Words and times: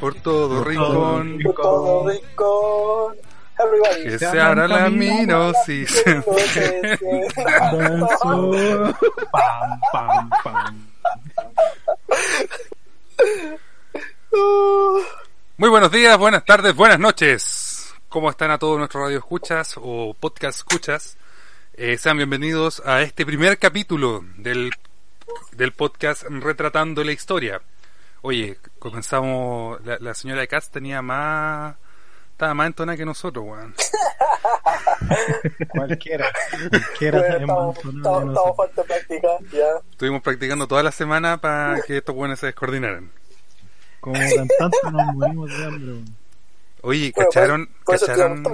por 0.00 0.14
todo 0.16 0.64
rincón, 0.64 1.38
que 4.02 4.18
se 4.18 4.40
abra 4.40 4.66
la 4.66 4.90
minosis. 4.90 6.02
Pam, 9.32 9.80
pam, 9.92 10.30
pam. 10.42 10.79
Muy 15.60 15.68
buenos 15.68 15.92
días, 15.92 16.16
buenas 16.16 16.46
tardes, 16.46 16.74
buenas 16.74 16.98
noches. 16.98 17.92
¿Cómo 18.08 18.30
están 18.30 18.50
a 18.50 18.56
todos 18.56 18.78
nuestros 18.78 19.04
radio 19.04 19.18
escuchas 19.18 19.74
o 19.76 20.16
podcast 20.18 20.56
escuchas? 20.56 21.18
Eh, 21.74 21.98
sean 21.98 22.16
bienvenidos 22.16 22.82
a 22.86 23.02
este 23.02 23.26
primer 23.26 23.58
capítulo 23.58 24.24
del, 24.38 24.70
del 25.52 25.72
podcast 25.72 26.22
Retratando 26.30 27.04
la 27.04 27.12
Historia. 27.12 27.60
Oye, 28.22 28.56
comenzamos, 28.78 29.84
la, 29.84 29.98
la 30.00 30.14
señora 30.14 30.40
de 30.40 30.48
Katz 30.48 30.70
tenía 30.70 31.02
más, 31.02 31.76
estaba 32.32 32.54
más 32.54 32.68
entonada 32.68 32.96
que 32.96 33.04
nosotros, 33.04 33.44
weón. 33.46 33.74
Cualquiera. 35.68 36.32
Cualquiera 36.70 37.20
Bueno, 37.20 37.74
estamos, 37.84 38.56
falta 38.56 38.82
práctica, 38.82 39.28
ya. 39.52 39.76
Estuvimos 39.90 40.22
practicando 40.22 40.66
toda 40.66 40.82
la 40.82 40.90
semana 40.90 41.38
para 41.38 41.82
que 41.82 41.98
estos 41.98 42.14
buenos 42.14 42.40
se 42.40 42.46
descoordinaran. 42.46 43.19
Como 44.00 44.18
cantantes 44.18 44.80
nos 44.92 45.14
morimos 45.14 45.50
de 45.58 45.64
hambre. 45.64 45.92
weón. 45.92 46.16
Oye, 46.82 47.12
Bueno, 47.14 47.30
¿cacharon, 47.30 47.66
por, 47.66 47.84
por 47.84 47.94
eso 47.96 48.06
cacharon. 48.06 48.44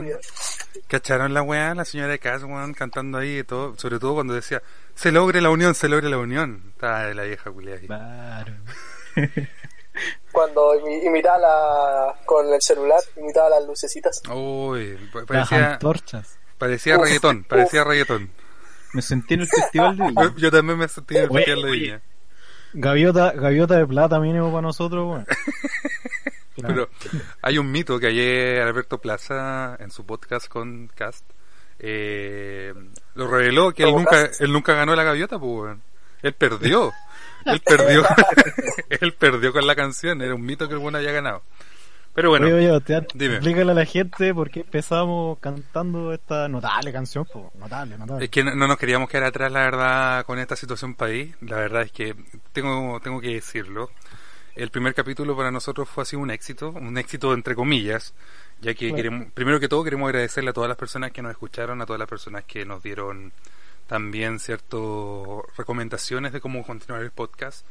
¿Cacharon 0.88 1.34
la 1.34 1.42
weá? 1.42 1.74
La 1.74 1.84
señora 1.84 2.16
de 2.16 2.44
weón, 2.44 2.74
cantando 2.74 3.18
ahí 3.18 3.38
y 3.38 3.44
todo. 3.44 3.76
Sobre 3.78 3.98
todo 4.00 4.14
cuando 4.14 4.34
decía, 4.34 4.62
se 4.96 5.12
logre 5.12 5.40
la 5.40 5.50
unión, 5.50 5.74
se 5.76 5.88
logre 5.88 6.08
la 6.08 6.18
unión. 6.18 6.62
Estaba 6.70 7.04
de 7.06 7.14
la 7.14 7.22
vieja 7.22 7.50
culia 7.50 7.74
ahí. 7.76 7.86
Claro. 7.86 8.52
Cuando 10.30 10.74
imi- 10.74 11.04
imitaba 11.06 11.38
la, 11.38 12.14
con 12.26 12.52
el 12.52 12.60
celular, 12.60 13.00
imitaba 13.16 13.48
las 13.48 13.66
lucecitas. 13.66 14.20
Uy, 14.30 14.98
pa- 15.12 15.20
Las 15.20 15.26
parecía, 15.26 15.72
antorchas. 15.74 16.38
parecía 16.58 16.96
Uf, 16.98 17.04
reggaetón, 17.04 17.38
uf. 17.40 17.46
parecía 17.46 17.84
reggaetón. 17.84 18.30
Me 18.92 19.00
sentí 19.02 19.34
en 19.34 19.40
el 19.40 19.48
festival 19.48 19.96
de 19.96 20.04
Yo, 20.04 20.08
Viña. 20.10 20.34
yo 20.36 20.50
también 20.50 20.78
me 20.78 20.88
sentí 20.88 21.16
en 21.16 21.22
el 21.24 21.30
festival 21.30 21.62
de 21.62 21.70
oye. 21.70 21.80
Viña. 21.80 22.00
Gaviota, 22.78 23.32
gaviota 23.32 23.78
de 23.78 23.86
plata 23.86 24.20
mínimo 24.20 24.50
para 24.50 24.60
nosotros. 24.60 25.24
Claro. 26.54 26.74
Pero 26.74 26.88
hay 27.40 27.56
un 27.56 27.70
mito 27.70 27.98
que 27.98 28.08
ayer 28.08 28.60
Alberto 28.60 28.98
Plaza, 28.98 29.76
en 29.80 29.90
su 29.90 30.04
podcast 30.04 30.48
con 30.48 30.90
Cast, 30.94 31.24
eh, 31.78 32.74
lo 33.14 33.28
reveló 33.28 33.72
que 33.72 33.84
él 33.84 33.90
¿Cómo 33.90 34.00
nunca, 34.00 34.30
él 34.38 34.52
nunca 34.52 34.74
ganó 34.74 34.94
la 34.94 35.04
gaviota, 35.04 35.38
pues, 35.38 35.52
weón. 35.52 35.82
Él 36.22 36.34
perdió. 36.34 36.92
él 37.46 37.60
perdió. 37.64 38.04
él 38.90 39.14
perdió 39.14 39.52
con 39.54 39.66
la 39.66 39.74
canción. 39.74 40.20
Era 40.20 40.34
un 40.34 40.44
mito 40.44 40.68
que 40.68 40.74
el 40.74 40.80
bueno 40.80 40.98
había 40.98 41.12
ganado. 41.12 41.42
Pero 42.16 42.30
bueno. 42.30 42.46
Oye, 42.46 42.70
oye, 42.70 43.06
dime. 43.12 43.34
explícale 43.34 43.72
a 43.72 43.74
la 43.74 43.84
gente 43.84 44.32
por 44.32 44.50
qué 44.50 44.60
empezamos 44.60 45.38
cantando 45.38 46.14
esta 46.14 46.48
notable 46.48 46.90
canción, 46.90 47.26
po. 47.26 47.52
Notable, 47.58 47.98
notable. 47.98 48.24
Es 48.24 48.30
que 48.30 48.42
no, 48.42 48.54
no 48.54 48.66
nos 48.66 48.78
queríamos 48.78 49.10
quedar 49.10 49.24
atrás, 49.24 49.52
la 49.52 49.60
verdad, 49.60 50.24
con 50.24 50.38
esta 50.38 50.56
situación 50.56 50.94
país. 50.94 51.34
La 51.42 51.56
verdad 51.56 51.82
es 51.82 51.92
que 51.92 52.16
tengo, 52.54 52.98
tengo 53.00 53.20
que 53.20 53.34
decirlo. 53.34 53.90
El 54.54 54.70
primer 54.70 54.94
capítulo 54.94 55.36
para 55.36 55.50
nosotros 55.50 55.86
fue 55.90 56.04
así 56.04 56.16
un 56.16 56.30
éxito, 56.30 56.70
un 56.70 56.96
éxito 56.96 57.34
entre 57.34 57.54
comillas, 57.54 58.14
ya 58.62 58.72
que 58.72 58.86
Bueno. 58.86 58.96
queremos, 58.96 59.32
primero 59.34 59.60
que 59.60 59.68
todo 59.68 59.84
queremos 59.84 60.08
agradecerle 60.08 60.48
a 60.48 60.54
todas 60.54 60.68
las 60.68 60.78
personas 60.78 61.12
que 61.12 61.20
nos 61.20 61.32
escucharon, 61.32 61.82
a 61.82 61.86
todas 61.86 62.00
las 62.00 62.08
personas 62.08 62.44
que 62.44 62.64
nos 62.64 62.82
dieron 62.82 63.30
también 63.86 64.38
ciertas 64.38 64.80
recomendaciones 65.58 66.32
de 66.32 66.40
cómo 66.40 66.64
continuar 66.64 67.02
el 67.02 67.10
podcast. 67.10 67.66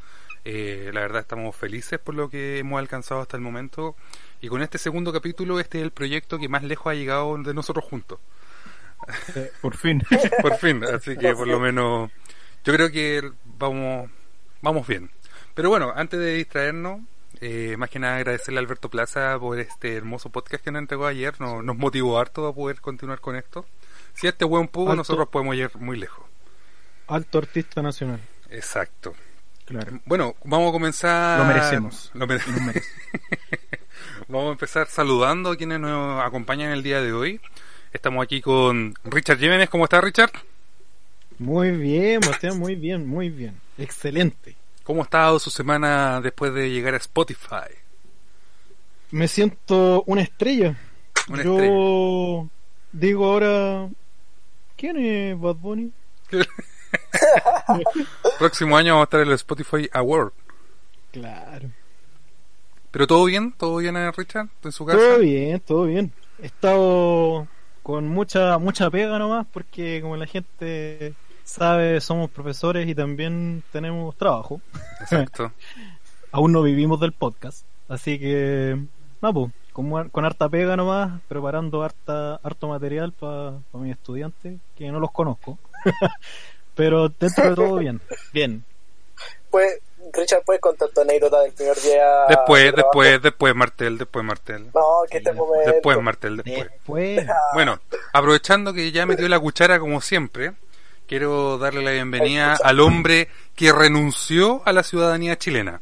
Eh, 0.48 0.92
la 0.94 1.02
verdad 1.02 1.22
estamos 1.22 1.56
felices 1.56 1.98
por 1.98 2.14
lo 2.14 2.30
que 2.30 2.60
hemos 2.60 2.78
alcanzado 2.78 3.22
hasta 3.22 3.36
el 3.36 3.42
momento 3.42 3.96
y 4.42 4.48
con 4.48 4.62
este 4.62 4.78
segundo 4.78 5.12
capítulo 5.14 5.60
este 5.60 5.80
es 5.80 5.84
el 5.84 5.92
proyecto 5.92 6.38
que 6.38 6.50
más 6.50 6.64
lejos 6.64 6.92
ha 6.92 6.96
llegado 6.96 7.38
de 7.38 7.54
nosotros 7.54 7.86
juntos. 7.86 8.20
Eh, 9.36 9.52
por 9.62 9.76
fin. 9.76 10.02
Por 10.42 10.58
fin, 10.58 10.84
así 10.84 11.18
que 11.18 11.36
por 11.36 11.48
lo 11.48 11.60
menos 11.60 12.10
yo 12.64 12.74
creo 12.74 12.90
que 12.92 13.32
vamos 13.46 14.10
vamos 14.62 14.88
bien. 14.88 15.12
Pero 15.54 15.70
bueno, 15.70 15.94
antes 15.96 16.20
de 16.20 16.34
distraernos, 16.34 17.02
eh, 17.40 17.76
más 17.78 17.90
que 17.90 18.00
nada 18.00 18.18
agradecerle 18.18 18.60
a 18.60 18.62
Alberto 18.62 18.90
Plaza 18.90 19.38
por 19.40 19.60
este 19.60 19.96
hermoso 19.96 20.30
podcast 20.30 20.64
que 20.64 20.72
nos 20.72 20.82
entregó 20.82 21.06
ayer, 21.06 21.40
nos, 21.40 21.64
nos 21.64 21.78
motivó 21.78 22.18
harto 22.20 22.48
a 22.48 22.56
poder 22.56 22.82
continuar 22.82 23.20
con 23.20 23.36
esto. 23.36 23.66
Si 24.14 24.28
este 24.28 24.46
buen 24.46 24.68
pudo, 24.68 24.92
Alto. 24.92 24.98
nosotros 24.98 25.28
podemos 25.30 25.56
ir 25.56 25.70
muy 25.78 25.98
lejos. 25.98 26.26
Alto 27.08 27.38
artista 27.38 27.82
nacional. 27.82 28.20
Exacto. 28.50 29.14
Claro. 29.66 30.00
Bueno, 30.06 30.36
vamos 30.44 30.70
a 30.70 30.72
comenzar. 30.72 31.40
Lo 31.40 31.46
merecemos. 31.46 32.12
Lo 32.14 32.28
mere- 32.28 32.44
Lo 32.48 32.62
merece. 32.62 32.88
Vamos 34.28 34.48
a 34.50 34.52
empezar 34.54 34.88
saludando 34.88 35.52
a 35.52 35.56
quienes 35.58 35.80
nos 35.80 36.24
acompañan 36.24 36.72
el 36.72 36.82
día 36.82 37.00
de 37.02 37.14
hoy. 37.14 37.40
Estamos 37.94 38.24
aquí 38.24 38.42
con 38.42 38.96
Richard 39.04 39.38
Jiménez. 39.38 39.70
¿Cómo 39.70 39.84
está 39.84 40.02
Richard? 40.02 40.32
Muy 41.38 41.72
bien, 41.72 42.22
Bastián, 42.22 42.58
muy 42.58 42.76
bien, 42.76 43.06
muy 43.08 43.30
bien. 43.30 43.60
Excelente. 43.78 44.56
¿Cómo 44.84 45.02
ha 45.02 45.04
estado 45.06 45.38
su 45.40 45.50
semana 45.52 46.22
después 46.22 46.54
de 46.54 46.72
llegar 46.72 46.94
a 46.96 46.98
Spotify? 46.98 47.70
Me 49.12 49.28
siento 49.28 50.04
una 50.08 50.22
estrella. 50.22 50.76
Una 51.28 51.44
Yo 51.44 52.50
digo 52.92 53.26
ahora, 53.26 53.90
¿quién 54.76 54.98
es 54.98 55.40
Bad 55.40 55.56
Bunny? 55.56 55.92
Próximo 58.40 58.78
año 58.78 58.94
vamos 58.94 59.04
a 59.04 59.06
estar 59.06 59.22
en 59.22 59.28
el 59.28 59.34
Spotify 59.34 59.90
Award. 59.94 60.32
Claro. 61.12 61.70
¿Pero 62.92 63.08
todo 63.08 63.26
bien? 63.26 63.54
¿Todo 63.58 63.78
bien, 63.78 63.98
eh, 63.98 64.12
Richard? 64.12 64.48
¿En 64.64 64.72
su 64.72 64.86
casa? 64.86 64.98
Todo 64.98 65.20
bien, 65.20 65.60
todo 65.60 65.86
bien. 65.86 66.14
He 66.42 66.46
estado 66.46 67.48
con 67.84 68.08
mucha 68.08 68.58
mucha 68.58 68.90
pega 68.90 69.20
nomás 69.20 69.46
porque 69.52 70.02
como 70.02 70.18
la 70.18 70.26
gente 70.26 71.14
sabe, 71.46 72.02
somos 72.02 72.30
profesores 72.32 72.88
y 72.88 72.96
también 72.96 73.64
tenemos 73.72 74.16
trabajo. 74.18 74.60
Exacto. 75.00 75.52
Aún 76.32 76.52
no 76.52 76.62
vivimos 76.62 77.00
del 77.00 77.14
podcast. 77.14 77.66
Así 77.88 78.20
que, 78.20 78.78
no, 79.22 79.34
pues, 79.34 79.52
con, 79.72 80.10
con 80.10 80.26
harta 80.26 80.50
pega 80.50 80.76
nomás, 80.76 81.22
preparando 81.28 81.84
harta, 81.84 82.36
harto 82.44 82.68
material 82.68 83.14
para 83.14 83.54
mis 83.74 83.94
estudiantes, 83.94 84.60
que 84.76 84.92
no 84.92 85.00
los 85.00 85.12
conozco. 85.12 85.58
Pero 86.76 87.10
dentro 87.10 87.50
de 87.50 87.56
todo 87.56 87.76
bien. 87.80 88.02
Bien. 88.34 88.64
Pues, 89.50 89.80
Richard, 90.14 90.44
¿puedes 90.46 90.62
contar 90.62 90.90
tu 90.90 91.02
anécdota 91.02 91.42
del 91.42 91.54
primer 91.54 91.78
día? 91.78 92.06
Después, 92.30 92.64
de 92.64 92.72
después, 92.74 93.22
después 93.22 93.56
Martel, 93.56 93.98
después 93.98 94.26
Martel. 94.26 94.70
No, 94.74 94.84
que 95.10 95.18
este 95.18 95.34
momento. 95.34 95.72
Después 95.72 96.02
Martel, 96.02 96.38
después. 96.38 96.70
Después. 96.70 97.28
Bueno, 97.54 97.80
aprovechando 98.14 98.74
que 98.74 98.92
ya 98.92 99.06
metió 99.06 99.28
la 99.28 99.40
cuchara 99.40 99.80
como 99.80 100.02
siempre, 100.02 100.54
quiero 101.08 101.58
darle 101.58 101.84
la 101.84 101.92
bienvenida 101.92 102.58
al 102.64 102.80
hombre 102.80 103.30
que 103.56 103.72
renunció 103.72 104.62
a 104.66 104.74
la 104.74 104.84
ciudadanía 104.84 105.38
chilena. 105.38 105.82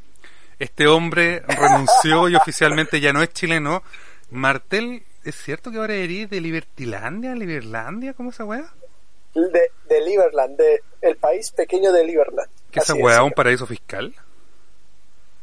Este 0.60 0.88
hombre 0.88 1.44
renunció 1.48 2.30
y 2.30 2.36
oficialmente 2.36 3.00
ya 3.00 3.12
no 3.12 3.24
es 3.24 3.34
chileno. 3.34 3.84
Martel, 4.30 5.04
¿es 5.24 5.36
cierto 5.36 5.72
que 5.72 5.78
ahora 5.78 5.96
eres 5.96 6.30
de 6.30 6.40
Libertilandia, 6.42 7.36
Liberlandia? 7.36 8.14
¿Cómo 8.14 8.30
esa 8.30 8.46
weá? 8.46 8.72
De, 9.34 9.72
de 9.86 10.02
Liberland, 10.02 10.58
de 10.58 10.82
el 11.02 11.18
país 11.18 11.52
pequeño 11.52 11.92
de 11.92 12.04
Liberland. 12.06 12.50
¿Qué 12.72 12.80
esa 12.80 12.94
weá? 12.94 13.18
es. 13.18 13.22
¿Un 13.24 13.32
paraíso 13.32 13.66
fiscal? 13.66 14.14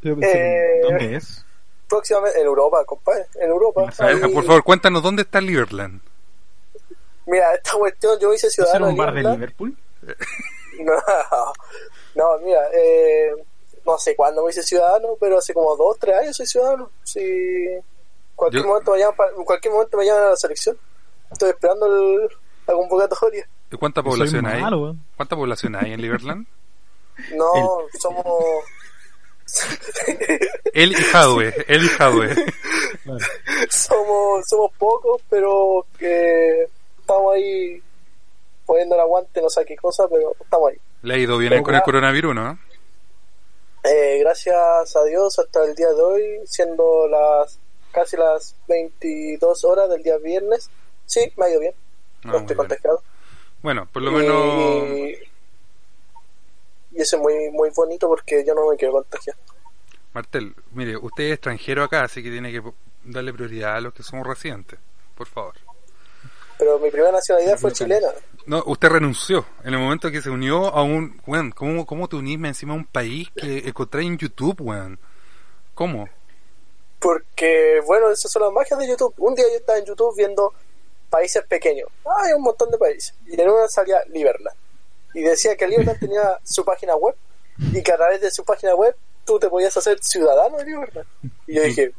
Eh, 0.02 0.80
¿Dónde 0.82 1.16
es? 1.16 1.44
Próximamente 1.88 2.40
en 2.40 2.46
Europa, 2.46 2.84
compadre. 2.84 3.26
En 3.34 3.50
Europa. 3.50 3.90
Ahí- 3.98 4.32
por 4.32 4.44
favor, 4.44 4.62
cuéntanos 4.64 5.02
dónde 5.02 5.22
está 5.22 5.40
Liberland. 5.40 6.00
Mira, 7.26 7.52
esta 7.54 7.72
cuestión 7.72 8.18
yo 8.20 8.28
me 8.30 8.36
hice 8.36 8.46
¿Es 8.46 8.54
ciudadano 8.54 8.88
un 8.88 8.96
bar 8.96 9.12
de. 9.14 9.22
Liverpool? 9.22 9.76
No, 10.80 10.94
no, 12.14 12.38
mira, 12.38 12.60
eh, 12.72 13.30
no 13.84 13.98
sé 13.98 14.16
cuándo 14.16 14.42
me 14.42 14.50
hice 14.50 14.62
ciudadano, 14.62 15.08
pero 15.20 15.36
hace 15.36 15.52
como 15.52 15.76
dos, 15.76 15.98
tres 15.98 16.16
años 16.16 16.36
soy 16.36 16.46
ciudadano. 16.46 16.90
Sí, 17.02 17.20
cualquier 18.34 18.62
Yo- 18.62 18.68
momento 18.68 18.92
me 18.92 18.98
llaman, 19.00 19.28
en 19.36 19.44
cualquier 19.44 19.74
momento 19.74 19.98
me 19.98 20.06
llaman 20.06 20.22
a 20.22 20.28
la 20.30 20.36
selección. 20.36 20.78
Estoy 21.30 21.50
esperando 21.50 21.84
el- 21.86 22.28
la 22.66 22.72
convocatoria. 22.74 23.46
¿Y 23.70 23.76
cuánta 23.76 24.02
población 24.02 24.46
hay? 24.46 24.60
malo. 24.60 24.96
¿Cuánta 25.16 25.36
población 25.36 25.76
hay 25.76 25.92
en 25.92 26.00
Liberland? 26.00 26.46
No, 27.36 27.52
somos. 27.98 28.24
El 30.72 30.92
y 30.92 30.94
Jadwe, 30.94 31.52
el 31.68 31.90
y. 31.90 32.34
Claro. 33.02 33.18
somos 33.68 34.48
somos 34.48 34.72
pocos, 34.78 35.20
pero 35.28 35.84
que 35.98 36.66
estamos 36.98 37.34
ahí 37.34 37.82
poniendo 38.64 38.94
el 38.94 39.00
aguante, 39.02 39.42
no 39.42 39.50
sé 39.50 39.66
qué 39.66 39.76
cosa, 39.76 40.04
pero 40.08 40.34
estamos 40.40 40.70
ahí. 40.70 40.78
Le 41.02 41.14
ha 41.14 41.18
ido 41.18 41.36
bien 41.36 41.62
con 41.62 41.74
el 41.74 41.82
coronavirus, 41.82 42.34
¿no? 42.34 42.58
Eh, 43.82 44.18
gracias 44.20 44.96
a 44.96 45.04
Dios 45.04 45.38
hasta 45.38 45.64
el 45.64 45.74
día 45.74 45.88
de 45.88 46.02
hoy, 46.02 46.22
siendo 46.46 47.08
las 47.08 47.58
casi 47.92 48.16
las 48.16 48.54
22 48.68 49.64
horas 49.64 49.90
del 49.90 50.02
día 50.02 50.16
viernes, 50.18 50.70
sí, 51.06 51.32
me 51.36 51.46
ha 51.46 51.50
ido 51.50 51.60
bien. 51.60 51.74
Ah, 52.24 52.28
no 52.28 52.38
estoy 52.38 52.54
bien. 52.54 52.56
contagiado. 52.58 53.02
Bueno, 53.62 53.86
por 53.92 54.02
lo 54.02 54.10
menos... 54.12 54.88
Y, 54.88 55.18
y 56.92 57.00
eso 57.00 57.16
es 57.16 57.22
muy, 57.22 57.50
muy 57.50 57.70
bonito 57.70 58.08
porque 58.08 58.44
yo 58.46 58.54
no 58.54 58.70
me 58.70 58.76
quiero 58.76 58.94
contagiar. 58.94 59.36
Martel, 60.12 60.54
mire, 60.72 60.96
usted 60.96 61.24
es 61.24 61.32
extranjero 61.34 61.84
acá, 61.84 62.02
así 62.02 62.22
que 62.22 62.30
tiene 62.30 62.50
que 62.50 62.62
darle 63.04 63.32
prioridad 63.32 63.76
a 63.76 63.80
los 63.80 63.94
que 63.94 64.02
somos 64.02 64.26
residentes, 64.26 64.78
por 65.14 65.26
favor. 65.26 65.54
Pero 66.58 66.78
mi 66.78 66.90
primera 66.90 67.12
nacionalidad 67.12 67.58
fue 67.58 67.72
chilena. 67.72 68.08
No, 68.46 68.62
usted 68.66 68.88
renunció 68.88 69.46
en 69.64 69.74
el 69.74 69.80
momento 69.80 70.10
que 70.10 70.20
se 70.20 70.30
unió 70.30 70.66
a 70.66 70.82
un... 70.82 71.20
Weón, 71.26 71.52
¿cómo, 71.52 71.86
¿cómo 71.86 72.08
te 72.08 72.16
unís 72.16 72.42
encima 72.42 72.74
a 72.74 72.76
un 72.76 72.86
país 72.86 73.28
que 73.36 73.58
encontré 73.68 74.02
en 74.02 74.18
YouTube, 74.18 74.60
weón? 74.60 74.98
¿Cómo? 75.74 76.08
Porque, 76.98 77.80
bueno, 77.86 78.10
esas 78.10 78.30
son 78.30 78.42
las 78.42 78.52
magias 78.52 78.78
de 78.78 78.88
YouTube. 78.88 79.14
Un 79.18 79.34
día 79.34 79.46
yo 79.48 79.56
estaba 79.56 79.78
en 79.78 79.86
YouTube 79.86 80.14
viendo 80.16 80.52
países 81.10 81.44
pequeños. 81.44 81.88
Ah, 82.06 82.22
hay 82.24 82.32
un 82.32 82.42
montón 82.42 82.70
de 82.70 82.78
países. 82.78 83.14
Y 83.26 83.40
en 83.40 83.50
una 83.50 83.68
salía 83.68 83.98
Liberland. 84.08 84.56
Y 85.14 85.22
decía 85.22 85.56
que 85.56 85.66
Liberland 85.66 85.98
tenía 86.00 86.38
su 86.44 86.64
página 86.64 86.96
web 86.96 87.14
y 87.72 87.82
que 87.82 87.92
a 87.92 87.96
través 87.96 88.20
de 88.20 88.30
su 88.30 88.44
página 88.44 88.74
web 88.74 88.94
tú 89.24 89.38
te 89.38 89.48
podías 89.48 89.76
hacer 89.76 89.98
ciudadano 90.00 90.56
de 90.58 90.64
Liberland. 90.64 91.06
Y 91.46 91.54
yo 91.54 91.62
dije, 91.62 91.92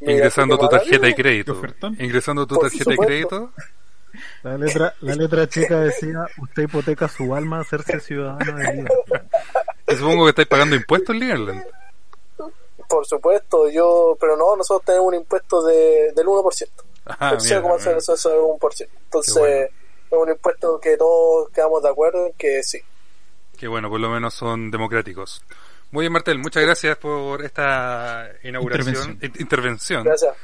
Ingresando 0.00 0.56
tu 0.58 0.68
tarjeta 0.68 1.06
de 1.06 1.14
crédito. 1.14 1.60
Ingresando 1.98 2.46
tu 2.46 2.54
Por 2.54 2.70
tarjeta 2.70 2.90
de 2.90 2.96
crédito. 2.96 3.52
La 4.42 4.56
letra, 4.56 4.94
la 5.00 5.14
letra 5.14 5.48
chica 5.48 5.80
decía, 5.84 6.26
usted 6.40 6.62
hipoteca 6.62 7.08
su 7.08 7.34
alma 7.34 7.58
a 7.58 7.60
hacerse 7.60 8.00
ciudadano 8.00 8.56
de 8.58 8.64
Liberland. 8.64 9.28
Y 9.90 9.96
supongo 9.96 10.24
que 10.24 10.30
estáis 10.30 10.48
pagando 10.48 10.76
impuestos 10.76 11.14
en 11.14 11.20
Liberland. 11.20 11.64
Por 12.86 13.06
supuesto, 13.06 13.70
yo, 13.70 14.18
pero 14.20 14.36
no, 14.36 14.54
nosotros 14.54 14.84
tenemos 14.84 15.08
un 15.08 15.14
impuesto 15.14 15.62
de, 15.62 16.12
del 16.14 16.26
1%. 16.26 16.68
Ah, 17.20 17.30
el 17.38 17.42
mira, 17.42 17.62
0,0 17.62 17.78
mira. 17.78 17.96
eso 17.98 18.14
es 18.14 18.24
un 18.26 18.58
por 18.58 18.74
ciento. 18.74 18.94
Entonces, 19.04 19.34
Qué 19.34 19.40
bueno. 19.40 19.64
es 19.64 19.70
un 20.10 20.28
impuesto 20.30 20.80
que 20.80 20.96
todos 20.96 21.48
quedamos 21.50 21.82
de 21.82 21.88
acuerdo 21.88 22.26
en 22.26 22.32
que 22.34 22.62
sí. 22.62 22.78
Que 23.56 23.66
bueno, 23.68 23.88
por 23.88 23.98
lo 24.00 24.08
menos 24.10 24.34
son 24.34 24.70
democráticos. 24.70 25.42
Muy 25.90 26.02
bien, 26.02 26.12
Martel, 26.12 26.38
muchas 26.38 26.62
gracias 26.62 26.96
por 26.98 27.42
esta 27.44 28.28
inauguración, 28.44 28.88
Intervención. 28.94 29.18
in- 29.34 29.40
intervención. 29.42 30.04
Gracias. 30.04 30.34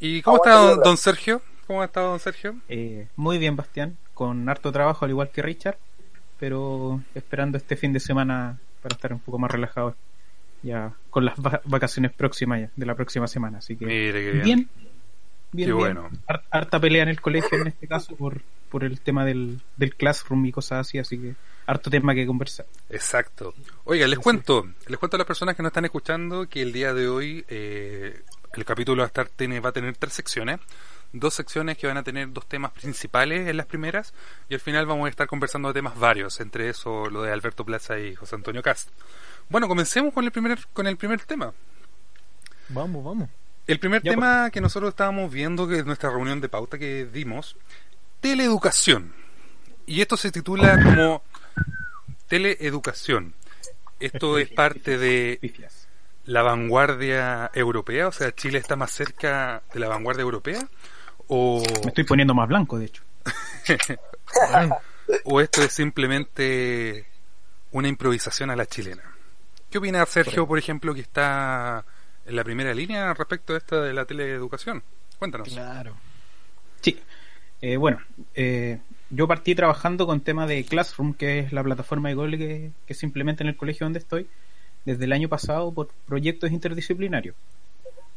¿Y 0.00 0.22
cómo 0.22 0.36
Aguante 0.44 0.72
está 0.72 0.82
don, 0.88 0.96
Sergio? 0.96 1.42
¿Cómo 1.66 1.82
ha 1.82 1.84
estado 1.84 2.08
don 2.10 2.20
Sergio? 2.20 2.56
Eh, 2.68 3.06
muy 3.16 3.38
bien, 3.38 3.54
Bastián, 3.54 3.96
con 4.14 4.48
harto 4.48 4.72
trabajo 4.72 5.04
al 5.04 5.10
igual 5.10 5.30
que 5.30 5.42
Richard, 5.42 5.76
pero 6.38 7.00
esperando 7.14 7.58
este 7.58 7.76
fin 7.76 7.92
de 7.92 8.00
semana 8.00 8.58
para 8.82 8.94
estar 8.94 9.12
un 9.12 9.20
poco 9.20 9.38
más 9.38 9.50
relajado 9.50 9.94
ya 10.62 10.92
con 11.10 11.24
las 11.24 11.36
va- 11.38 11.60
vacaciones 11.64 12.12
próximas 12.12 12.60
ya, 12.60 12.70
de 12.74 12.86
la 12.86 12.94
próxima 12.94 13.26
semana. 13.28 13.58
Así 13.58 13.76
que 13.76 13.84
Mire, 13.86 14.12
qué 14.24 14.30
bien. 14.32 14.42
bien, 14.44 14.68
bien, 15.54 15.68
Qué 15.68 15.72
bueno. 15.72 16.10
Har- 16.26 16.44
Harta 16.50 16.80
pelea 16.80 17.02
en 17.04 17.08
el 17.08 17.20
colegio 17.20 17.58
en 17.60 17.68
este 17.68 17.86
caso 17.88 18.14
por, 18.16 18.42
por 18.70 18.84
el 18.84 19.00
tema 19.00 19.24
del, 19.24 19.60
del 19.76 19.94
classroom 19.94 20.44
y 20.46 20.52
cosas 20.52 20.86
así, 20.86 20.98
así 20.98 21.18
que 21.18 21.34
harto 21.66 21.88
tema 21.90 22.14
que 22.14 22.26
conversar. 22.26 22.66
Exacto. 22.90 23.54
Oiga, 23.84 24.06
les 24.06 24.18
cuento, 24.18 24.66
les 24.86 24.98
cuento 24.98 25.16
a 25.16 25.18
las 25.18 25.26
personas 25.26 25.56
que 25.56 25.62
nos 25.62 25.70
están 25.70 25.84
escuchando 25.86 26.46
que 26.48 26.60
el 26.62 26.72
día 26.72 26.92
de 26.92 27.08
hoy 27.08 27.44
eh, 27.48 28.20
el 28.54 28.64
capítulo 28.64 29.00
va 29.00 29.04
a, 29.04 29.08
estar, 29.08 29.28
tiene, 29.28 29.60
va 29.60 29.70
a 29.70 29.72
tener 29.72 29.96
tres 29.96 30.12
secciones. 30.12 30.60
Dos 31.16 31.32
secciones 31.34 31.78
que 31.78 31.86
van 31.86 31.96
a 31.96 32.02
tener 32.02 32.32
dos 32.32 32.44
temas 32.48 32.72
principales 32.72 33.46
en 33.48 33.56
las 33.56 33.66
primeras 33.66 34.12
y 34.48 34.54
al 34.54 34.60
final 34.60 34.84
vamos 34.84 35.06
a 35.06 35.10
estar 35.10 35.28
conversando 35.28 35.68
de 35.68 35.74
temas 35.74 35.96
varios, 35.96 36.40
entre 36.40 36.68
eso 36.68 37.08
lo 37.08 37.22
de 37.22 37.30
Alberto 37.32 37.64
Plaza 37.64 38.00
y 38.00 38.16
José 38.16 38.34
Antonio 38.34 38.62
Cast. 38.62 38.88
Bueno, 39.48 39.68
comencemos 39.68 40.12
con 40.12 40.24
el 40.24 40.32
primer, 40.32 40.58
con 40.72 40.88
el 40.88 40.96
primer 40.96 41.20
tema. 41.20 41.52
Vamos, 42.70 43.04
vamos. 43.04 43.28
El 43.66 43.78
primer 43.78 44.02
Ya, 44.02 44.10
tema 44.12 44.50
que 44.50 44.60
nosotros 44.60 44.90
estábamos 44.90 45.32
viendo, 45.32 45.66
que 45.66 45.78
es 45.78 45.86
nuestra 45.86 46.10
reunión 46.10 46.40
de 46.40 46.48
pauta 46.48 46.78
que 46.78 47.06
dimos, 47.06 47.56
teleeducación. 48.20 49.14
Y 49.86 50.00
esto 50.00 50.16
se 50.16 50.30
titula 50.30 50.82
como 50.82 51.22
teleeducación. 52.28 53.34
Esto 54.00 54.38
es 54.38 54.50
parte 54.50 54.98
de 54.98 55.38
la 56.26 56.42
vanguardia 56.42 57.50
europea, 57.54 58.08
o 58.08 58.12
sea, 58.12 58.34
Chile 58.34 58.58
está 58.58 58.76
más 58.76 58.90
cerca 58.90 59.62
de 59.72 59.80
la 59.80 59.88
vanguardia 59.88 60.22
europea, 60.22 60.66
o, 61.28 61.62
Me 61.82 61.88
estoy 61.88 62.04
poniendo 62.04 62.34
más 62.34 62.48
blanco, 62.48 62.78
de 62.78 62.86
hecho. 62.86 63.02
o 65.24 65.40
esto 65.40 65.62
es 65.62 65.72
simplemente 65.72 67.06
una 67.72 67.88
improvisación 67.88 68.50
a 68.50 68.56
la 68.56 68.66
chilena. 68.66 69.02
¿Qué 69.70 69.78
opina 69.78 70.04
Sergio, 70.06 70.46
por 70.46 70.58
ejemplo, 70.58 70.94
que 70.94 71.00
está 71.00 71.84
en 72.26 72.36
la 72.36 72.44
primera 72.44 72.74
línea 72.74 73.12
respecto 73.14 73.54
a 73.54 73.58
esta 73.58 73.80
de 73.80 73.92
la 73.92 74.04
teleeducación? 74.04 74.82
Cuéntanos. 75.18 75.48
Claro. 75.48 75.96
Sí. 76.80 76.98
Eh, 77.60 77.76
bueno, 77.76 77.98
eh, 78.34 78.78
yo 79.10 79.26
partí 79.26 79.54
trabajando 79.54 80.06
con 80.06 80.20
tema 80.20 80.46
de 80.46 80.64
Classroom, 80.64 81.14
que 81.14 81.38
es 81.38 81.52
la 81.52 81.62
plataforma 81.62 82.08
de 82.08 82.14
Google 82.14 82.38
que, 82.38 82.70
que 82.86 82.94
se 82.94 83.06
implementa 83.06 83.42
en 83.42 83.48
el 83.48 83.56
colegio 83.56 83.86
donde 83.86 84.00
estoy, 84.00 84.26
desde 84.84 85.04
el 85.04 85.12
año 85.12 85.28
pasado 85.28 85.72
por 85.72 85.88
proyectos 86.06 86.50
interdisciplinarios. 86.50 87.36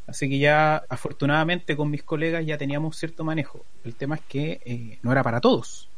Así 0.08 0.28
que 0.28 0.38
ya, 0.38 0.82
afortunadamente, 0.88 1.76
con 1.76 1.90
mis 1.90 2.02
colegas 2.02 2.44
ya 2.44 2.56
teníamos 2.56 2.96
cierto 2.96 3.24
manejo. 3.24 3.64
El 3.84 3.94
tema 3.94 4.14
es 4.14 4.22
que 4.22 4.60
eh, 4.64 4.98
no 5.02 5.12
era 5.12 5.22
para 5.22 5.40
todos, 5.40 5.90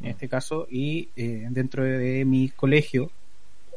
en 0.00 0.08
este 0.08 0.28
caso, 0.28 0.66
y 0.70 1.10
eh, 1.16 1.46
dentro 1.50 1.84
de 1.84 2.24
mi 2.24 2.48
colegio 2.48 3.10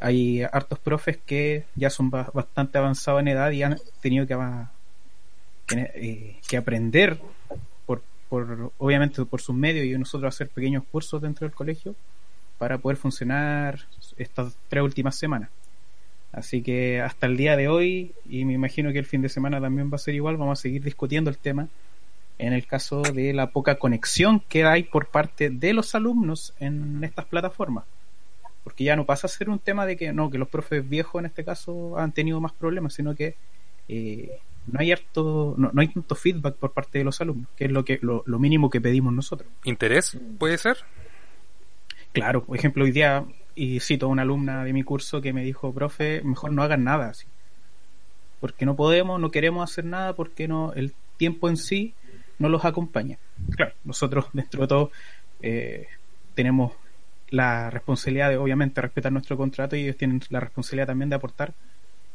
hay 0.02 0.44
hartos 0.44 0.80
profes 0.80 1.18
que 1.26 1.66
ya 1.76 1.90
son 1.90 2.10
ba- 2.10 2.32
bastante 2.34 2.78
avanzados 2.78 3.22
en 3.22 3.30
edad 3.30 3.52
y 3.52 3.64
han 3.64 3.78
tenido 4.02 4.26
que, 4.28 4.36
eh, 5.76 6.38
que 6.48 6.58
aprender 6.58 7.20
por, 7.86 8.02
por 8.30 8.72
obviamente 8.78 9.24
por 9.26 9.42
sus 9.42 9.56
medios 9.56 9.86
y 9.86 9.98
nosotros 9.98 10.34
hacer 10.34 10.50
pequeños 10.50 10.84
cursos 10.92 11.22
dentro 11.22 11.48
del 11.48 11.56
colegio 11.56 11.96
para 12.58 12.78
poder 12.78 12.98
funcionar 12.98 13.80
estas 14.18 14.56
tres 14.68 14.84
últimas 14.84 15.16
semanas. 15.16 15.50
Así 16.32 16.62
que 16.62 17.02
hasta 17.02 17.26
el 17.26 17.38
día 17.38 17.56
de 17.56 17.68
hoy, 17.68 18.14
y 18.30 18.46
me 18.46 18.54
imagino 18.54 18.92
que 18.92 19.00
el 19.00 19.06
fin 19.06 19.22
de 19.22 19.30
semana 19.30 19.60
también 19.60 19.90
va 19.92 19.96
a 19.96 20.00
ser 20.00 20.14
igual, 20.14 20.38
vamos 20.38 20.60
a 20.60 20.62
seguir 20.62 20.84
discutiendo 20.84 21.30
el 21.30 21.38
tema 21.38 21.68
en 22.38 22.54
el 22.54 22.66
caso 22.68 23.02
de 23.02 23.34
la 23.34 23.48
poca 23.48 23.76
conexión 23.76 24.40
que 24.48 24.64
hay 24.64 24.84
por 24.84 25.08
parte 25.08 25.50
de 25.50 25.74
los 25.74 25.96
alumnos 25.96 26.54
en 26.60 27.04
estas 27.04 27.26
plataformas. 27.26 27.84
Porque 28.70 28.84
ya 28.84 28.96
no 28.96 29.04
pasa 29.04 29.26
a 29.26 29.32
ser 29.32 29.50
un 29.50 29.58
tema 29.58 29.88
de 29.88 29.98
que 29.98 30.14
no, 30.14 30.30
que 30.30 30.38
los 30.38 30.48
profes 30.48 30.88
viejos 30.88 31.22
en 31.22 31.26
este 31.26 31.44
caso 31.44 31.98
han 31.98 32.12
tenido 32.12 32.40
más 32.40 32.52
problemas, 32.52 32.94
sino 32.94 33.16
que 33.16 33.36
eh, 33.88 34.38
no 34.68 34.80
hay 34.80 34.92
harto, 34.92 35.56
no, 35.58 35.72
no 35.74 35.82
hay 35.82 35.88
tanto 35.88 36.14
feedback 36.14 36.54
por 36.54 36.72
parte 36.72 37.00
de 37.00 37.04
los 37.04 37.20
alumnos, 37.20 37.50
que 37.56 37.66
es 37.66 37.72
lo 37.72 37.84
que 37.84 37.98
lo, 38.04 38.22
lo 38.28 38.38
mínimo 38.38 38.70
que 38.70 38.80
pedimos 38.80 39.12
nosotros. 39.12 39.50
¿Interés 39.64 40.20
puede 40.38 40.60
ser? 40.60 40.78
Claro, 42.12 42.44
por 42.44 42.56
ejemplo, 42.60 42.84
hoy 42.84 42.92
día, 42.92 43.26
y 43.56 43.80
cito 43.80 44.06
a 44.06 44.10
una 44.10 44.22
alumna 44.22 44.64
de 44.64 44.72
mi 44.72 44.84
curso 44.84 45.20
que 45.20 45.34
me 45.34 45.44
dijo, 45.44 45.74
profe, 45.74 46.22
mejor 46.22 46.54
no 46.54 46.62
hagan 46.62 46.84
nada 46.84 47.10
así. 47.10 47.26
Porque 48.40 48.68
no 48.68 48.76
podemos, 48.76 49.20
no 49.20 49.32
queremos 49.32 49.68
hacer 49.68 49.86
nada 49.86 50.14
porque 50.14 50.48
no 50.48 50.74
el 50.74 50.94
tiempo 51.18 51.50
en 51.50 51.58
sí 51.58 51.96
no 52.38 52.50
los 52.50 52.66
acompaña. 52.66 53.18
Claro, 53.56 53.74
nosotros 53.84 54.28
dentro 54.34 54.62
de 54.62 54.68
todo 54.68 54.92
eh, 55.42 55.88
tenemos 56.36 56.74
la 57.32 57.70
responsabilidad 57.70 58.30
de 58.30 58.38
obviamente 58.38 58.82
respetar 58.82 59.12
nuestro 59.12 59.38
contrato 59.38 59.76
y 59.76 59.84
ellos 59.84 59.98
tienen 59.98 60.22
la 60.30 60.40
responsabilidad 60.40 60.88
también 60.88 61.10
de 61.10 61.16
aportar 61.16 61.54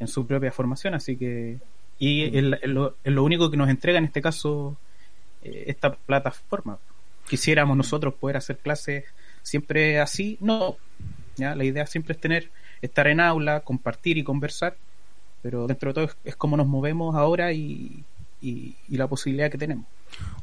en 0.01 0.09
su 0.09 0.27
propia 0.27 0.51
formación, 0.53 0.95
así 0.95 1.17
que 1.17 1.59
y 1.99 2.37
es, 2.37 2.43
la- 2.45 2.57
es 2.57 2.69
lo, 2.69 2.97
es 3.05 3.13
lo 3.13 3.23
único 3.23 3.51
que 3.51 3.57
nos 3.57 3.69
entrega 3.71 3.99
en 3.99 4.05
este 4.07 4.21
caso 4.21 4.77
eh, 5.43 5.65
esta 5.69 5.95
plataforma. 5.95 6.79
Quisiéramos 7.29 7.77
nosotros 7.77 8.15
poder 8.15 8.37
hacer 8.37 8.59
clases 8.59 9.05
siempre 9.43 10.01
así, 10.01 10.37
no. 10.41 10.77
¿ya? 11.37 11.55
La 11.55 11.65
idea 11.65 11.87
siempre 11.87 12.15
es 12.15 12.21
tener, 12.21 12.51
estar 12.83 13.07
en 13.07 13.21
aula, 13.21 13.61
compartir 13.61 14.19
y 14.19 14.25
conversar, 14.25 14.77
pero 15.43 15.67
dentro 15.67 15.91
de 15.91 15.95
todo 15.95 16.05
es, 16.07 16.17
es 16.25 16.37
como 16.37 16.57
nos 16.57 16.67
movemos 16.67 17.15
ahora 17.15 17.53
y, 17.53 18.03
y, 18.43 18.75
y 18.89 18.97
la 18.97 19.07
posibilidad 19.07 19.51
que 19.51 19.59
tenemos. 19.59 19.87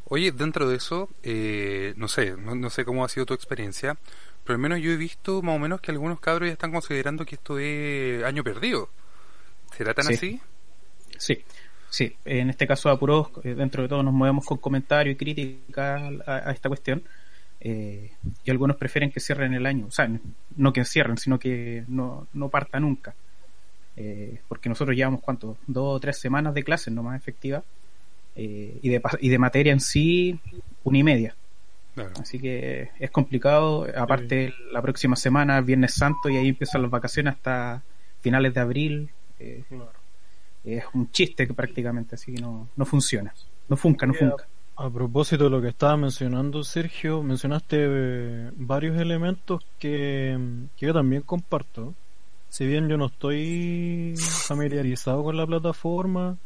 Oye, 0.05 0.31
dentro 0.31 0.67
de 0.67 0.77
eso, 0.77 1.09
eh, 1.23 1.93
no 1.97 2.07
sé, 2.07 2.35
no, 2.37 2.55
no 2.55 2.69
sé 2.69 2.83
cómo 2.85 3.05
ha 3.05 3.09
sido 3.09 3.25
tu 3.25 3.33
experiencia, 3.33 3.97
pero 4.43 4.55
al 4.55 4.61
menos 4.61 4.79
yo 4.81 4.91
he 4.91 4.97
visto 4.97 5.41
más 5.41 5.55
o 5.55 5.59
menos 5.59 5.81
que 5.81 5.91
algunos 5.91 6.19
cabros 6.19 6.47
ya 6.47 6.53
están 6.53 6.71
considerando 6.71 7.25
que 7.25 7.35
esto 7.35 7.59
es 7.59 8.23
año 8.23 8.43
perdido. 8.43 8.89
¿Será 9.75 9.93
tan 9.93 10.05
Sí. 10.05 10.13
así? 10.13 10.41
Sí, 11.17 11.43
sí. 11.89 12.15
En 12.25 12.49
este 12.49 12.67
caso, 12.67 12.89
apuros, 12.89 13.29
eh, 13.43 13.53
dentro 13.55 13.83
de 13.83 13.89
todo 13.89 14.03
nos 14.03 14.13
movemos 14.13 14.45
con 14.45 14.57
comentarios 14.57 15.13
y 15.13 15.17
críticas 15.17 16.01
a, 16.25 16.49
a 16.49 16.51
esta 16.51 16.69
cuestión. 16.69 17.03
eh, 17.63 18.11
y 18.43 18.49
algunos 18.51 18.75
prefieren 18.77 19.11
que 19.11 19.19
cierren 19.19 19.53
el 19.53 19.65
año. 19.67 19.85
O 19.87 19.91
sea, 19.91 20.09
no 20.57 20.73
que 20.73 20.83
cierren, 20.83 21.17
sino 21.17 21.37
que 21.37 21.83
no, 21.87 22.27
no 22.33 22.49
parta 22.49 22.79
nunca. 22.79 23.13
Eh, 23.95 24.41
porque 24.47 24.67
nosotros 24.69 24.95
llevamos, 24.97 25.21
¿cuánto? 25.21 25.57
Dos 25.67 25.97
o 25.97 25.99
tres 25.99 26.17
semanas 26.17 26.53
de 26.55 26.63
clases 26.63 26.91
no 26.93 27.03
más 27.03 27.19
efectivas. 27.21 27.63
eh, 28.35 28.79
y, 28.81 28.89
de, 28.89 29.01
y 29.19 29.29
de 29.29 29.37
materia 29.37 29.73
en 29.73 29.79
sí, 29.81 30.39
una 30.83 30.97
y 30.97 31.03
media. 31.03 31.35
Claro. 31.93 32.11
Así 32.19 32.39
que 32.39 32.89
es 32.99 33.11
complicado. 33.11 33.85
Aparte, 33.95 34.53
la 34.71 34.81
próxima 34.81 35.15
semana, 35.15 35.59
Viernes 35.61 35.93
Santo, 35.93 36.29
y 36.29 36.37
ahí 36.37 36.49
empiezan 36.49 36.81
las 36.81 36.91
vacaciones 36.91 37.35
hasta 37.35 37.83
finales 38.21 38.53
de 38.53 38.59
abril. 38.59 39.09
Eh, 39.39 39.63
es 40.63 40.83
un 40.93 41.11
chiste 41.11 41.47
que 41.47 41.53
prácticamente, 41.53 42.15
así 42.15 42.33
que 42.33 42.41
no, 42.41 42.69
no 42.75 42.85
funciona. 42.85 43.33
No 43.67 43.75
funca, 43.75 44.05
no 44.05 44.13
funca. 44.13 44.47
A 44.77 44.89
propósito 44.89 45.43
de 45.43 45.49
lo 45.49 45.61
que 45.61 45.67
estaba 45.67 45.97
mencionando 45.97 46.63
Sergio, 46.63 47.21
mencionaste 47.21 47.77
eh, 47.79 48.51
varios 48.55 48.99
elementos 48.99 49.63
que, 49.77 50.37
que 50.77 50.85
yo 50.85 50.93
también 50.93 51.21
comparto. 51.23 51.93
Si 52.49 52.65
bien 52.65 52.89
yo 52.89 52.97
no 52.97 53.07
estoy 53.07 54.15
familiarizado 54.17 55.23
con 55.23 55.37
la 55.37 55.45
plataforma, 55.45 56.37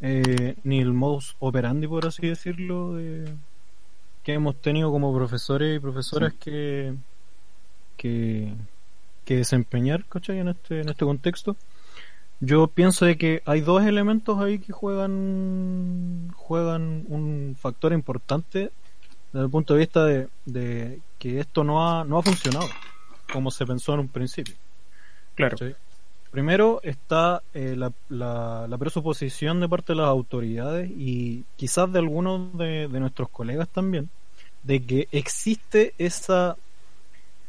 eh, 0.00 0.54
ni 0.64 0.80
el 0.80 0.92
modus 0.92 1.36
operandi, 1.38 1.86
por 1.86 2.06
así 2.06 2.26
decirlo, 2.26 2.94
de, 2.94 3.24
que 4.26 4.32
hemos 4.32 4.60
tenido 4.60 4.90
como 4.90 5.14
profesores 5.14 5.76
y 5.76 5.78
profesoras 5.78 6.34
que, 6.34 6.92
que, 7.96 8.52
que 9.24 9.36
desempeñar, 9.36 10.04
¿cachai? 10.06 10.40
En 10.40 10.48
este, 10.48 10.80
en 10.80 10.88
este 10.88 11.04
contexto. 11.04 11.56
Yo 12.40 12.66
pienso 12.66 13.04
de 13.04 13.16
que 13.18 13.40
hay 13.46 13.60
dos 13.60 13.84
elementos 13.84 14.40
ahí 14.40 14.58
que 14.58 14.72
juegan 14.72 16.32
juegan 16.34 17.04
un 17.06 17.56
factor 17.56 17.92
importante 17.92 18.72
desde 19.32 19.44
el 19.44 19.50
punto 19.50 19.74
de 19.74 19.78
vista 19.78 20.04
de, 20.04 20.28
de 20.44 20.98
que 21.20 21.38
esto 21.38 21.62
no 21.62 21.88
ha, 21.88 22.02
no 22.02 22.18
ha 22.18 22.22
funcionado 22.24 22.66
como 23.32 23.52
se 23.52 23.64
pensó 23.64 23.94
en 23.94 24.00
un 24.00 24.08
principio. 24.08 24.56
Claro. 25.36 25.56
Primero 26.36 26.80
está 26.82 27.42
eh, 27.54 27.74
la, 27.78 27.94
la, 28.10 28.66
la, 28.68 28.76
presuposición 28.76 29.58
de 29.58 29.70
parte 29.70 29.94
de 29.94 30.00
las 30.00 30.08
autoridades 30.08 30.90
y 30.90 31.46
quizás 31.56 31.90
de 31.90 31.98
algunos 31.98 32.54
de, 32.58 32.88
de, 32.88 33.00
nuestros 33.00 33.30
colegas 33.30 33.70
también, 33.70 34.10
de 34.62 34.84
que 34.84 35.08
existe 35.12 35.94
esa, 35.96 36.58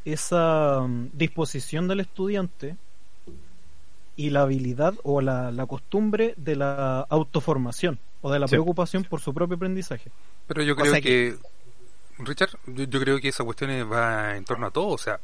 esa 0.05 0.79
um, 0.79 1.09
disposición 1.11 1.89
del 1.89 1.99
estudiante 1.99 2.77
y 4.15 4.29
la 4.29 4.43
habilidad 4.43 4.93
o 5.03 5.19
la, 5.19 5.51
la 5.51 5.65
costumbre 5.65 6.33
de 6.37 6.55
la 6.55 7.01
autoformación 7.09 7.99
o 8.21 8.31
de 8.31 8.39
la 8.39 8.47
sí. 8.47 8.51
preocupación 8.51 9.03
por 9.03 9.19
su 9.19 9.33
propio 9.33 9.57
aprendizaje. 9.57 10.11
Pero 10.47 10.63
yo 10.63 10.77
creo 10.77 10.87
o 10.87 10.91
sea 10.91 11.01
que, 11.01 11.35
que, 12.15 12.23
Richard, 12.23 12.51
yo, 12.67 12.85
yo, 12.85 13.01
creo 13.01 13.19
que 13.19 13.27
esa 13.27 13.43
cuestión 13.43 13.69
va 13.91 14.37
en 14.37 14.45
torno 14.45 14.67
a 14.67 14.71
todo, 14.71 14.87
o 14.87 14.97
sea, 14.97 15.19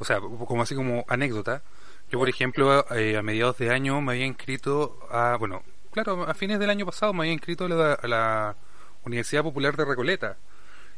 o 0.00 0.04
sea, 0.04 0.18
como 0.18 0.64
así 0.64 0.74
como 0.74 1.04
anécdota, 1.06 1.62
yo 2.10 2.18
por 2.18 2.28
ejemplo 2.28 2.86
eh, 2.94 3.16
a 3.16 3.22
mediados 3.22 3.58
de 3.58 3.70
año 3.70 4.00
me 4.00 4.12
había 4.12 4.26
inscrito 4.26 4.98
a, 5.10 5.36
bueno, 5.36 5.62
claro, 5.90 6.24
a 6.24 6.34
fines 6.34 6.58
del 6.58 6.70
año 6.70 6.86
pasado 6.86 7.12
me 7.12 7.20
había 7.22 7.32
inscrito 7.32 7.64
a 7.64 7.68
la, 7.68 7.94
a 7.94 8.08
la 8.08 8.56
Universidad 9.04 9.42
Popular 9.42 9.76
de 9.76 9.84
Recoleta 9.84 10.36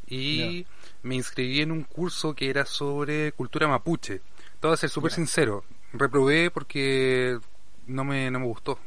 y 0.07 0.61
yeah. 0.61 0.67
me 1.03 1.17
inscribí 1.17 1.61
en 1.61 1.73
un 1.73 1.83
curso 1.83 2.35
que 2.35 2.49
era 2.49 2.65
sobre 2.65 3.33
cultura 3.33 3.67
mapuche. 3.69 4.21
Todo 4.61 4.73
a 4.73 4.77
ser 4.77 4.91
súper 4.91 5.11
yeah. 5.11 5.17
sincero, 5.17 5.65
reprobé 5.93 6.51
porque 6.51 7.39
no 7.87 8.05
me, 8.05 8.31
no 8.31 8.41
me 8.41 8.47
gustó. 8.47 8.79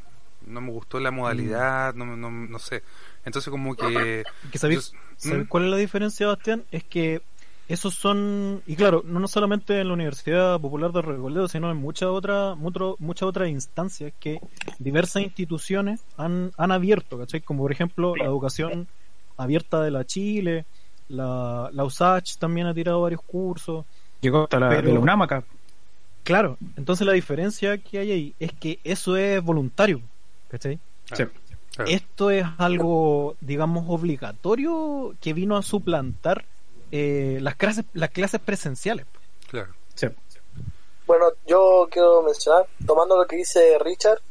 No 0.45 0.61
me 0.61 0.71
gustó 0.71 0.99
la 0.99 1.11
modalidad, 1.11 1.93
mm. 1.93 1.97
no, 1.97 2.05
no, 2.17 2.31
no 2.31 2.59
sé. 2.59 2.83
Entonces 3.25 3.51
como 3.51 3.75
que... 3.75 4.23
¿Que 4.51 4.57
¿Sabéis 4.57 4.93
¿Mm? 5.23 5.43
cuál 5.43 5.65
es 5.65 5.71
la 5.71 5.77
diferencia, 5.77 6.27
Bastián? 6.27 6.63
Es 6.71 6.83
que 6.83 7.21
esos 7.69 7.93
son, 7.93 8.63
y 8.65 8.75
claro, 8.75 9.03
no, 9.05 9.19
no 9.19 9.27
solamente 9.27 9.79
en 9.79 9.87
la 9.87 9.93
Universidad 9.93 10.59
Popular 10.59 10.91
de 10.91 11.03
Recoleta, 11.03 11.47
sino 11.47 11.69
en 11.69 11.77
muchas 11.77 12.09
otras 12.09 12.57
muchas 12.57 13.23
otras 13.23 13.47
instancias 13.47 14.11
que 14.19 14.41
diversas 14.79 15.21
instituciones 15.21 16.01
han, 16.17 16.51
han 16.57 16.71
abierto, 16.71 17.19
¿cachai? 17.19 17.41
Como 17.41 17.61
por 17.61 17.71
ejemplo 17.71 18.15
la 18.15 18.25
educación 18.25 18.87
abierta 19.37 19.83
de 19.83 19.91
la 19.91 20.03
Chile, 20.03 20.65
la, 21.09 21.69
la 21.71 21.85
USACH 21.85 22.37
también 22.37 22.65
ha 22.65 22.73
tirado 22.73 23.01
varios 23.01 23.21
cursos. 23.21 23.85
Llegó 24.19 24.43
hasta 24.45 24.59
la, 24.59 24.69
pero, 24.69 24.87
de 24.87 24.93
la 24.95 24.99
UNAM 24.99 25.21
acá. 25.21 25.43
Claro, 26.23 26.57
entonces 26.75 27.05
la 27.05 27.13
diferencia 27.13 27.77
que 27.77 27.99
hay 27.99 28.11
ahí 28.11 28.35
es 28.39 28.51
que 28.51 28.79
eso 28.83 29.15
es 29.15 29.43
voluntario, 29.43 30.01
¿cachai? 30.47 30.79
Sí. 31.13 31.23
Esto 31.85 32.31
es 32.31 32.45
algo, 32.57 33.35
digamos, 33.41 33.85
obligatorio 33.87 35.13
que 35.21 35.33
vino 35.33 35.55
a 35.55 35.61
suplantar 35.61 36.45
eh, 36.91 37.39
las 37.41 37.55
clases 37.55 37.85
las 37.93 38.09
clases 38.09 38.39
presenciales. 38.41 39.05
Claro. 39.49 39.73
Sí. 39.95 40.07
Bueno, 41.05 41.27
yo 41.47 41.87
quiero 41.91 42.21
mencionar, 42.21 42.67
tomando 42.85 43.17
lo 43.17 43.25
que 43.25 43.37
dice 43.37 43.77
Richard, 43.79 44.21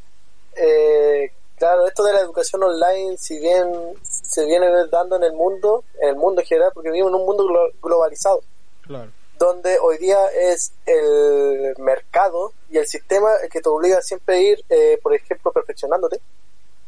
eh, 0.55 1.31
claro, 1.57 1.87
esto 1.87 2.03
de 2.03 2.13
la 2.13 2.21
educación 2.21 2.63
online, 2.63 3.17
si 3.17 3.37
bien 3.39 3.69
se 4.01 4.45
viene 4.45 4.67
dando 4.89 5.17
en 5.17 5.23
el 5.23 5.33
mundo, 5.33 5.83
en 6.01 6.09
el 6.09 6.15
mundo 6.15 6.41
en 6.41 6.47
general, 6.47 6.71
porque 6.73 6.89
vivimos 6.89 7.11
en 7.11 7.19
un 7.19 7.25
mundo 7.25 7.45
glo 7.45 7.69
globalizado. 7.81 8.41
Claro 8.81 9.11
donde 9.39 9.79
hoy 9.79 9.97
día 9.97 10.19
es 10.27 10.73
el 10.85 11.73
mercado 11.79 12.51
y 12.69 12.77
el 12.77 12.85
sistema 12.85 13.29
el 13.41 13.49
que 13.49 13.61
te 13.61 13.69
obliga 13.69 14.01
siempre 14.01 14.35
a 14.35 14.39
ir, 14.39 14.65
eh, 14.67 14.99
por 15.01 15.15
ejemplo, 15.15 15.53
perfeccionándote, 15.53 16.19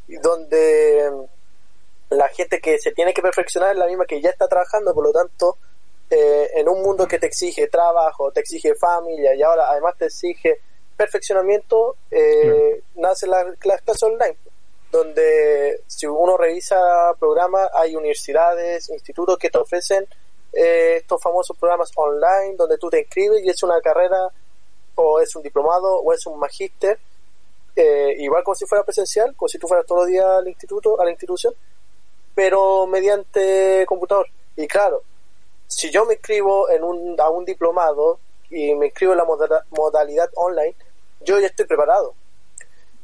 y 0.10 0.18
donde 0.18 1.28
la 2.12 2.28
gente 2.30 2.60
que 2.60 2.78
se 2.78 2.92
tiene 2.92 3.14
que 3.14 3.22
perfeccionar 3.22 3.72
es 3.72 3.78
la 3.78 3.88
misma 3.88 4.06
que 4.06 4.22
ya 4.22 4.30
está 4.30 4.48
trabajando, 4.48 4.94
por 4.94 5.06
lo 5.06 5.12
tanto, 5.12 5.58
eh, 6.10 6.50
en 6.56 6.70
un 6.70 6.82
mundo 6.82 7.08
que 7.08 7.20
te 7.20 7.28
exige 7.28 7.68
trabajo, 7.68 8.32
te 8.32 8.42
exige 8.42 8.76
familia 8.76 9.34
y 9.34 9.42
ahora 9.42 9.70
además 9.70 9.96
te 9.98 10.06
exige 10.06 10.60
perfeccionamiento, 10.96 11.96
eh, 12.12 12.84
nace 12.96 13.28
la, 13.28 13.44
las 13.64 13.82
clases 13.82 14.04
online, 14.04 14.38
donde 14.92 15.82
si 15.88 16.06
uno 16.06 16.38
revisa 16.38 16.78
programas, 17.18 17.70
hay 17.74 17.96
universidades, 17.96 18.90
institutos 18.90 19.38
que 19.38 19.50
te 19.50 19.58
ofrecen 19.58 20.06
eh, 20.54 20.98
estos 20.98 21.22
famosos 21.22 21.58
programas 21.58 21.92
online 21.96 22.56
donde 22.58 22.78
tú 22.78 22.90
te 22.90 23.00
inscribes 23.00 23.42
y 23.42 23.50
es 23.50 23.64
una 23.64 23.80
carrera 23.80 24.28
o 24.96 25.22
es 25.22 25.34
un 25.34 25.44
diplomado 25.44 26.02
o 26.02 26.12
es 26.12 26.26
un 26.26 26.38
magíster 26.38 27.00
eh, 27.74 28.16
igual 28.18 28.44
como 28.44 28.56
si 28.56 28.66
fuera 28.66 28.84
presencial 28.84 29.34
como 29.34 29.48
si 29.48 29.58
tú 29.58 29.66
fueras 29.70 29.86
todos 29.86 30.02
los 30.02 30.08
días 30.10 30.26
al 30.26 30.46
instituto 30.50 31.00
a 31.00 31.06
la 31.06 31.12
institución 31.12 31.54
pero 32.36 32.88
mediante 32.88 33.86
computador. 33.88 34.28
Y 34.56 34.68
claro 34.68 35.04
si 35.72 35.90
yo 35.90 36.06
me 36.06 36.16
inscribo 36.16 36.70
en 36.70 36.84
un, 36.84 37.20
a 37.20 37.30
un 37.30 37.46
diplomado 37.46 38.20
y 38.50 38.76
me 38.76 38.88
inscribo 38.88 39.14
en 39.14 39.20
la 39.20 39.26
moda, 39.26 39.66
modalidad 39.70 40.30
online 40.36 40.76
yo 41.22 41.40
ya 41.40 41.48
estoy 41.48 41.66
preparado. 41.66 42.14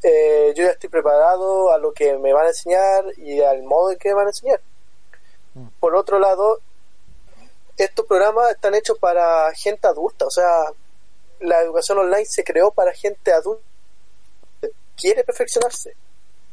Eh, 0.04 0.54
yo 0.56 0.66
ya 0.66 0.72
estoy 0.72 0.90
preparado 0.90 1.72
a 1.72 1.78
lo 1.78 1.94
que 1.94 2.18
me 2.18 2.34
van 2.34 2.46
a 2.46 2.50
enseñar 2.50 3.06
y 3.18 3.42
al 3.42 3.64
modo 3.64 3.92
en 3.92 3.98
que 3.98 4.10
me 4.10 4.16
van 4.16 4.28
a 4.28 4.30
enseñar. 4.30 4.60
Por 5.80 5.96
otro 5.96 6.20
lado 6.20 6.60
estos 7.78 8.06
programas 8.06 8.52
están 8.52 8.76
hechos 8.76 8.98
para 9.00 9.52
gente 9.54 9.88
adulta, 9.88 10.26
o 10.26 10.32
sea, 10.32 10.72
la 11.40 11.62
educación 11.62 12.00
online 12.00 12.26
se 12.26 12.44
creó 12.44 12.72
para 12.72 12.92
gente 12.92 13.32
adulta 13.32 13.64
que 14.62 14.72
quiere 14.96 15.24
perfeccionarse, 15.24 15.96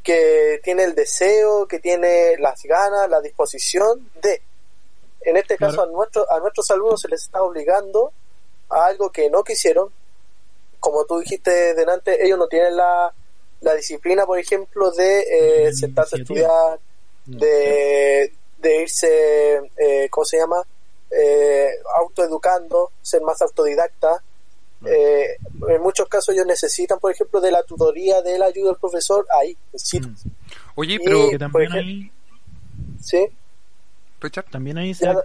que 0.04 0.60
tiene 0.62 0.84
el 0.84 0.94
deseo, 0.94 1.66
que 1.66 1.80
tiene 1.80 2.36
las 2.38 2.62
ganas, 2.62 3.10
la 3.10 3.20
disposición 3.20 4.10
de. 4.22 4.42
En 5.22 5.36
este 5.36 5.56
caso, 5.56 5.76
claro. 5.76 5.90
a, 5.90 5.92
nuestro, 5.92 6.30
a 6.30 6.38
nuestros 6.38 6.70
alumnos 6.70 7.00
se 7.00 7.08
les 7.08 7.22
está 7.22 7.42
obligando 7.42 8.12
a 8.68 8.86
algo 8.86 9.10
que 9.10 9.30
no 9.30 9.42
quisieron. 9.42 9.88
Como 10.78 11.04
tú 11.06 11.18
dijiste 11.18 11.74
delante, 11.74 12.24
ellos 12.24 12.38
no 12.38 12.46
tienen 12.46 12.76
la, 12.76 13.12
la 13.62 13.74
disciplina, 13.74 14.26
por 14.26 14.38
ejemplo, 14.38 14.90
de 14.90 15.66
eh, 15.66 15.72
sentarse 15.72 16.16
a 16.16 16.18
estudiar, 16.20 16.78
de, 17.24 18.32
de 18.58 18.82
irse, 18.82 19.62
eh, 19.78 20.08
¿cómo 20.10 20.26
se 20.26 20.36
llama? 20.36 20.62
eh, 21.14 21.70
autoeducando, 21.96 22.92
ser 23.02 23.22
más 23.22 23.40
autodidacta. 23.42 24.22
Eh, 24.86 25.36
en 25.68 25.82
muchos 25.82 26.08
casos 26.08 26.34
ellos 26.34 26.46
necesitan, 26.46 26.98
por 26.98 27.12
ejemplo, 27.12 27.40
de 27.40 27.50
la 27.50 27.62
tutoría, 27.62 28.22
de 28.22 28.38
la 28.38 28.46
ayuda 28.46 28.70
del 28.70 28.78
profesor, 28.78 29.26
ahí, 29.40 29.56
necesitan. 29.72 30.12
Mm. 30.12 30.30
Oye, 30.76 30.98
pero... 31.04 31.32
Y, 31.32 31.38
también 31.38 31.72
ahí... 31.72 32.12
¿Sí? 33.00 33.26
Richard. 34.20 34.46
También 34.50 34.78
ahí 34.78 34.94
se... 34.94 35.08
Ha, 35.08 35.16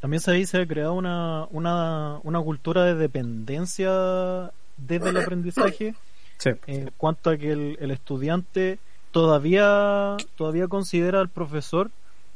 también 0.00 0.20
se, 0.20 0.46
se 0.46 0.58
ha 0.58 0.66
creado 0.66 0.94
una, 0.94 1.46
una, 1.50 2.20
una 2.22 2.40
cultura 2.40 2.84
de 2.84 2.94
dependencia 2.94 4.52
desde 4.76 5.08
el 5.08 5.16
aprendizaje 5.22 5.94
sí. 6.38 6.50
en 6.66 6.92
cuanto 6.96 7.30
a 7.30 7.36
que 7.36 7.50
el, 7.50 7.78
el 7.80 7.90
estudiante 7.90 8.78
todavía 9.10 10.16
todavía 10.36 10.68
considera 10.68 11.20
al 11.20 11.28
profesor 11.28 11.90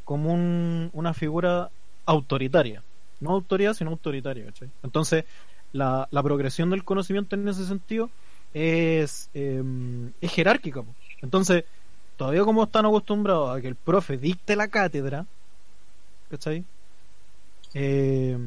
como 0.05 0.33
un, 0.33 0.91
una 0.93 1.15
figura 1.15 1.71
autoritaria. 2.07 2.83
No 3.21 3.31
autoridad, 3.31 3.75
sino 3.75 3.91
autoritaria. 3.91 4.53
Entonces, 4.83 5.25
la, 5.73 6.09
la, 6.11 6.23
progresión 6.23 6.71
del 6.71 6.85
conocimiento 6.85 7.37
en 7.37 7.49
ese 7.49 7.67
sentido 7.67 8.11
es, 8.55 9.31
eh, 9.35 9.63
es 10.21 10.33
jerárquica. 10.33 10.83
Entonces, 11.21 11.65
todavía 12.17 12.45
como 12.45 12.65
están 12.65 12.87
acostumbrados 12.87 13.57
a 13.57 13.61
que 13.61 13.69
el 13.69 13.75
profe 13.75 14.19
dicte 14.19 14.57
la 14.57 14.69
cátedra, 14.69 15.27
¿cachai? 16.31 16.65
Eh, 17.75 18.39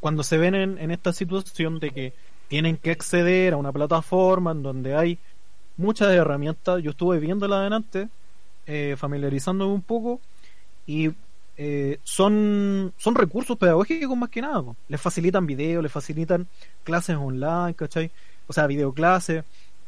cuando 0.00 0.22
se 0.22 0.38
ven 0.38 0.54
en, 0.54 0.78
en, 0.78 0.90
esta 0.90 1.12
situación 1.12 1.78
de 1.78 1.90
que 1.90 2.12
tienen 2.48 2.76
que 2.76 2.90
acceder 2.90 3.54
a 3.54 3.56
una 3.56 3.72
plataforma 3.72 4.50
en 4.50 4.62
donde 4.62 4.96
hay 4.96 5.18
muchas 5.76 6.12
herramientas, 6.12 6.82
yo 6.82 6.90
estuve 6.90 7.18
viéndola 7.18 7.60
adelante, 7.60 8.08
eh, 8.66 8.94
familiarizándome 8.98 9.72
un 9.72 9.82
poco, 9.82 10.20
y 10.86 11.10
eh, 11.56 11.98
son, 12.02 12.92
son 12.96 13.14
recursos 13.14 13.58
pedagógicos 13.58 14.16
más 14.16 14.30
que 14.30 14.42
nada. 14.42 14.62
Po. 14.62 14.76
Les 14.88 15.00
facilitan 15.00 15.46
videos, 15.46 15.82
les 15.82 15.92
facilitan 15.92 16.46
clases 16.84 17.16
online, 17.16 17.74
¿cachai? 17.74 18.10
O 18.46 18.52
sea, 18.52 18.66
videoclases, 18.66 19.44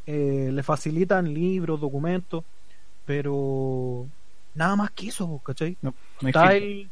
eh, 0.06 0.50
le 0.52 0.62
facilitan 0.62 1.32
libros, 1.32 1.80
documentos, 1.80 2.44
pero 3.06 4.06
nada 4.54 4.76
más 4.76 4.90
que 4.90 5.08
eso, 5.08 5.40
¿cachai? 5.44 5.76
No, 5.82 5.94
no 6.20 6.28
está 6.28 6.54
el, 6.54 6.90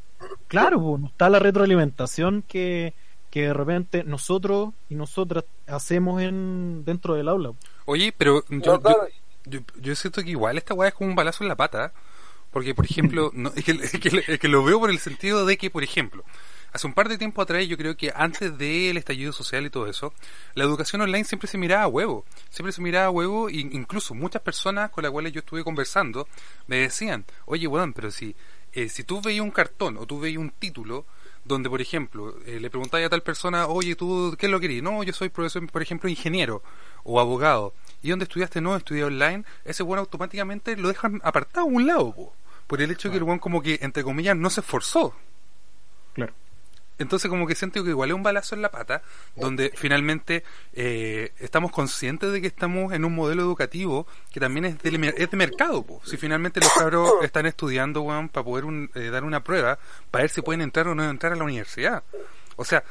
claro, 0.49 0.81
po, 0.81 0.99
no 0.99 1.07
está 1.09 1.29
la 1.29 1.39
retroalimentación 1.39 2.43
que, 2.43 2.95
que 3.31 3.43
de 3.43 3.55
repente 3.55 4.05
nosotros 4.05 4.71
y 4.89 4.95
nosotras 4.95 5.45
hacemos 5.67 6.23
en 6.23 6.85
dentro 6.85 7.15
del 7.15 7.29
aula. 7.29 7.53
Oye, 7.85 8.13
pero 8.17 8.45
yo, 8.49 8.81
yo, 9.45 9.61
yo 9.81 9.95
siento 9.95 10.23
que 10.23 10.31
igual 10.31 10.59
esta 10.59 10.75
weá 10.75 10.89
es 10.89 10.95
como 10.95 11.11
un 11.11 11.17
balazo 11.17 11.45
en 11.45 11.49
la 11.49 11.57
pata. 11.57 11.93
Porque, 12.53 12.75
por 12.75 12.85
ejemplo, 12.85 13.31
no, 13.35 13.51
es, 13.57 13.65
que, 13.65 13.73
es, 13.73 13.93
que, 13.93 14.25
es 14.35 14.45
lo 14.45 14.63
veo 14.63 14.79
por 14.79 14.91
el 14.91 14.99
sentido 14.99 15.47
de 15.47 15.57
que, 15.57 15.71
por 15.71 15.83
ejemplo, 15.83 16.23
hace 16.73 16.87
un 16.87 16.93
par 16.93 17.09
de 17.09 17.19
tiempo 17.19 17.41
atrás, 17.41 17.67
yo 17.67 17.77
creo 17.77 17.97
que 17.97 18.13
antes 18.15 18.57
del 18.59 18.97
estallido 18.99 19.33
social 19.33 19.65
y 19.65 19.71
todo 19.71 19.87
eso, 19.87 20.13
la 20.55 20.65
educación 20.65 21.01
online 21.01 21.25
siempre 21.25 21.49
se 21.49 21.59
miraba 21.59 21.85
a 21.85 21.89
huevo. 21.89 22.25
Siempre 22.51 22.73
se 22.73 22.83
miraba 22.83 23.07
a 23.07 23.11
huevo, 23.11 23.49
e 23.49 23.57
incluso 23.57 24.15
muchas 24.15 24.43
personas 24.43 24.91
con 24.91 25.03
las 25.03 25.11
cuales 25.11 25.33
yo 25.33 25.41
estuve 25.41 25.65
conversando 25.65 26.29
me 26.67 26.77
decían, 26.77 27.25
oye, 27.47 27.67
weón, 27.67 27.95
pero 27.95 28.11
si, 28.11 28.37
eh, 28.73 28.89
si 28.89 29.03
tú 29.03 29.23
veías 29.23 29.43
un 29.43 29.51
cartón 29.51 29.97
o 29.97 30.07
tú 30.07 30.21
veías 30.21 30.39
un 30.39 30.51
título, 30.51 31.07
donde, 31.45 31.69
por 31.69 31.81
ejemplo, 31.81 32.37
eh, 32.47 32.61
le 32.61 32.71
preguntáis 32.71 33.07
a 33.07 33.11
tal 33.11 33.23
persona, 33.23 33.67
oye, 33.67 33.97
¿tú 33.97 34.37
qué 34.39 34.47
es 34.47 34.53
lo 34.53 34.61
que 34.61 34.69
querís? 34.69 34.83
No, 34.83 35.03
yo 35.03 35.13
soy 35.13 35.29
profesor, 35.29 35.67
por 35.71 35.83
ejemplo, 35.83 36.09
ingeniero 36.09 36.63
o 37.03 37.19
abogado. 37.19 37.75
¿Y 38.03 38.11
dónde 38.11 38.25
estudiaste? 38.25 38.61
No, 38.61 38.77
estudié 38.77 39.05
online. 39.05 39.45
Ese 39.65 39.83
bueno 39.83 40.01
automáticamente 40.01 40.77
lo 40.77 40.89
dejan 40.89 41.21
apartado 41.25 41.67
a 41.67 41.71
un 41.71 41.87
lado, 41.87 42.15
po, 42.15 42.35
por 42.73 42.81
el 42.81 42.91
hecho 42.91 43.09
de 43.09 43.13
que 43.13 43.19
el 43.19 43.25
buen 43.25 43.39
como 43.39 43.61
que, 43.61 43.81
entre 43.83 44.03
comillas, 44.03 44.35
no 44.35 44.49
se 44.49 44.63
esforzó. 44.63 45.15
Claro. 46.15 46.33
Entonces 46.97 47.29
como 47.29 47.47
que 47.47 47.55
siento 47.55 47.85
que 47.85 47.91
igual 47.91 48.09
es 48.09 48.17
un 48.17 48.23
balazo 48.23 48.55
en 48.55 48.63
la 48.63 48.71
pata, 48.71 49.03
donde 49.37 49.73
finalmente 49.75 50.43
eh, 50.73 51.35
estamos 51.39 51.71
conscientes 51.71 52.33
de 52.33 52.41
que 52.41 52.47
estamos 52.47 52.95
en 52.95 53.05
un 53.05 53.15
modelo 53.15 53.43
educativo 53.43 54.07
que 54.33 54.41
también 54.41 54.65
es 54.65 54.79
de, 54.79 55.15
es 55.19 55.31
de 55.31 55.37
mercado. 55.37 55.83
Po. 55.83 56.01
Si 56.07 56.17
finalmente 56.17 56.61
los 56.61 56.73
cabros 56.73 57.13
están 57.23 57.45
estudiando 57.45 58.01
weón, 58.01 58.31
para 58.31 58.43
poder 58.43 58.65
un, 58.65 58.91
eh, 58.95 59.11
dar 59.11 59.25
una 59.25 59.45
prueba, 59.45 59.79
para 60.11 60.23
ver 60.23 60.31
si 60.31 60.41
pueden 60.41 60.63
entrar 60.63 60.89
o 60.89 60.95
no 60.95 61.05
entrar 61.11 61.35
a 61.35 61.37
la 61.37 61.45
universidad. 61.45 62.03
O 62.57 62.65
sea, 62.65 62.83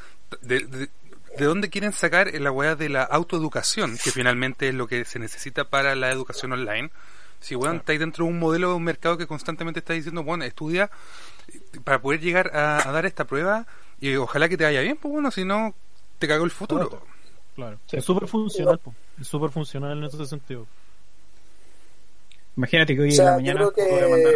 de, 0.42 0.60
de, 0.60 0.90
¿de 1.38 1.44
dónde 1.44 1.70
quieren 1.70 1.92
sacar 1.92 2.32
la 2.32 2.52
weá 2.52 2.76
de 2.76 2.88
la 2.88 3.02
autoeducación, 3.02 3.98
que 3.98 4.12
finalmente 4.12 4.68
es 4.68 4.76
lo 4.76 4.86
que 4.86 5.04
se 5.04 5.18
necesita 5.18 5.64
para 5.64 5.96
la 5.96 6.12
educación 6.12 6.52
online? 6.52 6.92
Si 7.42 7.54
weón, 7.56 7.76
estáis 7.76 8.00
dentro 8.00 8.24
de 8.24 8.30
un 8.30 8.38
modelo 8.38 8.70
de 8.70 8.74
un 8.76 8.84
mercado 8.84 9.18
que 9.18 9.26
constantemente 9.26 9.80
está 9.80 9.92
diciendo, 9.92 10.22
bueno, 10.22 10.44
estudia 10.44 10.90
para 11.84 12.00
poder 12.00 12.20
llegar 12.20 12.50
a, 12.56 12.88
a 12.88 12.92
dar 12.92 13.04
esta 13.04 13.26
prueba 13.26 13.66
y 14.00 14.14
ojalá 14.16 14.48
que 14.48 14.56
te 14.56 14.64
vaya 14.64 14.80
bien, 14.80 14.96
pues 14.96 15.12
bueno, 15.12 15.30
si 15.30 15.44
no, 15.44 15.74
te 16.18 16.26
cagó 16.28 16.44
el 16.44 16.50
futuro. 16.50 16.88
Claro. 16.88 17.06
Claro. 17.54 17.78
Es 17.90 18.04
súper 18.04 18.28
funcional, 18.28 18.80
es 19.20 19.26
súper 19.28 19.50
funcional 19.50 19.98
en 19.98 20.04
ese 20.04 20.24
sentido. 20.24 20.66
Imagínate 22.56 22.94
que 22.94 23.02
hoy 23.02 23.08
O 23.08 23.12
sea, 23.12 23.24
en 23.24 23.30
la 23.30 23.36
mañana 23.36 23.68
que- 23.74 23.82
podría 23.82 24.08
mandar, 24.08 24.34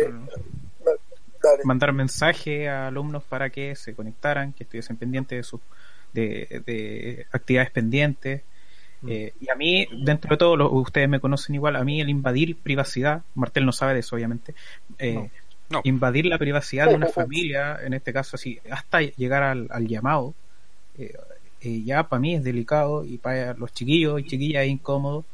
Dale. 1.42 1.64
mandar 1.64 1.92
mensaje 1.92 2.69
a 2.69 2.88
alumnos 2.88 3.23
para 3.25 3.50
que 3.50 3.76
se 3.76 3.95
conectaran, 3.95 4.52
que 4.52 4.64
estuviesen 4.64 4.97
pendientes 4.97 5.38
de 5.38 5.42
sus 5.42 5.60
de, 6.12 6.62
de 6.66 7.26
actividades 7.30 7.71
pendientes. 7.71 8.42
Mm. 9.02 9.09
Eh, 9.11 9.32
y 9.41 9.50
a 9.50 9.54
mí, 9.54 9.87
dentro 10.04 10.30
de 10.30 10.37
todo, 10.37 10.56
lo- 10.56 10.71
ustedes 10.73 11.09
me 11.09 11.21
conocen 11.21 11.54
igual, 11.54 11.76
a 11.76 11.85
mí 11.85 12.00
el 12.00 12.09
invadir 12.09 12.56
privacidad, 12.56 13.23
Martel 13.35 13.67
no 13.67 13.73
sabe 13.73 13.95
de 13.95 14.00
eso, 14.00 14.17
obviamente, 14.17 14.54
eh, 14.99 15.15
No. 15.15 15.30
No. 15.69 15.80
invadir 15.85 16.26
la 16.26 16.39
privacidad 16.39 16.89
de 16.89 16.95
una 16.95 17.09
familia, 17.28 17.78
en 17.82 17.93
este 17.95 18.13
caso 18.13 18.37
así, 18.37 18.61
hasta 18.71 19.00
llegar 19.02 19.43
al, 19.43 19.67
al 19.71 19.87
llamado, 19.89 20.32
eh, 20.97 21.13
eh, 21.61 21.82
ya 21.85 22.09
para 22.09 22.21
mí 22.21 22.35
es 22.37 22.45
delicado 22.45 23.04
y 23.04 23.19
para 23.19 23.54
los 23.54 23.73
chiquillos 23.73 24.21
y 24.21 24.25
chiquillas 24.26 24.63
es 24.65 24.69
incómodo 24.71 25.25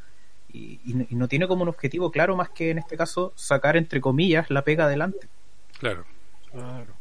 y, 0.53 0.81
y 0.87 0.95
no- 0.95 1.07
y 1.11 1.15
no 1.17 1.29
tiene 1.29 1.47
como 1.47 1.63
un 1.63 1.69
objetivo 1.69 2.11
claro 2.11 2.35
más 2.37 2.49
que 2.51 2.71
en 2.71 2.79
este 2.79 2.97
caso 2.97 3.33
sacar 3.37 3.77
entre 3.77 4.01
comillas 4.01 4.51
la 4.51 4.63
pega 4.63 4.85
adelante. 4.87 5.29
Claro. 5.79 6.05
Claro. 6.51 6.95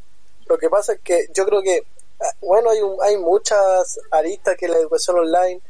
Lo 0.48 0.58
que 0.58 0.68
pasa 0.68 0.92
es 0.94 1.00
que 1.00 1.26
yo 1.34 1.46
creo 1.46 1.62
que, 1.62 1.80
ah, 2.20 2.36
bueno, 2.42 2.68
hay, 2.70 2.80
un- 2.80 2.98
hay 3.02 3.16
muchas 3.16 3.98
aristas 4.10 4.56
que 4.58 4.68
la 4.68 4.76
educación 4.76 5.18
online 5.18 5.60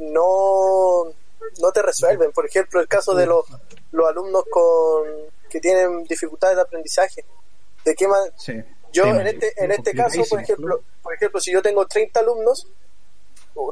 no, 0.00 1.04
no 1.60 1.72
te 1.72 1.82
resuelven. 1.82 2.32
Por 2.32 2.46
ejemplo, 2.46 2.80
el 2.80 2.88
caso 2.88 3.14
de 3.14 3.26
los, 3.26 3.44
los 3.92 4.08
alumnos 4.08 4.44
con 4.50 5.04
que 5.48 5.60
tienen 5.60 6.04
dificultades 6.04 6.56
de 6.56 6.62
aprendizaje. 6.62 7.24
¿De 7.84 7.94
qué 7.94 8.06
Sí. 8.36 8.52
Yo 8.92 9.04
en 9.20 9.26
este, 9.26 9.64
en 9.64 9.70
este 9.72 9.92
caso, 9.94 10.18
por 10.28 10.40
ejemplo, 10.40 10.80
por 11.02 11.14
ejemplo, 11.14 11.40
si 11.40 11.52
yo 11.52 11.62
tengo 11.62 11.86
30 11.86 12.20
alumnos, 12.20 12.66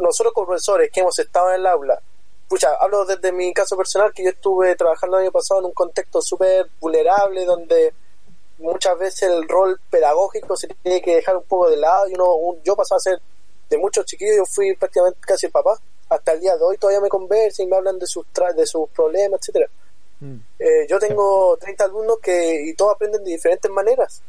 nosotros 0.01 0.33
como 0.35 0.47
profesores 0.49 0.91
que 0.93 1.01
hemos 1.01 1.19
estado 1.19 1.51
en 1.51 1.57
el 1.57 1.67
aula, 1.67 2.01
pucha, 2.49 2.69
hablo 2.81 3.05
desde 3.05 3.33
mi 3.33 3.53
caso 3.53 3.77
personal, 3.77 4.13
que 4.13 4.25
yo 4.25 4.31
estuve 4.31 4.75
trabajando 4.77 5.17
el 5.19 5.25
año 5.25 5.33
pasado 5.33 5.61
en 5.61 5.67
un 5.67 5.73
contexto 5.73 6.21
súper 6.23 6.67
vulnerable, 6.81 7.45
donde 7.45 7.93
muchas 8.59 8.99
veces 8.99 9.23
el 9.31 9.49
rol 9.49 9.81
pedagógico 9.91 10.57
se 10.57 10.69
tiene 10.69 11.01
que 11.03 11.17
dejar 11.17 11.37
un 11.37 11.45
poco 11.45 11.69
de 11.71 11.77
lado, 11.77 12.09
y 12.09 12.15
uno, 12.15 12.35
un- 12.35 12.63
yo 12.63 12.75
pasaba 12.77 12.97
a 12.97 13.01
ser 13.01 13.21
de 13.71 13.79
muchos 13.79 14.05
chiquillos, 14.07 14.37
yo 14.37 14.45
fui 14.47 14.75
prácticamente 14.75 15.19
casi 15.23 15.47
el 15.47 15.53
papá, 15.53 15.79
hasta 16.09 16.33
el 16.33 16.41
día 16.41 16.57
de 16.57 16.63
hoy 16.65 16.77
todavía 16.79 17.01
me 17.01 17.09
conversan 17.09 17.67
y 17.67 17.69
me 17.69 17.77
hablan 17.77 17.99
de 17.99 18.07
sus, 18.07 18.25
tra- 18.35 18.55
de 18.55 18.67
sus 18.67 18.89
problemas, 18.91 19.41
etcétera 19.41 19.69
Mm. 20.21 20.35
eh, 20.59 20.85
yo 20.89 20.99
tengo 20.99 21.57
30 21.61 21.85
alumnos 21.85 22.19
que 22.21 22.63
y 22.65 22.75
todos 22.75 22.95
aprenden 22.95 23.23
de 23.23 23.31
diferentes 23.31 23.71
maneras. 23.71 24.21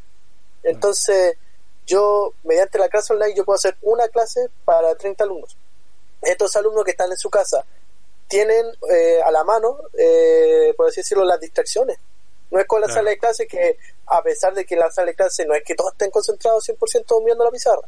Entonces, 0.62 1.36
yo, 1.86 2.32
mediante 2.44 2.78
la 2.78 2.88
clase 2.88 3.12
online, 3.12 3.34
yo 3.34 3.44
puedo 3.44 3.56
hacer 3.56 3.76
una 3.82 4.06
clase 4.08 4.48
para 4.64 4.94
30 4.94 5.24
alumnos. 5.24 5.56
Estos 6.22 6.54
alumnos 6.54 6.84
que 6.84 6.92
están 6.92 7.10
en 7.10 7.16
su 7.16 7.28
casa 7.28 7.64
tienen 8.28 8.66
eh, 8.88 9.20
a 9.24 9.32
la 9.32 9.42
mano, 9.42 9.78
eh, 9.98 10.72
por 10.76 10.86
así 10.86 11.00
decirlo, 11.00 11.24
las 11.24 11.40
distracciones. 11.40 11.98
No 12.52 12.60
es 12.60 12.66
con 12.66 12.80
la 12.80 12.86
Claro. 12.86 13.00
sala 13.00 13.10
de 13.10 13.18
clase 13.18 13.46
que, 13.48 13.76
a 14.06 14.22
pesar 14.22 14.54
de 14.54 14.64
que 14.64 14.76
la 14.76 14.90
sala 14.92 15.06
de 15.08 15.14
clase 15.16 15.44
no 15.44 15.54
es 15.54 15.64
que 15.64 15.74
todos 15.74 15.90
estén 15.92 16.10
concentrados 16.12 16.64
100% 16.68 17.20
mirando 17.24 17.44
la 17.44 17.50
pizarra, 17.50 17.82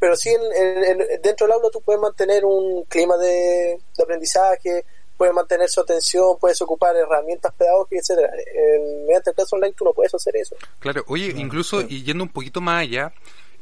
pero 0.00 0.16
sí 0.16 0.30
en, 0.30 0.40
en- 0.42 1.00
en- 1.02 1.22
dentro 1.22 1.46
del 1.46 1.54
aula 1.54 1.68
tú 1.72 1.80
puedes 1.82 2.00
mantener 2.02 2.44
un 2.44 2.82
clima 2.86 3.16
de, 3.16 3.78
de 3.96 4.02
aprendizaje, 4.02 4.84
puedes 5.16 5.32
mantener 5.34 5.68
su 5.68 5.80
atención, 5.80 6.36
puedes 6.40 6.60
ocupar 6.62 6.96
herramientas 6.96 7.52
pedagógicas, 7.56 8.08
etcétera. 8.10 8.32
En, 8.52 9.06
mediante 9.06 9.30
el 9.30 9.36
clase 9.36 9.54
online 9.54 9.74
tú 9.76 9.84
no 9.84 9.92
puedes 9.92 10.12
hacer 10.14 10.34
eso. 10.36 10.56
Claro, 10.80 11.04
oye, 11.06 11.32
incluso 11.36 11.82
y 11.82 12.02
yendo 12.02 12.24
un 12.24 12.30
poquito 12.30 12.60
más 12.60 12.80
allá, 12.82 13.12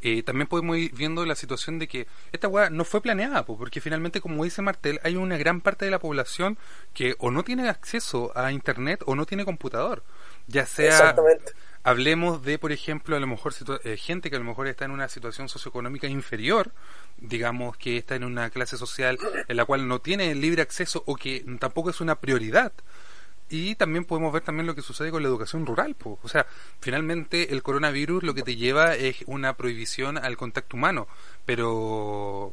eh, 0.00 0.22
también 0.22 0.46
podemos 0.46 0.76
ir 0.76 0.92
viendo 0.94 1.26
la 1.26 1.34
situación 1.34 1.80
de 1.80 1.88
que 1.88 2.06
esta 2.30 2.46
weá 2.46 2.70
no 2.70 2.84
fue 2.84 3.00
planeada, 3.00 3.44
po, 3.44 3.58
porque 3.58 3.80
finalmente, 3.80 4.20
como 4.20 4.44
dice 4.44 4.62
Martel, 4.62 5.00
hay 5.02 5.16
una 5.16 5.36
gran 5.36 5.60
parte 5.60 5.84
de 5.86 5.90
la 5.90 5.98
población 5.98 6.56
que 6.94 7.16
o 7.18 7.32
no 7.32 7.42
tiene 7.42 7.68
acceso 7.68 8.30
a 8.36 8.52
internet 8.52 9.02
o 9.06 9.16
no 9.16 9.26
tiene 9.26 9.44
computador. 9.44 10.04
Ya 10.46 10.64
sea, 10.66 10.86
Exactamente. 10.86 11.52
Hablemos 11.88 12.42
de, 12.42 12.58
por 12.58 12.70
ejemplo, 12.70 13.16
a 13.16 13.20
lo 13.20 13.26
mejor 13.26 13.54
eh, 13.84 13.96
gente 13.96 14.28
que 14.28 14.36
a 14.36 14.38
lo 14.38 14.44
mejor 14.44 14.66
está 14.66 14.84
en 14.84 14.90
una 14.90 15.08
situación 15.08 15.48
socioeconómica 15.48 16.06
inferior, 16.06 16.70
digamos 17.16 17.78
que 17.78 17.96
está 17.96 18.14
en 18.14 18.24
una 18.24 18.50
clase 18.50 18.76
social 18.76 19.18
en 19.48 19.56
la 19.56 19.64
cual 19.64 19.88
no 19.88 19.98
tiene 20.00 20.34
libre 20.34 20.60
acceso 20.60 21.02
o 21.06 21.16
que 21.16 21.44
tampoco 21.58 21.88
es 21.88 22.00
una 22.02 22.16
prioridad. 22.16 22.72
Y 23.50 23.76
también 23.76 24.04
podemos 24.04 24.30
ver 24.34 24.42
también 24.42 24.66
lo 24.66 24.74
que 24.74 24.82
sucede 24.82 25.10
con 25.10 25.22
la 25.22 25.28
educación 25.28 25.64
rural. 25.64 25.96
O 26.04 26.28
sea, 26.28 26.46
finalmente 26.80 27.54
el 27.54 27.62
coronavirus 27.62 28.22
lo 28.22 28.34
que 28.34 28.42
te 28.42 28.56
lleva 28.56 28.94
es 28.94 29.24
una 29.24 29.56
prohibición 29.56 30.18
al 30.18 30.36
contacto 30.36 30.76
humano. 30.76 31.08
Pero 31.46 32.52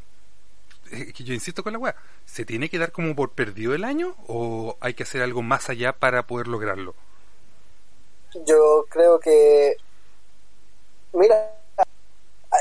eh, 0.92 1.12
yo 1.18 1.34
insisto 1.34 1.62
con 1.62 1.74
la 1.74 1.80
weá, 1.80 1.96
¿se 2.24 2.46
tiene 2.46 2.70
que 2.70 2.80
dar 2.80 2.94
como 2.94 3.14
por 3.14 3.32
perdido 3.32 3.76
el 3.76 3.84
año 3.84 4.16
o 4.28 4.78
hay 4.80 4.94
que 4.94 5.04
hacer 5.04 5.22
algo 5.22 5.42
más 5.42 5.70
allá 5.70 5.92
para 5.92 6.26
poder 6.26 6.48
lograrlo? 6.48 6.96
Yo 8.44 8.86
creo 8.90 9.20
que, 9.20 9.78
mira, 11.14 11.56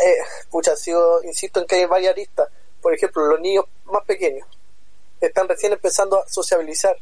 eh, 0.05 0.17
pucha, 0.51 0.77
sigo, 0.77 1.23
insisto 1.25 1.61
en 1.61 1.67
que 1.67 1.77
hay 1.77 1.87
varias 1.87 2.13
aristas. 2.13 2.49
Por 2.81 2.95
ejemplo, 2.95 3.25
los 3.27 3.41
niños 3.41 3.65
más 3.87 4.05
pequeños 4.05 4.47
están 5.21 5.49
recién 5.49 5.73
empezando 5.73 6.19
a 6.21 6.29
sociabilizar. 6.29 6.97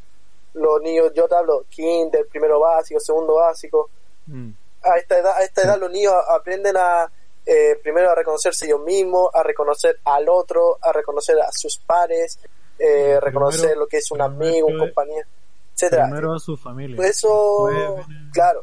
Los 0.55 0.81
niños, 0.83 1.13
yo 1.15 1.27
te 1.29 1.35
hablo, 1.35 1.65
kinder, 1.71 2.27
primero 2.29 2.61
básico, 2.61 3.01
segundo 3.01 3.35
básico. 3.35 3.91
Mm. 4.27 4.51
A 4.83 4.97
esta 4.99 5.19
edad, 5.19 5.37
a 5.37 5.43
esta 5.43 5.63
edad 5.63 5.79
los 5.79 5.91
niños 5.91 6.15
aprenden 6.29 6.77
a, 6.77 7.11
eh, 7.47 7.79
primero 7.83 8.11
a 8.11 8.15
reconocerse 8.15 8.67
ellos 8.67 8.81
mismos, 8.81 9.31
a 9.35 9.43
reconocer 9.43 9.99
al 10.05 10.29
otro, 10.29 10.79
a 10.81 10.93
reconocer 10.93 11.41
a 11.41 11.51
sus 11.53 11.79
pares, 11.79 12.39
eh, 12.79 13.19
Primero- 13.19 13.21
reconocer 13.21 13.77
lo 13.77 13.87
que 13.87 13.99
es 13.99 14.11
un 14.11 14.21
amigo, 14.21 14.67
un 14.67 14.79
compañero, 14.79 15.27
etcétera. 15.75 16.05
Primero 16.07 16.35
a 16.35 16.39
su 16.41 16.57
familia. 16.57 17.05
Eso, 17.07 17.67
Después 17.69 18.07
claro, 18.33 18.61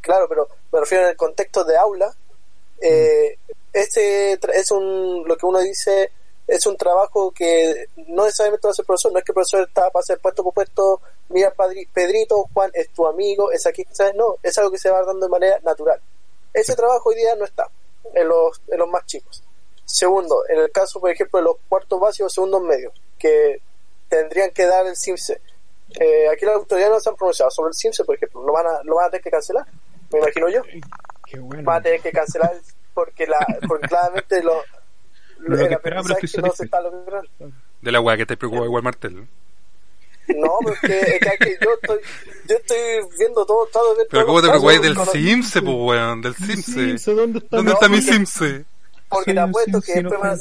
claro, 0.00 0.26
pero 0.28 0.48
me 0.72 0.80
refiero 0.80 1.04
en 1.04 1.10
el 1.10 1.16
contexto 1.16 1.64
de 1.64 1.76
aula. 1.76 2.14
Eh, 2.80 3.38
este 3.72 4.38
tra- 4.40 4.52
es 4.54 4.70
un, 4.70 5.24
lo 5.26 5.36
que 5.36 5.46
uno 5.46 5.60
dice, 5.60 6.10
es 6.46 6.66
un 6.66 6.76
trabajo 6.76 7.30
que 7.32 7.86
no 8.08 8.24
necesariamente 8.24 8.66
va 8.66 8.72
a 8.72 8.74
ser 8.74 8.84
profesor, 8.84 9.12
no 9.12 9.18
es 9.18 9.24
que 9.24 9.32
el 9.32 9.34
profesor 9.34 9.66
está 9.66 9.90
para 9.90 10.02
ser 10.04 10.18
puesto 10.18 10.42
por 10.44 10.52
puesto, 10.54 11.00
mira 11.30 11.54
Padri- 11.54 11.88
Pedrito, 11.92 12.48
Juan 12.52 12.70
es 12.74 12.90
tu 12.90 13.06
amigo, 13.06 13.50
es 13.50 13.66
aquí, 13.66 13.84
¿sabes? 13.92 14.14
No, 14.14 14.36
es 14.42 14.56
algo 14.58 14.70
que 14.70 14.78
se 14.78 14.90
va 14.90 15.02
dando 15.04 15.26
de 15.26 15.30
manera 15.30 15.58
natural. 15.64 16.00
Ese 16.52 16.76
trabajo 16.76 17.08
hoy 17.08 17.16
día 17.16 17.34
no 17.36 17.44
está 17.44 17.68
en 18.12 18.28
los, 18.28 18.60
en 18.68 18.78
los 18.78 18.88
más 18.88 19.06
chicos. 19.06 19.42
Segundo, 19.86 20.44
en 20.48 20.60
el 20.60 20.70
caso, 20.70 21.00
por 21.00 21.10
ejemplo, 21.10 21.38
de 21.40 21.44
los 21.44 21.56
cuartos 21.68 21.98
básicos, 21.98 22.32
segundos 22.32 22.62
medios, 22.62 22.92
que 23.18 23.60
tendrían 24.08 24.50
que 24.50 24.64
dar 24.66 24.86
el 24.86 24.96
CIMSE. 24.96 25.40
Eh, 26.00 26.28
aquí 26.32 26.44
las 26.44 26.56
autoridades 26.56 26.92
no 26.94 27.00
se 27.00 27.08
han 27.10 27.16
pronunciado 27.16 27.50
sobre 27.50 27.68
el 27.68 27.74
CIMSE, 27.74 28.04
por 28.04 28.16
ejemplo. 28.16 28.42
¿Lo 28.44 28.52
van, 28.52 28.66
a, 28.66 28.82
¿Lo 28.84 28.96
van 28.96 29.06
a 29.06 29.10
tener 29.10 29.22
que 29.22 29.30
cancelar? 29.30 29.66
Me 30.12 30.18
imagino 30.18 30.48
yo. 30.48 30.62
Qué 31.26 31.38
bueno. 31.38 31.62
Van 31.64 31.78
a 31.78 31.82
tener 31.82 32.00
que 32.00 32.10
cancelar 32.12 32.52
porque, 32.94 33.26
la, 33.26 33.38
porque 33.68 33.88
claramente 33.88 34.42
lo, 34.42 34.54
Lo 35.38 35.56
que 35.56 35.64
el 35.64 35.72
esperaba, 35.72 36.02
pero 36.02 36.14
aprendizaje 36.14 36.26
estoy 36.26 36.42
no 36.42 36.50
se 36.50 36.56
satisfecho. 36.56 36.64
está 36.64 36.80
logrando. 36.80 37.30
De 37.82 37.92
la 37.92 38.00
weá 38.00 38.16
que 38.16 38.26
te 38.26 38.36
preocupa 38.36 38.64
igual 38.64 38.82
Martel. 38.82 39.28
No, 40.26 40.56
porque 40.62 41.00
es 41.00 41.20
que, 41.20 41.28
es 41.28 41.38
que 41.38 41.58
yo 41.62 41.70
estoy 41.82 41.98
yo 42.48 42.56
estoy 42.56 42.78
viendo 43.18 43.44
todo, 43.44 43.66
todo 43.70 43.94
de 43.94 44.06
Pero 44.10 44.24
¿cómo 44.24 44.40
te 44.40 44.48
casos 44.48 44.80
del 44.80 44.96
Simse, 45.12 45.60
pues 45.60 45.76
weón? 45.78 46.22
Del 46.22 46.34
Simse. 46.34 47.12
¿dónde 47.14 47.38
está? 47.40 47.56
¿Dónde 47.58 47.70
No, 47.72 47.74
está 47.74 47.88
mi 47.90 47.98
porque- 47.98 48.12
Simse? 48.12 48.64
Porque 49.10 49.34
te 49.34 49.40
apuesto 49.40 49.80
que 49.82 49.92
después, 50.02 50.20
van 50.20 50.30
a. 50.30 50.36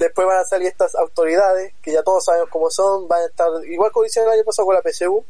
después 0.00 0.26
van 0.26 0.38
a 0.38 0.44
salir 0.44 0.66
estas 0.66 0.94
autoridades, 0.96 1.72
que 1.82 1.92
ya 1.92 2.02
todos 2.02 2.24
sabemos 2.24 2.48
cómo 2.50 2.70
son, 2.70 3.06
van 3.06 3.22
a 3.22 3.26
estar, 3.26 3.48
igual 3.66 3.92
como 3.92 4.06
hicieron 4.06 4.32
el 4.32 4.38
año 4.38 4.44
pasado 4.44 4.66
con 4.66 4.74
la 4.74 4.82
PSU, 4.82 5.24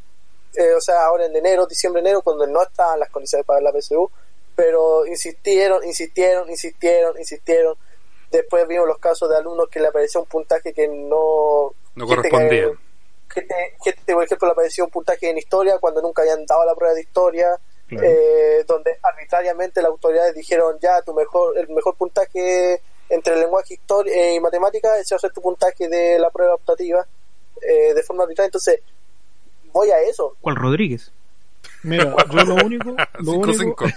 eh, 0.55 0.73
o 0.75 0.81
sea, 0.81 1.05
ahora 1.05 1.27
en 1.27 1.37
enero, 1.37 1.67
diciembre, 1.67 2.01
enero, 2.01 2.23
cuando 2.23 2.47
no 2.47 2.63
estaban 2.63 2.99
las 2.99 3.11
condiciones 3.11 3.45
para 3.47 3.61
la 3.61 3.73
PSU, 3.73 4.11
pero 4.57 5.05
insistieron, 5.07 5.85
insistieron, 5.85 6.49
insistieron, 6.51 7.19
insistieron. 7.19 7.77
Después 8.31 8.67
vimos 8.69 8.87
los 8.87 8.99
casos 8.99 9.29
de 9.29 9.37
alumnos 9.37 9.69
que 9.69 9.81
le 9.81 9.89
aparecía 9.89 10.21
un 10.21 10.27
puntaje 10.27 10.73
que 10.73 10.87
no... 10.89 11.73
No 11.95 12.07
que- 12.07 12.15
correspondía. 12.17 12.69
Gente, 13.29 13.55
gente, 13.85 14.13
por 14.15 14.25
ejemplo, 14.25 14.49
le 14.49 14.53
apareció 14.53 14.85
un 14.85 14.91
puntaje 14.91 15.31
en 15.31 15.39
historia 15.39 15.79
cuando 15.79 16.01
nunca 16.03 16.23
habían 16.23 16.45
dado 16.47 16.65
la 16.65 16.75
prueba 16.75 16.95
de 16.95 17.01
historia, 17.03 17.59
Claro. 17.89 18.07
eh, 18.07 18.65
donde 18.69 18.99
arbitrariamente 19.03 19.83
las 19.83 19.91
autoridades 19.91 20.33
dijeron 20.35 20.79
ya 20.81 21.03
tu 21.03 21.13
mejor 21.13 21.59
el 21.59 21.69
mejor 21.71 21.97
puntaje 21.97 22.81
entre 23.11 23.37
lenguaje 23.37 23.75
historia 23.75 24.15
eh, 24.15 24.35
y 24.37 24.41
matemática 24.41 24.97
ese 24.99 25.15
va 25.15 25.17
a 25.17 25.21
ser 25.21 25.33
tu 25.33 25.43
puntaje 25.43 25.89
de 25.89 26.19
la 26.19 26.31
prueba 26.31 26.55
optativa 26.55 27.07
eh, 27.61 27.93
de 27.95 28.03
forma 28.03 28.23
arbitraria 28.23 28.47
entonces 28.47 28.81
voy 29.73 29.91
a 29.91 30.01
eso 30.03 30.37
¿Cuál 30.41 30.57
Rodríguez? 30.57 31.13
Mira, 31.83 32.15
yo 32.31 32.45
lo 32.45 32.55
único, 32.67 32.97
lo 33.21 33.33
único, 33.33 33.87
5-5. 33.87 33.95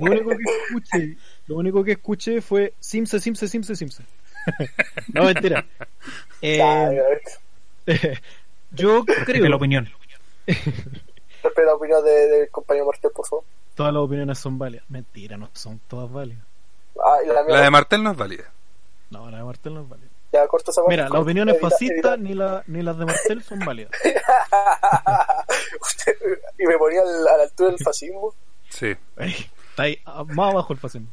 lo 0.00 0.10
único 0.10 0.30
que 0.30 0.44
escuché, 0.44 1.16
lo 1.46 1.56
único 1.56 1.84
que 1.84 1.92
escuché 1.92 2.40
fue 2.40 2.74
Simse, 2.80 3.20
Simse, 3.20 3.48
Simse, 3.48 3.76
Simse. 3.76 4.02
no, 5.14 5.24
mentira. 5.24 5.64
Eh, 6.42 7.00
yo 8.72 9.04
creo 9.04 9.48
la 9.48 9.56
opinión. 9.56 9.88
respeta 10.46 11.62
la 11.62 11.74
opinión 11.74 12.04
de- 12.04 12.28
del 12.28 12.50
compañero 12.50 12.86
Martel 12.86 13.10
por 13.14 13.26
favor 13.26 13.44
todas 13.74 13.92
las 13.92 14.02
opiniones 14.02 14.38
son 14.38 14.58
válidas. 14.58 14.84
Mentira, 14.88 15.36
no 15.36 15.50
son 15.52 15.80
todas 15.86 16.10
válidas. 16.10 16.44
Ah, 17.04 17.18
la 17.48 17.60
de 17.62 17.70
Martel 17.70 18.02
no 18.02 18.10
es 18.12 18.16
válida. 18.16 18.44
No, 19.10 19.30
la 19.30 19.38
de 19.38 19.44
Martel 19.44 19.74
no 19.74 19.82
es 19.82 19.88
válida. 19.88 20.08
ya 20.32 20.46
corto 20.46 20.70
esa 20.70 20.82
parte. 20.82 20.94
Mira, 20.96 21.08
las 21.08 21.20
opiniones 21.22 21.54
evita- 21.56 21.70
fascistas 21.70 22.14
evita. 22.14 22.16
ni, 22.18 22.34
la, 22.34 22.62
ni 22.66 22.82
las 22.82 22.98
de 22.98 23.04
Martel 23.06 23.42
son 23.42 23.58
válidas. 23.60 23.90
Usted- 25.80 26.16
y 26.58 26.66
me 26.66 26.76
ponía 26.78 27.00
al- 27.02 27.28
a 27.28 27.36
la 27.38 27.42
altura 27.44 27.70
del 27.70 27.78
fascismo 27.82 28.34
Sí. 28.70 28.94
Está 29.16 29.82
ahí, 29.84 29.98
ah, 30.04 30.24
más 30.24 30.50
abajo 30.52 30.72
el 30.74 30.78
fascismo. 30.78 31.08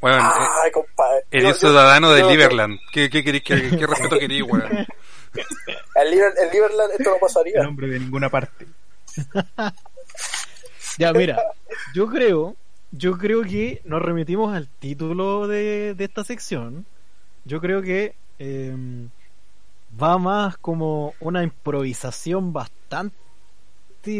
Bueno, 0.00 0.18
eh, 0.66 0.70
compadre 0.72 1.24
eres 1.30 1.44
Yo- 1.44 1.50
yo- 1.50 1.54
ciudadano 1.68 2.10
de 2.12 2.20
yo- 2.20 2.30
Liberland. 2.30 2.78
¿Qué, 2.92 3.08
qué, 3.10 3.22
querés, 3.24 3.42
qué, 3.42 3.70
qué 3.70 3.86
respeto 3.86 4.18
querís, 4.18 4.42
weón? 4.42 4.62
en 5.34 6.08
Liber- 6.10 6.52
Liberland 6.52 6.92
esto 6.98 7.10
no 7.10 7.16
pasaría 7.20 7.60
El 7.60 7.66
hombre 7.66 7.88
de 7.88 7.98
ninguna 8.00 8.28
parte. 8.28 8.66
Ya, 10.98 11.12
mira, 11.12 11.42
yo 11.94 12.06
creo, 12.06 12.54
yo 12.92 13.18
creo 13.18 13.42
que 13.42 13.80
nos 13.84 14.02
remitimos 14.02 14.54
al 14.54 14.68
título 14.68 15.48
de, 15.48 15.94
de 15.94 16.04
esta 16.04 16.24
sección. 16.24 16.86
Yo 17.44 17.60
creo 17.60 17.82
que 17.82 18.14
eh, 18.38 18.76
va 20.00 20.18
más 20.18 20.56
como 20.58 21.14
una 21.20 21.42
improvisación 21.42 22.52
bastante 22.52 23.16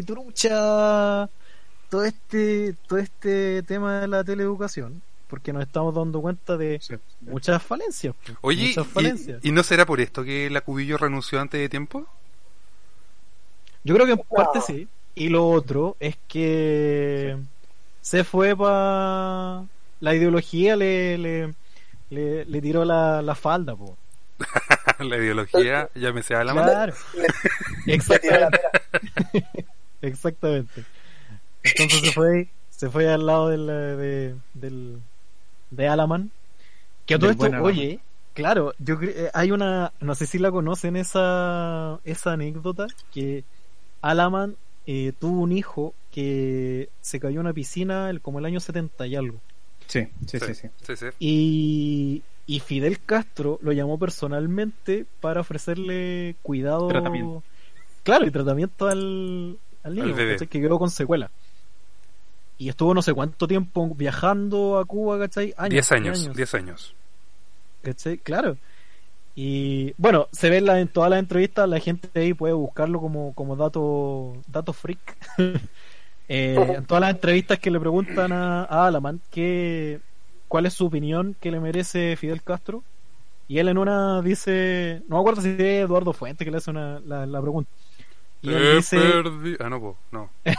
trucha 0.07 1.29
todo 1.89 2.05
este, 2.05 2.75
todo 2.87 2.99
este 2.99 3.63
tema 3.65 4.01
de 4.01 4.09
la 4.09 4.25
teleeducación, 4.25 5.03
porque 5.29 5.53
nos 5.53 5.63
estamos 5.63 5.95
dando 5.95 6.21
cuenta 6.23 6.57
de 6.57 6.81
muchas 7.21 7.63
falencias. 7.63 8.15
pues, 8.25 8.39
Oye, 8.41 8.69
muchas 8.69 8.87
¿y, 8.87 8.91
falencias. 8.91 9.45
¿y 9.45 9.53
no 9.53 9.63
será 9.63 9.85
por 9.85 10.01
esto 10.01 10.25
que 10.25 10.49
la 10.49 10.63
Cubillo 10.63 10.97
renunció 10.97 11.41
antes 11.41 11.61
de 11.61 11.69
tiempo? 11.69 12.07
Yo 13.85 13.95
creo 13.95 14.07
que 14.07 14.13
en 14.13 14.19
parte 14.19 14.61
sí. 14.61 14.89
Y 15.15 15.29
lo 15.29 15.47
otro 15.47 15.97
es 16.01 16.17
que 16.29 17.37
se 18.03 18.25
fue 18.25 18.55
para 18.55 19.65
la 20.01 20.15
ideología 20.15 20.77
le, 20.77 21.17
le, 21.17 21.55
le, 22.11 22.45
le 22.45 22.61
tiró 22.61 22.85
la, 22.85 23.23
la 23.23 23.35
falda, 23.35 23.75
po. 23.75 23.97
la 24.99 25.17
ideología, 25.17 25.89
llámese 25.95 26.35
a 26.35 26.45
la 26.45 26.55
mano. 26.55 26.69
Claro, 26.69 26.95
exactamente, 27.87 28.61
exactamente. 30.03 30.85
Entonces 31.63 32.01
se 32.01 32.13
fue, 32.13 32.49
se 32.71 32.91
fue 32.91 33.09
al 33.09 33.25
lado 33.25 33.49
del, 33.49 33.67
de, 33.67 34.35
del, 34.55 35.01
de 35.71 35.89
Alaman. 35.89 36.31
Que 37.07 37.15
a 37.15 37.19
todo 37.19 37.31
esto, 37.31 37.47
oye, 37.63 38.01
claro, 38.35 38.75
yo 38.79 38.99
eh, 39.03 39.31
hay 39.35 39.53
una, 39.53 39.93
no 40.01 40.15
sé 40.17 40.27
si 40.27 40.39
la 40.39 40.51
conocen 40.51 40.97
esa, 40.97 42.01
esa 42.05 42.33
anécdota, 42.33 42.89
que 43.13 43.45
Alaman 44.01 44.57
eh, 44.87 45.13
tuvo 45.19 45.41
un 45.41 45.53
hijo 45.53 45.95
que 46.11 46.89
se 47.01 47.21
cayó 47.21 47.37
en 47.37 47.47
una 47.47 47.53
piscina 47.53 48.11
el- 48.11 48.21
como 48.21 48.39
el 48.39 48.45
año 48.45 48.61
70 48.61 49.07
y 49.07 49.17
algo. 49.17 49.41
Sí, 49.87 50.07
sí, 50.27 50.39
sí, 50.39 50.55
sí. 50.55 50.69
sí, 50.87 50.97
sí. 50.97 51.07
Y, 51.19 52.23
y 52.47 52.61
Fidel 52.61 52.99
Castro 53.05 53.59
lo 53.63 53.73
llamó 53.73 53.99
personalmente 53.99 55.07
para 55.21 55.41
ofrecerle 55.41 56.37
cuidado. 56.43 56.89
Tratamiento. 56.89 57.43
Claro, 58.03 58.27
y 58.27 58.31
tratamiento 58.31 58.89
al, 58.89 59.59
al 59.83 59.95
niño, 59.95 60.07
Al 60.09 60.13
bebé. 60.15 60.33
¿cachai? 60.33 60.49
que 60.49 60.61
quedó 60.61 60.79
con 60.79 60.91
secuela. 60.91 61.31
Y 62.59 62.69
estuvo 62.69 62.95
no 62.95 63.03
sé 63.03 63.13
cuánto 63.13 63.49
tiempo 63.49 63.93
viajando 63.95 64.79
a 64.79 64.85
Cuba, 64.85 65.19
¿cachai? 65.19 65.53
Años, 65.57 65.71
10 65.73 65.93
años, 65.93 66.21
años, 66.23 66.37
10 66.37 66.55
años. 66.55 66.95
¿cachai? 67.83 68.19
Claro. 68.19 68.57
Y 69.35 69.95
bueno, 69.97 70.29
se 70.33 70.51
ve 70.51 70.59
en, 70.59 70.67
la- 70.67 70.81
en 70.81 70.89
todas 70.89 71.11
las 71.11 71.19
entrevistas, 71.21 71.69
la 71.69 71.81
gente 71.81 72.09
ahí 72.21 72.35
puede 72.35 72.53
buscarlo 72.55 73.01
como, 73.01 73.33
como 73.35 73.57
dato, 73.57 74.35
dato 74.49 74.73
freak. 74.73 75.17
Eh, 76.29 76.55
en 76.79 76.87
todas 76.87 77.01
las 77.03 77.11
entrevistas 77.11 77.59
que 77.59 77.71
le 77.71 77.79
preguntan 77.81 78.33
a, 78.33 78.63
a 78.65 78.87
Alaman 78.87 79.21
que, 79.31 80.01
cuál 80.49 80.65
es 80.67 80.73
su 80.73 80.87
opinión 80.87 81.37
que 81.41 81.51
le 81.51 81.61
merece 81.61 82.17
Fidel 82.17 82.43
Castro, 82.43 82.83
y 83.49 83.59
él 83.59 83.69
en 83.69 83.77
una 83.77 84.23
dice, 84.23 85.03
no 85.09 85.17
me 85.17 85.21
acuerdo 85.21 85.43
si 85.43 85.49
es 85.51 85.61
Eduardo 85.61 86.13
Fuente 86.15 86.45
que 86.45 86.51
le 86.51 86.57
hace 86.59 86.71
una, 86.71 87.01
la, 87.01 87.27
la 87.27 87.41
pregunta. 87.43 87.71
Y 88.41 88.51
él 88.55 88.77
dice, 88.77 88.99
Ah, 89.61 89.69
no, 89.69 89.81
po, 89.81 89.97
no. 90.11 90.31
es 90.45 90.57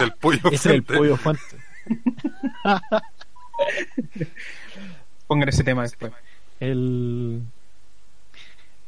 el 0.00 0.12
pollo. 0.12 0.38
ese 0.50 0.54
es 0.54 0.66
el 0.66 0.84
Fuente. 0.84 0.86
pollo 0.86 1.16
Fuente. 1.16 1.42
Pongan 5.26 5.48
ese 5.48 5.64
tema 5.64 5.82
después. 5.82 6.12
El... 6.60 7.42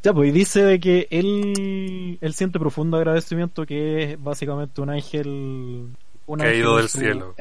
Ya, 0.02 0.12
pues, 0.12 0.28
y 0.30 0.32
dice 0.32 0.62
de 0.64 0.80
que 0.80 1.06
él, 1.10 2.18
él 2.20 2.34
siente 2.34 2.58
profundo 2.58 2.96
agradecimiento 2.96 3.64
que 3.66 4.12
es 4.12 4.22
básicamente 4.22 4.80
un 4.80 4.90
ángel... 4.90 5.88
Un 6.26 6.38
Caído 6.38 6.76
ángel 6.76 6.82
del 6.82 6.88
su- 6.88 6.98
cielo. 6.98 7.34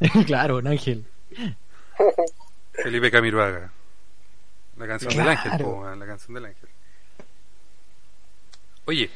claro, 0.26 0.58
un 0.58 0.66
ángel. 0.68 1.04
Felipe 2.72 3.10
Camiroaga. 3.10 3.72
La 4.76 4.86
canción 4.86 5.12
Claro. 5.12 5.28
del 5.30 5.38
ángel, 5.38 5.64
po, 5.64 5.94
la 5.94 6.06
canción 6.06 6.34
del 6.34 6.44
ángel. 6.44 6.68
Oye, 8.84 9.10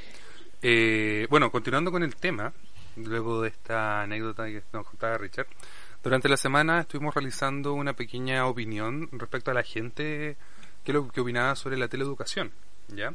eh, 0.62 1.26
bueno, 1.30 1.50
continuando 1.52 1.92
con 1.92 2.02
el 2.02 2.16
tema, 2.16 2.52
luego 2.96 3.42
de 3.42 3.48
esta 3.50 4.02
anécdota 4.02 4.46
que 4.46 4.62
nos 4.72 4.86
contaba 4.86 5.18
Richard, 5.18 5.46
durante 6.02 6.28
la 6.28 6.36
semana 6.36 6.80
estuvimos 6.80 7.14
realizando 7.14 7.74
una 7.74 7.92
pequeña 7.92 8.46
opinión 8.46 9.08
respecto 9.12 9.50
a 9.50 9.54
la 9.54 9.62
gente 9.62 10.36
que 10.84 10.92
lo 10.92 11.08
que 11.08 11.20
opinaba 11.20 11.56
sobre 11.56 11.76
la 11.76 11.88
teleeducación, 11.88 12.52
¿ya? 12.88 13.14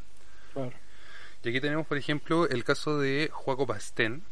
Y 1.43 1.49
aquí 1.49 1.61
tenemos, 1.61 1.85
por 1.85 1.97
ejemplo, 1.97 2.47
el 2.49 2.63
caso 2.63 2.99
de 2.99 3.29
Juaco 3.31 3.67
Pastén. 3.67 4.23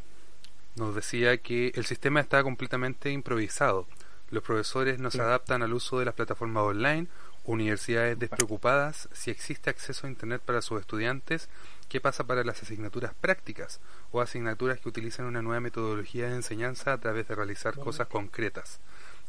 Nos 0.75 0.95
decía 0.95 1.37
que 1.37 1.71
el 1.75 1.85
sistema 1.85 2.19
está 2.19 2.41
completamente 2.41 3.11
improvisado. 3.11 3.87
Los 4.31 4.41
profesores 4.41 4.99
no 4.99 5.11
se 5.11 5.21
adaptan 5.21 5.61
al 5.61 5.73
uso 5.73 5.99
de 5.99 6.05
las 6.05 6.15
plataformas 6.15 6.63
online, 6.63 7.07
universidades 7.45 8.17
despreocupadas, 8.17 9.09
si 9.11 9.29
existe 9.29 9.69
acceso 9.69 10.07
a 10.07 10.09
Internet 10.09 10.41
para 10.43 10.61
sus 10.61 10.79
estudiantes, 10.79 11.49
¿qué 11.89 11.99
pasa 12.01 12.23
para 12.23 12.43
las 12.43 12.63
asignaturas 12.63 13.13
prácticas 13.13 13.79
o 14.11 14.21
asignaturas 14.21 14.79
que 14.79 14.89
utilizan 14.89 15.25
una 15.25 15.41
nueva 15.41 15.59
metodología 15.59 16.29
de 16.29 16.35
enseñanza 16.35 16.93
a 16.93 16.97
través 16.99 17.27
de 17.27 17.35
realizar 17.35 17.77
cosas 17.77 18.07
concretas? 18.07 18.79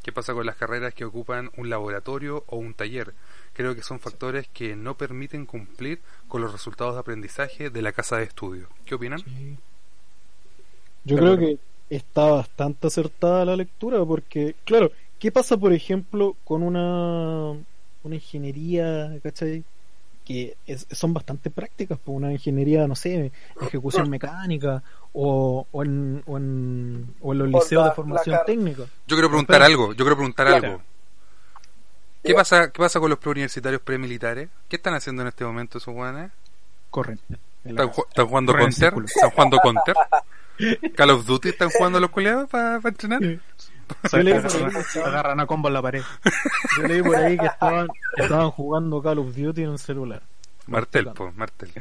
¿Qué 0.05 0.13
pasa 0.13 0.35
con 0.35 0.45
las 0.45 0.57
carreras 0.57 0.93
que 0.93 1.07
ocupan 1.07 1.51
un 1.57 1.71
laboratorio 1.71 2.45
o 2.49 2.59
un 2.59 2.75
taller? 2.75 3.15
Creo 3.55 3.75
que 3.75 3.83
son 3.83 4.01
factores 4.01 4.47
que 4.49 4.77
no 4.77 4.99
permiten 4.99 5.47
cumplir 5.47 6.03
con 6.29 6.43
los 6.43 6.53
resultados 6.53 6.93
de 6.93 7.01
aprendizaje 7.01 7.71
de 7.71 7.81
la 7.81 7.93
casa 7.93 8.19
de 8.19 8.25
estudio. 8.25 8.69
¿Qué 8.85 8.97
opinan? 8.97 9.25
Yo 11.05 11.17
De 11.17 11.23
creo 11.23 11.39
que 11.39 11.59
está 11.89 12.27
bastante 12.27 12.89
acertada 12.89 13.47
la 13.47 13.57
lectura 13.57 14.05
porque, 14.05 14.55
claro, 14.65 14.93
¿qué 15.19 15.33
pasa, 15.33 15.57
por 15.57 15.73
ejemplo, 15.73 16.37
con 16.45 16.63
una, 16.63 17.53
una 18.03 18.15
ingeniería, 18.15 19.19
¿cachai? 19.23 19.65
Que 20.25 20.57
es- 20.67 20.87
son 20.91 21.13
bastante 21.13 21.51
prácticas, 21.51 21.99
por 21.99 22.15
una 22.15 22.33
ingeniería, 22.33 22.87
no 22.89 22.95
sé, 22.97 23.31
ejecución 23.61 24.09
mecánica 24.09 24.83
o, 25.13 25.67
o, 25.71 25.83
en, 25.85 26.23
o, 26.27 26.37
en, 26.39 27.15
o 27.21 27.33
en 27.33 27.39
los 27.39 27.49
liceos 27.49 27.83
la- 27.85 27.91
de 27.91 27.95
formación 27.95 28.39
técnica. 28.47 28.85
Yo 29.07 29.17
quiero 29.17 29.29
preguntar 29.29 29.63
algo, 29.63 29.93
yo 29.93 30.05
quiero 30.05 30.17
preguntar 30.17 30.47
Claro. 30.47 30.67
algo. 30.67 30.83
¿Qué 32.23 32.35
pasa, 32.35 32.71
¿Qué 32.71 32.79
pasa 32.79 33.01
con 33.01 33.11
los 33.11 33.19
preuniversitarios 33.19 33.83
premilitares? 33.83 34.49
¿Qué 34.69 34.77
están 34.77 34.95
haciendo 34.95 35.21
en 35.23 35.29
este 35.29 35.45
momento 35.45 35.77
esos 35.79 35.95
weones? 35.95 36.31
Corren. 36.89 37.19
¿Están, 37.65 37.89
ju- 37.91 38.07
están 38.09 38.27
jugando 38.27 38.53
Counter? 38.55 38.95
¿Están 39.05 39.31
jugando 39.31 39.59
Counter? 39.59 39.95
¿Call 40.95 41.11
of 41.11 41.27
Duty 41.27 41.49
están 41.51 41.69
jugando 41.71 42.01
los 42.01 42.11
culiados 42.11 42.49
para 42.49 42.77
entrenar? 42.77 43.21
Yo 44.13 44.19
leí, 44.19 44.41
por 44.41 44.53
ahí, 44.53 44.65
Agarran, 45.05 45.41
a 45.41 45.47
combo 45.47 45.69
en 45.69 45.75
la 45.75 45.83
pared. 45.83 46.03
yo 46.79 46.87
leí 46.87 47.03
por 47.03 47.17
ahí 47.17 47.37
que 47.39 47.47
estaban, 47.47 47.89
estaban 48.17 48.51
jugando 48.51 49.03
Call 49.03 49.19
of 49.19 49.35
Duty 49.35 49.63
en 49.63 49.71
un 49.71 49.79
celular. 49.79 50.23
Martel, 50.67 51.13
po, 51.13 51.33
Martel. 51.33 51.73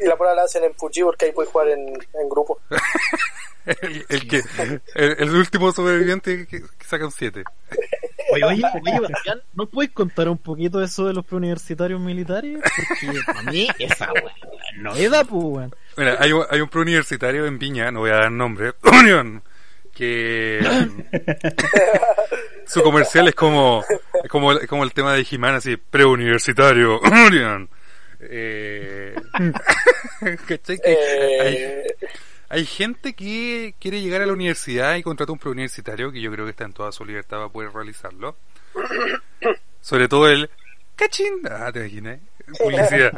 Y 0.00 0.04
la 0.06 0.16
prueba 0.16 0.34
la 0.34 0.42
hacen 0.42 0.64
en 0.64 0.72
PUBG 0.74 1.02
porque 1.02 1.26
ahí 1.26 1.32
puedes 1.32 1.50
jugar 1.50 1.68
en, 1.68 1.88
en 1.88 2.28
grupo. 2.28 2.60
El, 3.82 4.06
el 4.08 4.26
que, 4.26 4.42
el, 4.56 4.80
el 5.18 5.34
último 5.34 5.70
sobreviviente 5.72 6.46
que, 6.46 6.62
que 6.62 6.84
saca 6.86 7.04
un 7.04 7.12
7. 7.12 7.44
Oye, 8.32 8.44
oye, 8.44 8.62
oye, 8.82 9.00
Bastián, 9.00 9.40
¿no 9.54 9.66
puedes 9.66 9.90
contar 9.92 10.28
un 10.28 10.38
poquito 10.38 10.82
eso 10.82 11.06
de 11.06 11.14
los 11.14 11.24
preuniversitarios 11.24 12.00
militares? 12.00 12.58
Porque 12.62 13.18
para 13.26 13.42
mí 13.50 13.68
esa 13.78 14.12
weá 14.12 14.32
es 14.72 14.78
novedad, 14.78 15.26
pues, 15.28 15.42
weón. 15.44 15.74
Mira, 15.96 16.16
hay, 16.20 16.32
un- 16.32 16.44
hay 16.50 16.60
un 16.60 16.68
preuniversitario 16.68 17.46
en 17.46 17.58
Viña, 17.58 17.90
no 17.90 18.00
voy 18.00 18.10
a 18.10 18.14
dar 18.16 18.30
nombre, 18.32 18.72
Unión, 18.82 19.42
que 19.94 20.60
su 22.66 22.82
comercial 22.82 23.28
es 23.28 23.34
como, 23.34 23.84
es 24.22 24.30
como, 24.30 24.52
el- 24.52 24.66
como 24.68 24.84
el 24.84 24.92
tema 24.92 25.14
de 25.14 25.24
Jimán, 25.24 25.54
así, 25.56 25.76
preuniversitario, 25.76 27.00
Unión. 27.26 27.68
Eh, 28.20 29.14
¿cachai? 30.48 30.76
Que 30.78 30.92
Eh, 30.92 31.40
hay 31.40 32.08
gente 32.66 33.14
que 33.14 33.74
quiere 33.78 34.00
llegar 34.00 34.22
a 34.22 34.26
la 34.26 34.32
universidad 34.32 34.96
y 34.96 35.02
contrata 35.02 35.32
un 35.32 35.38
preuniversitario 35.38 36.10
que 36.10 36.20
yo 36.20 36.30
creo 36.32 36.44
que 36.44 36.52
está 36.52 36.64
en 36.64 36.72
toda 36.72 36.92
su 36.92 37.04
libertad 37.04 37.38
para 37.38 37.48
poder 37.50 37.72
realizarlo. 37.72 38.36
Sobre 39.80 40.08
todo 40.08 40.28
el 40.28 40.50
cachín. 40.96 41.42
Ah, 41.50 41.70
te 41.72 41.80
imaginas. 41.80 42.20
Publicidad. 42.58 43.12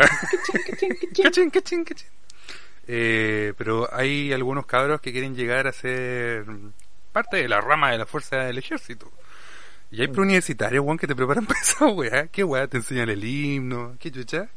cachín, 1.22 1.50
cachín, 1.50 1.84
cachín. 1.84 2.08
Eh, 2.88 3.54
pero 3.56 3.88
hay 3.92 4.32
algunos 4.32 4.66
cabros 4.66 5.00
que 5.00 5.12
quieren 5.12 5.36
llegar 5.36 5.68
a 5.68 5.72
ser 5.72 6.44
parte 7.12 7.36
de 7.36 7.48
la 7.48 7.60
rama 7.60 7.92
de 7.92 7.98
la 7.98 8.06
fuerza 8.06 8.38
del 8.38 8.58
ejército. 8.58 9.12
Y 9.92 10.00
hay 10.00 10.08
preuniversitarios, 10.08 10.84
weón, 10.84 10.98
que 10.98 11.06
te 11.06 11.14
preparan 11.14 11.46
para 11.46 11.60
esa 11.60 11.86
weá. 11.86 12.26
¿Qué 12.28 12.42
weá? 12.42 12.66
Te 12.66 12.78
enseñan 12.78 13.08
el 13.08 13.24
himno. 13.24 13.96
¿Qué 13.98 14.10
chucha? 14.10 14.48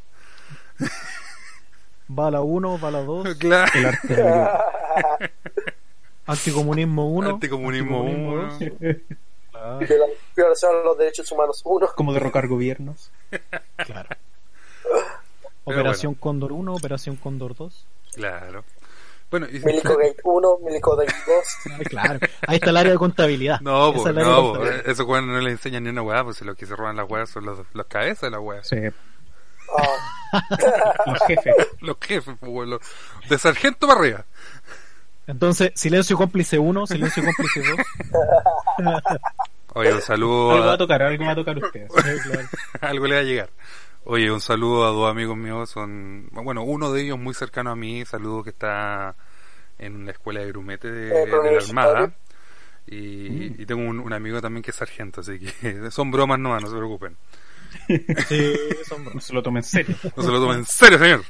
Bala 2.15 2.41
1, 2.41 2.77
bala 2.79 3.01
2, 3.03 3.35
Claro. 3.35 3.71
El 3.75 3.85
arte 3.85 4.17
la 4.17 4.65
anticomunismo 6.25 7.09
1. 7.09 7.29
Anticomunismo 7.31 8.03
uno. 8.03 8.49
Claro, 9.51 9.79
viola- 9.79 10.05
violación 10.35 10.75
a 10.75 10.83
los 10.83 10.97
derechos 10.97 11.31
humanos. 11.31 11.61
Uno. 11.65 11.87
Como 11.95 12.13
derrocar 12.13 12.47
gobiernos. 12.47 13.11
claro. 13.77 14.09
Pero 15.65 15.79
Operación 15.79 16.13
Cóndor 16.15 16.51
1, 16.51 16.73
Operación 16.75 17.15
Cóndor 17.15 17.55
2. 17.55 17.85
Claro. 18.15 18.63
Bueno, 19.31 19.47
y- 19.51 19.59
Milicogate 19.59 20.17
1, 20.23 20.57
Milicogate 20.63 21.13
2. 21.25 21.77
Ay, 21.79 21.85
claro, 21.85 22.19
ahí 22.47 22.55
está 22.57 22.69
el 22.69 22.77
área 22.77 22.91
de 22.91 22.97
contabilidad. 22.97 23.59
No, 23.61 23.89
Esa 23.91 24.03
po, 24.03 24.09
es 24.09 24.15
no, 24.15 24.41
contabilidad. 24.51 24.89
eso 24.89 25.05
weón 25.05 25.27
no 25.31 25.39
le 25.39 25.51
enseñan 25.51 25.83
ni 25.83 25.89
una 25.89 26.01
weá, 26.01 26.23
pues 26.23 26.37
si 26.37 26.45
los 26.45 26.55
que 26.57 26.65
se 26.65 26.75
roban 26.75 26.97
las 26.97 27.09
weas 27.09 27.29
son 27.29 27.45
los, 27.45 27.59
los 27.73 27.85
cabezas 27.87 28.21
de 28.21 28.29
las 28.31 28.39
weas. 28.41 28.67
Sí, 28.67 28.75
Ah, 29.75 29.97
los 31.05 31.19
jefes. 31.27 31.55
Los 31.81 31.97
jefes, 32.01 32.35
los- 32.41 32.81
de 33.29 33.37
sargento 33.37 33.87
para 33.87 33.99
arriba. 33.99 34.25
Entonces, 35.27 35.71
silencio 35.75 36.17
cómplice 36.17 36.59
1, 36.59 36.87
silencio 36.87 37.23
cómplice 37.23 37.61
2. 37.63 37.79
Oye, 39.75 39.93
un 39.93 40.01
saludo 40.01 40.51
Algo 40.51 40.65
va 40.67 40.73
a, 40.73 40.77
tocar, 40.77 41.01
algo 41.01 41.25
va 41.25 41.31
a 41.31 41.35
tocar 41.35 41.57
ustedes. 41.57 41.89
algo 42.81 43.07
le 43.07 43.15
va 43.15 43.21
a 43.21 43.23
llegar. 43.23 43.49
Oye, 44.05 44.29
un 44.31 44.41
saludo 44.41 44.85
a 44.85 44.89
dos 44.91 45.09
amigos 45.09 45.35
míos, 45.37 45.69
son, 45.69 46.27
bueno, 46.31 46.63
uno 46.63 46.91
de 46.91 47.01
ellos 47.03 47.17
muy 47.17 47.33
cercano 47.33 47.71
a 47.71 47.75
mí, 47.75 48.03
saludo 48.05 48.43
que 48.43 48.49
está 48.51 49.15
en 49.79 50.05
la 50.05 50.11
escuela 50.11 50.41
de 50.41 50.47
grumete 50.49 50.91
de, 50.91 51.07
Eh, 51.23 51.25
de 51.25 51.51
la. 51.53 51.59
Armada. 51.67 52.11
Y, 52.85 53.61
y 53.61 53.65
tengo 53.65 53.81
un, 53.81 53.99
un 54.01 54.11
amigo 54.13 54.41
también 54.41 54.61
que 54.61 54.71
es 54.71 54.77
sargento, 54.77 55.21
así 55.21 55.39
que 55.39 55.89
son 55.89 56.11
bromas 56.11 56.37
nomás, 56.37 56.61
no 56.61 56.69
se 56.69 56.75
preocupen. 56.75 57.15
Sí, 58.27 58.53
No 59.13 59.19
se 59.21 59.33
lo 59.33 59.41
tomen 59.43 59.57
en 59.63 59.63
serio. 59.63 59.95
No 60.15 60.23
se 60.23 60.29
lo 60.31 60.39
tomen 60.39 60.59
en 60.59 60.65
serio, 60.65 60.97
señor. 60.99 61.23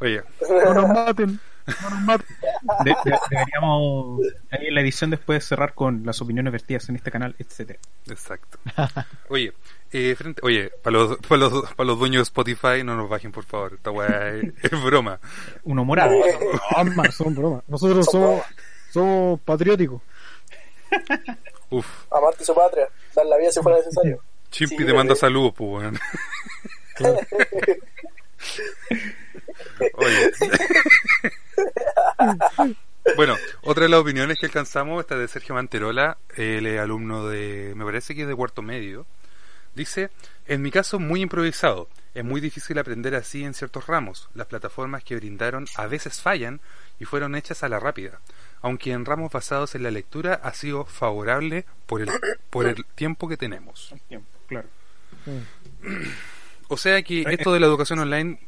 Oye, 0.00 0.22
No 0.48 0.74
nos 0.74 0.88
maten, 0.88 1.40
no 1.82 1.90
nos 1.90 2.00
maten. 2.02 2.36
De- 2.84 2.96
de- 3.04 3.18
deberíamos 3.30 4.20
ahí 4.50 4.66
en 4.68 4.74
la 4.74 4.80
edición 4.80 5.10
después 5.10 5.44
cerrar 5.44 5.74
con 5.74 6.02
las 6.06 6.20
opiniones 6.20 6.52
vertidas 6.52 6.88
en 6.88 6.96
este 6.96 7.10
canal, 7.10 7.34
etcétera. 7.38 7.78
Exacto. 8.08 8.58
Oye, 9.28 9.52
eh, 9.92 10.14
frente, 10.16 10.40
oye, 10.44 10.70
para 10.82 10.98
los, 10.98 11.16
para 11.18 11.36
los, 11.40 11.72
para 11.74 11.86
los 11.86 11.98
dueños 11.98 12.20
de 12.20 12.22
Spotify, 12.24 12.84
no 12.84 12.96
nos 12.96 13.08
bajen, 13.08 13.32
por 13.32 13.44
favor. 13.44 13.72
Esta 13.74 13.90
weá 13.90 14.28
es, 14.34 14.52
es 14.62 14.82
broma. 14.82 15.18
Uno 15.64 15.84
morado. 15.84 16.14
Broma, 16.76 17.10
son 17.10 17.34
bromas. 17.34 17.64
Nosotros 17.66 18.06
somos, 18.06 18.42
somos 18.92 19.40
patrióticos. 19.40 20.00
Uf, 21.70 21.86
amante 22.10 22.38
de 22.38 22.44
su 22.44 22.54
patria. 22.54 22.88
Dar 23.14 23.26
la 23.26 23.36
vida 23.36 23.50
si 23.50 23.60
fuera 23.60 23.78
necesario. 23.78 24.22
Chimpi 24.50 24.76
Sí, 24.78 24.84
te 24.84 24.94
manda 24.94 25.14
saludos, 25.14 25.54
pues, 25.56 25.70
weón. 25.70 25.98
Oye. 29.94 30.32
bueno, 33.16 33.36
otra 33.62 33.84
de 33.84 33.88
las 33.88 34.00
opiniones 34.00 34.38
que 34.38 34.46
alcanzamos, 34.46 35.00
esta 35.00 35.16
de 35.16 35.28
Sergio 35.28 35.54
Manterola, 35.54 36.18
él 36.36 36.66
es 36.66 36.80
alumno 36.80 37.26
de, 37.28 37.72
me 37.76 37.84
parece 37.84 38.14
que 38.14 38.22
es 38.22 38.28
de 38.28 38.34
cuarto 38.34 38.62
medio. 38.62 39.06
Dice, 39.74 40.10
en 40.46 40.62
mi 40.62 40.70
caso 40.70 40.98
muy 40.98 41.20
improvisado, 41.22 41.88
es 42.14 42.24
muy 42.24 42.40
difícil 42.40 42.78
aprender 42.78 43.14
así 43.14 43.44
en 43.44 43.54
ciertos 43.54 43.86
ramos. 43.86 44.28
Las 44.34 44.48
plataformas 44.48 45.04
que 45.04 45.14
brindaron 45.14 45.66
a 45.76 45.86
veces 45.86 46.20
fallan 46.20 46.60
y 46.98 47.04
fueron 47.04 47.36
hechas 47.36 47.62
a 47.62 47.68
la 47.68 47.78
rápida. 47.78 48.20
Aunque 48.60 48.90
en 48.90 49.04
ramos 49.04 49.30
basados 49.30 49.76
en 49.76 49.84
la 49.84 49.92
lectura 49.92 50.34
ha 50.42 50.52
sido 50.52 50.84
favorable 50.84 51.64
por 51.86 52.00
el, 52.00 52.10
por 52.50 52.66
el 52.66 52.84
tiempo 52.96 53.28
que 53.28 53.36
tenemos. 53.36 53.94
Claro. 54.48 54.68
O 56.68 56.76
sea 56.76 57.00
que 57.02 57.24
esto 57.30 57.52
de 57.52 57.60
la 57.60 57.66
educación 57.66 58.00
online 58.00 58.40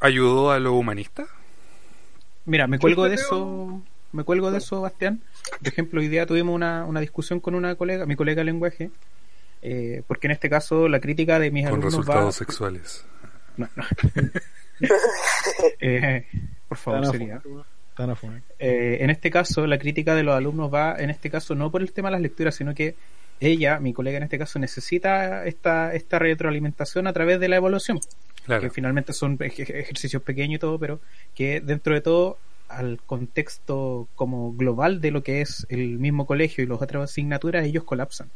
ayudó 0.00 0.50
a 0.50 0.58
los 0.58 0.72
humanistas. 0.72 1.28
Mira, 2.44 2.66
me 2.66 2.78
cuelgo 2.78 3.08
de 3.08 3.14
eso, 3.14 3.82
me 4.12 4.22
cuelgo 4.24 4.50
de 4.50 4.58
eso, 4.58 4.80
Bastián. 4.82 5.20
Por 5.58 5.68
ejemplo, 5.68 6.00
hoy 6.00 6.08
día 6.08 6.26
tuvimos 6.26 6.54
una, 6.54 6.84
una 6.84 7.00
discusión 7.00 7.40
con 7.40 7.54
una 7.54 7.74
colega, 7.74 8.06
mi 8.06 8.14
colega 8.14 8.40
de 8.40 8.44
lenguaje, 8.44 8.90
eh, 9.62 10.02
porque 10.06 10.26
en 10.28 10.32
este 10.32 10.48
caso 10.50 10.88
la 10.88 11.00
crítica 11.00 11.38
de 11.38 11.50
mis 11.50 11.64
Con 11.64 11.74
alumnos 11.74 11.92
resultados 11.94 12.26
va... 12.26 12.32
sexuales. 12.32 13.04
No, 13.56 13.68
no. 13.74 13.84
Eh, 15.80 16.26
por 16.68 16.76
favor, 16.76 17.00
Tan 17.00 17.12
sería. 17.12 17.42
tan. 17.96 18.14
Eh, 18.58 18.98
en 19.00 19.08
este 19.08 19.30
caso, 19.30 19.66
la 19.66 19.78
crítica 19.78 20.14
de 20.14 20.22
los 20.22 20.34
alumnos 20.34 20.72
va, 20.72 20.96
en 20.98 21.08
este 21.08 21.30
caso, 21.30 21.54
no 21.54 21.70
por 21.70 21.80
el 21.80 21.92
tema 21.92 22.08
de 22.08 22.12
las 22.12 22.20
lecturas, 22.20 22.54
sino 22.56 22.74
que 22.74 22.94
ella, 23.40 23.78
mi 23.80 23.92
colega 23.92 24.16
en 24.16 24.22
este 24.24 24.38
caso, 24.38 24.58
necesita 24.58 25.44
esta, 25.46 25.94
esta 25.94 26.18
retroalimentación 26.18 27.06
a 27.06 27.12
través 27.12 27.38
de 27.40 27.48
la 27.48 27.56
evaluación, 27.56 28.00
Claro. 28.44 28.62
que 28.62 28.70
finalmente 28.70 29.12
son 29.12 29.36
ej- 29.40 29.60
ejercicios 29.74 30.22
pequeños 30.22 30.56
y 30.56 30.58
todo, 30.60 30.78
pero 30.78 31.00
que 31.34 31.60
dentro 31.60 31.94
de 31.94 32.00
todo, 32.00 32.38
al 32.68 32.98
contexto 33.06 34.08
como 34.16 34.52
global 34.54 35.00
de 35.00 35.10
lo 35.12 35.22
que 35.22 35.40
es 35.40 35.66
el 35.68 35.98
mismo 35.98 36.26
colegio 36.26 36.64
y 36.64 36.66
las 36.66 36.80
otras 36.82 37.04
asignaturas, 37.10 37.64
ellos 37.64 37.84
colapsan. 37.84 38.28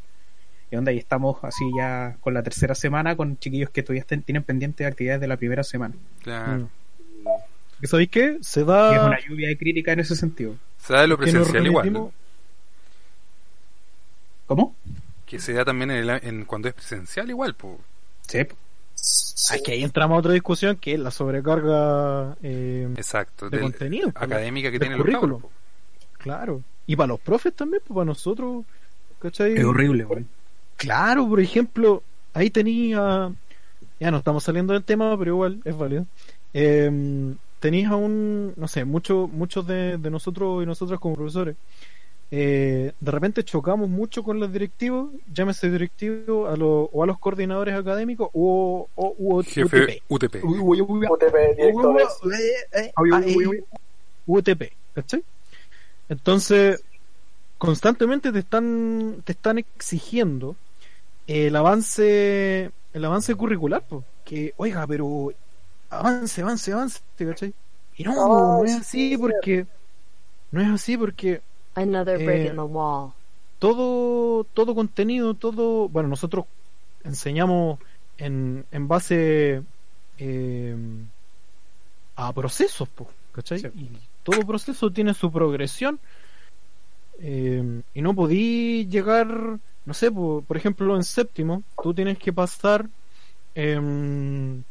Y 0.70 0.76
onda, 0.76 0.92
y 0.92 0.98
estamos 0.98 1.38
así 1.42 1.64
ya 1.76 2.16
con 2.20 2.32
la 2.34 2.42
tercera 2.44 2.76
semana 2.76 3.16
con 3.16 3.38
chiquillos 3.38 3.70
que 3.70 3.82
todavía 3.82 4.02
estén- 4.02 4.22
tienen 4.22 4.44
pendientes 4.44 4.86
actividades 4.86 5.20
de 5.20 5.26
la 5.26 5.36
primera 5.36 5.64
semana. 5.64 5.94
Claro. 6.22 6.68
¿Y 7.82 7.86
¿Sabéis 7.86 8.10
qué? 8.10 8.38
Se 8.42 8.60
Y 8.60 8.62
es 8.62 8.66
da. 8.68 9.06
una 9.06 9.18
lluvia 9.20 9.48
de 9.48 9.56
crítica 9.56 9.92
en 9.92 10.00
ese 10.00 10.14
sentido. 10.14 10.54
Se 10.78 10.92
da 10.92 11.00
de 11.00 11.08
lo 11.08 11.16
presencial 11.18 11.66
igual. 11.66 11.86
remitimos- 11.86 12.12
¿Cómo? 14.50 14.74
Que 15.26 15.38
se 15.38 15.52
da 15.52 15.64
también 15.64 15.92
en, 15.92 16.10
el- 16.10 16.24
en 16.24 16.44
cuando 16.44 16.66
es 16.66 16.74
presencial 16.74 17.30
igual. 17.30 17.54
Pues. 17.54 17.74
Sí. 18.26 18.40
Sí. 18.96 19.54
Es 19.54 19.62
que 19.62 19.70
ahí 19.72 19.84
entramos 19.84 20.16
a 20.16 20.18
otra 20.18 20.32
discusión 20.32 20.74
que 20.74 20.94
es 20.94 20.98
la 20.98 21.12
sobrecarga 21.12 22.36
eh, 22.42 22.88
Exacto. 22.96 23.48
de 23.48 23.58
del- 23.58 23.60
contenido. 23.70 24.08
académica 24.12 24.72
que 24.72 24.80
los 24.80 24.88
currículum. 24.96 25.20
cabros, 25.20 25.42
po. 25.42 25.50
Claro. 26.18 26.62
Y 26.88 26.96
para 26.96 27.06
los 27.06 27.20
profes 27.20 27.54
también, 27.54 27.80
pues 27.86 27.94
para 27.94 28.06
nosotros. 28.06 28.64
¿Cachai? 29.20 29.54
Es 29.54 29.64
horrible, 29.64 30.02
güey. 30.02 30.24
Claro, 30.76 31.28
por 31.28 31.38
ejemplo, 31.38 32.02
ahí 32.34 32.50
tenía. 32.50 33.30
Ya 34.00 34.10
no 34.10 34.16
estamos 34.18 34.42
saliendo 34.42 34.72
del 34.72 34.82
tema, 34.82 35.16
pero 35.16 35.30
igual 35.30 35.60
es 35.64 35.76
válido. 35.78 36.06
Eh, 36.54 36.90
tenías 37.60 37.92
a 37.92 37.94
un. 37.94 38.52
No 38.56 38.66
sé, 38.66 38.84
muchos 38.84 39.30
muchos 39.30 39.64
de, 39.64 39.96
de 39.96 40.10
nosotros 40.10 40.60
y 40.64 40.66
nosotras 40.66 40.98
como 40.98 41.14
profesores 41.14 41.54
eh, 42.32 42.92
de 43.00 43.10
repente 43.10 43.42
chocamos 43.44 43.88
mucho 43.88 44.22
con 44.22 44.38
los 44.38 44.52
directivos, 44.52 45.10
llámese 45.32 45.70
directivo 45.70 46.46
a 46.46 46.56
los, 46.56 46.88
o 46.92 47.02
a 47.02 47.06
los 47.06 47.18
coordinadores 47.18 47.74
académicos 47.74 48.28
o, 48.32 48.88
o 48.94 49.14
u- 49.18 49.42
Jefe 49.42 50.02
UTP. 50.08 50.34
UTP. 50.38 50.44
UTP. 54.26 54.62
Eh, 54.62 54.72
¿cachai? 54.94 55.22
Entonces, 56.08 56.82
constantemente 57.58 58.32
te 58.32 58.40
están, 58.40 59.22
te 59.24 59.32
están 59.32 59.58
exigiendo 59.58 60.56
el 61.26 61.54
avance, 61.56 62.70
el 62.92 63.04
avance 63.04 63.34
curricular, 63.34 63.82
po. 63.82 64.04
que, 64.24 64.54
oiga, 64.56 64.86
pero 64.86 65.32
avance, 65.90 66.42
avance, 66.42 66.72
avance, 66.72 67.00
¿cachai? 67.16 67.52
Y 67.96 68.04
no, 68.04 68.14
no 68.14 68.64
es 68.64 68.72
sí, 68.72 68.78
así 68.78 69.10
sí. 69.10 69.18
porque, 69.18 69.66
no 70.52 70.60
es 70.60 70.68
así 70.68 70.96
porque 70.96 71.40
Another 71.80 72.16
brick 72.18 72.46
Eh, 72.46 72.50
in 72.50 72.56
the 72.56 72.62
wall. 72.62 73.12
todo, 73.58 74.44
todo 74.44 74.74
contenido, 74.74 75.34
todo, 75.34 75.88
bueno, 75.88 76.08
nosotros 76.08 76.46
enseñamos 77.04 77.78
en, 78.18 78.64
en 78.70 78.88
base 78.88 79.62
eh, 80.18 80.76
a 82.16 82.32
procesos, 82.32 82.88
po, 82.88 83.08
¿cachai? 83.32 83.60
Sí. 83.60 83.68
Y 83.74 83.88
todo 84.22 84.46
proceso 84.46 84.90
tiene 84.90 85.14
su 85.14 85.30
progresión 85.30 85.98
eh, 87.20 87.82
y 87.94 88.02
no 88.02 88.14
podí 88.14 88.86
llegar, 88.88 89.28
no 89.84 89.94
sé, 89.94 90.10
po, 90.10 90.42
por 90.46 90.56
ejemplo, 90.56 90.96
en 90.96 91.04
séptimo, 91.04 91.62
tú 91.82 91.92
tienes 91.94 92.18
que 92.18 92.32
pasar 92.32 92.86
em, 93.54 94.62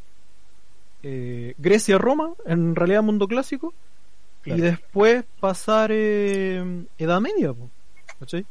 eh, 1.03 1.53
Grecia-Roma, 1.57 2.33
en 2.45 2.75
realidad 2.75 3.03
mundo 3.03 3.27
clásico, 3.27 3.73
Claro. 4.41 4.57
y 4.59 4.61
después 4.61 5.25
pasar 5.39 5.91
eh, 5.91 6.85
Edad 6.97 7.19
Media, 7.19 7.53
po, 7.53 7.69
¿cachai? 8.19 8.45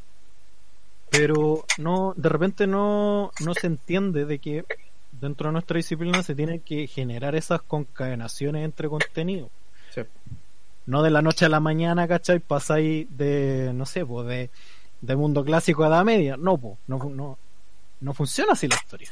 Pero 1.09 1.65
no, 1.79 2.13
de 2.15 2.29
repente 2.29 2.67
no, 2.67 3.31
no 3.39 3.53
se 3.55 3.67
entiende 3.67 4.25
de 4.25 4.37
que 4.39 4.65
dentro 5.11 5.47
de 5.49 5.53
nuestra 5.53 5.77
disciplina 5.77 6.21
se 6.23 6.35
tienen 6.35 6.59
que 6.59 6.87
generar 6.87 7.35
esas 7.35 7.61
concadenaciones 7.63 8.63
entre 8.63 8.87
contenidos. 8.87 9.49
Sí. 9.89 10.01
No 10.85 11.01
de 11.01 11.09
la 11.09 11.21
noche 11.21 11.45
a 11.45 11.49
la 11.49 11.59
mañana, 11.59 12.07
¿cachai? 12.07 12.39
Pasáis 12.39 13.07
de, 13.17 13.71
no 13.73 13.85
sé, 13.85 14.05
pues 14.05 14.27
de, 14.27 14.49
de 15.01 15.15
mundo 15.15 15.43
clásico 15.43 15.83
a 15.83 15.87
edad 15.87 16.03
media. 16.03 16.37
No, 16.37 16.57
pues, 16.57 16.77
no, 16.87 16.97
no, 17.09 17.37
no 18.01 18.13
funciona 18.13 18.53
así 18.53 18.67
la 18.67 18.75
historia. 18.75 19.09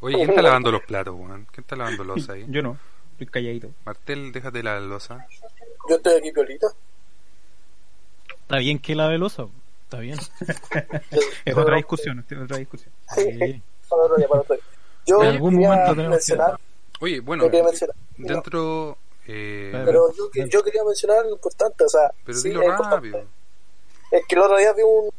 Oye, 0.00 0.16
¿quién 0.16 0.30
está 0.30 0.42
lavando 0.42 0.70
los 0.70 0.82
platos, 0.82 1.14
weón? 1.14 1.46
¿Quién 1.50 1.62
está 1.62 1.76
lavando 1.76 2.04
los 2.04 2.28
ahí? 2.28 2.44
Yo 2.48 2.62
no, 2.62 2.76
estoy 3.14 3.26
calladito. 3.28 3.70
Martel, 3.84 4.32
déjate 4.32 4.62
la 4.62 4.78
losa. 4.80 5.26
Yo 5.88 5.96
estoy 5.96 6.14
aquí, 6.18 6.32
Piolita. 6.32 6.66
Está 8.42 8.58
bien 8.58 8.78
que 8.78 8.94
la 8.94 9.08
velosa, 9.08 9.46
está 9.84 9.98
bien. 9.98 10.18
Es 11.44 11.56
otra 11.56 11.76
discusión, 11.76 12.24
es 12.28 12.38
otra 12.38 12.58
discusión. 12.58 12.92
Sí. 13.14 13.62
Para 13.88 14.02
otro 14.02 14.16
día, 14.16 14.28
para 14.28 14.40
otro 14.42 14.54
día. 14.56 14.64
Yo 15.06 15.22
En 15.22 15.28
algún 15.30 15.50
quería 15.54 15.68
momento 15.68 15.90
tenemos 15.94 16.06
que- 16.08 16.10
mencionar, 16.32 16.60
Oye, 17.00 17.20
bueno, 17.20 17.48
mencionar, 17.50 17.96
dentro... 18.16 18.98
Eh, 19.26 19.70
Pero- 19.84 20.12
yo, 20.14 20.44
yo 20.46 20.62
quería 20.62 20.84
mencionar 20.84 21.18
algo 21.18 21.32
importante, 21.32 21.84
o 21.84 21.88
sea, 21.88 22.12
pero 22.24 22.38
sí, 22.38 22.48
dilo 22.48 22.60
es 22.62 22.68
importante. 22.68 22.96
rápido. 22.96 23.24
Es 24.10 24.26
que 24.26 24.34
el 24.34 24.40
otro 24.42 24.58
día 24.58 24.72
vi 24.74 24.82
un 24.82 25.10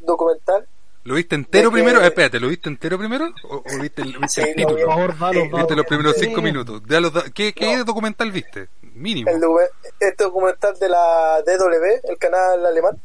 documental, 0.00 0.66
¿Lo 1.04 1.14
viste 1.14 1.34
entero 1.34 1.70
De 1.70 1.76
que- 1.76 1.82
primero? 1.82 2.02
Eh, 2.02 2.06
espérate, 2.08 2.38
¿lo 2.40 2.48
viste 2.48 2.68
entero 2.68 2.98
primero? 2.98 3.32
¿O, 3.44 3.56
o 3.56 3.78
viste 3.80 4.02
el, 4.02 4.18
viste 4.18 4.28
Sí, 4.28 4.40
el 4.42 4.48
lo 4.48 4.54
título? 4.74 4.86
Por 4.86 5.16
favor, 5.16 5.18
da 5.18 5.26
los 5.32 5.36
Eh, 5.36 5.40
datos. 5.46 5.58
Viste 5.60 5.76
los 5.76 5.86
primeros 5.86 6.14
Sí. 6.16 6.20
cinco 6.26 6.42
minutos. 6.42 6.82
Da 6.86 7.00
¿Qué, 7.34 7.52
qué 7.54 7.76
No. 7.78 7.84
documental 7.84 8.30
viste? 8.32 8.68
Mínimo. 8.94 9.30
el 9.30 9.40
docu- 9.40 9.68
este 9.98 10.24
documental 10.24 10.78
de 10.78 10.88
la 10.90 11.42
DW, 11.46 12.00
el 12.10 12.18
canal 12.18 12.66
alemán, 12.66 13.00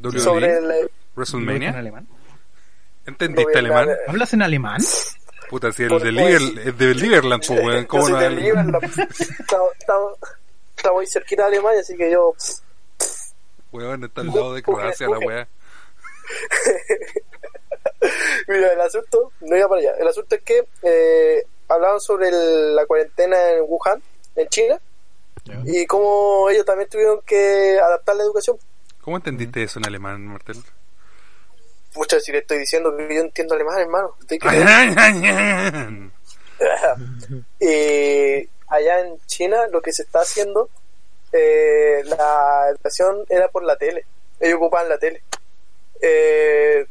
WWE, 0.00 0.20
sobre 0.20 0.56
el... 0.58 0.70
eh, 0.70 0.80
¿En 0.80 0.88
WrestleMania. 1.16 1.78
alemán? 1.78 2.08
¿Entendiste 3.04 3.58
alemán? 3.58 3.88
la- 3.88 3.96
¿Hablas 4.08 4.32
en 4.32 4.42
alemán? 4.42 4.80
Puta, 5.50 5.70
si 5.72 5.82
el 5.82 5.90
de, 5.98 6.08
el 6.08 6.78
de 6.78 6.94
Liberland, 6.94 7.44
pues, 7.46 7.60
weón. 7.60 7.82
yo 7.82 7.88
¿Cómo 7.88 8.04
soy 8.04 8.12
no? 8.12 8.18
del 8.20 8.36
Liverpool, 8.36 8.78
estamos, 9.38 9.68
estamos, 9.78 10.12
estamos 10.76 10.96
muy 10.98 11.06
cerquita 11.06 11.42
de 11.42 11.48
Alemania, 11.48 11.80
así 11.80 11.94
que 11.96 12.10
yo... 12.10 12.34
Weón, 13.72 14.04
está 14.04 14.22
al 14.22 14.28
lado 14.28 14.54
de 14.54 14.62
Croacia 14.62 15.08
la 15.08 15.18
weá. 15.18 15.46
Mira, 18.48 18.72
el 18.72 18.80
asunto, 18.80 19.32
no 19.40 19.56
iba 19.56 19.68
para 19.68 19.80
allá. 19.80 19.92
El 19.98 20.08
asunto 20.08 20.34
es 20.34 20.42
que 20.42 20.64
eh, 20.82 21.44
hablaban 21.68 22.00
sobre 22.00 22.28
el- 22.28 22.74
la 22.76 22.86
cuarentena 22.86 23.50
en 23.50 23.64
Wuhan, 23.66 24.02
en 24.36 24.48
China, 24.48 24.80
y 25.66 25.86
cómo 25.86 26.48
ellos 26.50 26.64
también 26.64 26.88
tuvieron 26.88 27.20
que 27.22 27.78
adaptar 27.78 28.16
la 28.16 28.22
educación. 28.24 28.56
¿Cómo 29.02 29.16
entendiste 29.18 29.62
eso 29.62 29.78
en 29.78 29.86
alemán, 29.86 30.26
Martel? 30.26 30.56
Muchas 31.94 32.18
veces 32.20 32.32
le 32.32 32.38
estoy 32.40 32.58
diciendo 32.58 32.96
que 32.96 33.14
yo 33.14 33.20
entiendo 33.20 33.54
alemán, 33.54 33.78
hermano. 33.78 34.16
Y 37.60 38.48
allá 38.68 39.00
en 39.00 39.18
China 39.26 39.66
lo 39.68 39.80
que 39.82 39.92
se 39.92 40.02
está 40.02 40.20
haciendo, 40.20 40.68
eh, 41.32 42.02
la 42.04 42.68
educación 42.70 43.24
era 43.28 43.48
por 43.48 43.62
la 43.64 43.76
tele. 43.76 44.04
Ellos 44.40 44.56
ocupaban 44.56 44.88
la 44.88 44.98
tele. 44.98 45.22
Eh, 46.00 46.86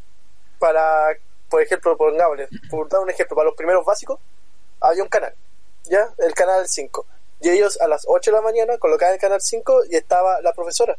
para, 0.64 1.10
por 1.50 1.62
ejemplo, 1.62 1.98
pongámosle, 1.98 2.48
por 2.70 2.88
dar 2.88 3.02
un 3.02 3.10
ejemplo, 3.10 3.36
para 3.36 3.48
los 3.48 3.56
primeros 3.58 3.84
básicos, 3.84 4.18
había 4.80 5.04
un 5.04 5.10
canal, 5.10 5.36
¿ya? 5.84 6.08
El 6.20 6.34
canal 6.34 6.66
5. 6.66 7.06
Y 7.42 7.50
ellos 7.50 7.78
a 7.82 7.88
las 7.90 8.06
8 8.08 8.32
de 8.32 8.38
la 8.38 8.42
mañana 8.42 8.78
colocaban 8.78 9.16
el 9.16 9.20
canal 9.20 9.42
5 9.42 9.88
y 9.92 9.98
estaba 9.98 10.40
la 10.40 10.54
profesora. 10.54 10.96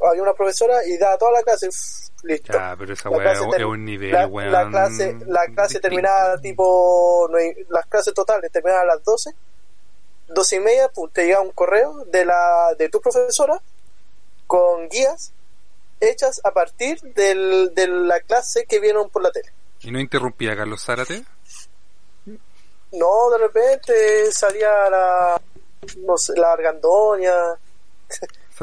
Había 0.00 0.22
una 0.22 0.32
profesora 0.32 0.82
y 0.86 0.96
daba 0.96 1.18
toda 1.18 1.32
la 1.32 1.42
clase. 1.42 1.68
uf, 1.68 1.76
listo. 2.22 2.54
Ya, 2.54 2.74
pero 2.78 2.94
esa 2.94 3.10
La 3.10 3.16
weá 3.18 3.32
clase 3.34 3.56
es 3.58 3.64
un 3.64 3.84
nivel, 3.84 4.12
la, 4.12 4.26
weón. 4.26 4.50
la 4.50 4.70
clase, 4.70 5.16
la 5.26 5.44
clase 5.54 5.78
terminaba 5.78 6.38
tipo, 6.40 7.28
las 7.68 7.84
clases 7.88 8.14
totales 8.14 8.50
terminaban 8.50 8.84
a 8.84 8.94
las 8.94 9.04
12, 9.04 9.34
12 10.28 10.56
y 10.56 10.60
media, 10.60 10.88
pum, 10.88 11.10
te 11.12 11.26
llega 11.26 11.42
un 11.42 11.50
correo 11.50 12.06
de 12.06 12.24
la, 12.24 12.74
de 12.78 12.88
tu 12.88 13.02
profesora 13.02 13.60
con 14.46 14.88
guías 14.88 15.34
hechas 16.10 16.40
a 16.44 16.50
partir 16.52 17.00
del, 17.14 17.72
de 17.74 17.86
la 17.88 18.20
clase 18.20 18.64
que 18.66 18.80
vieron 18.80 19.08
por 19.10 19.22
la 19.22 19.30
tele. 19.30 19.50
¿Y 19.80 19.90
no 19.90 19.98
interrumpía 20.00 20.52
a 20.52 20.56
Carlos 20.56 20.84
Zárate? 20.84 21.24
No, 22.92 23.30
de 23.30 23.38
repente 23.38 24.30
salía 24.32 24.68
la, 24.90 25.40
no 26.04 26.16
sé, 26.18 26.34
la 26.36 26.52
argandoña, 26.52 27.32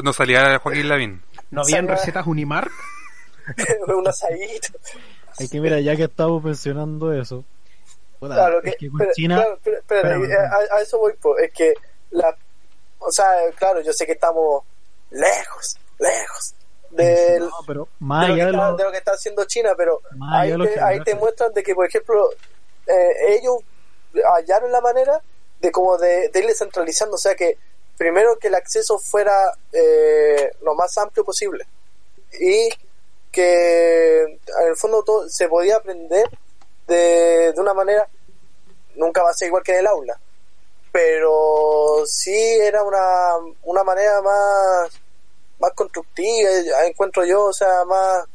No 0.04 0.14
salía 0.14 0.60
Joaquín 0.60 0.88
Lavín. 0.88 1.24
¿No 1.52 1.62
habían 1.64 1.88
recetas 1.88 2.28
Unimar? 2.28 2.70
un 3.88 4.08
asadito. 4.08 4.70
Es 5.40 5.50
que 5.50 5.60
mira, 5.60 5.80
ya 5.80 5.96
que 5.96 6.04
estamos 6.04 6.44
mencionando 6.44 7.12
eso, 7.14 7.44
Claro, 8.20 8.62
es 8.62 8.74
que, 8.74 8.78
que 8.78 8.90
con 8.90 8.98
pero- 9.00 9.12
China, 9.14 9.36
claro, 9.64 9.82
pero- 9.88 10.26
eh, 10.26 10.36
a, 10.38 10.76
a 10.76 10.82
eso 10.82 11.00
voy, 11.00 11.14
po, 11.14 11.38
es 11.38 11.52
que 11.54 11.74
la, 12.12 12.36
o 13.00 13.12
sea, 13.12 13.26
claro, 13.56 13.80
yo 13.82 13.94
sé 13.94 14.06
que 14.06 14.12
estamos 14.12 14.64
lejos, 15.10 15.78
lejos 15.98 16.54
del, 16.92 17.40
no, 17.50 17.56
pero 17.68 17.88
de, 18.22 18.28
lo 18.30 18.34
que 18.36 18.42
está, 18.52 18.58
lo- 18.72 18.78
de 18.78 18.84
lo 18.84 18.92
que 18.92 18.98
está 18.98 19.12
haciendo 19.12 19.46
China, 19.46 19.74
pero 19.78 20.00
ahí 20.82 20.98
te 21.04 21.16
muestran 21.16 21.54
de 21.54 21.64
que, 21.64 21.76
por 21.76 21.86
ejemplo, 21.86 22.30
eh, 22.88 23.36
ellos 23.38 23.58
hallaron 24.36 24.72
la 24.72 24.82
manera 24.82 25.22
de 25.60 25.72
como 25.72 25.98
de, 25.98 26.30
de 26.30 26.40
irle 26.40 26.54
centralizando, 26.56 27.16
o 27.16 27.20
sea 27.20 27.36
que 27.36 27.58
primero 27.98 28.38
que 28.40 28.48
el 28.48 28.56
acceso 28.56 28.98
fuera 28.98 29.34
eh, 29.74 30.52
lo 30.62 30.74
más 30.74 30.98
amplio 30.98 31.24
posible 31.26 31.68
y 32.40 32.70
que 33.32 34.22
en 34.24 34.68
el 34.68 34.76
fondo 34.78 35.04
todo 35.04 35.30
se 35.30 35.48
podía 35.50 35.76
aprender 35.78 36.26
de, 36.88 37.52
de 37.54 37.60
una 37.62 37.74
manera 37.74 38.08
nunca 38.96 39.22
va 39.22 39.30
a 39.32 39.34
ser 39.34 39.50
igual 39.50 39.62
que 39.64 39.74
en 39.74 39.80
el 39.80 39.88
aula 39.88 40.20
pero 40.92 42.04
sí 42.06 42.34
era 42.62 42.84
una, 42.84 43.36
una 43.64 43.84
manera 43.84 44.22
más 44.22 44.90
más 45.60 45.72
constructiva 45.74 46.50
encuentro 46.88 47.26
yo 47.26 47.46
o 47.46 47.54
sea 47.54 47.84
más 47.86 48.26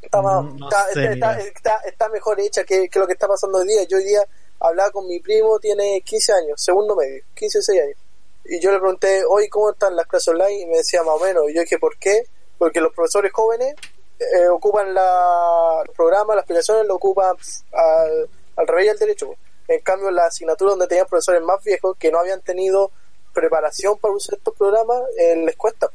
está, 0.00 0.20
más- 0.22 0.44
Mm, 0.44 0.56
no 0.58 0.68
está, 0.68 0.86
sé, 0.92 1.04
está- 1.12 1.38
está- 1.40 1.80
está 1.86 2.08
mejor 2.08 2.40
hecha 2.40 2.64
que, 2.64 2.88
que 2.88 2.98
lo 2.98 3.06
que 3.06 3.12
está 3.14 3.28
pasando 3.28 3.58
hoy 3.58 3.66
día 3.68 3.84
yo 3.84 3.96
hoy 3.98 4.04
día 4.04 4.22
hablaba 4.60 4.90
con 4.90 5.06
mi 5.08 5.20
primo 5.20 5.58
tiene 5.58 6.00
15 6.02 6.32
años 6.32 6.62
segundo 6.62 6.94
medio 6.96 7.22
15 7.34 7.58
o 7.58 7.62
6 7.62 7.82
años 7.82 7.96
y 8.44 8.60
yo 8.60 8.72
le 8.72 8.78
pregunté 8.78 9.22
hoy 9.28 9.48
cómo 9.48 9.70
están 9.70 9.94
las 9.96 10.06
clases 10.06 10.28
online 10.28 10.60
y 10.60 10.66
me 10.66 10.76
decía 10.78 11.02
más 11.02 11.14
o 11.20 11.24
menos 11.24 11.44
y 11.48 11.54
yo 11.54 11.60
dije 11.62 11.78
¿por 11.78 11.96
qué? 11.98 12.24
porque 12.58 12.80
los 12.80 12.92
profesores 12.94 13.32
jóvenes 13.32 13.74
eh, 14.18 14.48
ocupan 14.48 14.94
la, 14.94 15.82
los 15.84 15.96
programas, 15.96 16.36
las 16.36 16.44
aplicaciones 16.44 16.86
lo 16.86 16.94
ocupan 16.94 17.34
al, 17.72 18.28
al 18.54 18.66
revés 18.68 18.86
y 18.86 18.88
al 18.90 18.98
derecho. 18.98 19.34
En 19.66 19.80
cambio, 19.80 20.12
la 20.12 20.26
asignatura 20.26 20.70
donde 20.70 20.86
tenían 20.86 21.06
profesores 21.08 21.42
más 21.42 21.60
viejos 21.64 21.96
que 21.98 22.12
no 22.12 22.20
habían 22.20 22.40
tenido 22.40 22.92
preparación 23.32 23.98
para 23.98 24.14
usar 24.14 24.38
estos 24.38 24.54
programas, 24.54 25.00
eh, 25.18 25.34
les 25.44 25.56
cuesta. 25.56 25.88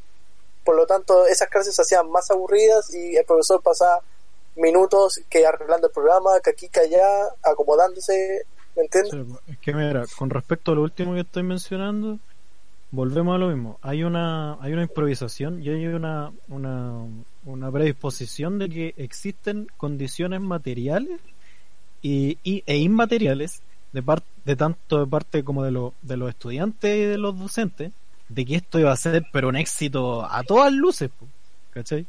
Por 0.67 0.75
lo 0.75 0.85
tanto, 0.85 1.25
esas 1.27 1.47
clases 1.47 1.73
se 1.73 1.81
hacían 1.81 2.11
más 2.11 2.29
aburridas 2.29 2.93
y 2.93 3.15
el 3.15 3.23
profesor 3.23 3.61
pasaba 3.63 4.01
minutos 4.57 5.21
que 5.29 5.45
arreglando 5.45 5.87
el 5.87 5.93
programa, 5.93 6.31
que 6.43 6.49
aquí, 6.49 6.67
que 6.67 6.81
allá, 6.81 7.07
acomodándose, 7.41 8.43
¿me 8.75 8.83
entiendes? 8.83 9.11
Sí, 9.13 9.35
Es 9.47 9.57
que 9.59 9.73
mira, 9.73 10.03
con 10.17 10.29
respecto 10.29 10.73
a 10.73 10.75
lo 10.75 10.81
último 10.81 11.13
que 11.13 11.21
estoy 11.21 11.43
mencionando, 11.43 12.19
volvemos 12.91 13.33
a 13.35 13.37
lo 13.37 13.47
mismo. 13.47 13.79
Hay 13.81 14.03
una, 14.03 14.57
hay 14.61 14.73
una 14.73 14.81
improvisación 14.81 15.63
y 15.63 15.69
hay 15.69 15.85
una, 15.87 16.33
una, 16.49 17.01
una 17.45 17.71
predisposición 17.71 18.59
de 18.59 18.67
que 18.69 18.93
existen 18.97 19.67
condiciones 19.77 20.41
materiales 20.41 21.21
y, 22.01 22.37
y- 22.43 22.63
e 22.65 22.75
inmateriales 22.77 23.61
de 23.93 24.03
parte 24.03 24.27
de 24.43 24.55
tanto 24.57 24.99
de 24.99 25.07
parte 25.07 25.43
como 25.45 25.63
de, 25.63 25.71
lo- 25.71 25.93
de 26.01 26.17
los 26.17 26.27
estudiantes 26.29 26.93
y 26.97 27.03
de 27.03 27.17
los 27.17 27.39
docentes 27.39 27.91
de 28.29 28.45
que 28.45 28.55
esto 28.55 28.79
iba 28.79 28.91
a 28.91 28.97
ser 28.97 29.25
pero 29.31 29.49
un 29.49 29.55
éxito 29.55 30.25
a 30.25 30.43
todas 30.43 30.71
luces 30.73 31.09
po, 31.09 31.27
¿cachai? 31.71 32.05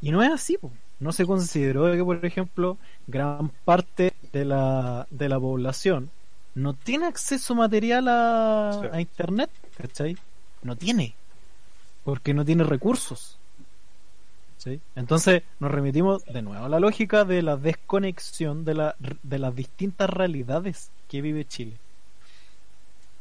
y 0.00 0.10
no 0.10 0.22
es 0.22 0.30
así 0.32 0.58
po. 0.58 0.70
no 1.00 1.12
se 1.12 1.26
consideró 1.26 1.90
que 1.92 2.04
por 2.04 2.24
ejemplo 2.24 2.76
gran 3.06 3.50
parte 3.64 4.14
de 4.32 4.44
la 4.44 5.06
de 5.10 5.28
la 5.28 5.38
población 5.40 6.10
no 6.54 6.74
tiene 6.74 7.06
acceso 7.06 7.54
material 7.54 8.06
a, 8.08 8.78
Sí. 8.80 8.88
a 8.92 9.00
internet 9.00 9.50
¿cachai? 9.76 10.16
no 10.62 10.76
tiene 10.76 11.14
porque 12.04 12.34
no 12.34 12.44
tiene 12.44 12.64
recursos 12.64 13.38
¿sí? 14.58 14.80
Entonces 14.96 15.42
nos 15.60 15.70
remitimos 15.70 16.24
de 16.24 16.42
nuevo 16.42 16.64
a 16.64 16.68
la 16.68 16.80
lógica 16.80 17.24
de 17.24 17.42
la 17.42 17.56
desconexión 17.56 18.64
de, 18.64 18.74
la, 18.74 18.96
de 19.22 19.38
las 19.38 19.54
distintas 19.54 20.08
realidades 20.10 20.90
que 21.08 21.20
vive 21.22 21.44
Chile. 21.44 21.72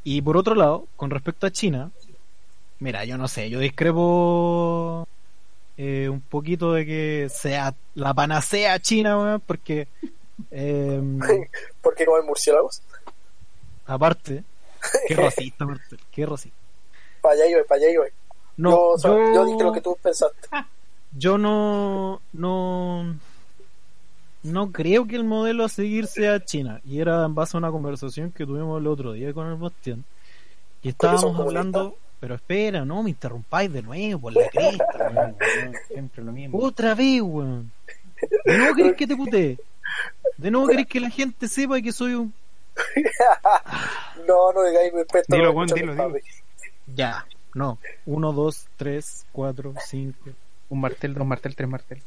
Y 0.04 0.22
por 0.22 0.38
otro 0.38 0.56
lado, 0.56 0.88
con 0.96 1.10
respecto 1.10 1.48
a 1.48 1.52
China, 1.52 1.92
mira, 2.80 3.06
yo 3.06 3.18
no 3.18 3.28
sé, 3.28 3.50
yo 3.50 3.60
discrepo 3.60 5.08
eh, 5.78 6.10
un 6.10 6.22
poquito 6.22 6.74
de 6.74 6.86
que 6.86 7.28
sea 7.30 7.74
la 7.96 8.14
panacea 8.14 8.80
China, 8.80 9.18
weón, 9.18 9.42
porque 9.46 9.88
eh, 10.52 11.02
Porque 11.82 12.06
comen 12.06 12.26
murciélagos. 12.26 12.82
aparte, 13.86 14.44
qué 15.08 15.16
racista, 15.16 15.64
aparte, 15.64 15.98
qué 16.12 16.26
racista. 16.26 16.58
Para 17.22 17.36
allá 17.36 17.48
iba, 17.48 17.64
para 17.64 17.82
allá 17.82 17.92
iba. 17.92 18.06
No, 18.58 18.70
yo, 18.72 18.82
o 18.90 18.98
sea, 19.00 19.12
yo- 19.12 19.34
yo 19.34 19.46
dije 19.46 19.64
lo 19.64 19.72
que 19.74 19.82
tú 19.82 19.98
pensaste. 20.02 20.48
yo 21.18 21.38
no 21.38 22.22
no 22.34 23.16
no 24.44 24.72
creo 24.72 25.08
que 25.08 25.16
el 25.16 25.24
modelo 25.24 25.64
a 25.64 25.70
seguir 25.70 26.08
sea 26.08 26.44
China 26.44 26.82
y 26.86 27.00
era 27.00 27.24
en 27.26 27.34
base 27.34 27.56
a 27.56 27.60
una 27.60 27.72
conversación 27.72 28.32
que 28.32 28.46
tuvimos 28.46 28.80
el 28.80 28.88
otro 28.88 29.14
día 29.14 29.34
con 29.34 29.48
el 29.48 29.56
Bastián 29.56 30.04
y 30.82 30.90
estábamos 30.90 31.40
hablando 31.40 31.98
pero 32.20 32.36
espera 32.36 32.86
no 32.86 33.04
me 33.04 33.10
interrumpáis 33.12 33.72
de 33.72 33.82
nuevo 33.82 34.20
por 34.22 34.34
la 34.34 34.48
cresta 34.52 35.12
weón. 35.14 35.36
Siempre 35.88 36.24
lo 36.24 36.32
mismo. 36.32 36.60
otra 36.60 36.94
vez 36.94 37.22
weón 37.22 37.72
de 38.46 38.58
nuevo 38.58 38.76
querés 38.76 38.96
que 38.96 39.08
te 39.08 39.16
putee 39.16 39.58
de 40.38 40.52
nuevo 40.52 40.68
querés 40.68 40.88
que 40.88 41.00
la 41.00 41.10
gente 41.10 41.48
sepa 41.48 41.82
que 41.82 41.92
soy 41.92 42.14
un 42.16 42.34
No, 44.28 44.52
no 44.52 44.64
digáis 44.64 44.92
respeto. 44.94 45.36
Dilo, 45.36 45.54
Juan, 45.54 45.68
dilo, 45.68 45.94
mi 45.94 46.02
dilo. 46.02 46.20
ya 46.96 47.26
no 47.54 47.78
uno 48.06 48.34
dos 48.34 48.68
tres 48.78 49.26
cuatro 49.32 49.74
cinco 49.86 50.32
Un 50.70 50.82
martel, 50.82 51.14
dos 51.14 51.26
martel, 51.28 51.56
tres 51.56 51.70
martel. 51.70 52.02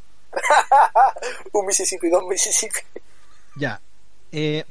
Un 1.52 1.66
Mississippi, 1.66 2.08
dos 2.08 2.24
Mississippi. 2.24 2.80
ya 3.56 3.80
eh 4.32 4.64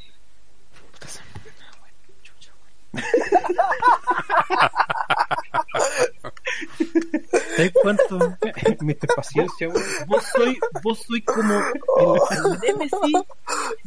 ¿Sabes 7.56 7.74
cuánto? 7.82 8.18
Mr. 8.82 9.08
Paciencia, 9.16 9.70
weón. 9.70 9.84
Vos 10.08 10.24
soy, 10.36 10.58
vos 10.84 11.00
soy 11.00 11.22
como 11.22 11.54
el, 11.54 12.60
némesis 12.62 13.22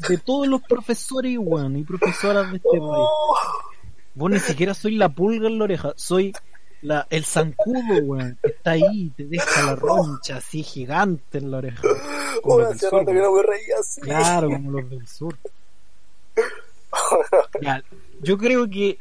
de 0.08 0.18
todos 0.18 0.48
los 0.48 0.62
profesores, 0.62 1.36
weón, 1.38 1.76
y 1.76 1.84
profesoras 1.84 2.50
de 2.50 2.56
este 2.56 2.78
país. 2.78 3.08
Vos 4.14 4.30
ni 4.30 4.40
siquiera 4.40 4.74
soy 4.74 4.96
la 4.96 5.08
pulga 5.08 5.48
en 5.48 5.58
la 5.58 5.64
oreja, 5.64 5.92
soy 5.96 6.34
la, 6.82 7.06
el 7.10 7.24
zancudo, 7.24 8.02
weón, 8.02 8.38
que 8.42 8.48
está 8.48 8.72
ahí, 8.72 9.10
te 9.16 9.24
deja 9.24 9.62
la 9.66 9.76
roncha 9.76 10.36
así 10.36 10.62
gigante 10.62 11.38
en 11.38 11.50
la 11.50 11.58
oreja. 11.58 11.82
Como 12.42 12.60
los 12.60 12.70
del 12.70 12.78
sur, 12.78 13.04
no 13.04 13.32
me 13.32 13.42
reía 13.42 13.74
así. 13.80 14.00
Claro, 14.00 14.48
como 14.48 14.70
los 14.70 14.88
del 14.90 15.06
sur. 15.08 15.36
Ya, 17.60 17.82
yo 18.20 18.38
creo 18.38 18.68
que 18.68 18.98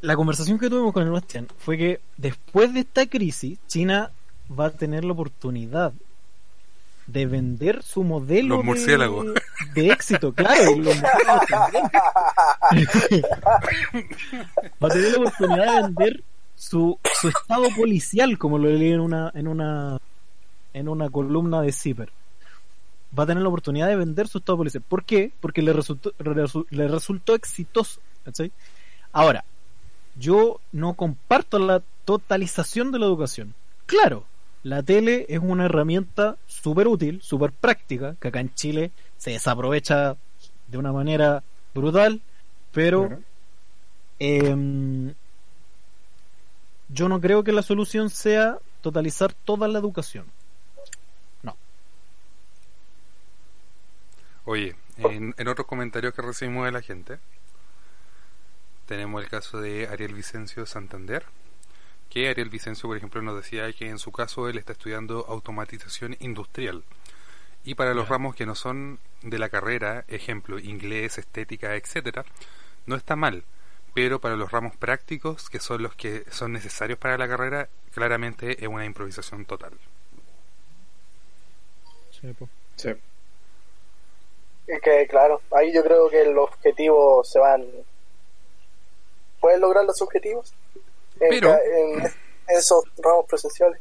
la 0.00 0.16
conversación 0.16 0.58
que 0.58 0.68
tuvimos 0.68 0.92
con 0.92 1.02
el 1.04 1.10
Bastián 1.10 1.48
fue 1.58 1.78
que 1.78 2.00
después 2.16 2.74
de 2.74 2.80
esta 2.80 3.06
crisis, 3.06 3.58
China 3.66 4.10
va 4.58 4.66
a 4.66 4.70
tener 4.70 5.04
la 5.04 5.12
oportunidad 5.12 5.92
de 7.06 7.26
vender 7.26 7.82
su 7.82 8.04
modelo 8.04 8.56
Los 8.56 8.64
murciélagos. 8.64 9.26
De, 9.74 9.82
de 9.82 9.90
éxito, 9.90 10.32
claro, 10.32 10.70
y 10.72 10.80
los 10.80 10.96
murciélagos 10.96 11.46
también. 11.48 11.84
va 14.82 14.88
a 14.88 14.90
tener 14.90 15.12
la 15.12 15.18
oportunidad 15.18 15.74
de 15.74 15.82
vender 15.82 16.24
su, 16.58 16.98
su 17.20 17.28
estado 17.28 17.68
policial, 17.76 18.36
como 18.36 18.58
lo 18.58 18.68
leí 18.68 18.92
en 18.92 19.00
una, 19.00 19.30
en 19.34 19.46
una 19.48 19.98
en 20.74 20.88
una 20.88 21.08
columna 21.08 21.62
de 21.62 21.72
Zipper. 21.72 22.10
Va 23.18 23.22
a 23.22 23.26
tener 23.26 23.42
la 23.42 23.48
oportunidad 23.48 23.86
de 23.88 23.96
vender 23.96 24.28
su 24.28 24.38
estado 24.38 24.58
policial. 24.58 24.82
¿Por 24.86 25.04
qué? 25.04 25.32
Porque 25.40 25.62
le 25.62 25.72
resultó, 25.72 26.12
resu- 26.18 26.66
le 26.70 26.86
resultó 26.88 27.34
exitoso. 27.34 28.00
Ahora, 29.12 29.44
yo 30.16 30.60
no 30.72 30.92
comparto 30.94 31.58
la 31.58 31.82
totalización 32.04 32.92
de 32.92 32.98
la 32.98 33.06
educación. 33.06 33.54
Claro, 33.86 34.24
la 34.62 34.82
tele 34.82 35.24
es 35.30 35.40
una 35.42 35.64
herramienta 35.64 36.36
súper 36.46 36.86
útil, 36.86 37.22
súper 37.22 37.52
práctica, 37.52 38.14
que 38.20 38.28
acá 38.28 38.40
en 38.40 38.52
Chile 38.54 38.90
se 39.16 39.30
desaprovecha 39.30 40.16
de 40.66 40.76
una 40.78 40.92
manera 40.92 41.42
brutal, 41.74 42.20
pero 42.72 43.06
Claro. 43.08 43.22
em, 44.18 45.14
yo 46.88 47.08
no 47.08 47.20
creo 47.20 47.44
que 47.44 47.52
la 47.52 47.62
solución 47.62 48.10
sea 48.10 48.58
totalizar 48.80 49.32
toda 49.32 49.68
la 49.68 49.78
educación. 49.78 50.26
Oye, 54.44 54.76
en, 54.96 55.34
en 55.36 55.48
otros 55.48 55.66
comentarios 55.66 56.14
que 56.14 56.22
recibimos 56.22 56.64
de 56.64 56.72
la 56.72 56.80
gente, 56.80 57.18
tenemos 58.86 59.22
el 59.22 59.28
caso 59.28 59.60
de 59.60 59.86
Ariel 59.88 60.14
Vicencio 60.14 60.64
Santander, 60.64 61.26
que 62.08 62.30
Ariel 62.30 62.48
Vicencio, 62.48 62.88
por 62.88 62.96
ejemplo, 62.96 63.20
nos 63.20 63.36
decía 63.36 63.70
que 63.74 63.90
en 63.90 63.98
su 63.98 64.10
caso 64.10 64.48
él 64.48 64.56
está 64.56 64.72
estudiando 64.72 65.26
automatización 65.28 66.16
industrial. 66.20 66.82
Y 67.62 67.74
para 67.74 67.92
los 67.92 68.08
ramos 68.08 68.34
que 68.34 68.46
no 68.46 68.54
son 68.54 68.98
de 69.20 69.38
la 69.38 69.50
carrera, 69.50 70.06
ejemplo, 70.08 70.58
inglés, 70.58 71.18
estética, 71.18 71.76
etcétera, 71.76 72.24
no 72.86 72.96
está 72.96 73.16
mal. 73.16 73.44
Pero 73.94 74.20
para 74.20 74.36
los 74.36 74.50
ramos 74.52 74.76
prácticos, 74.76 75.48
que 75.50 75.58
son 75.60 75.82
los 75.82 75.94
que 75.94 76.24
son 76.30 76.52
necesarios 76.52 76.98
para 76.98 77.18
la 77.18 77.26
carrera, 77.28 77.68
claramente 77.92 78.62
es 78.62 78.68
una 78.68 78.84
improvisación 78.84 79.44
total. 79.44 79.72
Sí. 82.76 82.88
Es 84.66 84.82
que, 84.82 85.06
claro, 85.08 85.40
ahí 85.56 85.72
yo 85.72 85.82
creo 85.82 86.08
que 86.10 86.24
los 86.26 86.44
objetivos 86.50 87.28
se 87.30 87.38
van. 87.38 87.64
¿Pueden 89.40 89.60
lograr 89.60 89.84
los 89.84 90.00
objetivos? 90.02 90.52
En, 91.20 91.30
Pero- 91.30 91.54
en 91.54 92.02
esos 92.48 92.84
ramos 92.98 93.26
presenciales. 93.28 93.80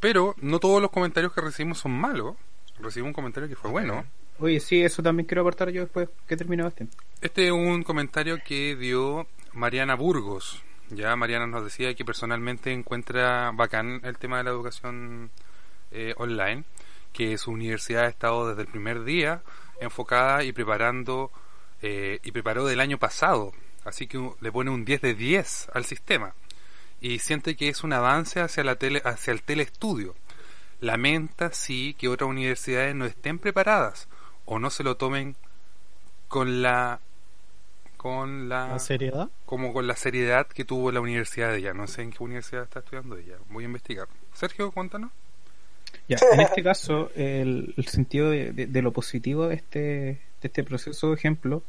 Pero 0.00 0.34
no 0.38 0.60
todos 0.60 0.80
los 0.82 0.90
comentarios 0.90 1.32
que 1.32 1.40
recibimos 1.40 1.78
son 1.78 1.92
malos. 1.92 2.36
Recibimos 2.78 3.08
un 3.10 3.14
comentario 3.14 3.48
que 3.48 3.56
fue 3.56 3.70
bueno. 3.70 4.04
Oye, 4.40 4.60
sí, 4.60 4.82
eso 4.84 5.02
también 5.02 5.26
quiero 5.26 5.40
aportar 5.42 5.70
yo 5.70 5.82
después 5.82 6.08
que 6.28 6.36
termine 6.36 6.62
Bastián. 6.62 6.90
Este 7.20 7.46
es 7.46 7.52
un 7.52 7.82
comentario 7.82 8.38
que 8.44 8.76
dio 8.76 9.26
Mariana 9.58 9.96
Burgos. 9.96 10.62
Ya 10.90 11.14
Mariana 11.16 11.46
nos 11.46 11.64
decía 11.64 11.94
que 11.94 12.04
personalmente 12.04 12.72
encuentra 12.72 13.50
bacán 13.52 14.00
el 14.04 14.16
tema 14.16 14.38
de 14.38 14.44
la 14.44 14.50
educación 14.50 15.30
eh, 15.90 16.14
online, 16.16 16.64
que 17.12 17.36
su 17.36 17.50
universidad 17.50 18.04
ha 18.04 18.08
estado 18.08 18.48
desde 18.48 18.62
el 18.62 18.68
primer 18.68 19.04
día 19.04 19.42
enfocada 19.80 20.44
y 20.44 20.52
preparando 20.52 21.30
eh, 21.82 22.20
y 22.22 22.32
preparó 22.32 22.64
del 22.64 22.80
año 22.80 22.98
pasado, 22.98 23.52
así 23.84 24.06
que 24.06 24.30
le 24.40 24.52
pone 24.52 24.70
un 24.70 24.84
10 24.84 25.00
de 25.02 25.14
10 25.14 25.70
al 25.74 25.84
sistema 25.84 26.34
y 27.00 27.18
siente 27.18 27.56
que 27.56 27.68
es 27.68 27.84
un 27.84 27.92
avance 27.92 28.40
hacia 28.40 28.64
la 28.64 28.76
tele 28.76 29.02
hacia 29.04 29.32
el 29.32 29.42
teleestudio. 29.42 30.14
Lamenta 30.80 31.52
sí 31.52 31.94
que 31.98 32.08
otras 32.08 32.30
universidades 32.30 32.94
no 32.94 33.06
estén 33.06 33.38
preparadas 33.38 34.08
o 34.44 34.58
no 34.58 34.70
se 34.70 34.84
lo 34.84 34.96
tomen 34.96 35.36
con 36.28 36.62
la 36.62 37.00
con 37.98 38.48
la, 38.48 38.68
¿La 38.68 38.78
seriedad? 38.78 39.28
como 39.44 39.74
con 39.74 39.86
la 39.86 39.94
seriedad 39.96 40.46
que 40.46 40.64
tuvo 40.64 40.90
la 40.90 41.00
universidad 41.00 41.52
de 41.52 41.58
ella. 41.58 41.74
No 41.74 41.86
sé 41.86 42.00
en 42.02 42.10
qué 42.12 42.24
universidad 42.24 42.62
está 42.62 42.78
estudiando 42.78 43.18
ella. 43.18 43.34
Voy 43.50 43.64
a 43.64 43.66
investigar. 43.66 44.08
Sergio, 44.32 44.70
cuéntanos. 44.72 45.10
Ya, 46.08 46.16
en 46.32 46.40
este 46.40 46.62
caso, 46.62 47.10
el, 47.16 47.74
el 47.76 47.86
sentido 47.88 48.30
de, 48.30 48.52
de- 48.52 48.66
de 48.66 48.82
lo 48.82 48.92
positivo 48.92 49.48
de 49.48 49.56
este, 49.56 49.78
de 49.78 50.20
este 50.42 50.64
proceso, 50.64 51.12
ejemplo, 51.12 51.62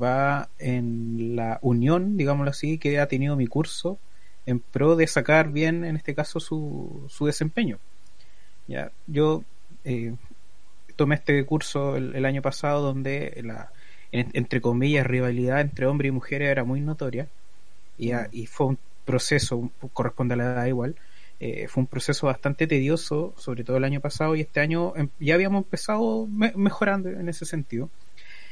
va 0.00 0.48
en 0.58 1.36
la 1.36 1.58
unión, 1.62 2.16
digámoslo 2.16 2.50
así, 2.50 2.78
que 2.78 2.98
ha 2.98 3.06
tenido 3.06 3.36
mi 3.36 3.46
curso 3.46 3.98
en 4.46 4.60
pro 4.60 4.96
de 4.96 5.06
sacar 5.06 5.50
bien, 5.50 5.84
en 5.84 5.96
este 5.96 6.14
caso, 6.14 6.40
su, 6.40 7.04
su 7.08 7.26
desempeño. 7.26 7.78
Ya, 8.66 8.90
yo 9.06 9.44
eh, 9.84 10.14
tomé 10.96 11.16
este 11.16 11.44
curso 11.44 11.96
el, 11.96 12.14
el 12.14 12.24
año 12.24 12.42
pasado 12.42 12.82
donde 12.82 13.40
la, 13.44 13.70
en- 14.12 14.30
entre 14.34 14.60
comillas, 14.60 15.06
rivalidad 15.06 15.60
entre 15.60 15.86
hombres 15.86 16.08
y 16.10 16.12
mujeres 16.12 16.48
era 16.50 16.64
muy 16.64 16.80
notoria 16.80 17.28
y, 17.98 18.12
a- 18.12 18.28
y 18.32 18.46
fue 18.46 18.66
un 18.68 18.78
proceso, 19.04 19.70
corresponde 19.92 20.34
a 20.34 20.36
la 20.38 20.44
edad 20.44 20.66
igual, 20.66 20.96
eh, 21.40 21.68
fue 21.68 21.82
un 21.82 21.86
proceso 21.86 22.26
bastante 22.26 22.66
tedioso, 22.66 23.34
sobre 23.38 23.64
todo 23.64 23.76
el 23.76 23.84
año 23.84 24.00
pasado 24.00 24.36
y 24.36 24.40
este 24.42 24.60
año 24.60 24.94
em, 24.96 25.08
ya 25.20 25.34
habíamos 25.34 25.64
empezado 25.64 26.26
mejorando 26.28 27.08
en 27.10 27.28
ese 27.28 27.44
sentido. 27.44 27.90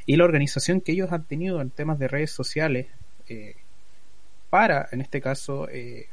Y 0.07 0.17
la 0.17 0.25
organización 0.25 0.81
que 0.81 0.93
ellos 0.93 1.13
han 1.13 1.25
tenido 1.27 1.61
en 1.61 1.71
temas 1.71 1.99
de 1.99 2.09
redes 2.09 2.31
sociales 2.33 2.89
eh, 3.29 3.57
para, 4.51 4.89
en 4.93 5.01
este 5.01 5.21
caso, 5.21 5.69
eh, 5.71 6.07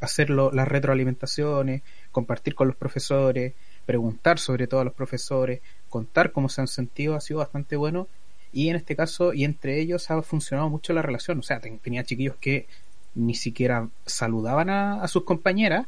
hacer 0.00 0.30
las 0.30 0.68
retroalimentaciones, 0.68 1.82
compartir 2.12 2.54
con 2.54 2.68
los 2.68 2.76
profesores, 2.76 3.54
preguntar 3.86 4.38
sobre 4.38 4.66
todo 4.66 4.80
a 4.80 4.84
los 4.84 4.94
profesores, 4.94 5.60
contar 5.88 6.32
cómo 6.32 6.48
se 6.48 6.60
han 6.62 6.68
sentido, 6.68 7.14
ha 7.16 7.20
sido 7.20 7.40
bastante 7.40 7.76
bueno. 7.76 8.08
Y 8.54 8.70
en 8.70 8.76
este 8.76 8.96
caso, 8.96 9.34
y 9.34 9.44
entre 9.44 9.80
ellos 9.80 10.10
ha 10.10 10.22
funcionado 10.22 10.70
mucho 10.70 10.92
la 10.92 11.02
relación. 11.02 11.40
O 11.40 11.42
sea, 11.42 11.60
tenía 11.60 12.04
chiquillos 12.04 12.36
que 12.36 12.66
ni 13.14 13.34
siquiera 13.34 13.88
saludaban 14.06 14.70
a 14.70 15.06
sus 15.08 15.24
compañeras 15.24 15.86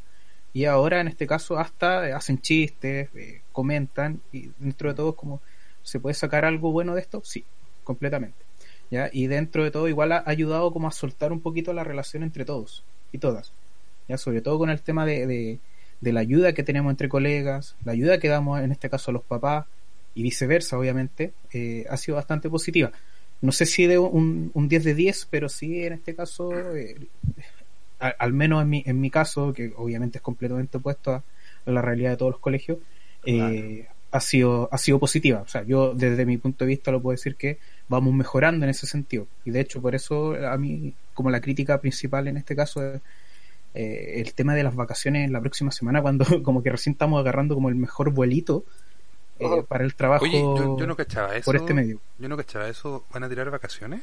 y 0.57 0.65
ahora 0.65 1.03
en 1.03 1.09
este 1.09 1.27
caso 1.27 1.59
hasta 1.59 2.09
eh, 2.09 2.15
hacen 2.15 2.41
chistes, 2.41 3.11
eh, 3.15 3.43
comentan 3.53 4.23
y 4.33 4.49
dentro 4.59 4.89
de 4.89 4.95
todo 4.95 5.15
como 5.15 5.43
se 5.83 6.01
puede 6.01 6.15
sacar 6.15 6.47
algo 6.47 6.73
bueno 6.73 6.95
de 6.95 7.03
esto, 7.03 7.21
sí, 7.23 7.45
completamente. 7.85 8.39
¿ya? 8.91 9.11
Y 9.13 9.27
dentro 9.27 9.65
de 9.65 9.71
todo 9.71 9.87
igual 9.87 10.13
ha 10.13 10.23
ayudado 10.25 10.73
como 10.73 10.89
a 10.89 10.93
soltar 10.93 11.31
un 11.31 11.43
poquito 11.43 11.75
la 11.75 11.85
relación 11.85 12.23
entre 12.23 12.47
todos 12.47 12.85
y 13.13 13.19
todas. 13.19 13.53
¿ya? 14.09 14.17
Sobre 14.17 14.41
todo 14.41 14.57
con 14.57 14.71
el 14.71 14.81
tema 14.81 15.05
de, 15.05 15.27
de, 16.01 16.13
la 16.13 16.21
ayuda 16.21 16.55
que 16.55 16.63
tenemos 16.63 16.91
entre 16.91 17.11
colegas, 17.11 17.77
la 17.85 17.93
ayuda 17.93 18.19
que 18.19 18.29
damos 18.29 18.59
en 18.63 18.73
este 18.73 18.89
caso 18.89 19.11
a 19.11 19.13
los 19.13 19.25
papás 19.25 19.67
y 20.17 20.23
viceversa, 20.23 20.77
obviamente, 20.77 21.33
eh, 21.53 21.87
ha 21.89 21.97
sido 21.97 22.17
bastante 22.17 22.51
positiva. 22.51 22.91
No 23.43 23.53
sé 23.53 23.67
si 23.67 23.87
de 23.87 23.99
un, 23.99 24.51
un 24.55 24.69
10 24.69 24.83
de 24.83 24.95
10, 24.95 25.29
pero 25.31 25.49
sí 25.49 25.85
en 25.85 25.93
este 25.93 26.15
caso 26.15 26.51
al, 27.99 28.33
menos 28.33 28.63
en 28.63 28.69
mi, 28.69 28.83
en 28.87 29.01
mi 29.01 29.11
caso, 29.11 29.53
que 29.53 29.73
obviamente 29.77 30.19
es 30.19 30.23
completamente 30.23 30.79
opuesto 30.79 31.13
a, 31.13 31.23
la 31.67 31.83
realidad 31.83 32.11
de 32.11 32.17
todos 32.17 32.33
los 32.33 32.41
colegios, 32.41 32.79
eh, 33.25 33.89
ha 34.13 34.21
sido 34.21 34.69
ha 34.71 34.79
sido 34.79 34.99
positiva. 34.99 35.43
O 35.43 35.49
sea, 35.49 35.65
yo 35.65 35.95
desde 35.95 36.25
mi 36.25 36.39
punto 36.39 36.65
de 36.65 36.69
vista 36.69 36.93
lo 36.93 37.03
puedo 37.03 37.17
decir 37.17 37.35
que 37.37 37.59
vamos 37.89 38.15
mejorando 38.15 38.65
en 38.65 38.71
ese 38.71 38.87
sentido. 38.87 39.27
Y 39.45 39.51
de 39.51 39.61
hecho, 39.61 39.83
por 39.83 39.95
eso 39.95 40.35
a 40.47 40.57
mí, 40.57 40.95
como 41.13 41.31
la 41.31 41.41
crítica 41.41 41.81
principal 41.81 42.29
en 42.29 42.37
este 42.37 42.55
caso 42.55 42.87
es 42.87 43.01
eh, 43.75 44.23
el 44.25 44.33
tema 44.35 44.55
de 44.55 44.63
las 44.63 44.77
vacaciones 44.77 45.31
la 45.31 45.41
próxima 45.41 45.73
semana, 45.73 46.03
cuando 46.03 46.25
como 46.43 46.63
que 46.63 46.71
recién 46.71 46.93
estamos 46.93 47.21
agarrando 47.21 47.55
como 47.55 47.69
el 47.69 47.75
mejor 47.75 48.11
vuelito 48.11 48.65
eh, 49.39 49.65
para 49.69 49.85
el 49.85 49.95
trabajo 49.95 50.27
yo, 50.27 50.87
no 50.87 50.97
cachaba 50.97 51.37
eso, 51.37 51.45
por 51.45 51.57
este 51.57 51.75
medio. 51.75 52.01
Yo 52.19 52.29
no 52.29 52.37
cachaba 52.37 52.69
eso. 52.69 53.05
¿Van 53.13 53.25
a 53.25 53.29
tirar 53.29 53.51
vacaciones? 53.51 54.03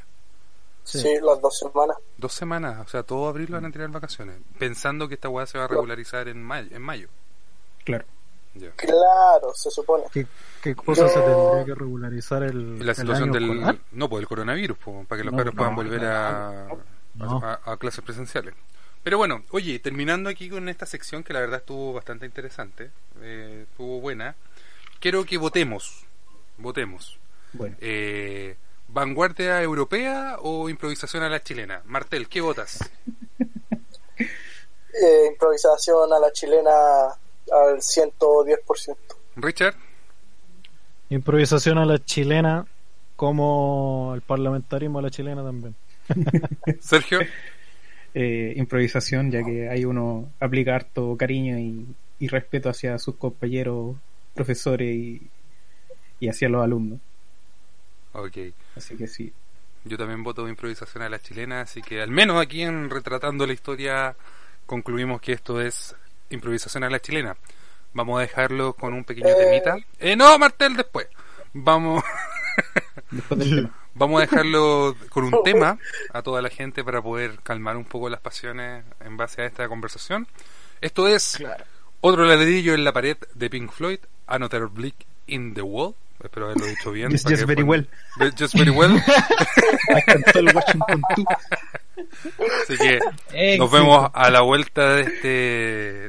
Sí. 0.83 1.17
las 1.21 1.41
dos 1.41 1.57
semanas. 1.57 1.97
Dos 2.17 2.33
semanas, 2.33 2.85
o 2.85 2.89
sea, 2.89 3.03
todo 3.03 3.27
abril 3.27 3.47
van 3.51 3.65
a 3.65 3.71
tirar 3.71 3.89
vacaciones, 3.89 4.35
pensando 4.59 5.07
que 5.07 5.15
esta 5.15 5.29
weá 5.29 5.45
se 5.45 5.57
va 5.57 5.65
a 5.65 5.67
regularizar 5.67 6.27
en 6.27 6.43
mayo. 6.43 6.75
En 6.75 6.81
mayo. 6.81 7.07
Claro. 7.85 8.05
Claro, 8.75 9.53
se 9.55 9.71
supone. 9.71 10.03
¿Qué, 10.11 10.75
cosa 10.75 11.07
se 11.09 11.19
tendría 11.19 11.65
que 11.65 11.75
regularizar 11.75 12.43
el, 12.43 12.85
la 12.85 12.93
situación 12.93 13.31
del 13.31 13.79
no 13.91 14.09
pues 14.09 14.21
el 14.21 14.27
coronavirus 14.27 14.77
para 15.07 15.21
que 15.21 15.25
los 15.25 15.33
perros 15.33 15.55
puedan 15.55 15.75
volver 15.75 16.05
a, 16.05 16.67
a, 17.65 17.77
clases 17.77 18.03
presenciales 18.03 18.53
pero 19.03 19.17
bueno 19.17 19.43
oye 19.51 19.79
terminando 19.79 20.29
aquí 20.29 20.49
con 20.49 20.69
esta 20.69 20.85
sección 20.85 21.23
que 21.23 21.33
la 21.33 21.41
verdad 21.41 21.59
estuvo 21.59 21.93
bastante 21.93 22.25
interesante 22.25 22.91
eh, 23.21 23.65
estuvo 23.69 23.99
buena 23.99 24.35
quiero 25.03 25.25
que 25.25 25.37
votemos 25.37 26.05
votemos 26.57 27.19
bueno 27.53 27.75
eh, 27.81 28.55
¿Vanguardia 28.93 29.59
europea 29.63 30.37
o 30.41 30.69
improvisación 30.69 31.23
a 31.23 31.29
la 31.29 31.41
chilena? 31.41 31.81
Martel, 31.85 32.27
¿qué 32.29 32.41
votas? 32.41 32.79
Eh, 34.95 35.25
improvisación 35.31 36.13
a 36.13 36.19
la 36.19 36.31
chilena 36.31 36.69
al 37.51 37.77
110%. 37.77 38.95
Richard. 39.37 39.73
Improvisación 41.09 41.79
a 41.79 41.85
la 41.85 41.97
chilena 41.97 42.67
como 43.15 44.11
el 44.13 44.21
parlamentarismo 44.21 44.99
a 44.99 45.01
la 45.01 45.09
chilena 45.09 45.43
también. 45.43 45.75
Sergio. 46.79 47.21
Eh, 48.13 48.53
improvisación, 48.55 49.31
ya 49.31 49.43
que 49.43 49.67
hay 49.67 49.83
uno 49.83 50.31
aplica 50.39 50.75
harto 50.75 51.17
cariño 51.17 51.57
y, 51.57 52.27
respeto 52.27 52.69
hacia 52.69 52.99
sus 52.99 53.15
compañeros, 53.15 53.95
profesores 54.33 54.95
y, 54.95 55.29
y 56.19 56.29
hacia 56.29 56.49
los 56.49 56.63
alumnos. 56.63 56.99
Ok. 58.13 58.37
Así 58.75 58.95
que 58.95 59.07
sí. 59.07 59.33
Yo 59.85 59.97
también 59.97 60.23
voto 60.23 60.47
improvisación 60.47 61.03
a 61.03 61.09
la 61.09 61.19
chilena, 61.19 61.61
así 61.61 61.81
que 61.81 62.01
al 62.01 62.09
menos 62.09 62.41
aquí 62.41 62.61
en 62.61 62.89
Retratando 62.89 63.45
la 63.45 63.53
Historia 63.53 64.15
concluimos 64.65 65.19
que 65.19 65.33
esto 65.33 65.59
es 65.59 65.95
improvisación 66.29 66.83
a 66.83 66.89
la 66.89 66.99
chilena. 66.99 67.35
Vamos 67.93 68.17
a 68.17 68.21
dejarlo 68.21 68.73
con 68.73 68.93
un 68.93 69.03
pequeño 69.03 69.35
temita. 69.35 69.77
Eh, 69.99 70.15
no, 70.15 70.37
Martel, 70.39 70.75
después. 70.75 71.07
Vamos. 71.53 72.03
Vamos 73.95 74.17
a 74.17 74.25
dejarlo 74.25 74.95
con 75.09 75.25
un 75.25 75.35
tema 75.43 75.77
a 76.11 76.21
toda 76.23 76.41
la 76.41 76.49
gente 76.49 76.83
para 76.83 77.01
poder 77.01 77.39
calmar 77.43 77.77
un 77.77 77.85
poco 77.85 78.09
las 78.09 78.21
pasiones 78.21 78.83
en 79.01 79.17
base 79.17 79.41
a 79.43 79.45
esta 79.45 79.67
conversación. 79.67 80.27
Esto 80.81 81.07
es 81.07 81.43
otro 82.01 82.25
ladrillo 82.25 82.73
en 82.73 82.83
la 82.83 82.91
pared 82.91 83.17
de 83.35 83.49
Pink 83.49 83.71
Floyd, 83.71 83.99
Another 84.33 84.67
Blick 84.67 85.05
in 85.27 85.53
the 85.53 85.61
Wall 85.61 85.95
espero 86.23 86.47
haberlo 86.47 86.65
dicho 86.65 86.91
bien. 86.91 87.11
Just, 87.11 87.27
very 87.45 87.63
well. 87.63 87.87
Just 88.37 88.55
very 88.55 88.71
well. 88.71 89.01
Así 92.63 92.77
que 92.77 93.57
nos 93.57 93.71
vemos 93.71 94.09
a 94.13 94.29
la 94.29 94.41
vuelta 94.41 94.95
de 94.95 95.01
este 95.01 95.27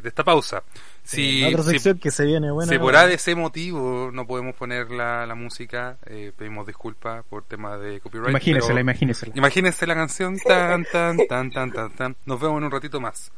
de 0.01 0.09
esta 0.09 0.25
pausa. 0.25 0.63
Si, 1.03 1.45
otra 1.45 1.63
sección 1.65 1.99
que 1.99 2.11
se 2.11 2.25
viene 2.25 2.51
buena. 2.51 2.73
Si 2.73 2.79
por 2.79 2.95
ese 2.95 3.35
motivo 3.35 4.11
no 4.11 4.27
podemos 4.27 4.55
poner 4.55 4.91
la, 4.91 5.27
la 5.27 5.35
música, 5.35 5.99
eh, 6.07 6.33
pedimos 6.37 6.67
disculpas 6.67 7.25
por 7.29 7.43
temas 7.45 7.79
de 7.81 8.01
copyright. 8.01 8.31
Imagínensela, 8.31 8.81
imagínensela. 8.81 9.33
Imagínense 9.37 9.87
la 9.87 9.95
canción 9.95 10.39
tan, 10.39 10.85
tan, 10.85 11.19
tan, 11.29 11.51
tan, 11.51 11.73
tan, 11.73 11.91
tan. 11.95 12.17
Nos 12.25 12.41
vemos 12.41 12.57
en 12.59 12.65
un 12.65 12.71
ratito 12.71 13.01
más. 13.01 13.31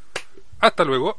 Hasta 0.61 0.85
luego. 0.85 1.19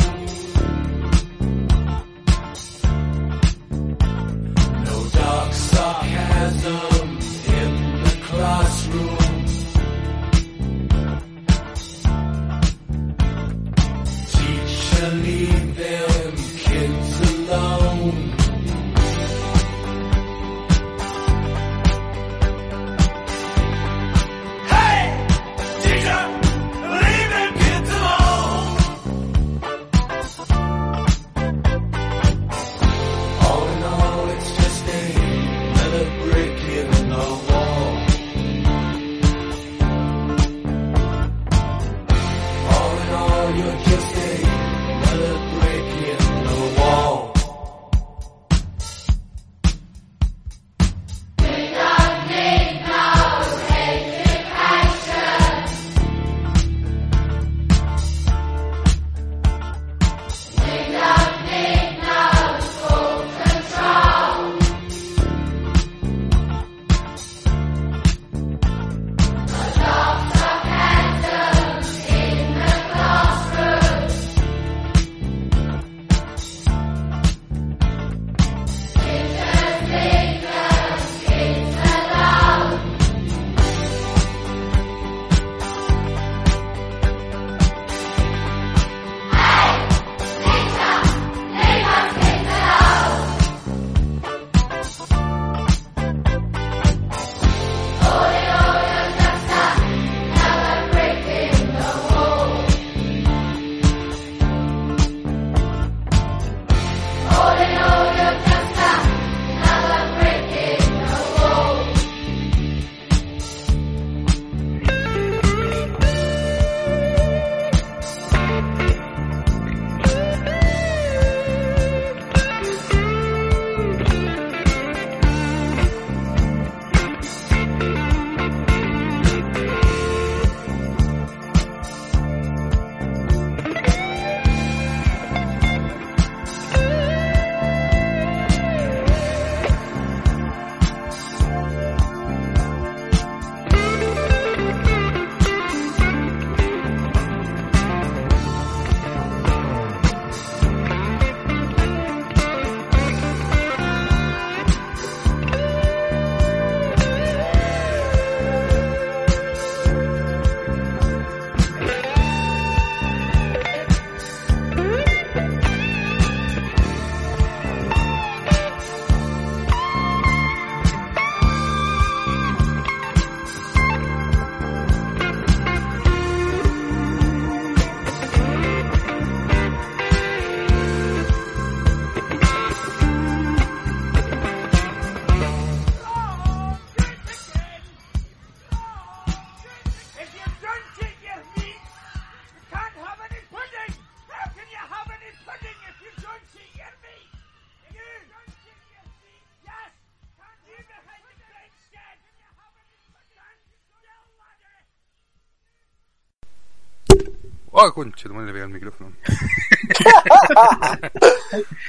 ¡Oh, 207.83 207.91
conche! 207.93 208.27
Tu 208.29 208.33
madre 208.33 208.47
le 208.47 208.53
pega 208.53 208.65
el 208.65 208.71
micrófono. 208.71 209.11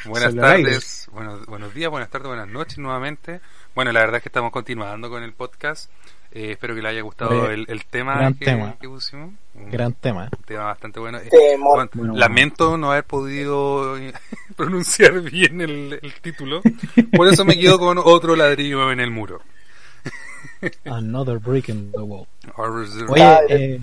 buenas 0.07 0.35
tardes, 0.35 1.09
buenos, 1.13 1.45
buenos 1.47 1.75
días, 1.75 1.91
buenas 1.91 2.09
tardes, 2.09 2.29
buenas 2.29 2.49
noches 2.49 2.79
nuevamente. 2.79 3.41
Bueno, 3.75 3.93
la 3.93 4.01
verdad 4.01 4.17
es 4.17 4.23
que 4.23 4.29
estamos 4.31 4.51
continuando 4.53 5.11
con 5.11 5.23
el 5.23 5.35
podcast. 5.35 5.91
Eh, 6.31 6.53
espero 6.53 6.75
que 6.75 6.81
le 6.81 6.89
haya 6.89 7.03
gustado 7.03 7.43
Oye, 7.43 7.53
el, 7.55 7.67
el 7.69 7.85
tema, 7.85 8.17
gran 8.17 8.33
que, 8.35 8.47
tema. 8.47 8.75
que 8.81 8.89
pusimos. 8.89 9.33
Un 9.55 9.71
Gran 9.71 9.93
tema. 9.93 10.31
tema 10.47 10.65
bastante 10.65 10.99
bueno. 10.99 11.19
Eh, 11.19 11.31
bueno, 11.59 11.91
Bueno, 11.93 12.15
lamento 12.17 12.79
no 12.79 12.91
haber 12.93 13.05
podido 13.05 13.99
pronunciar 14.57 15.21
bien 15.21 15.61
el, 15.61 15.99
el 16.03 16.15
título. 16.23 16.63
Por 17.15 17.29
eso 17.29 17.45
me 17.45 17.59
quedo 17.59 17.79
con 17.79 17.99
otro 17.99 18.35
ladrillo 18.35 18.91
en 18.93 19.01
el 19.01 19.11
muro. 19.11 19.43
Another 20.87 21.39
break 21.39 21.69
in 21.69 21.93
the 21.93 21.99
wall. 22.01 22.27
Oye, 22.57 23.39
eh, 23.51 23.81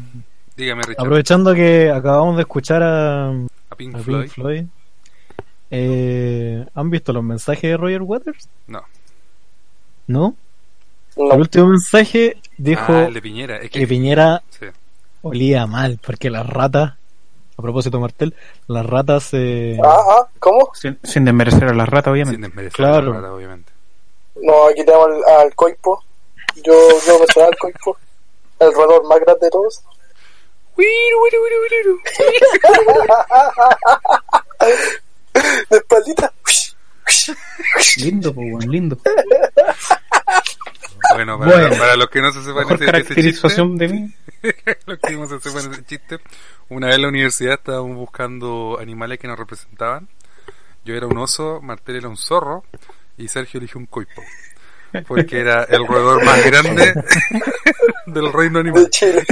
Dígame, 0.59 0.83
Richard. 0.83 1.01
aprovechando 1.05 1.53
que 1.55 1.89
acabamos 1.89 2.35
de 2.35 2.41
escuchar 2.41 2.83
a, 2.83 3.29
a 3.29 3.33
a 3.69 3.75
Pink 3.75 3.95
Pink 4.03 4.29
Floyd. 4.29 4.65
Eh, 5.71 6.65
¿han 6.73 6.89
visto 6.89 7.13
los 7.13 7.23
mensajes 7.23 7.61
de 7.61 7.77
Roger 7.77 8.01
Waters? 8.01 8.49
No. 8.67 8.81
¿No? 10.07 10.35
No. 11.15 11.33
El 11.33 11.39
último 11.41 11.67
mensaje 11.67 12.37
dijo 12.57 12.91
Ah, 12.93 13.05
el 13.05 13.13
de 13.13 13.21
Piñera. 13.21 13.57
Es 13.57 13.69
que, 13.69 13.79
que 13.79 13.87
Piñera 13.87 14.41
sí. 14.49 14.65
olía 15.21 15.67
mal, 15.67 15.99
porque 16.05 16.29
las 16.29 16.45
ratas, 16.47 16.93
a 17.57 17.61
propósito 17.61 17.99
Martel, 17.99 18.33
las 18.67 18.85
ratas 18.85 19.29
eh, 19.33 19.77
Ah, 19.83 19.99
ah, 20.09 20.27
¿cómo? 20.39 20.71
Sin, 20.73 20.97
sin 21.03 21.25
desmerecer 21.25 21.65
a 21.65 21.73
las 21.73 21.87
ratas, 21.87 22.05
Sin 22.05 22.11
obviamente. 22.13 22.47
desmerecer 22.47 22.75
Claro. 22.75 23.13
la 23.13 23.21
rara, 23.21 23.33
obviamente. 23.33 23.71
No, 24.41 24.67
aquí 24.67 24.83
tenemos 24.85 25.07
al, 25.07 25.41
al 25.45 25.55
coipo. 25.55 26.03
Yo, 26.63 26.73
yo 27.05 27.19
me 27.19 27.25
suena 27.31 27.49
al 27.49 27.57
coipo. 27.57 27.97
El 28.59 28.73
roedor 28.73 29.07
más 29.07 29.19
grande 29.19 29.45
de 29.45 29.49
todos. 29.51 29.81
De 35.69 35.77
espaldita. 35.77 36.33
Lindo, 37.97 38.33
pues, 38.33 38.47
weón, 38.51 38.71
lindo. 38.71 38.97
Bueno, 41.13 41.39
para, 41.39 41.51
Bueno. 41.51 41.77
para 41.77 41.95
los 41.95 42.09
que 42.09 42.21
no 42.21 42.31
se 42.31 42.43
sepan 42.43 42.65
ese, 42.65 42.73
ese 42.75 42.85
caracterización 42.85 43.77
de 43.77 43.87
mí. 43.87 44.13
chiste, 44.41 44.77
los 44.85 44.99
que 44.99 45.13
no 45.13 45.27
se 45.27 45.39
sepan 45.39 45.71
ese 45.71 45.85
chiste, 45.85 46.19
una 46.69 46.87
vez 46.87 46.95
en 46.97 47.01
la 47.03 47.07
universidad 47.07 47.53
estábamos 47.55 47.97
buscando 47.97 48.77
animales 48.79 49.19
que 49.19 49.27
nos 49.27 49.39
representaban. 49.39 50.07
Yo 50.85 50.95
era 50.95 51.07
un 51.07 51.17
oso, 51.17 51.59
Martel 51.61 51.97
era 51.97 52.09
un 52.09 52.17
zorro 52.17 52.63
y 53.17 53.27
Sergio 53.27 53.59
eligió 53.59 53.79
un 53.79 53.85
coipo. 53.85 54.21
Porque 55.07 55.39
era 55.39 55.63
el 55.65 55.85
roedor 55.85 56.23
más 56.25 56.43
grande 56.45 56.93
del 58.07 58.33
reino 58.33 58.55
De 58.55 58.69
animal. 58.69 58.89
Chile. 58.89 59.23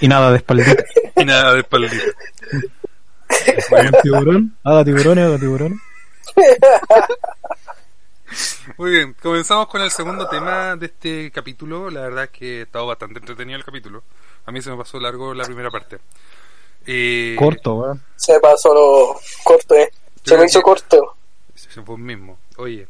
Y 0.00 0.08
nada 0.08 0.30
de 0.30 0.36
espaldita. 0.38 0.84
Y 1.16 1.24
nada 1.24 1.52
de 1.54 1.60
espaldita. 1.60 2.04
tiburón, 4.02 4.56
haga 4.64 4.84
tiburones, 4.84 5.26
haga 5.26 5.38
tiburones. 5.38 5.78
Muy 8.78 8.90
bien, 8.92 9.14
comenzamos 9.22 9.68
con 9.68 9.82
el 9.82 9.90
segundo 9.90 10.26
tema 10.28 10.74
de 10.76 10.86
este 10.86 11.30
capítulo. 11.30 11.90
La 11.90 12.02
verdad 12.02 12.24
es 12.24 12.30
que 12.30 12.60
ha 12.60 12.62
estado 12.62 12.86
bastante 12.86 13.18
entretenido 13.20 13.58
el 13.58 13.64
capítulo. 13.64 14.02
A 14.46 14.52
mí 14.52 14.62
se 14.62 14.70
me 14.70 14.76
pasó 14.76 14.98
largo 14.98 15.34
la 15.34 15.44
primera 15.44 15.70
parte. 15.70 15.98
Eh, 16.86 17.36
Corto, 17.38 17.74
weón. 17.74 18.02
Se 18.16 18.40
pasó 18.40 18.74
lo 18.74 19.20
corto, 19.44 19.74
eh. 19.74 19.90
Se 20.24 20.36
me 20.36 20.46
hizo 20.46 20.58
que- 20.60 20.62
corto. 20.64 21.16
Vos 21.84 21.98
mismo. 21.98 22.38
Oye, 22.56 22.88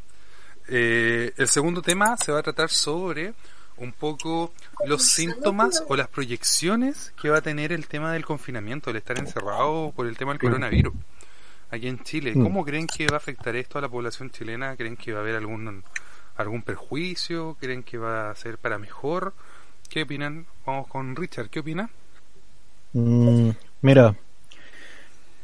eh, 0.69 1.33
el 1.37 1.49
segundo 1.49 1.83
tema 1.83 2.17
se 2.17 2.33
va 2.33 2.39
a 2.39 2.43
tratar 2.43 2.71
sobre 2.71 3.35
un 3.77 3.93
poco 3.93 4.53
los 4.87 5.03
síntomas 5.03 5.83
o 5.89 5.97
las 5.97 6.09
proyecciones 6.09 7.13
que 7.21 7.31
va 7.31 7.39
a 7.39 7.43
tener 7.43 7.73
el 7.73 7.87
tema 7.87 8.13
del 8.13 8.25
confinamiento, 8.25 8.91
el 8.91 8.97
estar 8.97 9.19
encerrado 9.19 9.93
por 9.95 10.07
el 10.07 10.17
tema 10.17 10.33
del 10.33 10.41
coronavirus 10.41 10.95
aquí 11.71 11.89
en 11.89 12.03
Chile. 12.05 12.33
Mm. 12.35 12.43
¿Cómo 12.43 12.65
creen 12.65 12.87
que 12.87 13.07
va 13.07 13.15
a 13.15 13.17
afectar 13.17 13.57
esto 13.57 13.79
a 13.79 13.81
la 13.81 13.89
población 13.89 14.31
chilena? 14.31 14.77
¿Creen 14.77 14.97
que 14.97 15.13
va 15.13 15.19
a 15.19 15.23
haber 15.23 15.37
algún 15.37 15.83
algún 16.37 16.63
perjuicio? 16.63 17.57
¿Creen 17.61 17.83
que 17.83 17.99
va 17.99 18.31
a 18.31 18.35
ser 18.37 18.59
para 18.59 18.79
mejor? 18.79 19.35
¿Qué 19.89 20.03
opinan? 20.03 20.47
Vamos 20.65 20.87
con 20.87 21.17
Richard, 21.17 21.51
¿qué 21.51 21.61
opina? 21.61 21.91
Mm, 22.93 23.51
mira, 23.81 24.15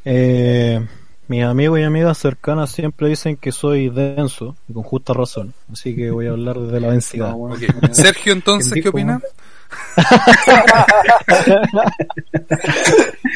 eh, 0.05 0.87
mis 1.29 1.45
amigos 1.45 1.79
y 1.79 1.83
amigas 1.83 2.19
cercanas 2.19 2.73
siempre 2.73 3.09
dicen 3.09 3.37
que 3.37 3.53
soy 3.53 3.91
denso, 3.91 4.57
y 4.69 4.73
con 4.73 4.83
justa 4.83 5.13
razón. 5.13 5.55
Así 5.73 5.95
que 5.95 6.11
voy 6.11 6.27
a 6.27 6.31
hablar 6.31 6.59
desde 6.59 6.81
la 6.81 6.91
densidad. 6.91 7.35
Sergio, 7.93 8.33
entonces, 8.33 8.73
¿Quién 8.73 8.83
¿qué 8.83 8.89
opina? 8.89 9.21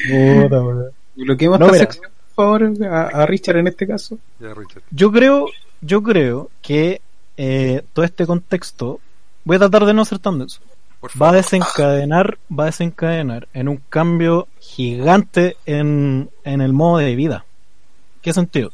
Puta, 0.08 0.62
weón. 0.62 0.86
Bloqueemos 1.14 1.60
No, 1.60 1.66
esta 1.66 1.78
sección, 1.78 2.10
por 2.34 2.60
favor, 2.60 2.86
a, 2.86 3.02
a 3.08 3.26
Richard 3.26 3.58
en 3.58 3.68
este 3.68 3.86
caso. 3.86 4.18
Ya, 4.40 4.54
Richard. 4.54 4.82
Yo 4.90 5.12
creo, 5.12 5.46
yo 5.82 6.02
creo 6.02 6.50
que 6.62 7.02
eh, 7.36 7.82
todo 7.92 8.04
este 8.04 8.26
contexto, 8.26 9.00
voy 9.44 9.56
a 9.56 9.60
tratar 9.60 9.84
de 9.84 9.94
no 9.94 10.04
ser 10.06 10.18
tan 10.18 10.38
denso, 10.38 10.60
va 11.20 11.30
a 11.30 11.32
desencadenar, 11.32 12.38
va 12.50 12.64
a 12.64 12.66
desencadenar 12.66 13.48
en 13.52 13.68
un 13.68 13.82
cambio 13.88 14.48
gigante 14.60 15.56
en, 15.66 16.30
en 16.44 16.60
el 16.60 16.72
modo 16.72 16.98
de 16.98 17.16
vida. 17.16 17.44
¿Qué 18.22 18.32
sentido? 18.32 18.72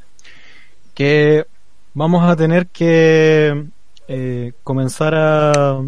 Que 0.94 1.46
vamos 1.94 2.28
a 2.28 2.36
tener 2.36 2.66
que 2.68 3.64
eh, 4.08 4.52
comenzar 4.62 5.14
a, 5.14 5.80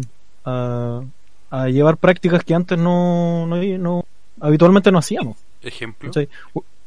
a, 0.45 1.01
a 1.49 1.67
llevar 1.69 1.97
prácticas 1.97 2.43
que 2.43 2.53
antes 2.53 2.77
no, 2.77 3.45
no, 3.47 3.55
no- 3.57 4.05
habitualmente 4.39 4.91
no 4.91 4.99
hacíamos. 4.99 5.37
Ejemplo. 5.61 6.11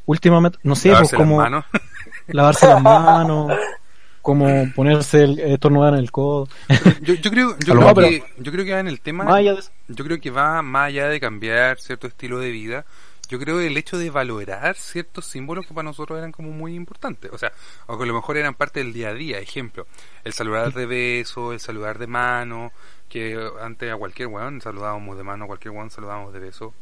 Últimamente, 0.07 0.59
no 0.63 0.75
sé, 0.75 0.89
pues 0.89 1.11
Lavarse 1.11 1.15
las 1.17 1.23
como 1.23 1.37
manos. 1.37 1.65
lavarse 2.27 2.67
las 2.67 2.81
manos, 2.83 3.51
como 4.21 4.71
ponerse 4.75 5.23
el 5.23 5.39
estornudar 5.39 5.93
en 5.93 5.99
el 5.99 6.11
codo. 6.11 6.47
Yo, 7.01 7.13
yo 7.15 7.31
creo, 7.31 7.57
yo 7.59 7.73
creo 7.79 7.95
que, 7.95 8.23
yo 8.37 8.51
creo 8.51 8.65
que 8.65 8.73
va 8.73 8.79
en 8.81 8.87
el 8.87 9.01
tema, 9.01 9.25
yo 9.87 10.05
creo 10.05 10.19
que 10.21 10.29
va 10.29 10.61
más 10.61 10.87
allá 10.89 11.07
de 11.07 11.19
cambiar 11.19 11.79
cierto 11.79 12.05
estilo 12.07 12.37
de 12.39 12.51
vida. 12.51 12.85
Yo 13.27 13.39
creo 13.39 13.59
el 13.59 13.75
hecho 13.77 13.97
de 13.97 14.09
valorar 14.09 14.75
ciertos 14.75 15.25
símbolos 15.25 15.65
que 15.67 15.73
para 15.73 15.83
nosotros 15.85 16.17
eran 16.17 16.31
como 16.31 16.51
muy 16.51 16.75
importantes. 16.75 17.31
O 17.33 17.37
sea, 17.37 17.51
o 17.87 17.97
que 17.97 18.03
a 18.03 18.07
lo 18.07 18.13
mejor 18.13 18.37
eran 18.37 18.53
parte 18.55 18.79
del 18.81 18.93
día 18.93 19.09
a 19.09 19.13
día. 19.13 19.39
Ejemplo, 19.39 19.87
el 20.23 20.33
saludar 20.33 20.73
de 20.73 20.85
beso, 20.85 21.53
el 21.53 21.59
saludar 21.59 21.97
de 21.97 22.07
mano, 22.07 22.71
que 23.09 23.37
antes 23.61 23.91
a 23.91 23.97
cualquier 23.97 24.27
weón 24.27 24.61
saludábamos 24.61 25.17
de 25.17 25.23
mano, 25.23 25.45
a 25.45 25.47
cualquier 25.47 25.73
weón 25.73 25.89
saludábamos 25.89 26.33
de 26.33 26.39
beso, 26.39 26.73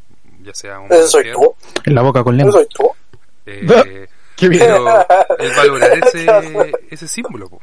ya 0.42 0.54
sea 0.54 0.80
un 0.80 0.92
Ese 0.92 1.08
soy 1.08 1.32
tú. 1.32 1.54
En 1.86 1.96
la 1.96 2.02
boca 2.02 2.24
con 2.24 2.36
Ese 2.36 2.44
lengua. 2.46 2.60
soy 2.62 2.68
tú. 2.74 2.90
eh, 3.46 4.08
Qué 4.36 4.50
bien. 4.50 4.64
pero 4.66 5.06
el 5.40 5.52
valorar 5.56 5.92
ese, 6.08 6.28
ese 6.90 7.08
símbolo. 7.08 7.50
po. 7.50 7.62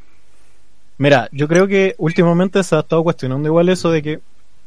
Mira, 0.99 1.29
yo 1.33 1.49
creo 1.49 1.67
que 1.67 1.95
últimamente 1.99 2.63
se 2.63 2.77
ha 2.77 2.81
estado 2.81 3.03
cuestionando 3.03 3.49
igual 3.49 3.69
eso 3.71 3.91
de 3.91 4.03
que, 4.03 4.21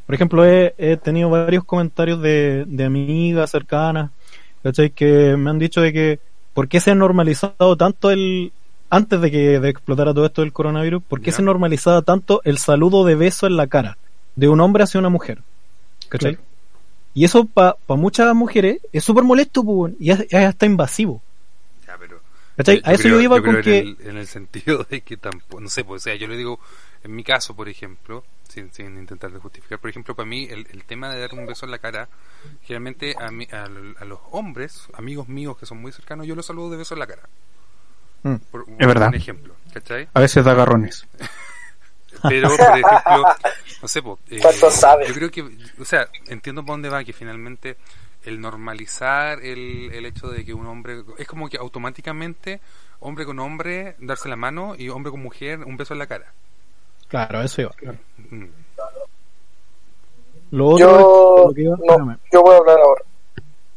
por 0.05 0.15
ejemplo, 0.15 0.45
he, 0.45 0.73
he 0.77 0.97
tenido 0.97 1.29
varios 1.29 1.63
comentarios 1.63 2.21
de, 2.21 2.65
de 2.67 2.83
amigas 2.85 3.51
cercanas, 3.51 4.11
¿cachai? 4.61 4.89
Que 4.91 5.35
me 5.37 5.49
han 5.49 5.59
dicho 5.59 5.81
de 5.81 5.93
que, 5.93 6.19
¿por 6.53 6.67
qué 6.67 6.79
se 6.79 6.91
ha 6.91 6.95
normalizado 6.95 7.75
tanto 7.77 8.11
el, 8.11 8.51
antes 8.89 9.21
de 9.21 9.31
que 9.31 9.59
de 9.59 9.69
explotara 9.69 10.13
todo 10.13 10.25
esto 10.25 10.41
del 10.41 10.53
coronavirus, 10.53 11.01
¿por 11.03 11.21
qué 11.21 11.31
Ya. 11.31 11.37
se 11.37 11.43
normalizaba 11.43 12.01
tanto 12.01 12.41
el 12.43 12.57
saludo 12.57 13.05
de 13.05 13.15
beso 13.15 13.47
en 13.47 13.57
la 13.57 13.67
cara 13.67 13.97
de 14.35 14.49
un 14.49 14.59
hombre 14.61 14.83
hacia 14.83 14.99
una 14.99 15.09
mujer? 15.09 15.39
¿Cachai? 16.09 16.35
Claro. 16.35 16.47
Y 17.15 17.25
eso 17.25 17.45
para 17.45 17.75
muchas 17.89 18.33
mujeres 18.35 18.79
es 18.91 19.03
súper 19.03 19.23
molesto, 19.23 19.63
pues, 19.63 19.93
y 19.99 20.09
es, 20.11 20.21
es 20.21 20.33
hasta 20.33 20.65
invasivo. 20.65 21.21
Ya, 21.87 21.95
pero 21.99 22.19
¿Cachai? 22.57 22.81
A 22.83 22.93
eso 22.93 23.03
creo- 23.03 23.15
yo 23.15 23.21
iba 23.21 23.41
con 23.41 23.55
en 23.57 23.61
que... 23.61 23.79
el, 23.79 23.97
en 24.05 24.17
el 24.17 24.27
sentido 24.27 24.85
de 24.89 25.01
que 25.01 25.17
tampoco, 25.17 25.61
no 25.61 25.69
sé, 25.69 25.83
pues, 25.83 26.01
o 26.01 26.03
sea, 26.03 26.15
yo 26.15 26.27
le 26.27 26.37
digo, 26.37 26.59
en 27.03 27.15
mi 27.15 27.23
caso, 27.23 27.55
por 27.55 27.67
ejemplo, 27.69 28.23
sin, 28.47 28.71
sin 28.73 28.97
intentar 28.97 29.31
de 29.31 29.39
justificar, 29.39 29.79
por 29.79 29.89
ejemplo, 29.89 30.15
para 30.15 30.27
mí, 30.27 30.45
el, 30.49 30.67
el 30.71 30.83
tema 30.85 31.09
de 31.13 31.19
dar 31.19 31.33
un 31.33 31.45
beso 31.45 31.65
en 31.65 31.71
la 31.71 31.79
cara, 31.79 32.07
generalmente 32.61 33.15
a, 33.19 33.29
mí- 33.31 33.47
a, 33.51 33.63
a 33.63 34.05
los 34.05 34.19
hombres, 34.31 34.87
amigos 34.93 35.27
míos 35.27 35.57
que 35.57 35.65
son 35.65 35.79
muy 35.81 35.91
cercanos, 35.91 36.25
yo 36.27 36.35
los 36.35 36.45
saludo 36.45 36.71
de 36.71 36.77
beso 36.77 36.93
en 36.95 36.99
la 36.99 37.07
cara. 37.07 37.23
Mm. 38.23 38.35
Por, 38.51 38.65
Es 38.79 38.87
verdad. 38.87 39.09
Un 39.09 39.15
ejemplo, 39.15 39.55
¿cachai? 39.73 40.07
A 40.13 40.19
veces 40.19 40.45
da 40.45 40.51
agarrones. 40.51 41.05
Pero, 42.29 42.49
por 42.55 42.59
ejemplo, 42.77 43.25
no 43.81 43.87
sé, 43.87 44.01
pues, 44.01 44.19
eh, 44.29 44.39
yo 45.07 45.13
creo 45.13 45.31
que, 45.31 45.41
o 45.79 45.83
sea, 45.83 46.07
entiendo 46.27 46.63
por 46.63 46.73
dónde 46.75 46.87
va, 46.87 47.03
que 47.03 47.11
finalmente 47.11 47.75
el 48.23 48.39
normalizar 48.39 49.39
el, 49.43 49.89
el 49.91 50.05
hecho 50.05 50.29
de 50.29 50.45
que 50.45 50.53
un 50.53 50.65
hombre, 50.67 51.03
es 51.17 51.27
como 51.27 51.49
que 51.49 51.57
automáticamente, 51.57 52.61
hombre 53.01 53.25
con 53.25 53.39
hombre, 53.39 53.95
darse 53.99 54.29
la 54.29 54.37
mano 54.37 54.75
y 54.77 54.87
hombre 54.89 55.11
con 55.11 55.21
mujer, 55.21 55.59
un 55.65 55.75
beso 55.75 55.93
en 55.93 55.99
la 55.99 56.07
cara. 56.07 56.31
Claro, 57.13 57.43
eso 57.43 57.61
iba. 57.61 57.71
Mm. 58.31 58.45
Lo 60.49 60.69
otro 60.69 60.79
Yo, 60.79 60.95
es- 60.95 61.45
lo 61.47 61.53
que 61.53 61.61
iba- 61.61 61.77
no, 61.79 62.17
yo 62.31 62.41
voy 62.41 62.55
a 62.55 62.57
hablar 62.57 62.79
ahora. 62.79 63.03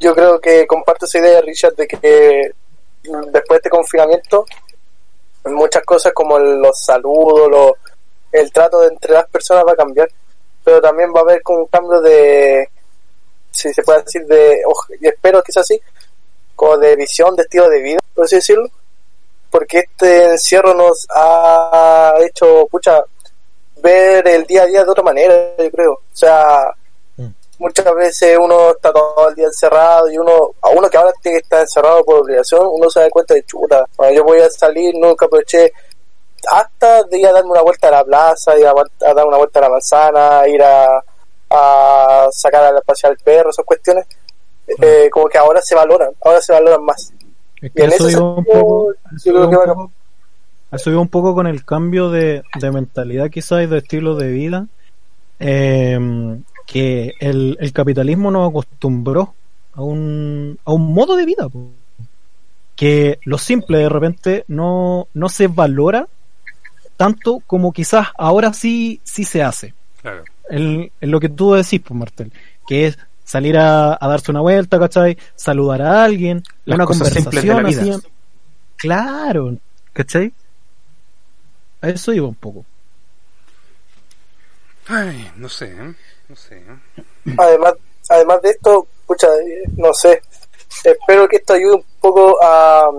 Yo 0.01 0.15
creo 0.15 0.41
que 0.41 0.67
comparto 0.67 1.05
esa 1.05 1.19
idea, 1.19 1.43
Richard, 1.43 1.75
de 1.75 1.87
que 1.87 1.99
después 3.03 3.49
de 3.51 3.57
este 3.57 3.69
confinamiento, 3.69 4.47
muchas 5.45 5.85
cosas 5.85 6.15
como 6.15 6.39
el- 6.39 6.61
los 6.63 6.83
saludos, 6.83 7.51
los- 7.51 7.73
el 8.33 8.51
trato 8.51 8.81
de 8.81 8.89
entre 8.89 9.13
las 9.13 9.29
personas 9.29 9.65
va 9.69 9.73
a 9.73 9.77
cambiar, 9.77 10.09
pero 10.65 10.81
también 10.81 11.13
va 11.15 11.21
a 11.21 11.25
haber 11.25 11.43
como 11.43 11.59
un 11.59 11.67
cambio 11.67 12.01
de, 12.01 12.71
si 13.51 13.71
se 13.71 13.83
puede 13.83 14.03
decir, 14.03 14.25
de, 14.25 14.63
y 14.99 15.09
espero 15.09 15.43
que 15.43 15.53
sea 15.53 15.61
así, 15.61 15.79
como 16.55 16.79
de 16.79 16.97
visión, 16.97 17.37
de 17.37 17.43
estilo 17.43 17.69
de 17.69 17.83
vida, 17.83 17.99
por 18.15 18.25
así 18.25 18.37
decirlo, 18.37 18.67
porque 19.51 19.81
este 19.81 20.31
encierro 20.33 20.73
nos 20.73 21.07
ha 21.11 22.15
hecho, 22.23 22.67
pucha, 22.71 23.03
ver 23.83 24.27
el 24.29 24.45
día 24.45 24.63
a 24.63 24.67
día 24.67 24.85
de 24.85 24.91
otra 24.91 25.03
manera, 25.03 25.55
yo 25.59 25.71
creo. 25.71 25.93
O 25.93 26.01
sea, 26.13 26.73
mm. 27.17 27.29
muchas 27.59 27.95
veces 27.95 28.39
uno 28.41 28.71
está 28.71 28.93
todo 28.93 29.29
el 29.29 29.35
día 29.35 29.47
encerrado 29.47 30.11
y 30.11 30.19
uno, 30.19 30.53
a 30.61 30.69
uno 30.71 30.89
que 30.89 30.97
ahora 30.97 31.13
tiene 31.23 31.39
que 31.39 31.45
estar 31.45 31.61
encerrado 31.61 32.05
por 32.05 32.21
obligación, 32.21 32.67
uno 32.71 32.89
se 32.91 33.01
da 33.01 33.11
cuenta 33.11 33.35
de 33.35 33.45
chuta. 33.45 33.85
Cuando 33.95 34.15
yo 34.15 34.25
voy 34.25 34.41
a 34.41 34.51
salir, 34.51 34.95
nunca 34.95 35.27
aproveché 35.27 35.73
hasta 36.51 37.03
de 37.05 37.19
ir 37.19 37.27
a 37.27 37.33
darme 37.33 37.51
una 37.51 37.63
vuelta 37.63 37.89
a 37.89 37.93
la 37.93 38.05
plaza, 38.05 38.59
ir 38.59 38.67
a, 38.67 38.75
dar 39.01 39.27
una 39.27 39.39
vuelta 39.39 39.59
a 39.59 39.63
la 39.63 39.71
manzana, 39.71 40.49
ir 40.49 40.63
a, 40.63 41.03
a 41.51 42.29
sacar 42.31 42.65
a 42.65 42.73
la 42.73 42.81
pasear 42.81 43.13
al 43.13 43.19
perro, 43.19 43.51
esas 43.51 43.65
cuestiones, 43.65 44.07
eh, 44.81 45.09
como 45.11 45.27
que 45.27 45.39
ahora 45.39 45.61
se 45.63 45.75
valoran, 45.75 46.11
ahora 46.21 46.41
se 46.41 46.53
valoran 46.53 46.85
más. 46.85 47.13
y 47.61 47.83
en 47.83 47.93
eso 47.93 48.35
un 48.35 48.45
poco, 48.45 48.93
yo 49.25 49.33
creo 49.33 49.51
que 49.51 49.57
eso 50.73 51.01
un 51.01 51.09
poco 51.09 51.35
con 51.35 51.47
el 51.47 51.65
cambio 51.65 52.11
de, 52.11 52.43
de 52.61 52.71
mentalidad 52.71 53.31
quizás 53.31 53.63
y 53.63 53.67
de 53.67 53.79
estilo 53.79 54.17
de 54.17 54.31
vida 54.31 54.67
eh, 55.39 55.99
que 56.67 57.15
el, 57.21 57.57
el, 57.61 57.73
capitalismo 57.73 58.31
nos 58.31 58.51
acostumbró 58.51 59.35
a 59.75 59.83
un, 59.83 60.59
a 60.65 60.73
un 60.73 60.93
modo 60.93 61.17
de 61.17 61.25
vida 61.25 61.49
que 62.75 63.19
lo 63.25 63.39
simple 63.39 63.79
de 63.79 63.89
repente 63.89 64.45
no, 64.49 65.09
no 65.15 65.29
se 65.29 65.47
valora 65.49 66.07
tanto 66.97 67.41
como 67.47 67.73
quizás 67.73 68.09
ahora 68.17 68.53
sí, 68.53 69.01
sí 69.05 69.25
se 69.25 69.43
hace. 69.43 69.75
Claro. 70.01 70.25
En, 70.49 70.91
lo 71.01 71.19
que 71.19 71.29
tú 71.29 71.55
decís, 71.55 71.81
pues 71.81 71.99
Martel, 71.99 72.33
que 72.67 72.87
es 72.87 72.99
salir 73.25 73.59
a, 73.59 73.99
darse 74.01 74.31
una 74.31 74.41
vuelta, 74.41 74.79
¿cachai? 74.79 75.19
Saludar 75.35 75.83
a 75.83 76.05
alguien, 76.05 76.43
una 76.67 76.87
conversación 76.87 77.67
así. 77.67 77.93
Claro, 78.77 79.57
¿cachai? 79.93 80.33
A 81.81 81.89
eso 81.89 82.13
iba 82.13 82.27
un 82.27 82.35
poco. 82.35 82.65
Ay, 84.89 85.31
no 85.37 85.49
sé, 85.49 85.67
¿eh? 85.67 85.95
no 86.29 86.37
sé. 86.37 86.59
¿eh? 86.59 87.03
Además, 87.37 87.75
además 88.09 88.43
de 88.43 88.51
esto, 88.51 88.87
pucha, 89.07 89.29
no 89.77 89.93
sé. 89.93 90.23
Espero 90.85 91.29
que 91.29 91.37
esto 91.37 91.55
ayude 91.55 91.75
un 91.75 91.85
poco 92.01 92.37
a. 92.43 92.91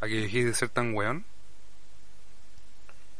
¿A 0.00 0.06
que 0.06 0.14
dejes 0.14 0.44
de 0.44 0.54
ser 0.54 0.68
tan 0.68 0.94
weón? 0.94 1.24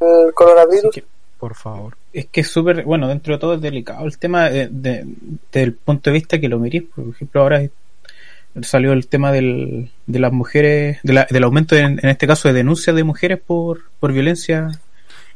El 0.01 0.33
coronavirus. 0.35 1.03
por 1.39 1.55
favor. 1.55 1.97
Es 2.13 2.27
que 2.27 2.43
es 2.43 2.49
súper, 2.49 2.85
bueno, 2.85 3.09
dentro 3.09 3.35
de 3.35 3.41
todo 3.41 3.55
es 3.55 3.61
delicado 3.61 4.05
el 4.05 4.19
tema 4.19 4.49
de, 4.49 4.69
de, 4.69 5.05
desde 5.05 5.63
el 5.63 5.75
punto 5.75 6.11
de 6.11 6.15
vista 6.15 6.39
que 6.39 6.49
lo 6.49 6.59
mirís. 6.59 6.85
Por 6.95 7.09
ejemplo, 7.09 7.43
ahora 7.43 7.63
salió 8.63 8.93
el 8.93 9.07
tema 9.07 9.33
del, 9.33 9.91
de 10.07 10.19
las 10.19 10.33
mujeres, 10.33 10.99
de 11.03 11.13
la, 11.13 11.27
del 11.31 11.45
aumento 11.45 11.77
en, 11.77 11.99
este 12.07 12.27
caso 12.27 12.49
de 12.49 12.55
denuncias 12.55 12.95
de 12.95 13.05
mujeres 13.05 13.39
por, 13.39 13.83
por 14.01 14.13
violencia 14.13 14.71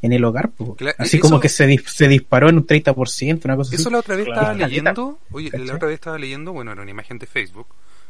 en 0.02 0.12
el 0.12 0.24
hogar. 0.24 0.50
Así 0.98 1.18
como 1.18 1.40
que 1.40 1.48
se, 1.48 1.78
se 1.86 2.08
disparó 2.08 2.48
en 2.48 2.56
un 2.56 2.66
30%, 2.66 3.44
una 3.44 3.56
cosa 3.56 3.74
eso 3.74 3.90
la 3.90 3.98
otra 3.98 4.16
vez 4.16 4.26
estaba 4.26 4.52
leyendo, 4.52 5.18
oye, 5.30 5.50
la 5.56 5.74
otra 5.74 5.88
vez 5.88 5.94
estaba 5.94 6.18
leyendo, 6.18 6.52
bueno, 6.52 6.72
era 6.72 6.82
una 6.82 6.90
imagen 6.90 7.18
de 7.18 7.26
Facebook, 7.26 7.68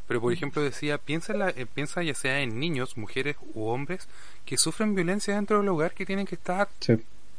pero 0.09 0.21
por 0.21 0.33
ejemplo 0.33 0.63
decía, 0.63 0.99
piensa, 0.99 1.35
la, 1.35 1.51
eh, 1.51 1.67
piensa 1.73 2.03
ya 2.03 2.15
sea 2.15 2.41
en 2.41 2.59
niños, 2.59 2.97
mujeres 2.97 3.37
u 3.55 3.67
hombres 3.67 4.09
que 4.47 4.57
sufren 4.57 4.95
violencia 4.95 5.35
dentro 5.35 5.59
del 5.59 5.69
hogar 5.69 5.93
que 5.93 6.07
tienen 6.07 6.27
que 6.27 6.35
estar 6.35 6.69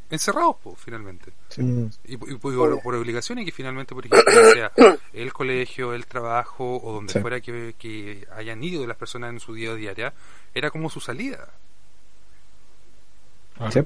encerrados, 0.10 0.58
finalmente. 0.78 1.32
Y, 1.58 2.18
por, 2.38 2.96
obligación 2.96 3.40
y 3.40 3.46
que 3.46 3.52
finalmente, 3.52 3.94
por 3.94 4.06
ejemplo, 4.06 4.32
sea 4.54 4.72
el 5.14 5.34
colegio, 5.34 5.94
el 5.94 6.06
trabajo 6.06 6.82
o 6.82 6.94
donde 6.94 7.20
fuera 7.20 7.42
que, 7.42 8.28
hayan 8.36 8.64
ido 8.64 8.86
las 8.88 8.98
personas 8.98 9.32
en 9.32 9.40
su 9.40 9.54
día 9.54 9.72
a 9.72 9.76
día, 9.76 10.14
era 10.54 10.70
como 10.72 10.90
su 10.90 11.00
salida. 11.00 11.50
Ah. 13.60 13.72
Sí, 13.72 13.80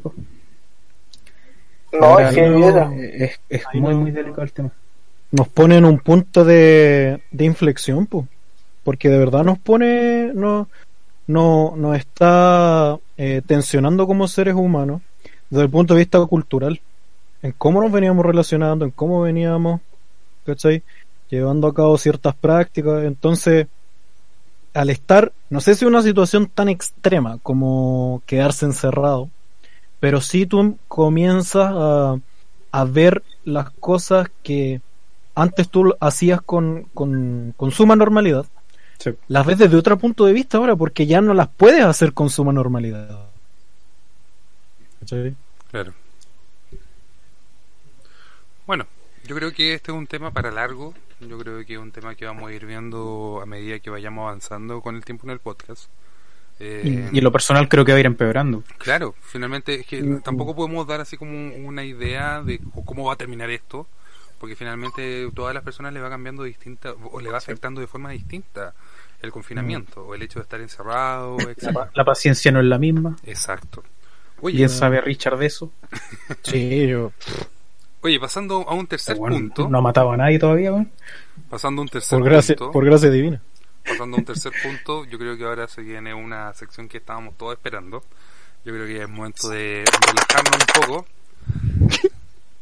No, 1.94 2.20
es 2.20 2.38
es, 2.38 3.40
es 3.50 3.64
muy, 3.74 3.96
muy 3.96 4.12
delicado 4.12 4.44
el 4.44 4.52
tema. 4.52 4.72
Nos 5.32 5.48
pone 5.50 5.78
en 5.78 5.86
un 5.86 6.00
punto 6.00 6.46
de, 6.46 7.22
de 7.32 7.46
inflexión, 7.46 8.06
pues. 8.06 8.26
Porque 8.84 9.10
de 9.10 9.18
verdad 9.18 9.44
nos 9.44 9.60
pone, 9.60 10.32
no, 10.34 10.70
no, 11.28 11.74
nos 11.76 11.98
está 11.98 12.98
eh, 13.18 13.42
tensionando 13.46 14.08
como 14.08 14.30
seres 14.30 14.56
humanos 14.56 15.02
desde 15.50 15.64
el 15.64 15.70
punto 15.70 15.94
de 15.94 16.00
vista 16.00 16.26
cultural, 16.26 16.82
en 17.42 17.52
cómo 17.54 17.82
nos 17.82 17.92
veníamos 17.92 18.26
relacionando, 18.26 18.86
en 18.86 18.92
cómo 18.92 19.22
veníamos, 19.22 19.82
¿cachai? 20.46 20.84
Llevando 21.30 21.68
a 21.68 21.74
cabo 21.74 21.98
ciertas 21.98 22.36
prácticas. 22.36 23.04
Entonces, 23.04 23.68
al 24.74 24.90
estar, 24.90 25.32
no 25.50 25.60
sé 25.60 25.76
si 25.76 25.86
una 25.86 26.02
situación 26.02 26.48
tan 26.48 26.70
extrema 26.70 27.40
como 27.44 28.22
quedarse 28.26 28.66
encerrado, 28.66 29.30
pero 30.00 30.22
si 30.22 30.46
tú 30.46 30.78
comienzas 30.88 31.72
a, 31.74 32.20
a 32.72 32.84
ver 32.86 33.24
las 33.44 33.72
cosas 33.72 34.30
que 34.44 34.82
antes 35.36 35.70
tú 35.70 35.96
hacías 36.00 36.42
con, 36.42 36.84
con, 36.94 37.54
con 37.58 37.72
suma 37.72 37.96
normalidad, 37.96 38.46
las 39.28 39.46
ves 39.46 39.60
desde 39.60 39.78
otro 39.78 39.98
punto 39.98 40.26
de 40.26 40.34
vista 40.34 40.58
ahora 40.58 40.76
porque 40.76 41.06
ya 41.06 41.22
no 41.22 41.34
las 41.34 41.48
puedes 41.48 41.84
hacer 41.84 42.14
con 42.14 42.30
suma 42.30 42.52
normalidad. 42.52 43.28
Claro. 45.72 45.94
Bueno, 48.68 48.86
yo 49.26 49.34
creo 49.36 49.54
que 49.54 49.74
este 49.74 49.92
es 49.92 49.98
un 49.98 50.08
tema 50.08 50.32
para 50.32 50.52
largo. 50.52 50.94
Yo 51.22 51.40
creo 51.40 51.66
que 51.66 51.74
es 51.74 51.80
un 51.80 51.94
tema 51.94 52.16
que 52.16 52.26
vamos 52.26 52.50
a 52.50 52.54
ir 52.54 52.66
viendo 52.66 53.40
a 53.42 53.46
medida 53.46 53.80
que 53.80 53.90
vayamos 53.90 54.24
avanzando 54.24 54.82
con 54.82 54.98
el 54.98 55.06
tiempo 55.06 55.26
en 55.26 55.32
el 55.32 55.40
podcast. 55.40 55.90
Eh, 56.60 57.10
y 57.14 57.18
en 57.18 57.24
lo 57.24 57.32
personal 57.32 57.70
creo 57.70 57.86
que 57.86 57.94
va 57.94 57.98
a 57.98 58.00
ir 58.02 58.06
empeorando. 58.06 58.64
Claro, 58.78 59.16
finalmente 59.22 59.76
es 59.76 59.86
que 59.86 60.04
mm, 60.04 60.22
tampoco 60.22 60.54
podemos 60.54 60.86
dar 60.86 61.00
así 61.00 61.16
como 61.16 61.56
una 61.56 61.86
idea 61.86 62.42
de 62.44 62.60
cómo 62.84 63.06
va 63.06 63.14
a 63.14 63.16
terminar 63.16 63.50
esto, 63.52 63.88
porque 64.38 64.56
finalmente 64.58 65.30
todas 65.34 65.54
las 65.54 65.64
personas 65.64 65.94
le 65.94 66.02
va 66.02 66.10
cambiando 66.10 66.44
distinta 66.44 66.94
o 67.12 67.22
le 67.22 67.30
va 67.30 67.38
afectando 67.38 67.80
de 67.80 67.88
forma 67.88 68.12
distinta 68.12 68.74
el 69.22 69.32
confinamiento 69.32 70.04
mm. 70.04 70.10
o 70.10 70.16
el 70.16 70.24
hecho 70.24 70.40
de 70.40 70.44
estar 70.44 70.60
encerrado. 70.60 71.38
La, 71.94 72.04
paciencia 72.04 72.52
no 72.52 72.60
es 72.60 72.66
la 72.66 72.80
misma. 72.80 73.16
Exacto. 73.24 73.84
Oye, 74.42 74.68
sabe 74.68 75.00
Richard 75.00 75.38
de 75.38 75.46
eso? 75.46 75.72
sí, 76.44 76.86
yo. 76.88 77.14
Oye, 78.02 78.20
pasando 78.20 78.68
a 78.68 78.74
un 78.74 78.88
tercer 78.88 79.18
punto. 79.18 79.68
No 79.70 79.80
ha 79.80 79.82
matado 79.82 80.12
a 80.12 80.18
nadie 80.18 80.40
todavía, 80.40 80.72
Pasando 81.50 81.82
a 81.82 81.84
un 81.84 81.90
tercer 81.90 82.20
por 82.20 82.28
gracia, 82.28 82.56
Por 82.56 82.86
gracia 82.86 83.10
divina. 83.10 83.42
Pasando 83.84 84.18
a 84.18 84.20
un 84.20 84.26
tercer 84.26 84.52
punto, 84.62 85.06
yo 85.06 85.18
creo 85.18 85.38
que 85.38 85.44
ahora 85.44 85.68
se 85.68 85.82
viene 85.82 86.14
una 86.14 86.54
sección 86.54 86.88
que 86.88 86.98
estábamos 86.98 87.38
todos 87.38 87.54
esperando. 87.54 88.04
Yo 88.66 88.74
creo 88.74 88.86
que 88.86 89.02
es 89.02 89.10
momento 89.10 89.50
de 89.50 89.84
relajarnos 90.08 90.62
un 90.62 90.82
poco. 90.82 91.06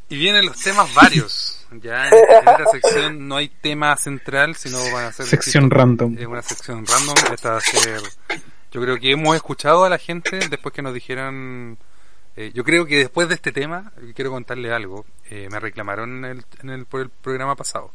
Y 0.08 0.18
vienen 0.18 0.46
los 0.46 0.60
temas 0.62 0.94
varios. 0.94 1.66
Ya 1.82 2.08
en 2.08 2.14
esta 2.14 2.66
sección 2.72 3.28
no 3.28 3.38
hay 3.38 3.50
tema 3.50 3.96
central, 3.98 4.56
sino 4.56 4.78
van 4.94 5.06
a 5.06 5.12
ser... 5.12 5.26
Sección 5.26 5.72
random. 5.72 6.16
Es 6.18 6.28
una 6.28 6.44
sección 6.44 6.86
random. 6.86 7.34
Esta 7.34 7.52
va 7.52 7.58
a 7.58 7.62
ser 7.62 8.02
yo 8.76 8.82
creo 8.82 9.00
que 9.00 9.12
hemos 9.12 9.34
escuchado 9.38 9.86
a 9.86 9.90
la 9.90 9.98
gente 9.98 10.38
después 10.50 10.76
que 10.76 10.82
nos 10.82 10.94
dijeran. 10.94 11.78
Eh, 12.38 12.52
yo 12.54 12.64
creo 12.64 12.86
que 12.86 12.98
después 12.98 13.30
de 13.30 13.36
este 13.36 13.52
tema, 13.52 13.92
quiero 14.14 14.32
contarle 14.32 14.74
algo. 14.74 15.06
Eh, 15.30 15.48
me 15.50 15.60
reclamaron 15.60 16.26
en 16.26 16.70
el, 16.70 16.86
por 16.86 17.02
el 17.02 17.10
programa 17.10 17.56
pasado. 17.56 17.92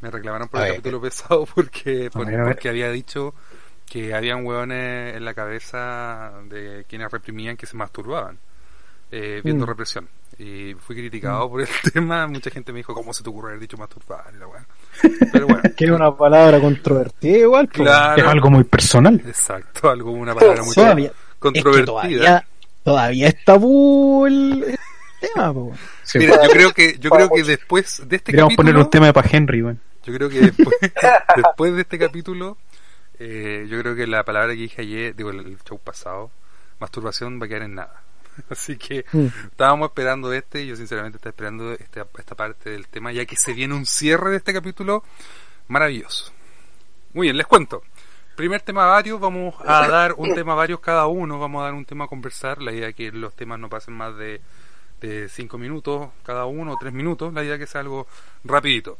Me 0.00 0.10
reclamaron 0.10 0.48
por 0.48 0.60
el 0.62 0.70
capítulo 0.70 1.00
pasado 1.00 1.46
porque, 1.54 2.10
porque 2.12 2.68
había 2.68 2.90
dicho 2.90 3.34
que 3.86 4.14
habían 4.14 4.44
hueones 4.44 5.16
en 5.16 5.24
la 5.24 5.34
cabeza 5.34 6.32
de 6.48 6.84
quienes 6.88 7.10
reprimían 7.10 7.56
que 7.56 7.66
se 7.66 7.76
masturbaban, 7.76 8.38
eh, 9.10 9.40
viendo 9.44 9.64
mm. 9.64 9.68
represión. 9.68 10.08
Y 10.38 10.74
fui 10.74 10.96
criticado 10.96 11.46
mm. 11.46 11.50
por 11.50 11.60
el 11.60 11.68
tema. 11.92 12.26
Mucha 12.26 12.50
gente 12.50 12.72
me 12.72 12.78
dijo, 12.78 12.94
¿cómo 12.94 13.12
se 13.12 13.22
te 13.22 13.30
ocurre 13.30 13.50
haber 13.50 13.60
dicho 13.60 13.76
masturbar? 13.76 14.32
La 14.34 14.46
pero 15.32 15.46
bueno. 15.46 15.62
que 15.76 15.84
es 15.84 15.90
una 15.90 16.14
palabra 16.14 16.60
controvertida 16.60 17.38
igual. 17.38 17.70
Es 17.74 18.24
algo 18.24 18.50
muy 18.50 18.64
personal. 18.64 19.22
Exacto, 19.26 19.88
algo 19.88 20.10
una 20.10 20.34
palabra 20.34 20.62
muy 20.62 21.10
controvertida. 21.38 21.84
todavía, 21.84 22.46
está 22.84 23.44
tabú 23.44 24.26
el, 24.26 24.78
tema. 25.20 25.52
Mira, 26.14 26.42
yo 26.42 26.50
creo 26.50 26.72
que 26.72 26.98
yo 26.98 27.10
creo 27.10 27.30
que 27.30 27.42
después 27.42 28.02
de 28.06 28.16
este 28.16 28.32
capítulo 28.32 28.56
poner 28.56 28.76
un 28.76 28.90
tema 28.90 29.12
para 29.12 29.28
Henry, 29.30 29.62
bueno. 29.62 29.80
Yo 30.04 30.12
creo 30.12 30.28
que 30.28 30.40
después, 30.40 30.76
después 31.36 31.74
de 31.74 31.82
este 31.82 31.98
capítulo 31.98 32.58
eh, 33.18 33.66
yo 33.68 33.78
creo 33.78 33.94
que 33.94 34.06
la 34.06 34.24
palabra 34.24 34.52
que 34.54 34.62
dije 34.62 34.82
ayer, 34.82 35.14
digo 35.14 35.30
el 35.30 35.56
show 35.64 35.78
pasado, 35.78 36.32
masturbación 36.80 37.40
va 37.40 37.46
a 37.46 37.48
quedar 37.48 37.62
en 37.62 37.76
nada. 37.76 38.02
Así 38.50 38.76
que 38.76 39.04
mm. 39.12 39.26
estábamos 39.50 39.90
esperando 39.90 40.32
este 40.32 40.62
y 40.62 40.66
yo 40.66 40.76
sinceramente 40.76 41.18
estaba 41.18 41.30
esperando 41.30 41.72
esta, 41.72 42.06
esta 42.18 42.34
parte 42.34 42.70
del 42.70 42.88
tema 42.88 43.12
ya 43.12 43.24
que 43.24 43.36
se 43.36 43.52
viene 43.52 43.74
un 43.74 43.86
cierre 43.86 44.30
de 44.30 44.38
este 44.38 44.52
capítulo 44.52 45.04
maravilloso. 45.68 46.32
Muy 47.12 47.26
bien, 47.28 47.36
les 47.36 47.46
cuento. 47.46 47.82
Primer 48.36 48.62
tema 48.62 48.86
varios, 48.86 49.20
vamos 49.20 49.54
a 49.64 49.86
dar 49.88 50.14
un 50.14 50.34
tema 50.34 50.54
varios 50.54 50.80
cada 50.80 51.06
uno, 51.06 51.38
vamos 51.38 51.60
a 51.60 51.64
dar 51.64 51.74
un 51.74 51.84
tema 51.84 52.04
a 52.04 52.08
conversar, 52.08 52.62
la 52.62 52.72
idea 52.72 52.88
es 52.88 52.94
que 52.94 53.12
los 53.12 53.34
temas 53.34 53.58
no 53.58 53.68
pasen 53.68 53.94
más 53.94 54.16
de, 54.16 54.40
de 55.00 55.28
cinco 55.28 55.58
minutos 55.58 56.08
cada 56.22 56.46
uno 56.46 56.72
o 56.72 56.76
tres 56.78 56.92
minutos, 56.92 57.32
la 57.34 57.42
idea 57.44 57.54
es 57.54 57.60
que 57.60 57.66
sea 57.66 57.82
algo 57.82 58.06
rapidito. 58.44 58.98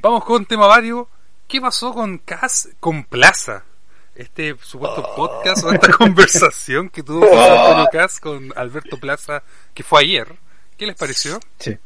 Vamos 0.00 0.24
con 0.24 0.46
tema 0.46 0.66
vario. 0.66 1.08
¿Qué 1.46 1.60
pasó 1.60 1.92
con 1.92 2.18
Cas, 2.18 2.70
con 2.80 3.04
Plaza? 3.04 3.64
Este 4.14 4.56
supuesto 4.60 5.14
podcast 5.14 5.64
o 5.64 5.72
esta 5.72 5.92
conversación 5.98 6.88
que 6.88 7.02
tuvo 7.02 7.24
Antonio 7.24 7.88
Cas 7.92 8.18
con 8.18 8.52
Alberto 8.56 8.98
Plaza, 8.98 9.42
que 9.72 9.82
fue 9.82 10.00
ayer. 10.00 10.34
¿Qué 10.76 10.86
les 10.86 10.96
pareció? 10.96 11.38
Sí. 11.58 11.78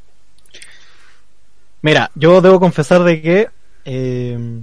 Mira, 1.82 2.10
yo 2.14 2.40
debo 2.40 2.58
confesar 2.58 3.04
de 3.04 3.20
que 3.20 3.50
eh, 3.84 4.62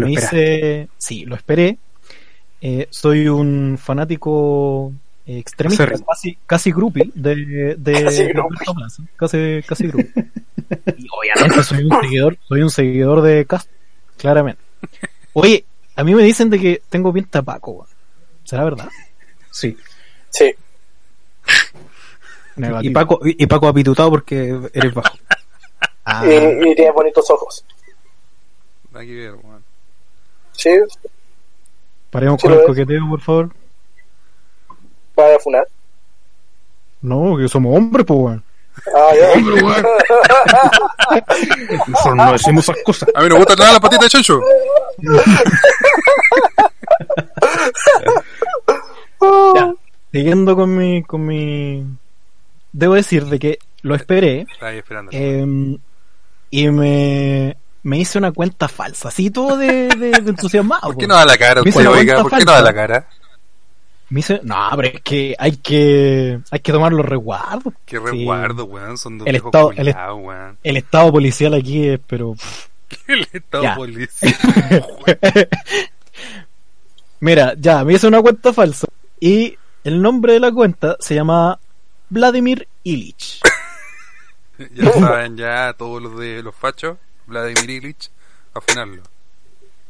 Lo 0.00 0.06
me 0.06 0.12
hice, 0.12 0.88
sí, 0.98 1.24
lo 1.24 1.36
esperé. 1.36 1.78
Eh, 2.60 2.88
soy 2.90 3.28
un 3.28 3.78
fanático 3.80 4.92
eh, 5.26 5.38
extremista, 5.38 5.88
casi, 6.06 6.36
casi 6.46 6.72
groupie 6.72 7.10
de, 7.14 7.74
de 7.78 7.92
Casi 8.04 8.24
de 8.24 8.32
groupie. 8.32 8.56
Alberto 8.58 8.74
Plaza. 8.74 9.02
Casi, 9.16 9.62
casi 9.66 9.86
groupie. 9.86 10.12
y 10.98 11.06
obviamente 11.10 11.62
soy 11.62 11.84
un 11.84 12.00
seguidor, 12.02 12.38
soy 12.48 12.62
un 12.62 12.70
seguidor 12.70 13.22
de 13.22 13.46
Cast, 13.46 13.70
claramente. 14.18 14.62
Oye, 15.32 15.64
a 15.96 16.04
mí 16.04 16.14
me 16.14 16.22
dicen 16.22 16.50
de 16.50 16.58
que 16.58 16.82
tengo 16.88 17.12
pinta 17.12 17.42
Paco. 17.42 17.86
¿será 18.44 18.64
verdad? 18.64 18.88
Sí. 19.50 19.76
Sí. 20.30 20.54
Y. 22.82 22.90
Paco, 22.90 23.20
y 23.24 23.46
Paco 23.46 23.68
apitutado 23.68 24.10
porque 24.10 24.54
eres 24.74 24.92
bajo. 24.92 25.16
Ah, 26.04 26.26
Y, 26.26 26.70
y 26.70 26.74
tiene 26.74 26.90
bonitos 26.90 27.30
ojos. 27.30 27.64
Hay 28.92 29.06
que 29.06 29.14
ver, 29.14 29.34
weón. 29.36 29.59
Sí, 30.60 30.70
paremos 32.10 32.40
sí 32.40 32.46
con 32.46 32.54
lo 32.54 32.60
el 32.60 32.66
coqueteo, 32.66 33.08
por 33.08 33.20
favor. 33.20 33.50
para 35.14 35.38
funar. 35.38 35.66
No, 37.00 37.36
que 37.38 37.48
somos 37.48 37.76
hombres, 37.76 38.04
pues, 38.06 38.18
weón. 38.18 38.44
Ah, 38.94 39.10
ya. 39.14 39.40
Nosotros 41.88 42.16
no 42.16 42.32
decimos 42.32 42.64
esas 42.68 42.82
cosas. 42.84 43.08
A 43.14 43.22
mí 43.22 43.28
no 43.28 43.34
me 43.36 43.40
gusta 43.44 43.56
nada 43.56 43.72
la 43.74 43.80
patita 43.80 44.04
de 44.04 44.10
chancho. 44.10 44.40
Ya, 49.54 49.74
siguiendo 50.12 50.56
con 50.56 50.76
mi, 50.76 51.02
con 51.02 51.26
mi... 51.26 51.84
Debo 52.72 52.94
decir 52.94 53.26
de 53.26 53.38
que 53.38 53.58
lo 53.82 53.94
esperé 53.94 54.46
ahí 54.60 54.78
esperando. 54.78 55.10
eh, 55.12 55.76
y 56.50 56.68
me, 56.68 57.56
me 57.82 57.98
hice 57.98 58.18
una 58.18 58.32
cuenta 58.32 58.68
falsa, 58.68 59.08
así 59.08 59.30
todo 59.30 59.56
de, 59.56 59.88
de, 59.88 60.10
de 60.10 60.30
entusiasmado. 60.30 60.82
¿Por 60.82 60.96
qué 60.98 61.06
no 61.06 61.14
da 61.14 61.24
la 61.24 61.38
cara 61.38 61.62
usted, 61.62 61.88
oiga? 61.88 62.22
¿Por 62.22 62.30
qué 62.36 62.44
no 62.44 62.52
da 62.52 62.62
la 62.62 62.74
cara? 62.74 63.08
Me 64.10 64.20
hice, 64.20 64.40
no, 64.42 64.56
pero 64.74 64.88
es 64.88 65.00
que 65.02 65.36
hay 65.38 65.56
que, 65.58 66.40
hay 66.50 66.58
que 66.60 66.72
tomar 66.72 66.92
los 66.92 67.06
resguardos. 67.06 67.72
Qué 67.86 67.96
Sí. 67.98 68.02
resguardo, 68.04 68.64
weón. 68.64 68.98
Son 68.98 69.18
dos 69.18 69.26
El 69.28 69.36
estado- 69.36 69.70
el 69.70 69.76
culiados, 69.76 70.18
weón. 70.20 70.58
El 70.64 70.76
estado 70.76 71.12
policial 71.12 71.54
aquí 71.54 71.88
es, 71.88 72.00
pero... 72.06 72.34
El 73.06 73.26
estado 73.32 73.62
Ya. 73.62 73.76
policial. 73.76 74.34
Mira, 77.20 77.54
ya, 77.58 77.84
me 77.84 77.94
hice 77.94 78.06
una 78.08 78.22
cuenta 78.22 78.52
falsa 78.52 78.86
y 79.20 79.56
el 79.84 80.00
nombre 80.00 80.32
de 80.34 80.40
la 80.40 80.50
cuenta 80.52 80.96
se 81.00 81.14
llama 81.14 81.58
Vladimir 82.08 82.66
Ilich. 82.82 83.40
ya 84.74 84.92
saben, 84.92 85.36
ya 85.36 85.74
todos 85.76 86.02
los 86.02 86.18
de 86.18 86.42
los 86.42 86.54
fachos, 86.54 86.96
Vladimir 87.30 87.70
Ilich, 87.70 88.10
a 88.54 88.60
funarlo. 88.60 89.02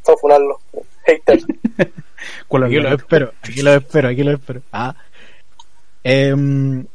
Para 0.05 0.19
funarlo. 0.19 0.61
Hater. 1.07 1.41
La 2.51 2.67
Aquí 2.67 2.77
lo 2.77 2.89
espero, 2.95 3.33
aquí 3.43 3.63
lo 3.63 3.75
espero, 3.75 4.09
aquí 4.09 4.23
lo 4.23 4.33
espero. 4.33 4.63
Ah. 4.73 4.95
Em, 6.05 6.87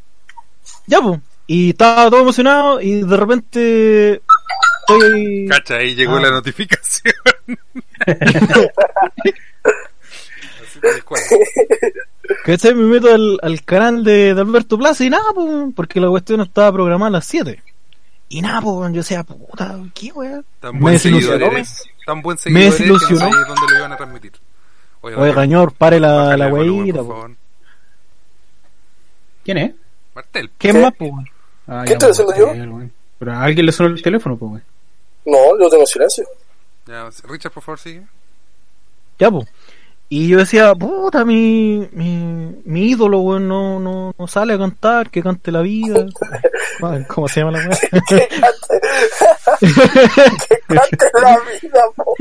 ya, 0.85 1.01
pues. 1.01 1.19
Y 1.47 1.69
estaba 1.71 2.09
todo 2.09 2.21
emocionado 2.21 2.79
y 2.81 3.01
de 3.03 3.17
repente 3.17 4.21
estoy... 4.81 5.47
Cacha, 5.49 5.75
ahí 5.77 5.95
llegó 5.95 6.17
Ah. 6.17 6.21
la 6.21 6.29
notificación. 6.31 7.13
¿Cachai? 12.45 12.73
Me 12.75 12.83
meto 12.85 13.13
al, 13.13 13.37
al 13.41 13.63
canal 13.63 14.03
de, 14.03 14.33
de 14.33 14.41
Alberto 14.41 14.77
Plaza 14.77 15.03
y 15.03 15.09
nada, 15.09 15.25
pues, 15.33 15.73
porque 15.75 15.99
la 15.99 16.09
cuestión 16.09 16.41
estaba 16.41 16.71
programada 16.71 17.07
a 17.09 17.11
las 17.11 17.25
7. 17.25 17.61
Y 18.30 18.41
nada, 18.41 18.61
pues, 18.61 18.91
yo 18.91 18.97
decía, 18.97 19.23
puta, 19.23 19.78
¿qué 19.93 20.11
weón? 20.11 20.45
Tan 20.59 20.76
Me 20.76 20.82
buen 20.82 20.99
seguidor 20.99 21.21
desilusionó, 21.21 21.55
eres. 21.55 21.84
Tan 22.05 22.21
buen 22.21 22.36
me 22.36 22.41
seguidor 22.71 22.97
eres 23.01 23.07
que 23.07 23.13
no 23.13 23.45
dónde 23.45 23.61
lo 23.71 23.78
iban 23.78 23.91
a 23.93 23.97
transmitir. 23.97 24.32
Oye, 25.01 25.15
Oye, 25.15 25.34
Gañor, 25.34 25.73
pare 25.73 25.99
la, 25.99 26.36
la 26.36 26.47
weíta, 26.47 26.97
por 26.97 27.05
po. 27.07 27.13
favor. 27.13 27.32
¿Quién 29.43 29.57
es? 29.59 29.71
Martel. 30.15 30.49
¿Qué 30.57 30.71
¿Qué? 30.71 30.80
más, 30.80 30.93
pues? 30.97 31.11
weón? 31.11 31.86
¿Qué 31.86 31.93
estoy 31.93 32.11
haciendo 32.11 32.36
yo? 32.36 32.88
Pero 33.19 33.32
a 33.34 33.43
alguien 33.43 33.65
le 33.65 33.71
sonó 33.71 33.89
el 33.89 34.01
teléfono, 34.01 34.38
pues, 34.38 34.49
güey. 34.51 34.63
No, 35.26 35.59
yo 35.59 35.69
tengo 35.69 35.86
silencio. 35.86 36.26
Ya, 36.88 37.09
Richard, 37.28 37.51
por 37.51 37.63
favor, 37.63 37.80
sigue. 37.80 38.03
Ya, 39.19 39.32
pues. 39.32 39.47
Y 40.07 40.27
yo 40.27 40.37
decía, 40.37 40.75
puta, 40.75 41.25
mi, 41.25 41.87
mi, 41.91 42.55
mi 42.63 42.89
ídolo, 42.91 43.19
weón, 43.21 43.47
no, 43.47 43.79
no, 43.79 44.13
no 44.17 44.27
sale 44.27 44.53
a 44.53 44.57
cantar, 44.59 45.09
que 45.09 45.23
cante 45.23 45.51
la 45.51 45.61
vida. 45.61 46.05
Madre, 46.79 47.07
¿Cómo 47.07 47.27
se 47.27 47.39
llama 47.39 47.53
la? 47.53 47.69
Que 47.69 47.89
cante, 48.09 48.79
que 50.47 50.57
cante 50.67 51.07
la 51.21 51.37
vida, 51.61 51.81
po. 51.95 52.15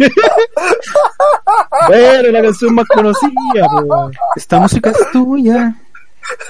bueno, 1.88 2.30
la 2.30 2.42
canción 2.42 2.74
más 2.74 2.86
conocida, 2.88 3.66
weón. 3.82 4.12
Esta 4.36 4.58
música 4.60 4.90
es 4.90 5.10
tuya. 5.12 5.74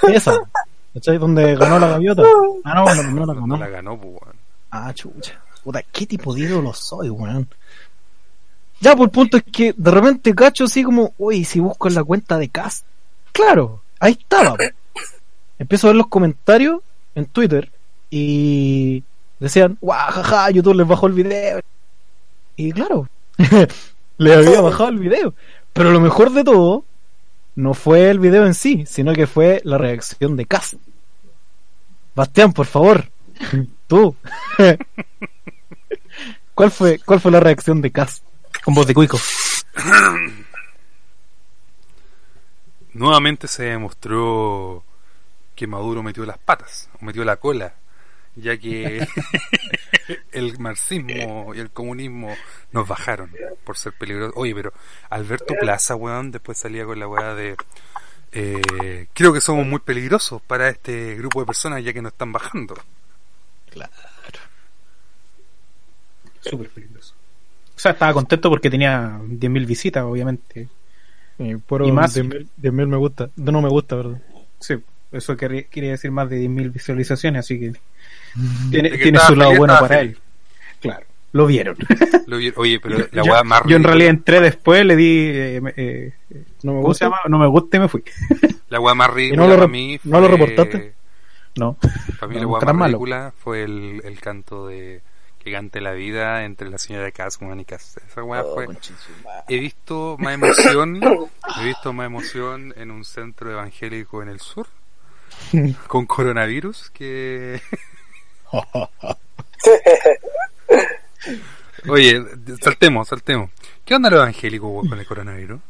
Esa. 0.08 0.38
¿Cachai? 0.94 1.18
Donde 1.18 1.56
ganó 1.56 1.78
la 1.78 1.88
gaviota. 1.88 2.22
Ah, 2.64 2.74
no, 2.74 2.84
no, 2.94 3.02
no 3.02 3.26
la 3.26 3.34
No 3.34 3.40
ganó. 3.40 3.56
la 3.56 3.68
ganó, 3.68 3.96
pues, 4.00 4.12
weón. 4.22 4.36
Ah, 4.70 4.92
chucha. 4.94 5.40
Puta, 5.64 5.82
¿qué 5.90 6.06
tipo 6.06 6.34
de 6.34 6.42
ídolo 6.42 6.72
soy, 6.74 7.08
weón? 7.10 7.48
Ya, 8.80 8.94
por 8.96 9.06
el 9.06 9.10
punto 9.10 9.36
es 9.36 9.44
que 9.44 9.74
de 9.76 9.90
repente 9.90 10.34
cacho 10.34 10.64
así 10.64 10.82
como, 10.82 11.14
uy, 11.18 11.44
si 11.44 11.60
busco 11.60 11.88
en 11.88 11.94
la 11.94 12.04
cuenta 12.04 12.38
de 12.38 12.48
Cast. 12.48 12.84
Claro, 13.32 13.82
ahí 13.98 14.12
estaba. 14.12 14.56
Empiezo 15.58 15.86
a 15.86 15.90
ver 15.90 15.96
los 15.96 16.08
comentarios 16.08 16.80
en 17.14 17.26
Twitter 17.26 17.70
y 18.10 19.02
decían, 19.38 19.78
guau, 19.80 20.10
jaja, 20.10 20.50
YouTube 20.50 20.74
les 20.74 20.86
bajó 20.86 21.06
el 21.06 21.12
video. 21.14 21.60
Y 22.56 22.72
claro, 22.72 23.08
le 24.18 24.34
había 24.34 24.60
bajado 24.60 24.90
el 24.90 24.98
video. 24.98 25.34
Pero 25.72 25.90
lo 25.90 26.00
mejor 26.00 26.30
de 26.32 26.44
todo 26.44 26.84
no 27.56 27.74
fue 27.74 28.10
el 28.10 28.18
video 28.18 28.46
en 28.46 28.54
sí, 28.54 28.84
sino 28.86 29.12
que 29.12 29.26
fue 29.26 29.60
la 29.64 29.78
reacción 29.78 30.36
de 30.36 30.46
Cast. 30.46 30.74
Bastián, 32.14 32.52
por 32.52 32.66
favor, 32.66 33.08
tú. 33.86 34.14
¿Cuál 36.54 36.70
fue, 36.70 37.00
cuál 37.00 37.20
fue 37.20 37.32
la 37.32 37.40
reacción 37.40 37.80
de 37.80 37.90
Cast? 37.90 38.23
Con 38.64 38.74
voz 38.74 38.86
de 38.86 38.94
cuico. 38.94 39.20
Nuevamente 42.94 43.46
se 43.48 43.64
demostró 43.64 44.84
que 45.54 45.66
Maduro 45.66 46.02
metió 46.02 46.24
las 46.24 46.38
patas, 46.38 46.88
o 47.00 47.04
metió 47.04 47.24
la 47.24 47.36
cola, 47.36 47.74
ya 48.36 48.56
que 48.56 49.06
el 50.32 50.58
marxismo 50.58 51.54
y 51.54 51.60
el 51.60 51.70
comunismo 51.70 52.34
nos 52.72 52.88
bajaron 52.88 53.30
por 53.64 53.76
ser 53.76 53.92
peligrosos. 53.92 54.34
Oye, 54.36 54.54
pero 54.54 54.72
Alberto 55.10 55.54
Plaza, 55.60 55.96
weón, 55.96 56.30
después 56.30 56.56
salía 56.58 56.84
con 56.86 56.98
la 56.98 57.08
weá 57.08 57.34
de... 57.34 57.56
eh, 58.32 59.08
creo 59.12 59.32
que 59.32 59.40
somos 59.40 59.66
muy 59.66 59.80
peligrosos 59.80 60.40
para 60.42 60.68
este 60.68 61.16
grupo 61.16 61.40
de 61.40 61.46
personas 61.46 61.84
ya 61.84 61.92
que 61.92 62.02
nos 62.02 62.12
están 62.12 62.32
bajando. 62.32 62.76
Súper 66.40 66.68
peligroso. 66.70 67.13
Sea, 67.84 67.92
estaba 67.92 68.14
contento 68.14 68.48
porque 68.48 68.70
tenía 68.70 69.18
10.000 69.22 69.66
visitas, 69.66 70.04
obviamente. 70.04 70.68
Puro 71.66 71.86
Y 71.86 71.92
más- 71.92 72.16
10.000 72.16 72.48
10.000 72.62 72.86
me 72.86 72.96
gusta. 72.96 73.28
No 73.36 73.60
me 73.60 73.68
gusta, 73.68 73.96
¿verdad? 73.96 74.22
Sí, 74.58 74.76
eso 75.12 75.36
quiere, 75.36 75.64
quiere 75.66 75.90
decir 75.90 76.10
más 76.10 76.30
de 76.30 76.38
10.000 76.48 76.72
visualizaciones, 76.72 77.40
así 77.40 77.60
que 77.60 77.72
tiene, 78.70 78.88
De 78.90 78.96
que 78.96 79.02
tiene 79.02 79.18
estaba 79.18 79.28
su 79.28 79.36
lado 79.36 79.54
bueno 79.56 79.74
para 79.78 79.98
feliz. 79.98 80.16
él. 80.16 80.22
Claro, 80.80 81.06
lo 81.32 81.46
vieron. 81.46 81.76
Lo 82.26 82.38
vi- 82.38 82.54
Oye, 82.56 82.80
pero 82.80 83.06
la 83.12 83.22
yo, 83.22 83.44
más 83.44 83.62
yo 83.66 83.76
en 83.76 83.84
realidad 83.84 84.08
entré 84.08 84.40
después, 84.40 84.82
le 84.86 84.96
di... 84.96 85.18
eh, 85.28 85.60
me- 85.60 85.74
eh, 85.76 86.12
No 86.62 86.72
me 86.72 86.78
¿Cómo 86.78 86.82
gusta. 86.88 87.10
No 87.28 87.38
me 87.38 87.46
gusta 87.48 87.76
y 87.76 87.80
me 87.80 87.88
fui. 87.88 88.02
La 88.70 88.80
weá 88.80 88.94
más 88.94 89.10
ridícula 89.12 89.42
no 89.42 89.48
lo 89.48 89.56
para 89.56 89.68
mí 89.68 90.00
no 90.04 90.20
lo 90.22 90.28
fue- 90.28 90.36
reportaste? 90.38 90.94
No. 91.56 91.76
Para 92.18 92.32
mí 92.32 92.40
No, 92.40 92.52
la 92.54 92.58
tan 92.60 92.68
más 92.68 92.74
malo. 92.76 92.92
ridícula 92.96 93.34
fue 93.36 93.62
el, 93.62 94.00
el 94.04 94.18
canto 94.20 94.68
de 94.68 95.02
que 95.44 95.52
cante 95.52 95.80
la 95.82 95.92
vida 95.92 96.44
entre 96.44 96.70
la 96.70 96.78
señora 96.78 97.10
Cass 97.12 97.38
weón, 97.40 97.60
y 97.60 97.64
Cass. 97.66 97.98
Esa 98.08 98.22
weá 98.22 98.42
Oh, 98.42 98.54
fue... 98.54 98.66
He 99.48 99.58
visto 99.58 100.16
más 100.18 100.34
emoción, 100.34 101.00
he 101.60 101.64
visto 101.64 101.92
más 101.92 102.06
emoción 102.06 102.72
en 102.76 102.90
un 102.90 103.04
centro 103.04 103.52
evangélico 103.52 104.22
en 104.22 104.30
el 104.30 104.40
sur 104.40 104.66
con 105.86 106.06
coronavirus 106.06 106.88
que... 106.90 107.60
Oye, 111.88 112.24
saltemos, 112.62 113.08
saltemos. 113.08 113.50
¿Qué 113.84 113.94
onda 113.94 114.08
lo 114.08 114.16
evangélico 114.16 114.68
weón, 114.68 114.88
con 114.88 114.98
el 114.98 115.06
coronavirus? 115.06 115.60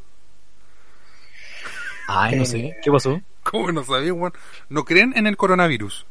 Ay, 2.07 2.37
no 2.37 2.45
sé. 2.45 2.77
¿Qué 2.83 2.93
pasó? 2.93 3.21
¿Cómo 3.43 3.73
no 3.73 3.83
sabía, 3.83 4.15
weón? 4.15 4.33
¿No 4.69 4.85
creen 4.85 5.15
en 5.17 5.27
el 5.27 5.37
coronavirus? 5.37 6.07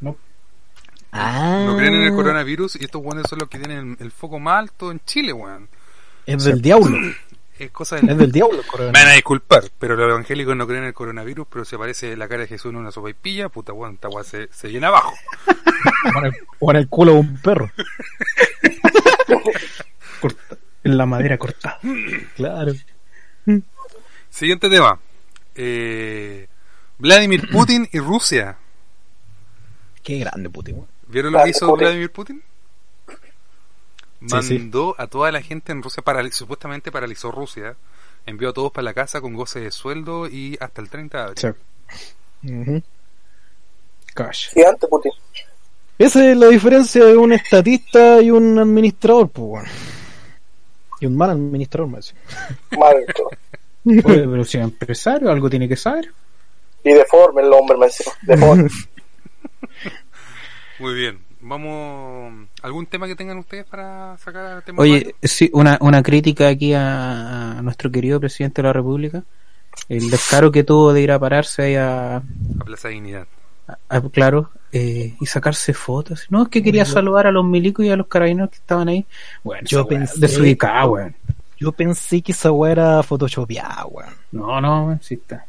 No. 0.00 0.16
Ah, 1.16 1.62
No 1.66 1.76
creen 1.76 1.94
en 1.94 2.02
el 2.02 2.12
coronavirus 2.14 2.76
y 2.80 2.84
estos 2.84 3.00
weones 3.02 3.26
son 3.28 3.38
los 3.38 3.48
que 3.48 3.58
tienen 3.58 3.96
el 4.00 4.10
foco 4.10 4.38
más 4.40 4.58
alto 4.58 4.90
en 4.90 5.00
Chile, 5.06 5.32
weón. 5.32 5.68
Es 6.26 6.42
del 6.44 6.60
diablo. 6.60 6.98
Es 7.56 7.70
cosa 7.70 7.98
Es 7.98 8.02
del... 8.04 8.18
del 8.18 8.32
diablo 8.32 8.56
el 8.56 8.62
Me 8.64 8.66
coronavirus. 8.66 9.00
van 9.00 9.12
a 9.12 9.14
disculpar, 9.14 9.62
pero 9.78 9.94
los 9.94 10.10
evangélicos 10.10 10.56
no 10.56 10.66
creen 10.66 10.82
en 10.82 10.88
el 10.88 10.94
coronavirus, 10.94 11.46
pero 11.48 11.64
si 11.64 11.76
aparece 11.76 12.16
la 12.16 12.26
cara 12.26 12.40
de 12.40 12.48
Jesús 12.48 12.70
en 12.70 12.76
una 12.78 12.90
sopa 12.90 13.10
y 13.10 13.14
pilla, 13.14 13.48
puta 13.48 13.72
weón, 13.72 13.94
esta 13.94 14.08
weá 14.08 14.24
se, 14.24 14.48
se 14.52 14.72
llena 14.72 14.88
abajo. 14.88 15.14
O 16.60 16.70
en 16.72 16.76
el- 16.76 16.82
el 16.82 16.88
culo 16.88 17.12
de 17.12 17.18
un 17.20 17.36
perro. 17.40 17.70
Corta- 20.20 20.56
en 20.82 20.98
la 20.98 21.06
madera 21.06 21.38
cortada. 21.38 21.78
Claro. 22.34 22.72
Siguiente 24.30 24.68
tema. 24.68 24.98
Eh, 25.54 26.48
Vladimir 26.98 27.48
Putin 27.50 27.88
y 27.92 28.00
Rusia. 28.00 28.56
Qué 30.02 30.18
grande 30.18 30.50
Putin. 30.50 30.74
weón. 30.74 30.88
¿Vieron 31.08 31.32
lo 31.32 31.42
que 31.42 31.50
hizo. 31.50 31.74
Vladimir 31.76 32.10
Putin? 32.10 32.42
Sí, 34.26 34.36
sí. 34.42 34.58
Mandó 34.58 34.94
a 34.98 35.06
toda 35.06 35.30
la 35.32 35.42
gente 35.42 35.72
en 35.72 35.82
Rusia, 35.82 36.02
parali- 36.02 36.30
supuestamente 36.32 36.90
paralizó 36.90 37.30
Rusia, 37.30 37.76
envió 38.24 38.48
a 38.50 38.52
todos 38.54 38.72
para 38.72 38.84
la 38.84 38.94
casa 38.94 39.20
con 39.20 39.34
goce 39.34 39.60
de 39.60 39.70
sueldo 39.70 40.26
y 40.28 40.56
hasta 40.60 40.80
el 40.80 40.88
30 40.88 41.18
de 41.18 41.24
abril. 41.24 41.54
Sí. 42.42 42.82
Gosh. 44.16 44.50
Gigante 44.52 44.86
Putin. 44.86 45.12
Esa 45.98 46.30
es 46.30 46.36
la 46.36 46.48
diferencia 46.48 47.04
de 47.04 47.16
un 47.16 47.32
estatista 47.32 48.20
y 48.22 48.30
un 48.30 48.58
administrador, 48.58 49.28
pues 49.28 49.46
bueno. 49.48 49.68
Y 51.00 51.06
un 51.06 51.16
mal 51.16 51.30
administrador, 51.30 51.88
más. 51.90 52.14
Oye, 53.86 54.02
pero 54.04 54.44
si 54.44 54.56
es 54.58 54.64
empresario, 54.64 55.30
algo 55.30 55.50
tiene 55.50 55.68
que 55.68 55.76
saber. 55.76 56.10
Y 56.82 56.92
deforme 56.94 57.42
el 57.42 57.52
hombre, 57.52 57.76
me 57.76 57.86
encima. 57.86 58.12
Deforme. 58.22 58.70
Muy 60.78 60.94
bien. 60.94 61.20
Vamos. 61.40 62.48
¿Algún 62.62 62.86
tema 62.86 63.06
que 63.06 63.14
tengan 63.16 63.38
ustedes 63.38 63.66
para 63.66 64.16
sacar 64.18 64.62
tema? 64.62 64.80
Oye, 64.82 65.14
sí, 65.22 65.50
una, 65.52 65.76
una 65.80 66.02
crítica 66.02 66.48
aquí 66.48 66.72
a, 66.72 67.58
a 67.58 67.62
nuestro 67.62 67.90
querido 67.90 68.18
presidente 68.18 68.62
de 68.62 68.68
la 68.68 68.72
República. 68.72 69.22
El 69.88 70.08
descaro 70.10 70.50
que 70.52 70.64
tuvo 70.64 70.92
de 70.92 71.02
ir 71.02 71.12
a 71.12 71.18
pararse 71.18 71.62
ahí 71.62 71.74
a, 71.76 72.16
A 72.16 72.22
Plaza 72.64 72.88
Dignidad. 72.88 73.26
a- 73.68 73.78
a- 73.96 74.00
claro, 74.08 74.50
eh, 74.72 75.14
y 75.20 75.26
sacarse 75.26 75.74
fotos. 75.74 76.26
No, 76.30 76.44
es 76.44 76.48
que 76.48 76.62
quería 76.62 76.84
saludar 76.84 77.26
a 77.26 77.32
los 77.32 77.44
milicos 77.44 77.84
y 77.84 77.90
a 77.90 77.96
los 77.96 78.06
carabineros 78.06 78.50
que 78.50 78.56
estaban 78.56 78.88
ahí. 78.88 79.04
Bueno, 79.42 79.66
Yo 79.68 79.86
pensé- 79.86 80.18
desubicada, 80.18 80.86
weón. 80.86 81.14
Yo 81.58 81.72
pensé 81.72 82.22
que 82.22 82.32
esa 82.32 82.50
weá 82.52 82.72
era 82.72 83.02
photoshopeada, 83.02 83.84
weón. 83.86 84.14
No, 84.32 84.60
no, 84.60 84.86
weón, 84.86 85.00
sí 85.02 85.14
está. 85.14 85.44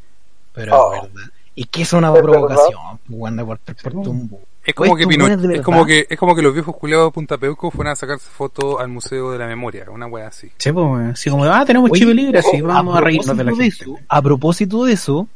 Pero 0.54 0.76
Oh. 0.78 0.94
es 0.96 1.14
verdad. 1.14 1.30
Y 1.56 1.64
que 1.66 1.84
es 1.84 1.94
una 1.94 2.14
provocación, 2.14 3.00
weón, 3.08 3.38
de 3.38 3.46
por 3.46 3.60
por 3.60 3.92
tumbo. 4.04 4.42
Es 4.66 4.74
como, 4.74 4.96
que 4.96 5.04
¿tú 5.04 5.10
Pino- 5.10 5.28
eres 5.28 5.42
de 5.42 5.56
es, 5.58 5.62
como 5.62 5.86
que, 5.86 6.08
es 6.10 6.18
como 6.18 6.36
que 6.36 6.42
los 6.42 6.54
viejos 6.54 6.76
culiados 6.76 7.08
de 7.08 7.12
Punta 7.12 7.38
Peuco 7.38 7.70
fueran 7.70 7.94
a 7.94 7.96
sacarse 7.96 8.28
fotos 8.30 8.80
al 8.80 8.88
Museo 8.88 9.32
de 9.32 9.38
la 9.38 9.46
Memoria, 9.48 9.86
una 9.92 10.08
wea 10.08 10.28
así. 10.28 10.50
Che, 10.58 10.74
pues, 10.74 11.12
así 11.12 11.30
como, 11.30 11.46
ah, 11.46 11.64
tenemos 11.66 11.92
Oye, 11.92 12.00
chip 12.02 12.10
libre, 12.10 12.40
así, 12.40 12.62
vamos 12.62 12.98
a, 12.98 13.02
reírnos 13.02 13.38
de 13.38 13.44
la 13.44 13.52
propósito 13.52 13.86
gente. 13.86 14.00
eso, 14.00 14.06
a 14.10 14.22
propósito 14.22 14.86
de 14.86 14.94
eso, 14.94 15.28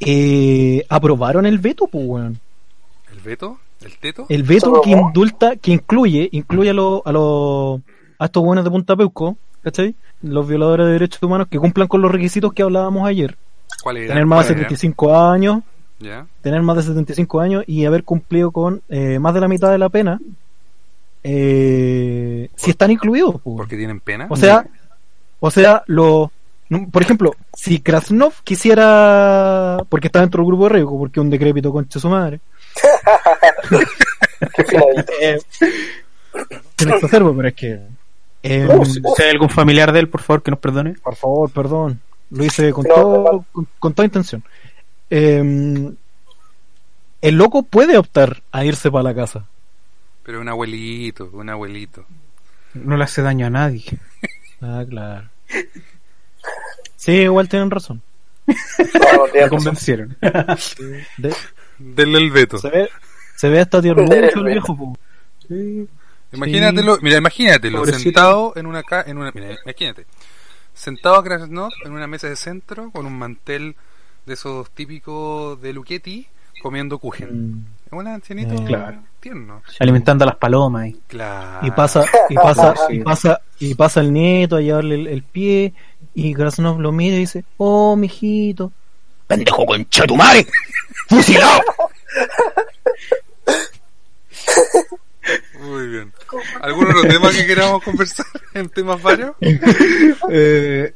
eh, 0.00 0.84
aprobaron 0.88 1.46
el 1.46 1.58
veto, 1.58 1.86
pues, 1.86 2.04
weón. 2.06 2.40
¿El 3.12 3.20
veto? 3.20 3.58
¿El 3.82 3.96
teto? 3.98 4.26
El 4.28 4.42
veto 4.44 4.76
¿Se 4.76 4.82
que 4.82 4.90
indulta, 4.96 5.56
que 5.56 5.72
incluye, 5.72 6.28
incluye 6.32 6.70
a 6.70 6.72
los, 6.72 7.02
a 7.04 7.12
los, 7.12 7.80
a 8.18 8.24
estos 8.26 8.42
buenos 8.42 8.64
de 8.64 8.70
Punta 8.70 8.96
Peuco, 8.96 9.36
¿cachai? 9.62 9.94
Los 10.22 10.46
violadores 10.48 10.86
de 10.86 10.92
derechos 10.92 11.22
humanos 11.22 11.48
que 11.50 11.58
cumplan 11.58 11.88
con 11.88 12.00
los 12.00 12.10
requisitos 12.10 12.52
que 12.52 12.62
hablábamos 12.62 13.06
ayer. 13.08 13.36
¿Cuál 13.82 13.96
era? 13.98 14.08
Tener 14.08 14.26
más 14.26 14.46
de 14.48 14.54
¿Cuál 14.54 14.58
era? 14.60 14.68
75 14.70 15.16
años, 15.18 15.62
¿Ya? 16.02 16.26
tener 16.40 16.62
más 16.62 16.76
de 16.76 16.82
75 16.82 17.40
años 17.40 17.64
y 17.66 17.84
haber 17.84 18.04
cumplido 18.04 18.50
con 18.50 18.82
eh, 18.88 19.18
más 19.18 19.34
de 19.34 19.40
la 19.40 19.48
mitad 19.48 19.70
de 19.70 19.78
la 19.78 19.88
pena, 19.88 20.20
eh, 21.24 22.48
si 22.56 22.70
están 22.70 22.90
incluidos. 22.90 23.36
pues. 23.42 23.56
¿Porque 23.56 23.76
tienen 23.76 24.00
pena? 24.00 24.26
O 24.28 24.36
sea, 24.36 24.66
o 25.40 25.50
sea, 25.50 25.82
lo, 25.86 26.30
no, 26.68 26.88
por 26.90 27.02
ejemplo, 27.02 27.34
si 27.54 27.80
Krasnov 27.80 28.32
quisiera, 28.44 29.78
porque 29.88 30.08
está 30.08 30.20
dentro 30.20 30.42
del 30.42 30.48
grupo 30.48 30.64
de 30.64 30.70
riesgo, 30.70 30.98
porque 30.98 31.20
un 31.20 31.30
decrépito 31.30 31.72
concha 31.72 32.00
su 32.00 32.08
madre, 32.08 32.40
eh, 35.20 35.38
tiene 36.76 36.98
que 36.98 37.06
hacerlo, 37.06 37.34
pero 37.36 37.48
es 37.48 37.54
que, 37.54 37.80
eh, 38.42 38.66
No, 38.68 38.84
Si 38.84 39.00
si 39.00 39.22
hay 39.22 39.30
algún 39.30 39.50
familiar 39.50 39.92
de 39.92 40.00
él, 40.00 40.08
por 40.08 40.22
favor, 40.22 40.42
que 40.42 40.50
nos 40.50 40.60
perdone. 40.60 40.94
por 40.94 41.14
favor, 41.14 41.50
perdón, 41.50 42.00
lo 42.30 42.44
hice 42.44 42.72
con 42.72 42.84
No, 42.84 42.94
todo, 42.94 43.44
con 43.78 43.94
toda 43.94 44.06
intención. 44.06 44.42
Eh, 45.14 45.92
el 47.20 47.34
loco 47.36 47.62
puede 47.64 47.98
optar 47.98 48.42
a 48.50 48.64
irse 48.64 48.90
para 48.90 49.04
la 49.04 49.14
casa. 49.14 49.46
Pero 50.22 50.40
un 50.40 50.48
abuelito, 50.48 51.28
un 51.34 51.50
abuelito. 51.50 52.06
No 52.74 52.96
le 52.96 53.04
hace 53.04 53.20
daño 53.20 53.46
a 53.46 53.50
nadie. 53.50 53.84
Ah, 54.62 54.84
claro. 54.88 55.28
Sí, 56.96 57.12
igual 57.12 57.48
tienen 57.48 57.70
razón. 57.70 58.00
No, 58.46 58.54
no, 59.16 59.32
Me 59.34 59.48
convencieron. 59.48 60.16
De- 61.18 61.34
Denle 61.78 62.18
el 62.18 62.30
veto. 62.30 62.58
se 62.58 62.70
ve, 62.70 62.88
se 63.36 63.48
ve 63.48 63.60
hasta 63.60 63.82
tierno 63.82 64.02
el 64.04 64.44
viejo, 64.44 64.76
po. 64.76 64.96
Imagínatelo, 66.32 66.98
mira, 67.02 67.18
imagínatelo, 67.18 67.78
Pobrecito. 67.80 68.02
sentado 68.02 68.52
en 68.56 68.66
una 68.66 68.82
ca 68.82 69.02
en 69.06 69.18
una, 69.18 69.30
mira, 69.34 69.56
imagínate, 69.64 70.06
sentado 70.72 71.16
a 71.16 71.24
Krasnov 71.24 71.70
en 71.84 71.92
una 71.92 72.06
mesa 72.06 72.28
de 72.28 72.36
centro 72.36 72.90
con 72.90 73.04
un 73.04 73.18
mantel 73.18 73.74
de 74.26 74.34
esos 74.34 74.70
típicos 74.70 75.60
de 75.60 75.72
Luchetti 75.72 76.26
comiendo 76.62 76.98
kuchen. 76.98 77.52
Mm. 77.56 77.64
Es 77.86 77.92
un 77.92 78.06
ancianito 78.06 78.54
Eh, 78.54 78.64
Claro. 78.66 79.02
tierno. 79.20 79.62
Alimentando 79.80 80.24
a 80.24 80.26
las 80.28 80.36
palomas. 80.36 80.82
ahí. 80.84 81.00
Claro. 81.08 81.66
y 81.66 81.70
pasa 81.72 82.04
y 82.28 82.34
pasa 82.36 82.74
y 82.90 82.98
pasa 83.00 83.40
y 83.58 83.74
pasa 83.74 84.00
el 84.00 84.12
nieto 84.12 84.56
a 84.56 84.60
llevarle 84.60 84.94
el, 84.96 85.06
el 85.08 85.22
pie 85.22 85.72
y 86.14 86.34
Krasnov 86.34 86.80
lo 86.80 86.92
mira 86.92 87.16
y 87.16 87.20
dice 87.20 87.44
oh 87.56 87.96
mijito 87.96 88.70
pendejo 89.26 89.64
concha 89.66 90.04
tu 90.06 90.14
madre 90.16 90.46
fusilado 91.08 91.60
Muy 95.60 95.86
bien. 95.86 96.12
¿Algún 96.60 96.86
otro 96.88 97.02
tema 97.02 97.30
que 97.30 97.46
queramos 97.46 97.82
conversar 97.84 98.26
en 98.54 98.68
temas 98.68 99.00
varios? 99.00 99.34
Eh, 100.30 100.92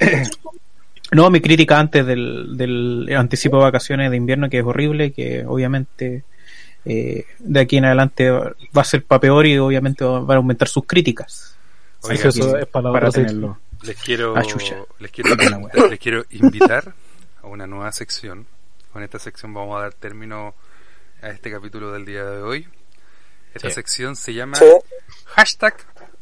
no, 1.13 1.31
mi 1.31 1.41
crítica 1.41 1.79
antes 1.79 2.05
del, 2.07 2.57
del 2.57 3.09
anticipo 3.17 3.57
de 3.59 3.63
vacaciones 3.65 4.11
de 4.11 4.17
invierno, 4.17 4.49
que 4.51 4.59
es 4.59 4.65
horrible, 4.65 5.13
que 5.13 5.45
obviamente 5.47 6.25
eh, 6.85 7.25
de 7.39 7.61
aquí 7.61 7.77
en 7.79 7.85
adelante 7.87 8.31
va 8.31 8.53
a 8.75 8.85
ser 8.85 9.05
para 9.05 9.21
peor 9.21 9.47
y 9.47 9.59
obviamente 9.59 10.05
va 10.05 10.21
va 10.21 10.35
a 10.35 10.37
aumentar 10.39 10.69
sus 10.69 10.85
críticas. 10.87 11.57
Oiga, 12.03 12.15
Eso- 12.15 12.29
eso 12.29 12.57
es 12.59 12.67
para 12.67 12.93
para 12.93 13.11
tenerlo. 13.11 13.59
Les 13.83 13.97
quiero, 14.03 14.35
Ah, 14.37 14.43
les 14.43 15.11
quiero, 15.13 15.31
invitar, 15.33 15.91
les 15.91 15.99
quiero 16.01 16.25
invitar 16.31 16.95
a 17.43 17.47
una 17.47 17.67
nueva 17.67 17.93
sección. 17.93 18.47
Con 18.93 19.03
esta 19.03 19.19
sección 19.19 19.53
vamos 19.53 19.77
a 19.79 19.83
dar 19.83 19.93
término 19.95 20.55
a 21.23 21.29
este 21.29 21.51
capítulo 21.51 21.93
del 21.93 22.05
día 22.07 22.25
de 22.25 22.43
hoy. 22.43 22.67
Esta 23.55 23.69
Sí. 23.69 23.75
sección 23.77 24.17
se 24.17 24.35
llama 24.35 24.57
Sí. 24.57 24.65
hashtag 25.27 25.75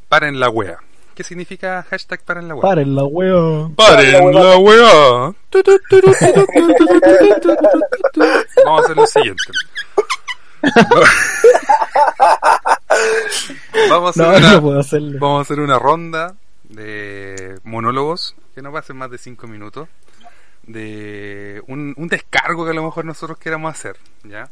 paren 0.08 0.40
la 0.40 0.48
wea. 0.50 0.78
¿Qué 1.14 1.22
significa 1.22 1.84
hashtag 1.88 2.24
paren 2.24 2.48
la 2.48 2.54
weá? 2.54 2.62
Paren 2.62 2.94
la 2.94 3.04
weá. 3.04 3.70
Paren 3.76 4.34
la 4.34 4.58
weá. 4.58 5.34
Vamos 8.64 8.80
a 8.80 8.84
hacer 8.84 8.96
lo 8.96 9.06
siguiente. 9.06 9.44
vamos, 13.90 14.06
a 14.06 14.10
hacer 14.10 14.22
no, 14.24 14.36
una, 14.36 14.50
no 14.50 14.62
vamos 15.20 15.38
a 15.38 15.42
hacer 15.42 15.60
una 15.60 15.78
ronda 15.78 16.34
de 16.64 17.58
monólogos 17.62 18.34
que 18.54 18.62
no 18.62 18.72
pasen 18.72 18.96
más 18.96 19.10
de 19.10 19.18
5 19.18 19.46
minutos 19.46 19.88
de 20.66 21.62
un, 21.68 21.94
un, 21.96 22.08
descargo 22.08 22.64
que 22.64 22.70
a 22.70 22.74
lo 22.74 22.82
mejor 22.82 23.04
nosotros 23.04 23.38
queramos 23.38 23.70
hacer, 23.70 23.98
¿ya? 24.24 24.48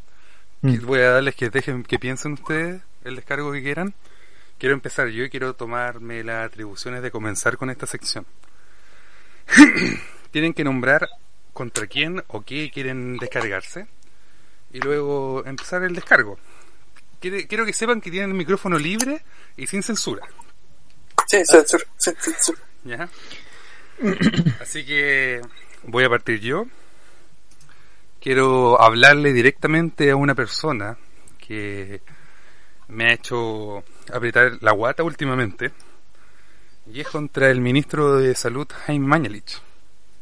Mm. 0.61 0.85
Voy 0.85 1.01
a 1.01 1.13
darles 1.13 1.35
que 1.35 1.51
dejen 1.51 1.83
que 1.83 1.99
piensen 1.99 2.35
ustedes 2.35 2.83
el 3.05 3.17
descargo 3.17 3.51
que 3.51 3.63
quieran 3.63 3.95
Quiero 4.63 4.77
empezar 4.77 5.09
yo 5.09 5.25
y 5.25 5.29
quiero 5.29 5.55
tomarme 5.55 6.23
las 6.23 6.47
atribuciones 6.47 7.03
de 7.03 7.11
comenzar 7.11 7.57
con 7.57 7.69
esta 7.69 7.85
sección. 7.85 8.25
Tienen 10.31 10.55
que 10.55 10.63
nombrar 10.63 11.09
contra 11.53 11.89
quién 11.89 12.23
o 12.29 12.43
qué 12.43 12.71
quieren 12.73 13.17
descargarse 13.17 13.89
y 14.73 14.79
luego 14.79 15.45
empezar 15.47 15.83
el 15.83 15.97
descargo. 15.97 16.39
Quiero 17.19 17.67
que 17.67 17.73
sepan 17.73 18.01
que 18.01 18.13
tienen 18.13 18.31
el 18.31 18.37
micrófono 18.37 18.79
libre 18.79 19.25
y 19.57 19.67
sin 19.67 19.83
censura. 19.83 20.25
Sí, 21.27 21.45
censura. 21.45 21.85
Sí, 21.97 22.13
censura. 22.21 22.61
¿Ya? 22.85 23.09
Así 24.61 24.87
que 24.87 25.41
voy 25.83 26.05
a 26.05 26.09
partir 26.09 26.39
yo. 26.39 26.67
Quiero 28.21 28.81
hablarle 28.81 29.33
directamente 29.33 30.13
a 30.13 30.15
una 30.15 30.37
persona 30.37 30.97
que 31.41 32.01
me 32.87 33.07
ha 33.07 33.15
hecho 33.15 33.83
apretar 34.13 34.59
la 34.61 34.73
guata 34.73 35.03
últimamente. 35.03 35.73
Y 36.93 37.01
es 37.01 37.09
contra 37.09 37.51
el 37.51 37.61
ministro 37.61 38.17
de 38.17 38.35
Salud, 38.35 38.67
Jaime 38.87 39.07
Mañalich. 39.07 39.61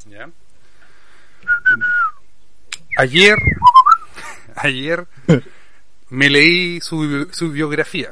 ¿Ya? 0.07 0.28
Ayer, 2.99 3.37
ayer 4.57 5.07
me 6.11 6.28
leí 6.28 6.81
su, 6.81 7.28
su 7.33 7.51
biografía, 7.51 8.11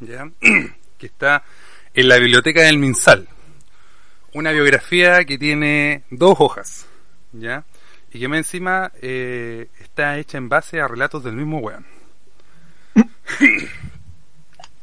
¿ya? 0.00 0.30
que 0.98 1.06
está 1.06 1.44
en 1.94 2.08
la 2.08 2.18
biblioteca 2.18 2.62
del 2.62 2.78
Minsal. 2.78 3.28
Una 4.34 4.50
biografía 4.50 5.24
que 5.24 5.36
tiene 5.36 6.04
dos 6.10 6.36
hojas, 6.38 6.86
¿ya? 7.32 7.64
Y 8.12 8.18
que 8.20 8.28
me 8.28 8.38
encima 8.38 8.92
eh, 9.00 9.68
está 9.80 10.18
hecha 10.18 10.38
en 10.38 10.48
base 10.48 10.80
a 10.80 10.88
relatos 10.88 11.22
del 11.24 11.34
mismo 11.34 11.58
weón. 11.58 11.86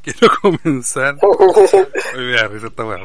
Quiero 0.03 0.29
comenzar. 0.41 1.17
Uy, 1.21 2.25
mira, 2.25 2.47
risa 2.47 2.67
esta 2.67 2.85
weá. 2.85 3.03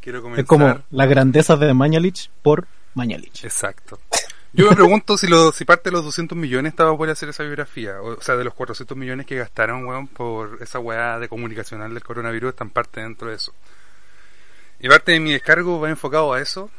Quiero 0.00 0.22
comenzar. 0.22 0.42
Es 0.42 0.48
como 0.48 0.82
la 0.90 1.06
grandeza 1.06 1.56
de 1.56 1.72
Mañalich 1.74 2.30
por 2.42 2.66
Mañalich. 2.94 3.44
Exacto. 3.44 3.98
Yo 4.54 4.68
me 4.68 4.76
pregunto 4.76 5.16
si, 5.16 5.28
lo, 5.28 5.50
si 5.50 5.64
parte 5.64 5.88
de 5.88 5.92
los 5.92 6.04
200 6.04 6.36
millones 6.36 6.72
estaba 6.72 6.94
por 6.94 7.08
hacer 7.08 7.30
esa 7.30 7.42
biografía. 7.42 8.02
O 8.02 8.20
sea, 8.20 8.36
de 8.36 8.44
los 8.44 8.52
400 8.52 8.96
millones 8.98 9.24
que 9.24 9.36
gastaron, 9.36 9.86
weón, 9.86 10.08
por 10.08 10.58
esa 10.60 10.78
weá 10.78 11.18
de 11.18 11.28
comunicacional 11.28 11.94
del 11.94 12.02
coronavirus, 12.02 12.50
están 12.50 12.68
parte 12.68 13.00
dentro 13.00 13.30
de 13.30 13.36
eso. 13.36 13.54
Y 14.78 14.88
parte 14.88 15.12
de 15.12 15.20
mi 15.20 15.32
descargo 15.32 15.80
va 15.80 15.88
enfocado 15.88 16.34
a 16.34 16.40
eso, 16.40 16.70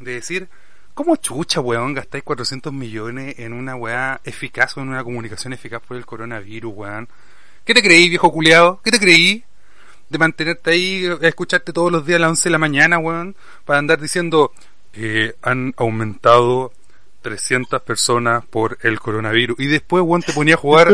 de 0.00 0.14
decir, 0.14 0.48
¿cómo 0.94 1.16
chucha, 1.16 1.60
weón, 1.60 1.92
gastáis 1.92 2.24
400 2.24 2.72
millones 2.72 3.38
en 3.38 3.52
una 3.52 3.76
weá 3.76 4.20
eficaz 4.24 4.78
o 4.78 4.80
en 4.80 4.88
una 4.88 5.04
comunicación 5.04 5.52
eficaz 5.52 5.82
por 5.82 5.98
el 5.98 6.06
coronavirus, 6.06 6.72
weón? 6.74 7.08
¿Qué 7.68 7.74
te 7.74 7.82
creí, 7.82 8.08
viejo 8.08 8.32
culiado? 8.32 8.80
¿Qué 8.82 8.90
te 8.90 8.98
creí? 8.98 9.44
De 10.08 10.16
mantenerte 10.16 10.70
ahí, 10.70 11.04
a 11.04 11.28
escucharte 11.28 11.70
todos 11.70 11.92
los 11.92 12.06
días 12.06 12.16
a 12.16 12.20
las 12.20 12.30
11 12.30 12.48
de 12.48 12.50
la 12.50 12.56
mañana, 12.56 12.98
weón, 12.98 13.36
para 13.66 13.78
andar 13.78 14.00
diciendo, 14.00 14.52
eh, 14.94 15.34
han 15.42 15.74
aumentado 15.76 16.72
300 17.20 17.82
personas 17.82 18.42
por 18.46 18.78
el 18.80 18.98
coronavirus. 19.00 19.60
Y 19.60 19.66
después, 19.66 20.02
weón, 20.02 20.22
te 20.22 20.32
ponía 20.32 20.54
a 20.54 20.56
jugar. 20.56 20.88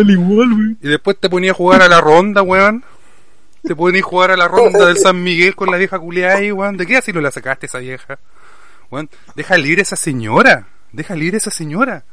Y 0.83 0.89
después 0.89 1.17
te 1.21 1.31
ponía 1.31 1.53
a 1.53 1.55
jugar 1.55 1.81
a 1.81 1.89
la 1.89 2.01
ronda, 2.01 2.43
weón. 2.43 2.85
Te 3.63 3.77
ponía 3.77 4.01
a 4.01 4.05
jugar 4.05 4.33
a 4.33 4.37
la 4.37 4.49
ronda 4.49 4.87
del 4.87 4.97
San 4.97 5.23
Miguel 5.23 5.55
con 5.55 5.71
la 5.71 5.77
vieja 5.77 6.01
culiada 6.01 6.39
ahí, 6.39 6.51
weón. 6.51 6.77
¿De 6.77 6.89
qué 6.89 6.97
así 6.97 7.13
no 7.13 7.21
la 7.21 7.31
sacaste 7.31 7.67
esa 7.67 7.79
vieja? 7.79 8.19
Weón, 8.91 9.09
deja 9.37 9.57
libre 9.57 9.83
esa 9.83 9.95
señora. 9.95 10.67
Deja 10.91 11.15
libre 11.15 11.37
esa 11.37 11.53
señora. 11.53 12.05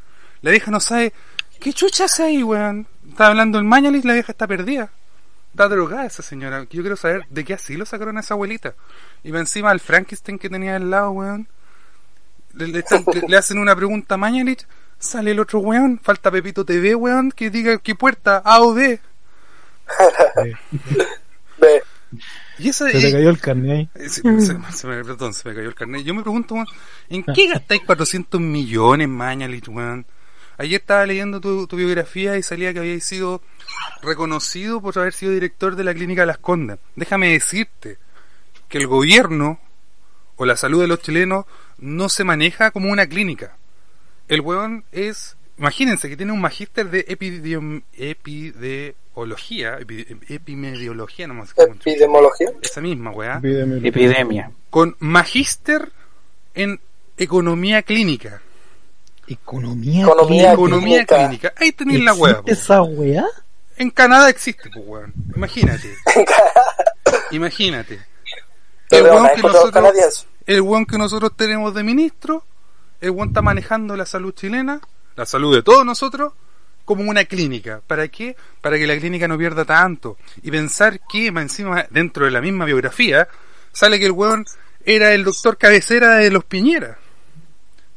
La 0.44 0.52
vieja 0.52 0.70
no 0.70 0.80
sabe. 0.80 1.14
¿Qué 1.62 1.74
chucha 1.74 2.06
hace 2.06 2.24
ahí, 2.24 2.44
weón? 2.44 2.88
Está 3.10 3.28
hablando 3.28 3.58
el 3.60 3.66
Mañalis, 3.66 4.04
la 4.06 4.14
vieja 4.14 4.32
está 4.32 4.48
perdida. 4.48 4.90
Está 5.52 5.68
drogada 5.68 6.06
esa 6.06 6.24
señora. 6.24 6.64
Yo 6.70 6.82
quiero 6.82 6.96
saber 6.96 7.24
de 7.30 7.44
qué 7.46 7.54
así 7.54 7.76
lo 7.76 7.86
sacaron 7.86 8.18
a 8.18 8.22
esa 8.22 8.34
abuelita. 8.34 8.74
Y 9.24 9.32
va 9.32 9.40
encima 9.40 9.70
al 9.70 9.80
Frankenstein 9.80 10.40
que 10.40 10.50
tenía 10.50 10.76
al 10.78 10.90
lado, 10.90 11.12
weón. 11.12 11.48
Le, 12.54 12.68
le 12.68 12.80
están- 12.80 13.04
le- 13.14 13.28
le 13.28 13.38
hacen 13.38 13.58
una 13.60 13.76
pregunta 13.76 14.16
a 14.16 14.18
Mañalich, 14.18 14.66
sale 15.00 15.32
el 15.32 15.40
otro 15.40 15.60
weón, 15.60 16.00
falta 16.04 16.32
Pepito 16.32 16.66
TV, 16.66 16.96
weón, 16.96 17.32
que 17.32 17.50
diga 17.50 17.78
qué 17.78 17.96
puerta, 17.96 18.38
A 18.44 18.62
o 18.62 18.74
B. 18.74 19.00
Ve, 21.60 21.84
Y 22.58 22.70
esa 22.70 22.90
Se 22.90 23.00
te 23.00 23.12
cayó 23.12 23.30
el 23.30 23.40
carnet 23.40 23.72
ahí. 23.72 23.90
eh, 24.06 24.10
se, 24.10 24.22
se- 24.22 24.58
se 24.72 24.88
me, 24.88 25.04
perdón, 25.04 25.34
se 25.34 25.48
me 25.50 25.56
cayó 25.56 25.68
el 25.70 25.76
carnet. 25.76 26.04
Yo 26.04 26.14
me 26.14 26.22
pregunto, 26.24 26.56
weón, 26.56 26.68
¿en 27.10 27.24
qué 27.24 27.48
gastáis 27.48 27.82
400 27.86 28.40
millones, 28.42 29.08
Mañalich, 29.08 29.68
weón? 29.70 30.06
Ayer 30.62 30.80
estaba 30.82 31.06
leyendo 31.08 31.42
tu, 31.42 31.66
tu 31.66 31.76
biografía 31.76 32.38
y 32.38 32.44
salía 32.44 32.72
que 32.72 32.80
habíais 32.80 33.04
sido 33.04 33.42
reconocido 34.04 34.80
por 34.80 34.96
haber 35.00 35.14
sido 35.14 35.32
director 35.32 35.76
de 35.76 35.84
la 35.84 35.94
clínica 35.94 36.24
Las 36.26 36.38
Condas. 36.38 36.78
Déjame 36.96 37.32
decirte 37.32 37.98
que 38.70 38.78
el 38.78 38.86
gobierno 38.86 39.60
o 40.36 40.46
la 40.46 40.56
salud 40.56 40.82
de 40.82 40.88
los 40.88 41.02
chilenos 41.02 41.46
no 41.80 42.10
se 42.10 42.24
maneja 42.24 42.70
como 42.70 42.92
una 42.92 43.08
clínica. 43.08 43.58
El 44.28 44.42
weón 44.42 44.84
es, 44.92 45.36
imagínense 45.58 46.10
que 46.10 46.18
tiene 46.18 46.32
un 46.32 46.42
magíster 46.42 46.92
de 46.92 47.08
epidiom- 47.08 47.82
epidemiología, 47.94 49.80
no 51.28 51.34
cómo 51.56 51.74
epidemiología. 51.74 52.50
esa 52.62 52.82
misma 52.82 53.10
weá, 53.12 53.42
Epidemia. 53.44 54.52
con 54.70 54.96
magíster 55.00 55.92
en 56.54 56.80
economía 57.18 57.82
clínica. 57.82 58.44
Economía. 59.34 60.04
Economía 60.04 60.54
Economía 60.54 61.06
clínica. 61.06 61.18
clínica. 61.28 61.54
Ahí 61.58 61.72
tenéis 61.72 62.04
la 62.04 62.14
weá. 62.14 62.32
¿Existe 62.32 62.44
po. 62.44 62.52
esa 62.52 62.82
weá? 62.82 63.26
En 63.78 63.90
Canadá 63.90 64.30
existe, 64.30 64.70
pues 64.70 64.86
weón. 64.86 65.14
Imagínate. 65.36 65.96
Imagínate. 67.32 68.00
El 68.90 69.04
weón, 69.04 69.30
que 69.36 69.42
nosotros, 69.42 70.28
el 70.46 70.62
weón 70.62 70.86
que 70.86 70.98
nosotros 70.98 71.32
tenemos 71.36 71.74
de 71.74 71.84
ministro, 71.84 72.44
el 73.00 73.12
weón 73.12 73.30
está 73.30 73.42
manejando 73.42 73.96
la 73.96 74.06
salud 74.06 74.34
chilena, 74.34 74.82
la 75.16 75.26
salud 75.26 75.56
de 75.56 75.64
todos 75.64 75.86
nosotros, 75.86 76.34
como 76.86 77.10
una 77.10 77.26
clínica. 77.26 77.82
¿Para 77.88 78.08
qué? 78.10 78.36
Para 78.60 78.78
que 78.78 78.86
la 78.86 78.98
clínica 78.98 79.28
no 79.28 79.38
pierda 79.38 79.66
tanto. 79.66 80.18
Y 80.44 80.52
pensar 80.52 81.00
que, 81.10 81.32
más 81.32 81.44
encima, 81.44 81.86
dentro 81.90 82.26
de 82.26 82.32
la 82.32 82.42
misma 82.42 82.66
biografía, 82.66 83.28
sale 83.72 83.98
que 83.98 84.06
el 84.06 84.12
weón 84.12 84.46
era 84.86 85.14
el 85.14 85.24
doctor 85.24 85.58
cabecera 85.58 86.16
de 86.16 86.30
los 86.30 86.44
Piñera. 86.44 86.98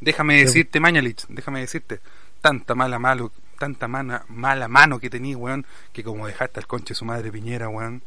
Déjame 0.05 0.37
decirte, 0.37 0.81
Mañalich, 0.81 1.25
déjame 1.29 1.61
decirte, 1.61 2.01
tanta 2.43 2.75
mala 2.75 2.99
malo, 2.99 3.33
tanta 3.59 3.89
mana, 3.89 4.23
mala 4.29 4.69
mano 4.69 5.01
que 5.01 5.09
tenías, 5.09 5.39
weón, 5.39 5.65
que 5.95 6.05
como 6.05 6.27
dejaste 6.27 6.61
al 6.61 6.67
conche 6.67 6.95
su 6.95 7.07
madre 7.07 7.33
Piñera, 7.33 7.71
weón. 7.71 8.03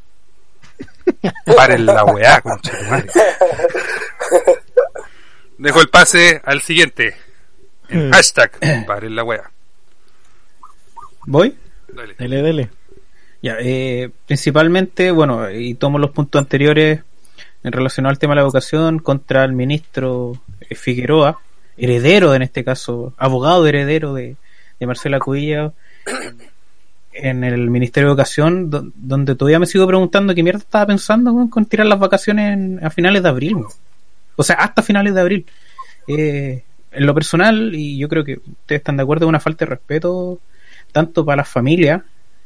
Paren 1.56 1.88
la 1.88 2.06
weá, 2.06 2.40
conche 2.42 2.72
tu 2.72 2.84
madre. 2.86 3.10
Dejo 5.58 5.82
el 5.82 5.90
pase 5.90 6.40
al 6.46 6.62
siguiente. 6.62 7.16
En 7.90 8.12
hashtag, 8.12 8.52
paren 8.86 9.16
la 9.16 9.24
weá. 9.24 9.50
¿Voy? 11.26 11.58
Dale. 11.88 12.14
Dele. 12.20 12.70
Ya, 13.42 13.56
eh, 13.60 14.12
principalmente, 14.28 15.10
bueno, 15.10 15.50
y 15.50 15.74
tomo 15.74 15.98
los 15.98 16.12
puntos 16.12 16.40
anteriores 16.40 17.02
en 17.64 17.72
relación 17.72 18.06
al 18.06 18.20
tema 18.20 18.34
de 18.34 18.36
la 18.36 18.42
educación 18.44 19.00
contra 19.00 19.44
el 19.46 19.54
ministro 19.54 20.34
eh, 20.60 20.76
Figueroa, 20.76 21.42
heredero 21.78 22.34
en 22.36 22.42
este 22.42 22.64
caso, 22.64 23.14
abogado 23.18 23.66
heredero 23.68 24.14
de, 24.14 24.36
de 24.80 24.88
Marcela 24.88 25.20
Cuilla 25.20 25.72
en 27.14 27.44
el 27.44 27.70
Ministerio 27.70 28.08
de 28.10 28.12
Educación, 28.14 28.70
do- 28.70 28.92
donde 28.96 29.36
todavía 29.36 29.60
me 29.60 29.66
sigo 29.66 29.88
preguntando 29.88 30.36
qué 30.36 30.44
mierda 30.44 30.60
estaba 30.60 30.86
pensando 30.88 31.48
con 31.50 31.66
tirar 31.66 31.88
las 31.88 32.00
vacaciones 32.00 32.54
en- 32.54 32.86
a 32.86 32.90
finales 32.90 33.24
de 33.24 33.30
abril. 33.30 33.58
O 34.36 34.44
sea, 34.44 34.56
hasta 34.58 34.82
finales 34.84 35.14
de 35.16 35.22
abril. 35.22 35.46
Eh, 36.08 36.64
en 36.92 37.06
lo 37.06 37.14
personal, 37.14 37.74
y 37.76 37.98
yo 37.98 38.08
creo 38.08 38.24
que 38.24 38.34
ustedes 38.34 38.80
están 38.82 38.98
de 38.98 39.04
acuerdo, 39.04 39.26
es 39.26 39.30
una 39.30 39.40
falta 39.40 39.66
de 39.66 39.70
respeto 39.72 40.40
tanto 40.92 41.26
para 41.26 41.38
las 41.38 41.50
familias, 41.50 42.02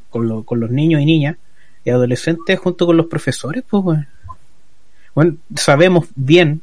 con, 0.10 0.28
lo- 0.28 0.44
con 0.44 0.60
los 0.60 0.72
niños 0.72 1.02
y 1.02 1.06
niñas, 1.06 1.36
y 1.84 1.90
adolescentes 1.90 2.60
junto 2.60 2.86
con 2.86 2.98
los 2.98 3.08
profesores, 3.08 3.64
pues. 3.70 4.00
Bueno, 5.14 5.36
sabemos 5.56 6.08
bien 6.16 6.62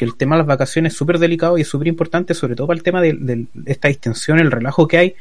que 0.00 0.06
el 0.06 0.16
tema 0.16 0.34
de 0.34 0.38
las 0.38 0.46
vacaciones 0.46 0.94
es 0.94 0.98
súper 0.98 1.18
delicado 1.18 1.58
y 1.58 1.60
es 1.60 1.68
súper 1.68 1.86
importante, 1.86 2.32
sobre 2.32 2.56
todo 2.56 2.66
para 2.68 2.78
el 2.78 2.82
tema 2.82 3.02
de, 3.02 3.44
esta 3.66 3.88
distensión, 3.88 4.38
el 4.38 4.50
relajo 4.50 4.88
que 4.88 4.96
hay 4.96 5.14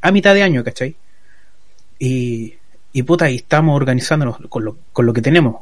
a 0.00 0.10
mitad 0.10 0.34
de 0.34 0.42
año, 0.42 0.64
¿cachai? 0.64 0.96
Y, 2.00 2.54
y 2.92 3.02
puta, 3.04 3.30
y 3.30 3.36
estamos 3.36 3.76
organizándonos 3.76 4.38
con 4.48 4.64
lo, 4.64 4.76
con 4.92 5.06
lo 5.06 5.12
que 5.12 5.22
tenemos 5.22 5.60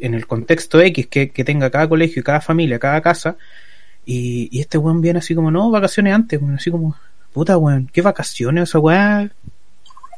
en 0.00 0.12
el 0.12 0.26
contexto 0.26 0.82
X 0.82 1.06
que, 1.06 1.28
tenga 1.28 1.70
cada 1.70 1.88
colegio, 1.88 2.22
cada 2.22 2.42
familia, 2.42 2.78
cada 2.78 3.00
casa. 3.00 3.38
Y, 4.04 4.50
y 4.52 4.60
este 4.60 4.76
weón 4.76 5.00
viene 5.00 5.20
así 5.20 5.34
como, 5.34 5.50
no, 5.50 5.70
vacaciones 5.70 6.12
antes, 6.12 6.38
así 6.54 6.70
como, 6.70 6.94
puta 7.32 7.56
weón, 7.56 7.88
¿qué 7.90 8.02
vacaciones? 8.02 8.68
Esa 8.68 8.80
weá 8.80 9.30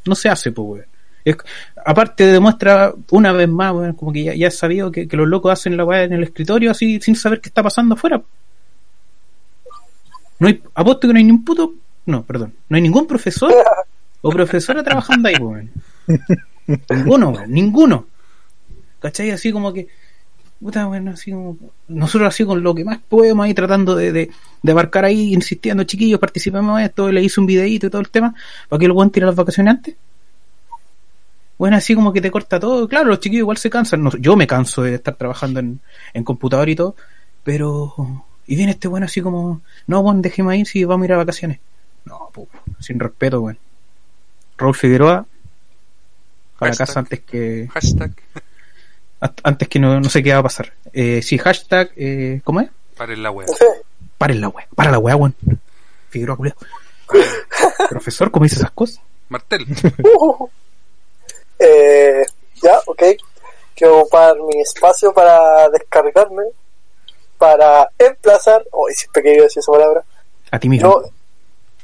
no 0.05 0.13
se 0.13 0.27
hace, 0.27 0.51
pues 0.51 0.67
weón. 0.67 0.96
Es- 1.29 1.37
aparte 1.85 2.25
demuestra 2.25 2.93
una 3.11 3.31
vez 3.33 3.49
más, 3.49 3.73
como 3.95 4.13
que 4.13 4.23
ya, 4.23 4.33
ya 4.35 4.47
es 4.47 4.57
sabido 4.57 4.91
que, 4.91 5.07
que 5.07 5.17
los 5.17 5.27
locos 5.27 5.51
hacen 5.51 5.75
la 5.75 5.83
weá 5.85 6.03
en 6.03 6.13
el 6.13 6.23
escritorio 6.23 6.71
así 6.71 6.99
sin 7.01 7.15
saber 7.15 7.41
qué 7.41 7.49
está 7.49 7.61
pasando 7.63 7.95
afuera. 7.95 8.21
No 10.39 10.47
hay, 10.47 10.61
apuesto 10.75 11.07
que 11.07 11.13
no 11.13 11.17
hay 11.17 11.23
ni 11.25 11.31
un 11.31 11.43
puto, 11.43 11.73
no, 12.05 12.23
perdón, 12.23 12.53
no 12.69 12.75
hay 12.75 12.81
ningún 12.81 13.07
profesor 13.07 13.51
o 14.21 14.29
profesora 14.29 14.83
trabajando 14.83 15.29
ahí, 15.29 15.35
weón. 15.39 15.71
Ninguno, 16.89 17.29
weón, 17.29 17.51
ninguno. 17.51 18.05
¿Cachai? 18.99 19.31
Así 19.31 19.51
como 19.51 19.71
que, 19.73 19.87
puta, 20.59 20.85
bueno, 20.85 21.11
así 21.11 21.31
como, 21.31 21.57
nosotros 21.87 22.27
así 22.27 22.43
con 22.45 22.61
lo 22.61 22.75
que 22.75 22.83
más 22.83 22.99
podemos 23.07 23.45
ahí 23.45 23.53
tratando 23.53 23.95
de, 23.95 24.11
de, 24.11 24.29
de 24.61 24.71
abarcar 24.71 25.05
ahí, 25.05 25.33
insistiendo, 25.33 25.83
chiquillos, 25.85 26.19
participemos 26.19 26.79
en 26.79 26.85
esto, 26.85 27.11
le 27.11 27.23
hice 27.23 27.39
un 27.39 27.45
videíto 27.45 27.87
y 27.87 27.89
todo 27.89 28.01
el 28.01 28.09
tema, 28.09 28.33
para 28.69 28.79
que 28.79 28.85
el 28.85 28.91
weón 28.91 29.11
tire 29.11 29.25
las 29.25 29.35
vacaciones 29.35 29.71
antes. 29.75 29.95
Bueno, 31.57 31.77
así 31.77 31.95
como 31.95 32.13
que 32.13 32.21
te 32.21 32.29
corta 32.31 32.59
todo. 32.59 32.87
Claro, 32.87 33.05
los 33.05 33.19
chiquillos 33.19 33.41
igual 33.41 33.57
se 33.57 33.69
cansan. 33.69 34.03
No, 34.03 34.11
yo 34.17 34.35
me 34.35 34.45
canso 34.47 34.83
de 34.83 34.95
estar 34.95 35.15
trabajando 35.15 35.59
en, 35.59 35.79
en 36.13 36.23
computador 36.23 36.69
y 36.69 36.75
todo. 36.75 36.95
Pero. 37.43 38.25
Y 38.45 38.55
viene 38.55 38.73
este 38.73 38.87
bueno 38.87 39.05
así 39.05 39.21
como. 39.21 39.61
No, 39.87 40.03
bueno, 40.03 40.21
déjeme 40.21 40.57
ir 40.57 40.67
si 40.67 40.83
vamos 40.83 41.03
a 41.03 41.05
ir 41.05 41.13
a 41.13 41.17
vacaciones. 41.17 41.59
No, 42.05 42.29
pu, 42.31 42.47
sin 42.79 42.99
respeto, 42.99 43.41
weón. 43.41 43.57
Raúl 44.57 44.75
Figueroa. 44.75 45.25
A 46.59 46.65
la 46.67 46.75
casa 46.75 46.99
antes 46.99 47.21
que. 47.21 47.67
Hashtag, 47.71 48.11
Antes 49.43 49.67
que 49.67 49.79
no, 49.79 49.99
no 49.99 50.09
sé 50.09 50.21
qué 50.21 50.33
va 50.33 50.39
a 50.39 50.43
pasar. 50.43 50.73
Eh, 50.93 51.21
sí, 51.23 51.37
hashtag. 51.37 51.91
Eh, 51.95 52.41
¿Cómo 52.43 52.61
es? 52.61 52.69
paren 52.95 53.21
la 53.21 53.31
weá. 53.31 53.47
Paren 54.17 54.41
la 54.41 54.49
weá. 54.49 54.67
Para 54.75 54.91
la 54.91 54.99
weá, 54.99 55.15
weón. 55.15 55.35
Figueroa, 56.09 56.37
culiao. 56.37 56.55
Profesor, 57.89 58.31
¿cómo 58.31 58.43
dice 58.43 58.55
esas 58.57 58.71
cosas? 58.71 59.01
Martel. 59.29 59.65
Eh, 61.59 62.25
ya, 62.61 62.79
ok. 62.85 63.03
Quiero 63.75 63.99
ocupar 63.99 64.35
mi 64.41 64.61
espacio 64.61 65.13
para 65.13 65.69
descargarme, 65.69 66.43
para 67.37 67.89
emplazar, 67.97 68.63
oh, 68.71 68.87
siempre 68.89 69.21
que 69.21 69.41
decir 69.41 69.59
esa 69.59 69.71
palabra, 69.71 70.03
A 70.51 70.57
ti 70.59 70.67
mismo. 70.67 71.01
yo 71.01 71.09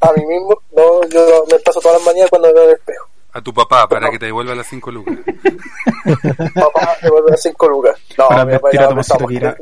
a 0.04 0.12
mí 0.14 0.26
mismo, 0.26 0.58
no, 0.76 1.08
yo 1.08 1.45
me 1.50 1.60
paso 1.60 1.80
todas 1.80 1.98
las 1.98 2.06
mañanas 2.06 2.30
cuando 2.30 2.50
me 2.50 2.54
veo 2.54 2.64
en 2.64 2.70
el 2.70 2.76
espejo. 2.76 3.08
A 3.32 3.41
tu 3.41 3.54
papá 3.54 3.88
para 3.88 4.12
que 4.12 4.20
te 4.20 4.26
devuelva 4.26 4.54
las 4.54 4.68
5 4.68 4.91
lucas. 4.91 5.16
Papá, 6.54 6.98
me 7.02 7.10
vuelve 7.10 7.34
a 7.34 7.38
5 7.38 7.70
lucas. 7.70 8.00
No, 8.18 8.28
para 8.28 8.45
mi 8.45 8.54
papá 8.54 8.70
ya 8.74 8.90
me 8.90 9.02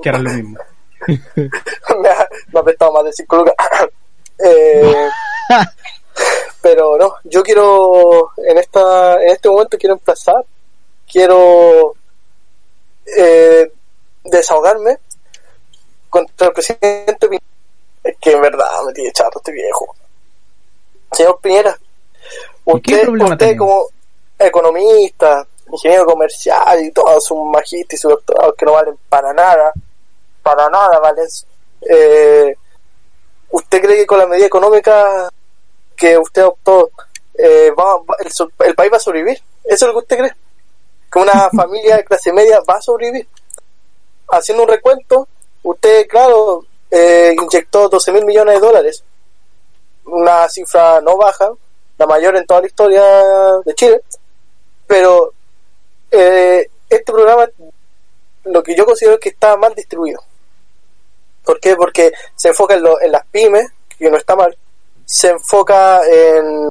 que, 0.01 0.09
harán 0.09 0.23
lo 0.23 0.29
mismo. 0.31 0.57
me, 1.07 2.09
ha, 2.09 2.27
me 2.51 2.59
ha 2.59 2.63
prestado 2.63 2.91
más 2.91 3.05
de 3.05 3.13
5 3.13 3.35
lucas. 3.38 3.55
Eh, 4.43 5.09
pero 6.61 6.97
no, 6.97 7.15
yo 7.23 7.41
quiero, 7.41 8.31
en 8.38 8.57
esta 8.57 9.21
en 9.21 9.31
este 9.31 9.49
momento 9.49 9.77
quiero 9.77 9.95
emplazar, 9.95 10.45
quiero 11.11 11.95
eh, 13.17 13.71
desahogarme 14.23 14.99
contra 16.09 16.47
el 16.47 16.53
presidente 16.53 17.27
Piñera. 17.27 17.45
Es 18.03 18.17
que 18.19 18.31
en 18.31 18.41
verdad 18.41 18.83
me 18.85 18.93
tiene 18.93 19.11
chato 19.11 19.39
este 19.39 19.51
viejo. 19.51 19.95
Señor 21.11 21.39
Piñera, 21.41 21.77
¿Y 22.65 22.81
qué 22.81 23.07
usted, 23.07 23.31
usted 23.31 23.57
como 23.57 23.88
economista, 24.38 25.47
ingeniero 25.71 26.05
comercial 26.05 26.83
y 26.83 26.91
todos 26.91 27.23
sus 27.25 27.43
magísteres 27.45 27.99
y 27.99 28.01
sus 28.01 28.11
doctorados 28.11 28.55
que 28.57 28.65
no 28.65 28.73
valen 28.73 28.97
para 29.09 29.33
nada, 29.33 29.73
para 30.43 30.69
nada 30.69 30.99
valen. 30.99 31.27
Eh, 31.89 32.55
¿Usted 33.49 33.81
cree 33.81 33.97
que 33.97 34.05
con 34.05 34.19
la 34.19 34.27
medida 34.27 34.45
económica 34.45 35.29
que 36.01 36.17
usted 36.17 36.43
optó, 36.43 36.89
eh, 37.35 37.69
va- 37.77 37.97
va- 37.99 38.15
el, 38.19 38.31
el 38.67 38.75
país 38.75 38.91
va 38.91 38.97
a 38.97 38.99
sobrevivir? 38.99 39.39
¿Eso 39.63 39.85
es 39.85 39.87
lo 39.87 39.93
que 39.93 39.99
usted 39.99 40.17
cree? 40.17 40.33
¿Que 41.11 41.19
una 41.19 41.49
familia 41.55 41.97
de 41.97 42.05
clase 42.05 42.33
media 42.33 42.59
va 42.67 42.75
a 42.77 42.81
sobrevivir? 42.81 43.27
Haciendo 44.29 44.63
un 44.63 44.69
recuento, 44.69 45.27
usted, 45.63 46.07
claro, 46.07 46.65
eh, 46.89 47.35
inyectó 47.39 47.87
12 47.87 48.11
mil 48.13 48.25
millones 48.25 48.55
de 48.55 48.65
dólares, 48.67 49.03
una 50.05 50.49
cifra 50.49 50.99
no 51.01 51.17
baja, 51.17 51.51
la 51.99 52.07
mayor 52.07 52.35
en 52.35 52.45
toda 52.47 52.61
la 52.61 52.67
historia 52.67 53.03
de 53.63 53.75
Chile, 53.75 54.01
pero 54.87 55.33
eh, 56.09 56.67
este 56.89 57.11
programa 57.13 57.47
lo 58.45 58.63
que 58.63 58.75
yo 58.75 58.85
considero 58.85 59.15
es 59.15 59.21
que 59.21 59.29
está 59.29 59.55
mal 59.55 59.75
distribuido. 59.75 60.19
¿Por 61.45 61.59
qué? 61.59 61.75
Porque 61.75 62.11
se 62.35 62.47
enfoca 62.49 62.73
en, 62.73 62.83
lo- 62.83 62.99
en 63.01 63.11
las 63.11 63.25
pymes, 63.27 63.67
que 63.99 64.09
no 64.09 64.17
está 64.17 64.35
mal, 64.35 64.57
se 65.11 65.29
enfoca 65.29 66.01
en 66.07 66.69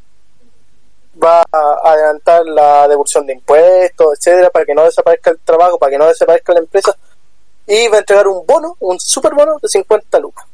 va 1.23 1.43
a 1.53 1.93
adelantar 1.93 2.43
la 2.47 2.89
devolución 2.89 3.27
de 3.27 3.35
impuestos, 3.35 4.07
etcétera, 4.17 4.49
para 4.51 4.65
que 4.65 4.75
no 4.75 4.85
desaparezca 4.85 5.31
el 5.31 5.39
trabajo, 5.41 5.79
para 5.79 5.91
que 5.91 5.99
no 5.99 6.07
desaparezca 6.07 6.55
la 6.55 6.61
empresa, 6.61 6.97
y 7.67 7.89
va 7.89 7.97
a 7.97 8.01
entregar 8.01 8.27
un 8.27 8.47
bono, 8.47 8.77
un 8.81 8.99
super 8.99 9.35
bono 9.35 9.59
de 9.61 9.69
50 9.69 10.19
lucas. 10.19 10.47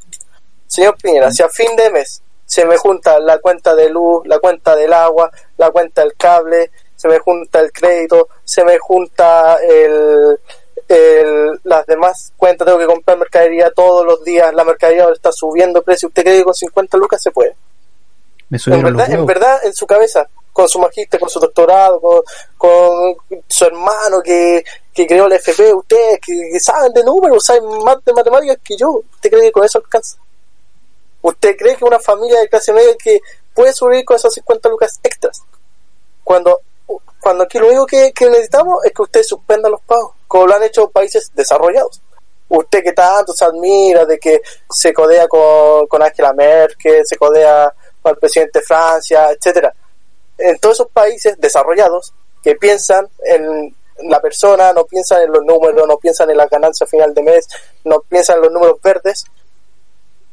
Señor 0.67 0.97
Piñera, 1.01 1.31
si 1.31 1.43
a 1.45 1.49
fin 1.49 1.77
de 1.77 1.91
mes 1.91 2.21
se 2.45 2.65
me 2.65 2.77
junta 2.77 3.21
la 3.21 3.39
cuenta 3.39 3.75
de 3.77 3.89
luz, 3.91 4.27
la 4.27 4.39
cuenta 4.41 4.75
del 4.75 4.93
agua, 4.93 5.31
la 5.57 5.71
cuenta 5.71 6.03
del 6.03 6.15
cable, 6.15 6.71
se 6.97 7.07
me 7.09 7.19
junta 7.21 7.61
el 7.61 7.71
crédito, 7.71 8.29
se 8.45 8.65
me 8.65 8.79
junta 8.79 9.59
el, 9.63 10.41
el- 10.89 11.61
las 11.63 11.87
demás 11.87 12.33
cuentas, 12.37 12.67
tengo 12.67 12.79
que 12.79 12.87
comprar 12.87 13.19
mercadería 13.19 13.71
todos 13.71 14.05
los 14.05 14.25
días, 14.25 14.53
la 14.55 14.65
mercadería 14.65 15.09
está 15.13 15.31
subiendo 15.31 15.83
precio, 15.83 16.09
¿usted 16.09 16.23
cree 16.25 16.39
que 16.39 16.45
con 16.45 16.55
50 16.55 16.97
lucas 16.97 17.23
se 17.23 17.31
puede? 17.31 17.55
Me 18.49 18.59
En 18.65 18.83
los 18.83 18.93
verdad, 18.93 19.11
en 19.11 19.27
verdad, 19.27 19.59
en 19.65 19.75
su 19.75 19.87
cabeza, 19.87 20.29
con 20.53 20.69
su 20.69 20.79
magíster, 20.79 21.19
con 21.21 21.29
su 21.29 21.41
doctorado, 21.41 22.01
con, 22.01 22.23
con 22.57 23.17
su 23.47 23.65
hermano 23.65 24.23
que, 24.23 24.65
que 24.95 25.07
creó 25.07 25.29
la 25.29 25.37
FP, 25.37 25.75
ustedes 25.75 26.19
que, 26.25 26.49
que 26.53 26.61
saben 26.61 26.93
de 26.93 27.05
números, 27.05 27.45
saben 27.45 27.65
más 27.85 28.03
de 28.05 28.13
matemáticas 28.13 28.59
que 28.65 28.77
yo, 28.77 29.03
¿usted 29.13 29.31
cree 29.31 29.43
que 29.43 29.53
con 29.53 29.65
eso 29.65 29.79
alcanza? 29.79 30.17
¿Usted 31.23 31.57
cree 31.57 31.77
que 31.77 31.85
una 31.85 31.99
familia 31.99 32.41
de 32.41 32.49
clase 32.49 32.73
media 32.73 32.95
que 32.97 33.21
puede 33.53 33.73
sobrevivir 33.73 34.07
con 34.07 34.17
esas 34.17 34.33
50 34.33 34.69
lucas 34.69 35.01
extras? 35.03 35.43
Cuando, 36.23 36.61
cuando 37.21 37.45
aquí 37.45 37.59
lo 37.59 37.67
único 37.67 37.85
que, 37.85 38.13
que 38.13 38.31
necesitamos 38.31 38.85
es 38.85 38.93
que 38.93 39.03
usted 39.03 39.23
suspenda 39.25 39.69
los 39.69 39.81
pagos, 39.81 40.15
como 40.29 40.47
lo 40.47 40.55
han 40.55 40.63
hecho 40.63 40.89
países 40.89 41.33
desarrollados. 41.35 42.01
Usted 42.49 42.83
que 42.85 42.93
tanto 42.93 43.33
se 43.33 43.45
admira 43.45 44.07
de 44.07 44.19
que 44.19 44.41
se 44.71 44.95
codea 44.95 45.27
con, 45.27 45.87
con 45.89 46.01
Angela 46.01 46.33
Merkel, 46.33 47.05
se 47.05 47.17
codea 47.17 47.75
con 48.07 48.13
el 48.15 48.21
presidente 48.21 48.61
de 48.61 48.65
Francia, 48.65 49.31
etcétera. 49.33 49.75
En 50.39 50.61
todos 50.61 50.77
esos 50.77 50.93
países 50.93 51.37
desarrollados 51.41 52.15
que 52.41 52.55
piensan 52.55 53.09
en 53.25 53.75
la 54.09 54.21
persona, 54.21 54.73
no 54.73 54.85
piensan 54.85 55.23
en 55.23 55.33
los 55.33 55.45
números, 55.45 55.89
no 55.89 55.97
piensan 55.99 56.31
en 56.31 56.37
la 56.37 56.47
ganancia 56.47 56.87
final 56.87 57.13
de 57.13 57.23
mes, 57.23 57.49
no 57.83 58.01
piensan 58.03 58.37
en 58.37 58.43
los 58.43 58.53
números 58.53 58.81
verdes, 58.81 59.25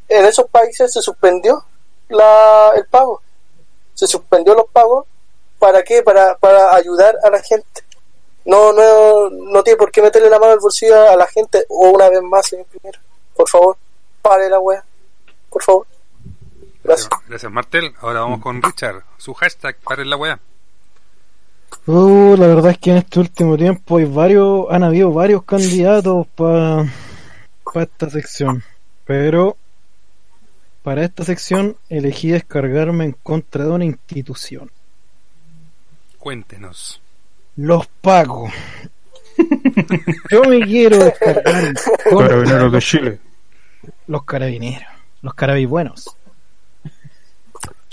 en 0.07 0.25
esos 0.25 0.47
países 0.51 0.93
se 0.93 1.01
suspendió 1.01 1.65
la, 2.09 2.73
el 2.75 2.85
pago. 2.85 3.23
Se 3.95 4.05
suspendió 4.05 4.53
los 4.53 4.67
pagos. 4.71 5.07
¿Para 5.57 5.81
qué? 5.83 6.03
Para, 6.03 6.37
para 6.37 6.75
ayudar 6.75 7.17
a 7.23 7.31
la 7.31 7.41
gente. 7.41 7.81
No, 8.45 8.71
no, 8.71 9.31
no 9.31 9.63
tiene 9.63 9.77
por 9.77 9.91
qué 9.91 10.03
meterle 10.03 10.29
la 10.29 10.37
mano 10.37 10.51
al 10.51 10.59
bolsillo 10.59 11.09
a 11.09 11.15
la 11.15 11.25
gente. 11.25 11.65
O 11.69 11.89
una 11.89 12.07
vez 12.09 12.21
más, 12.21 12.45
señor 12.45 12.67
Piñera. 12.67 13.01
Por 13.33 13.49
favor, 13.49 13.77
pare 14.21 14.47
la 14.47 14.59
wea. 14.59 14.83
Por 15.49 15.63
favor. 15.63 15.87
Gracias. 16.83 17.51
Martel. 17.51 17.93
Ahora 18.01 18.21
vamos 18.21 18.39
con 18.41 18.61
Richard. 18.61 19.03
Su 19.17 19.33
hashtag 19.33 19.77
para 19.77 20.03
la 20.05 20.17
weá. 20.17 20.39
Uh, 21.85 22.35
la 22.37 22.47
verdad 22.47 22.71
es 22.71 22.77
que 22.77 22.91
en 22.91 22.97
este 22.97 23.19
último 23.19 23.57
tiempo 23.57 23.97
hay 23.97 24.05
varios, 24.05 24.67
han 24.69 24.83
habido 24.83 25.11
varios 25.11 25.43
candidatos 25.43 26.27
para 26.27 26.85
esta 27.75 28.09
sección, 28.11 28.63
pero 29.05 29.57
para 30.83 31.03
esta 31.03 31.23
sección 31.25 31.75
elegí 31.89 32.29
descargarme 32.29 33.05
en 33.05 33.11
contra 33.23 33.63
de 33.65 33.71
una 33.71 33.85
institución, 33.85 34.69
Cuéntenos. 36.19 37.01
los 37.55 37.87
pagos. 37.87 38.53
Yo 40.29 40.43
me 40.43 40.59
quiero 40.61 40.97
descargar 41.03 41.63
en 41.65 41.73
contra 42.09 42.27
Carabineros 42.27 42.71
de 42.71 42.79
Chile. 42.81 43.19
los 44.07 44.23
carabineros, 44.25 44.87
los 45.23 45.33
carabibuenos. 45.33 46.15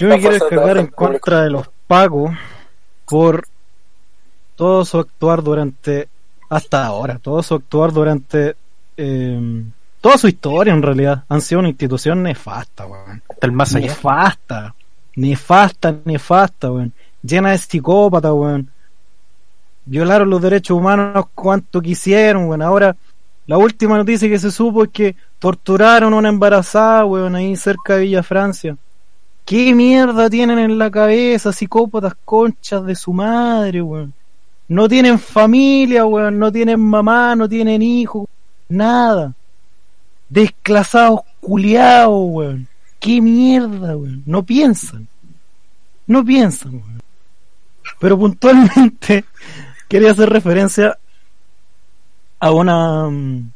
Yo 0.00 0.08
me 0.08 0.18
quiero 0.18 0.32
descargar 0.32 0.78
en 0.78 0.86
contra 0.86 1.42
de 1.42 1.50
los 1.50 1.68
pagos 1.86 2.34
por 3.04 3.46
todo 4.56 4.82
su 4.86 4.98
actuar 4.98 5.42
durante, 5.42 6.08
hasta 6.48 6.86
ahora, 6.86 7.18
todo 7.18 7.42
su 7.42 7.56
actuar 7.56 7.92
durante, 7.92 8.56
eh, 8.96 9.62
toda 10.00 10.16
su 10.16 10.26
historia 10.26 10.72
en 10.72 10.80
realidad, 10.80 11.24
han 11.28 11.42
sido 11.42 11.58
una 11.58 11.68
institución 11.68 12.22
nefasta, 12.22 12.86
weón. 12.86 13.22
Hasta 13.28 13.46
el 13.46 13.52
más 13.52 13.74
allá. 13.74 13.88
Nefasta, 13.88 14.74
nefasta, 15.16 15.94
nefasta, 16.06 16.72
weón. 16.72 16.94
Llena 17.22 17.50
de 17.50 17.58
psicópatas, 17.58 18.32
weón. 18.32 18.70
Violaron 19.84 20.30
los 20.30 20.40
derechos 20.40 20.78
humanos 20.78 21.26
cuanto 21.34 21.82
quisieron, 21.82 22.46
weón. 22.46 22.62
Ahora, 22.62 22.96
la 23.46 23.58
última 23.58 23.98
noticia 23.98 24.30
que 24.30 24.38
se 24.38 24.50
supo 24.50 24.84
es 24.84 24.90
que 24.90 25.14
torturaron 25.38 26.14
a 26.14 26.16
una 26.16 26.30
embarazada, 26.30 27.04
weón, 27.04 27.34
ahí 27.34 27.54
cerca 27.54 27.96
de 27.96 28.04
Villa 28.04 28.22
Francia. 28.22 28.78
¿Qué 29.50 29.74
mierda 29.74 30.30
tienen 30.30 30.60
en 30.60 30.78
la 30.78 30.92
cabeza, 30.92 31.52
psicópatas 31.52 32.14
conchas 32.24 32.86
de 32.86 32.94
su 32.94 33.12
madre, 33.12 33.82
weón? 33.82 34.14
No 34.68 34.88
tienen 34.88 35.18
familia, 35.18 36.06
weón, 36.06 36.38
no 36.38 36.52
tienen 36.52 36.78
mamá, 36.78 37.34
no 37.34 37.48
tienen 37.48 37.82
hijos, 37.82 38.28
nada. 38.68 39.34
Desclasados 40.28 41.22
culiados, 41.40 42.26
weón. 42.28 42.68
¿Qué 43.00 43.20
mierda, 43.20 43.96
weón? 43.96 44.22
No 44.24 44.44
piensan. 44.44 45.08
No 46.06 46.24
piensan, 46.24 46.74
weón. 46.74 47.02
Pero 47.98 48.16
puntualmente 48.16 49.24
quería 49.88 50.12
hacer 50.12 50.30
referencia 50.30 50.96
a 52.38 52.52
una 52.52 53.08
mm, 53.10 53.50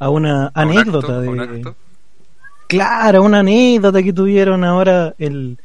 a 0.00 0.10
una 0.10 0.48
¿A 0.48 0.62
un 0.62 0.72
anécdota 0.72 1.22
de 1.22 1.28
un 1.30 1.40
acto? 1.40 1.74
Claro, 2.66 3.22
una 3.22 3.40
anécdota 3.40 4.02
que 4.02 4.12
tuvieron 4.12 4.64
ahora 4.64 5.14
el, 5.18 5.58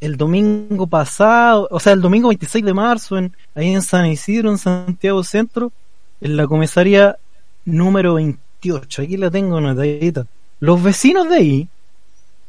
el 0.00 0.16
domingo 0.16 0.86
pasado, 0.86 1.68
o 1.70 1.80
sea, 1.80 1.92
el 1.92 2.00
domingo 2.00 2.28
26 2.28 2.64
de 2.64 2.74
marzo, 2.74 3.18
en, 3.18 3.36
ahí 3.54 3.72
en 3.72 3.82
San 3.82 4.06
Isidro, 4.06 4.50
en 4.50 4.58
Santiago 4.58 5.22
Centro, 5.24 5.72
en 6.20 6.36
la 6.36 6.46
comisaría 6.46 7.16
número 7.64 8.14
28. 8.14 9.02
Aquí 9.02 9.16
la 9.16 9.30
tengo 9.30 9.56
anotadita. 9.56 10.26
Los 10.60 10.82
vecinos 10.82 11.28
de 11.28 11.36
ahí 11.36 11.68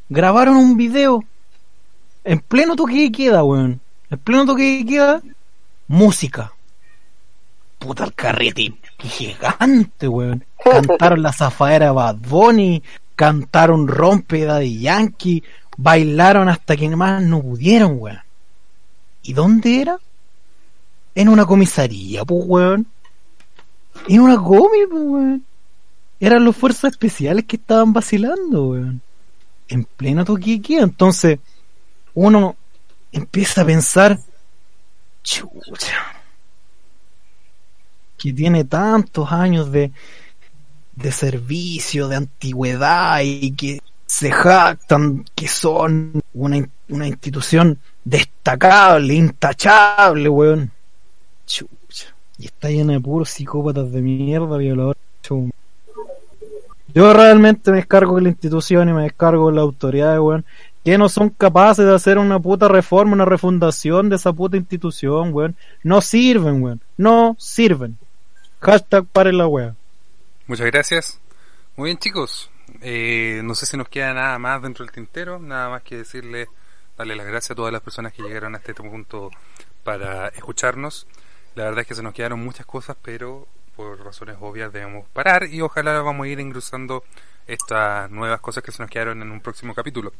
grabaron 0.08 0.56
un 0.56 0.76
video 0.76 1.24
en 2.24 2.40
pleno 2.40 2.76
toque 2.76 3.02
de 3.02 3.12
queda, 3.12 3.42
weón. 3.44 3.80
En 4.10 4.18
pleno 4.18 4.46
toque 4.46 4.78
de 4.78 4.84
queda, 4.84 5.22
música. 5.88 6.52
Puta 7.78 8.04
el 8.04 8.14
carrete 8.14 8.74
gigante, 8.98 10.08
weón. 10.08 10.44
Cantaron 10.64 11.22
la 11.22 11.32
zafaera 11.32 11.92
Bad 11.92 12.16
Bunny, 12.16 12.82
cantaron 13.20 13.86
Rompe 13.86 14.46
de 14.46 14.78
Yankee, 14.78 15.44
Bailaron 15.76 16.48
hasta 16.48 16.74
que 16.74 16.88
más 16.88 17.22
no 17.22 17.42
pudieron, 17.42 17.96
weón. 17.98 18.18
¿Y 19.22 19.34
dónde 19.34 19.82
era? 19.82 19.98
En 21.14 21.28
una 21.28 21.44
comisaría, 21.44 22.24
pues, 22.24 22.44
weón. 22.46 22.86
En 24.08 24.20
una 24.22 24.38
comi, 24.38 24.86
pues, 24.90 25.02
weón. 25.04 25.44
Eran 26.18 26.46
los 26.46 26.56
fuerzas 26.56 26.92
especiales 26.92 27.44
que 27.44 27.56
estaban 27.56 27.92
vacilando, 27.92 28.68
weón. 28.68 29.02
En 29.68 29.84
pleno 29.84 30.24
toquiquía. 30.24 30.80
Entonces, 30.80 31.40
uno 32.14 32.56
empieza 33.12 33.60
a 33.60 33.66
pensar, 33.66 34.18
chucha, 35.22 36.22
que 38.16 38.32
tiene 38.32 38.64
tantos 38.64 39.30
años 39.30 39.70
de, 39.70 39.92
de 41.02 41.12
servicio, 41.12 42.08
de 42.08 42.16
antigüedad 42.16 43.20
y 43.22 43.52
que 43.52 43.80
se 44.06 44.30
jactan 44.30 45.24
que 45.34 45.48
son 45.48 46.20
una, 46.34 46.68
una 46.88 47.06
institución 47.06 47.78
destacable, 48.04 49.14
intachable, 49.14 50.28
weón. 50.28 50.70
Chucha. 51.46 52.08
Y 52.38 52.46
está 52.46 52.68
llena 52.70 52.94
de 52.94 53.00
puros 53.00 53.30
psicópatas 53.30 53.92
de 53.92 54.02
mierda, 54.02 54.56
violadores. 54.56 55.00
Chum. 55.22 55.50
Yo 56.92 57.12
realmente 57.12 57.70
me 57.70 57.78
descargo 57.78 58.14
con 58.14 58.24
la 58.24 58.30
institución 58.30 58.88
y 58.88 58.92
me 58.92 59.02
descargo 59.04 59.44
con 59.44 59.54
la 59.54 59.60
autoridad, 59.60 60.18
weón, 60.20 60.44
que 60.84 60.98
no 60.98 61.08
son 61.08 61.30
capaces 61.30 61.86
de 61.86 61.94
hacer 61.94 62.18
una 62.18 62.40
puta 62.40 62.66
reforma, 62.66 63.12
una 63.12 63.24
refundación 63.24 64.08
de 64.08 64.16
esa 64.16 64.32
puta 64.32 64.56
institución, 64.56 65.32
weón. 65.32 65.54
No 65.84 66.00
sirven, 66.00 66.62
weón. 66.62 66.80
No 66.96 67.36
sirven. 67.38 67.96
Hashtag 68.60 69.06
para 69.06 69.32
la 69.32 69.46
weá. 69.46 69.74
Muchas 70.50 70.66
gracias. 70.66 71.20
Muy 71.76 71.90
bien, 71.90 71.98
chicos. 71.98 72.50
Eh, 72.80 73.40
no 73.44 73.54
sé 73.54 73.66
si 73.66 73.76
nos 73.76 73.88
queda 73.88 74.12
nada 74.12 74.36
más 74.40 74.60
dentro 74.60 74.84
del 74.84 74.92
tintero, 74.92 75.38
nada 75.38 75.68
más 75.68 75.84
que 75.84 75.98
decirle, 75.98 76.48
darle 76.98 77.14
las 77.14 77.28
gracias 77.28 77.52
a 77.52 77.54
todas 77.54 77.72
las 77.72 77.82
personas 77.82 78.12
que 78.12 78.24
llegaron 78.24 78.56
hasta 78.56 78.72
este 78.72 78.82
punto 78.82 79.30
para 79.84 80.26
escucharnos. 80.30 81.06
La 81.54 81.66
verdad 81.66 81.82
es 81.82 81.86
que 81.86 81.94
se 81.94 82.02
nos 82.02 82.14
quedaron 82.14 82.40
muchas 82.40 82.66
cosas, 82.66 82.96
pero 83.00 83.46
por 83.76 84.04
razones 84.04 84.38
obvias 84.40 84.72
debemos 84.72 85.08
parar 85.10 85.44
y 85.44 85.60
ojalá 85.60 86.02
vamos 86.02 86.24
a 86.24 86.28
ir 86.28 86.40
engrosando 86.40 87.04
estas 87.52 88.10
nuevas 88.10 88.40
cosas 88.40 88.62
que 88.62 88.72
se 88.72 88.82
nos 88.82 88.90
quedaron 88.90 89.20
en 89.22 89.30
un 89.30 89.40
próximo 89.40 89.74
capítulo. 89.74 90.12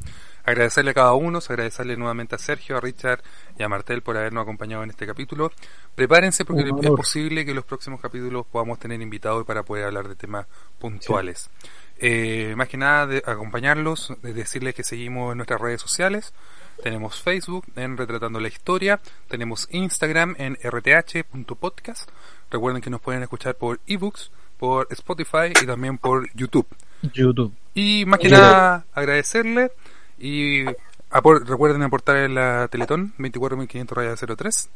Agradecerle 0.43 0.91
a 0.91 0.93
cada 0.93 1.13
uno, 1.13 1.39
agradecerle 1.39 1.95
nuevamente 1.95 2.35
a 2.35 2.37
Sergio, 2.37 2.77
a 2.77 2.81
Richard 2.81 3.21
y 3.57 3.63
a 3.63 3.69
Martel 3.69 4.01
por 4.01 4.17
habernos 4.17 4.43
acompañado 4.43 4.83
en 4.83 4.89
este 4.89 5.07
capítulo. 5.07 5.51
Prepárense 5.95 6.45
porque 6.45 6.63
es 6.63 6.89
posible 6.89 7.45
que 7.45 7.51
en 7.51 7.55
los 7.55 7.65
próximos 7.65 8.01
capítulos 8.01 8.45
podamos 8.45 8.79
tener 8.79 9.01
invitados 9.01 9.45
para 9.45 9.63
poder 9.63 9.85
hablar 9.85 10.07
de 10.07 10.15
temas 10.15 10.45
puntuales. 10.79 11.49
Sí. 11.61 11.69
Eh, 12.03 12.55
más 12.57 12.67
que 12.67 12.77
nada 12.77 13.05
de 13.05 13.21
acompañarlos, 13.25 14.11
de 14.23 14.33
decirles 14.33 14.73
que 14.73 14.83
seguimos 14.83 15.31
en 15.31 15.37
nuestras 15.37 15.61
redes 15.61 15.81
sociales. 15.81 16.33
Tenemos 16.81 17.21
Facebook 17.21 17.65
en 17.75 17.95
Retratando 17.95 18.39
la 18.39 18.47
Historia, 18.47 18.99
tenemos 19.27 19.67
Instagram 19.69 20.35
en 20.39 20.57
rth.podcast. 20.63 22.09
Recuerden 22.49 22.81
que 22.81 22.89
nos 22.89 23.01
pueden 23.01 23.21
escuchar 23.21 23.55
por 23.55 23.79
ebooks, 23.85 24.31
por 24.57 24.87
Spotify 24.89 25.53
y 25.61 25.67
también 25.67 25.99
por 25.99 26.27
YouTube. 26.33 26.67
YouTube. 27.13 27.53
Y 27.73 28.05
más 28.05 28.19
que 28.19 28.29
nada 28.29 28.85
agradecerle 28.93 29.71
y 30.19 30.65
apor 31.09 31.47
recuerden 31.47 31.83
aportar 31.83 32.17
en 32.17 32.35
la 32.35 32.67
Teletón 32.67 33.13
24.500 33.17 33.89
raya 33.91 34.15
03. 34.15 34.69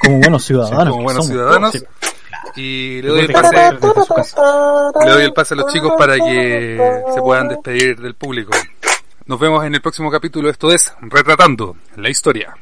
Como 0.00 0.18
buenos 0.18 0.44
ciudadanos. 0.46 0.92
Como 0.92 1.04
buenos 1.04 1.26
ciudadanos. 1.26 1.72
Sí. 1.72 1.82
Y 2.56 3.02
le 3.02 3.08
doy, 3.08 3.20
el 3.20 3.32
pase, 3.32 3.72
le 3.72 5.10
doy 5.10 5.24
el 5.24 5.32
pase 5.32 5.54
a 5.54 5.56
los 5.56 5.72
chicos 5.72 5.92
para 5.98 6.16
que 6.16 7.02
se 7.14 7.20
puedan 7.20 7.48
despedir 7.48 8.00
del 8.00 8.14
público. 8.14 8.52
Nos 9.26 9.40
vemos 9.40 9.64
en 9.64 9.74
el 9.74 9.80
próximo 9.80 10.10
capítulo. 10.10 10.48
Esto 10.48 10.70
es 10.70 10.94
Retratando 11.00 11.76
la 11.96 12.08
Historia. 12.08 12.56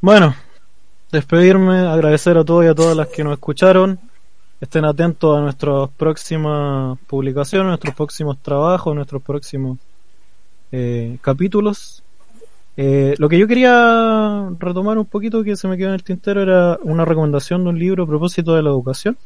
Bueno, 0.00 0.34
despedirme, 1.10 1.86
agradecer 1.86 2.38
a 2.38 2.44
todos 2.44 2.64
y 2.64 2.68
a 2.68 2.74
todas 2.74 2.96
las 2.96 3.08
que 3.08 3.22
nos 3.24 3.34
escucharon. 3.34 4.00
Estén 4.58 4.86
atentos 4.86 5.36
a 5.36 5.42
nuestras 5.42 5.90
próximas 5.90 6.98
publicaciones, 7.06 7.68
nuestros 7.68 7.94
próximos 7.94 8.38
trabajos, 8.38 8.94
nuestros 8.94 9.22
próximos 9.22 9.78
eh, 10.72 11.18
capítulos. 11.20 12.02
Eh, 12.78 13.14
lo 13.18 13.28
que 13.28 13.38
yo 13.38 13.46
quería 13.46 14.48
retomar 14.58 14.98
un 14.98 15.06
poquito 15.06 15.42
que 15.42 15.56
se 15.56 15.68
me 15.68 15.76
quedó 15.76 15.88
en 15.88 15.94
el 15.94 16.04
tintero 16.04 16.42
era 16.42 16.78
una 16.82 17.04
recomendación 17.04 17.64
de 17.64 17.70
un 17.70 17.78
libro 17.78 18.04
a 18.04 18.06
propósito 18.06 18.54
de 18.54 18.62
la 18.62 18.70
educación. 18.70 19.18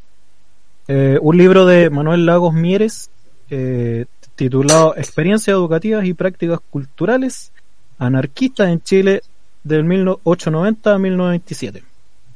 Eh, 0.89 1.19
un 1.23 1.36
libro 1.36 1.65
de 1.65 1.90
Manuel 1.90 2.27
Lagos 2.27 2.52
Mieres 2.52 3.11
eh, 3.51 4.07
titulado 4.35 4.97
Experiencias 4.97 5.55
educativas 5.55 6.05
y 6.07 6.15
prácticas 6.15 6.59
culturales 6.70 7.52
anarquistas 7.98 8.69
en 8.69 8.81
Chile 8.81 9.23
del 9.62 9.85
1890 9.85 10.94
a 10.94 10.98
1927. 10.98 11.85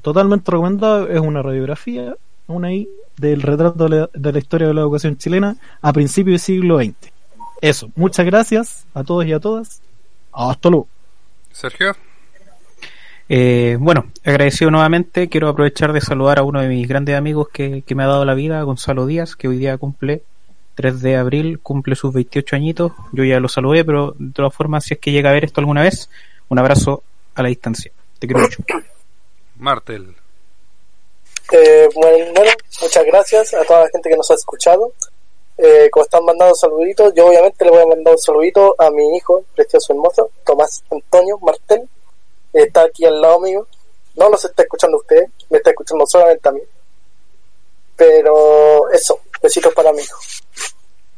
Totalmente 0.02 0.50
recomendado, 0.50 1.08
es 1.08 1.18
una 1.18 1.42
radiografía, 1.42 2.14
una 2.46 2.68
ahí, 2.68 2.88
del 3.16 3.42
retrato 3.42 3.88
de 3.88 3.96
la, 3.96 4.10
de 4.12 4.32
la 4.32 4.38
historia 4.38 4.68
de 4.68 4.74
la 4.74 4.80
educación 4.82 5.16
chilena 5.16 5.56
a 5.80 5.92
principios 5.92 6.32
del 6.32 6.40
siglo 6.40 6.78
XX. 6.78 6.94
Eso, 7.60 7.90
muchas 7.94 8.26
gracias 8.26 8.86
a 8.94 9.04
todos 9.04 9.24
y 9.26 9.32
a 9.32 9.40
todas. 9.40 9.80
Hasta 10.32 10.68
luego. 10.68 10.88
Sergio. 11.52 11.96
Eh, 13.28 13.76
bueno, 13.80 14.10
agradecido 14.24 14.70
nuevamente. 14.70 15.28
Quiero 15.28 15.48
aprovechar 15.48 15.92
de 15.92 16.00
saludar 16.00 16.38
a 16.38 16.42
uno 16.42 16.60
de 16.60 16.68
mis 16.68 16.86
grandes 16.86 17.16
amigos 17.16 17.48
que, 17.52 17.82
que, 17.82 17.94
me 17.94 18.02
ha 18.02 18.06
dado 18.06 18.24
la 18.24 18.34
vida, 18.34 18.62
Gonzalo 18.62 19.06
Díaz, 19.06 19.36
que 19.36 19.48
hoy 19.48 19.56
día 19.56 19.78
cumple 19.78 20.22
3 20.74 21.00
de 21.00 21.16
abril, 21.16 21.60
cumple 21.60 21.96
sus 21.96 22.12
28 22.12 22.56
añitos. 22.56 22.92
Yo 23.12 23.24
ya 23.24 23.40
lo 23.40 23.48
saludé, 23.48 23.84
pero 23.84 24.14
de 24.18 24.32
todas 24.32 24.54
formas, 24.54 24.84
si 24.84 24.94
es 24.94 25.00
que 25.00 25.12
llega 25.12 25.30
a 25.30 25.32
ver 25.32 25.44
esto 25.44 25.60
alguna 25.60 25.82
vez, 25.82 26.10
un 26.48 26.58
abrazo 26.58 27.02
a 27.34 27.42
la 27.42 27.48
distancia. 27.48 27.92
Te 28.18 28.26
quiero 28.26 28.42
mucho. 28.42 28.62
Martel. 29.58 30.14
Eh, 31.52 31.88
bueno, 31.94 32.32
bueno, 32.34 32.52
muchas 32.80 33.04
gracias 33.04 33.54
a 33.54 33.64
toda 33.64 33.84
la 33.84 33.88
gente 33.90 34.08
que 34.08 34.16
nos 34.16 34.30
ha 34.30 34.34
escuchado. 34.34 34.92
Eh, 35.56 35.88
como 35.90 36.04
están 36.04 36.24
mandando 36.24 36.54
saluditos, 36.54 37.12
yo 37.14 37.26
obviamente 37.26 37.64
le 37.64 37.70
voy 37.70 37.82
a 37.82 37.86
mandar 37.86 38.14
un 38.14 38.18
saludito 38.18 38.74
a 38.78 38.90
mi 38.90 39.16
hijo, 39.16 39.44
precioso 39.54 39.92
hermoso, 39.92 40.30
Tomás 40.44 40.82
Antonio 40.90 41.38
Martel, 41.38 41.88
está 42.52 42.82
aquí 42.82 43.04
al 43.04 43.20
lado 43.20 43.40
mío, 43.40 43.66
no 44.16 44.28
los 44.30 44.44
está 44.44 44.64
escuchando 44.64 44.98
usted, 44.98 45.22
me 45.50 45.58
está 45.58 45.70
escuchando 45.70 46.04
solamente 46.06 46.48
a 46.48 46.52
mí, 46.52 46.60
pero 47.94 48.90
eso, 48.90 49.20
besitos 49.40 49.72
para 49.74 49.92
mi 49.92 50.00
hijo. 50.00 50.18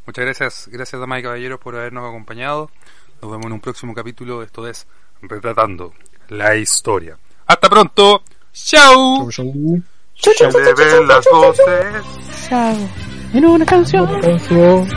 Muchas 0.05 0.25
gracias, 0.27 0.69
gracias 0.69 1.01
damas 1.01 1.21
y 1.21 1.23
caballeros 1.23 1.59
por 1.59 1.75
habernos 1.75 2.07
acompañado, 2.07 2.71
nos 3.23 3.31
vemos 3.31 3.47
en 3.47 3.53
un 3.53 3.61
próximo 3.61 3.95
capítulo, 3.95 4.43
esto 4.43 4.69
es 4.69 4.87
Retratando 5.23 5.95
la 6.29 6.57
Historia. 6.57 7.17
Hasta 7.47 7.71
pronto, 7.71 8.23
chao. 8.53 9.27
Se 10.17 10.51
le 10.51 10.75
ven 10.75 11.07
las 11.09 11.25
voces. 11.31 11.67
En 13.33 13.45
una 13.45 13.65
canción. 13.67 14.09
Una 14.09 14.21
canción. 14.21 14.89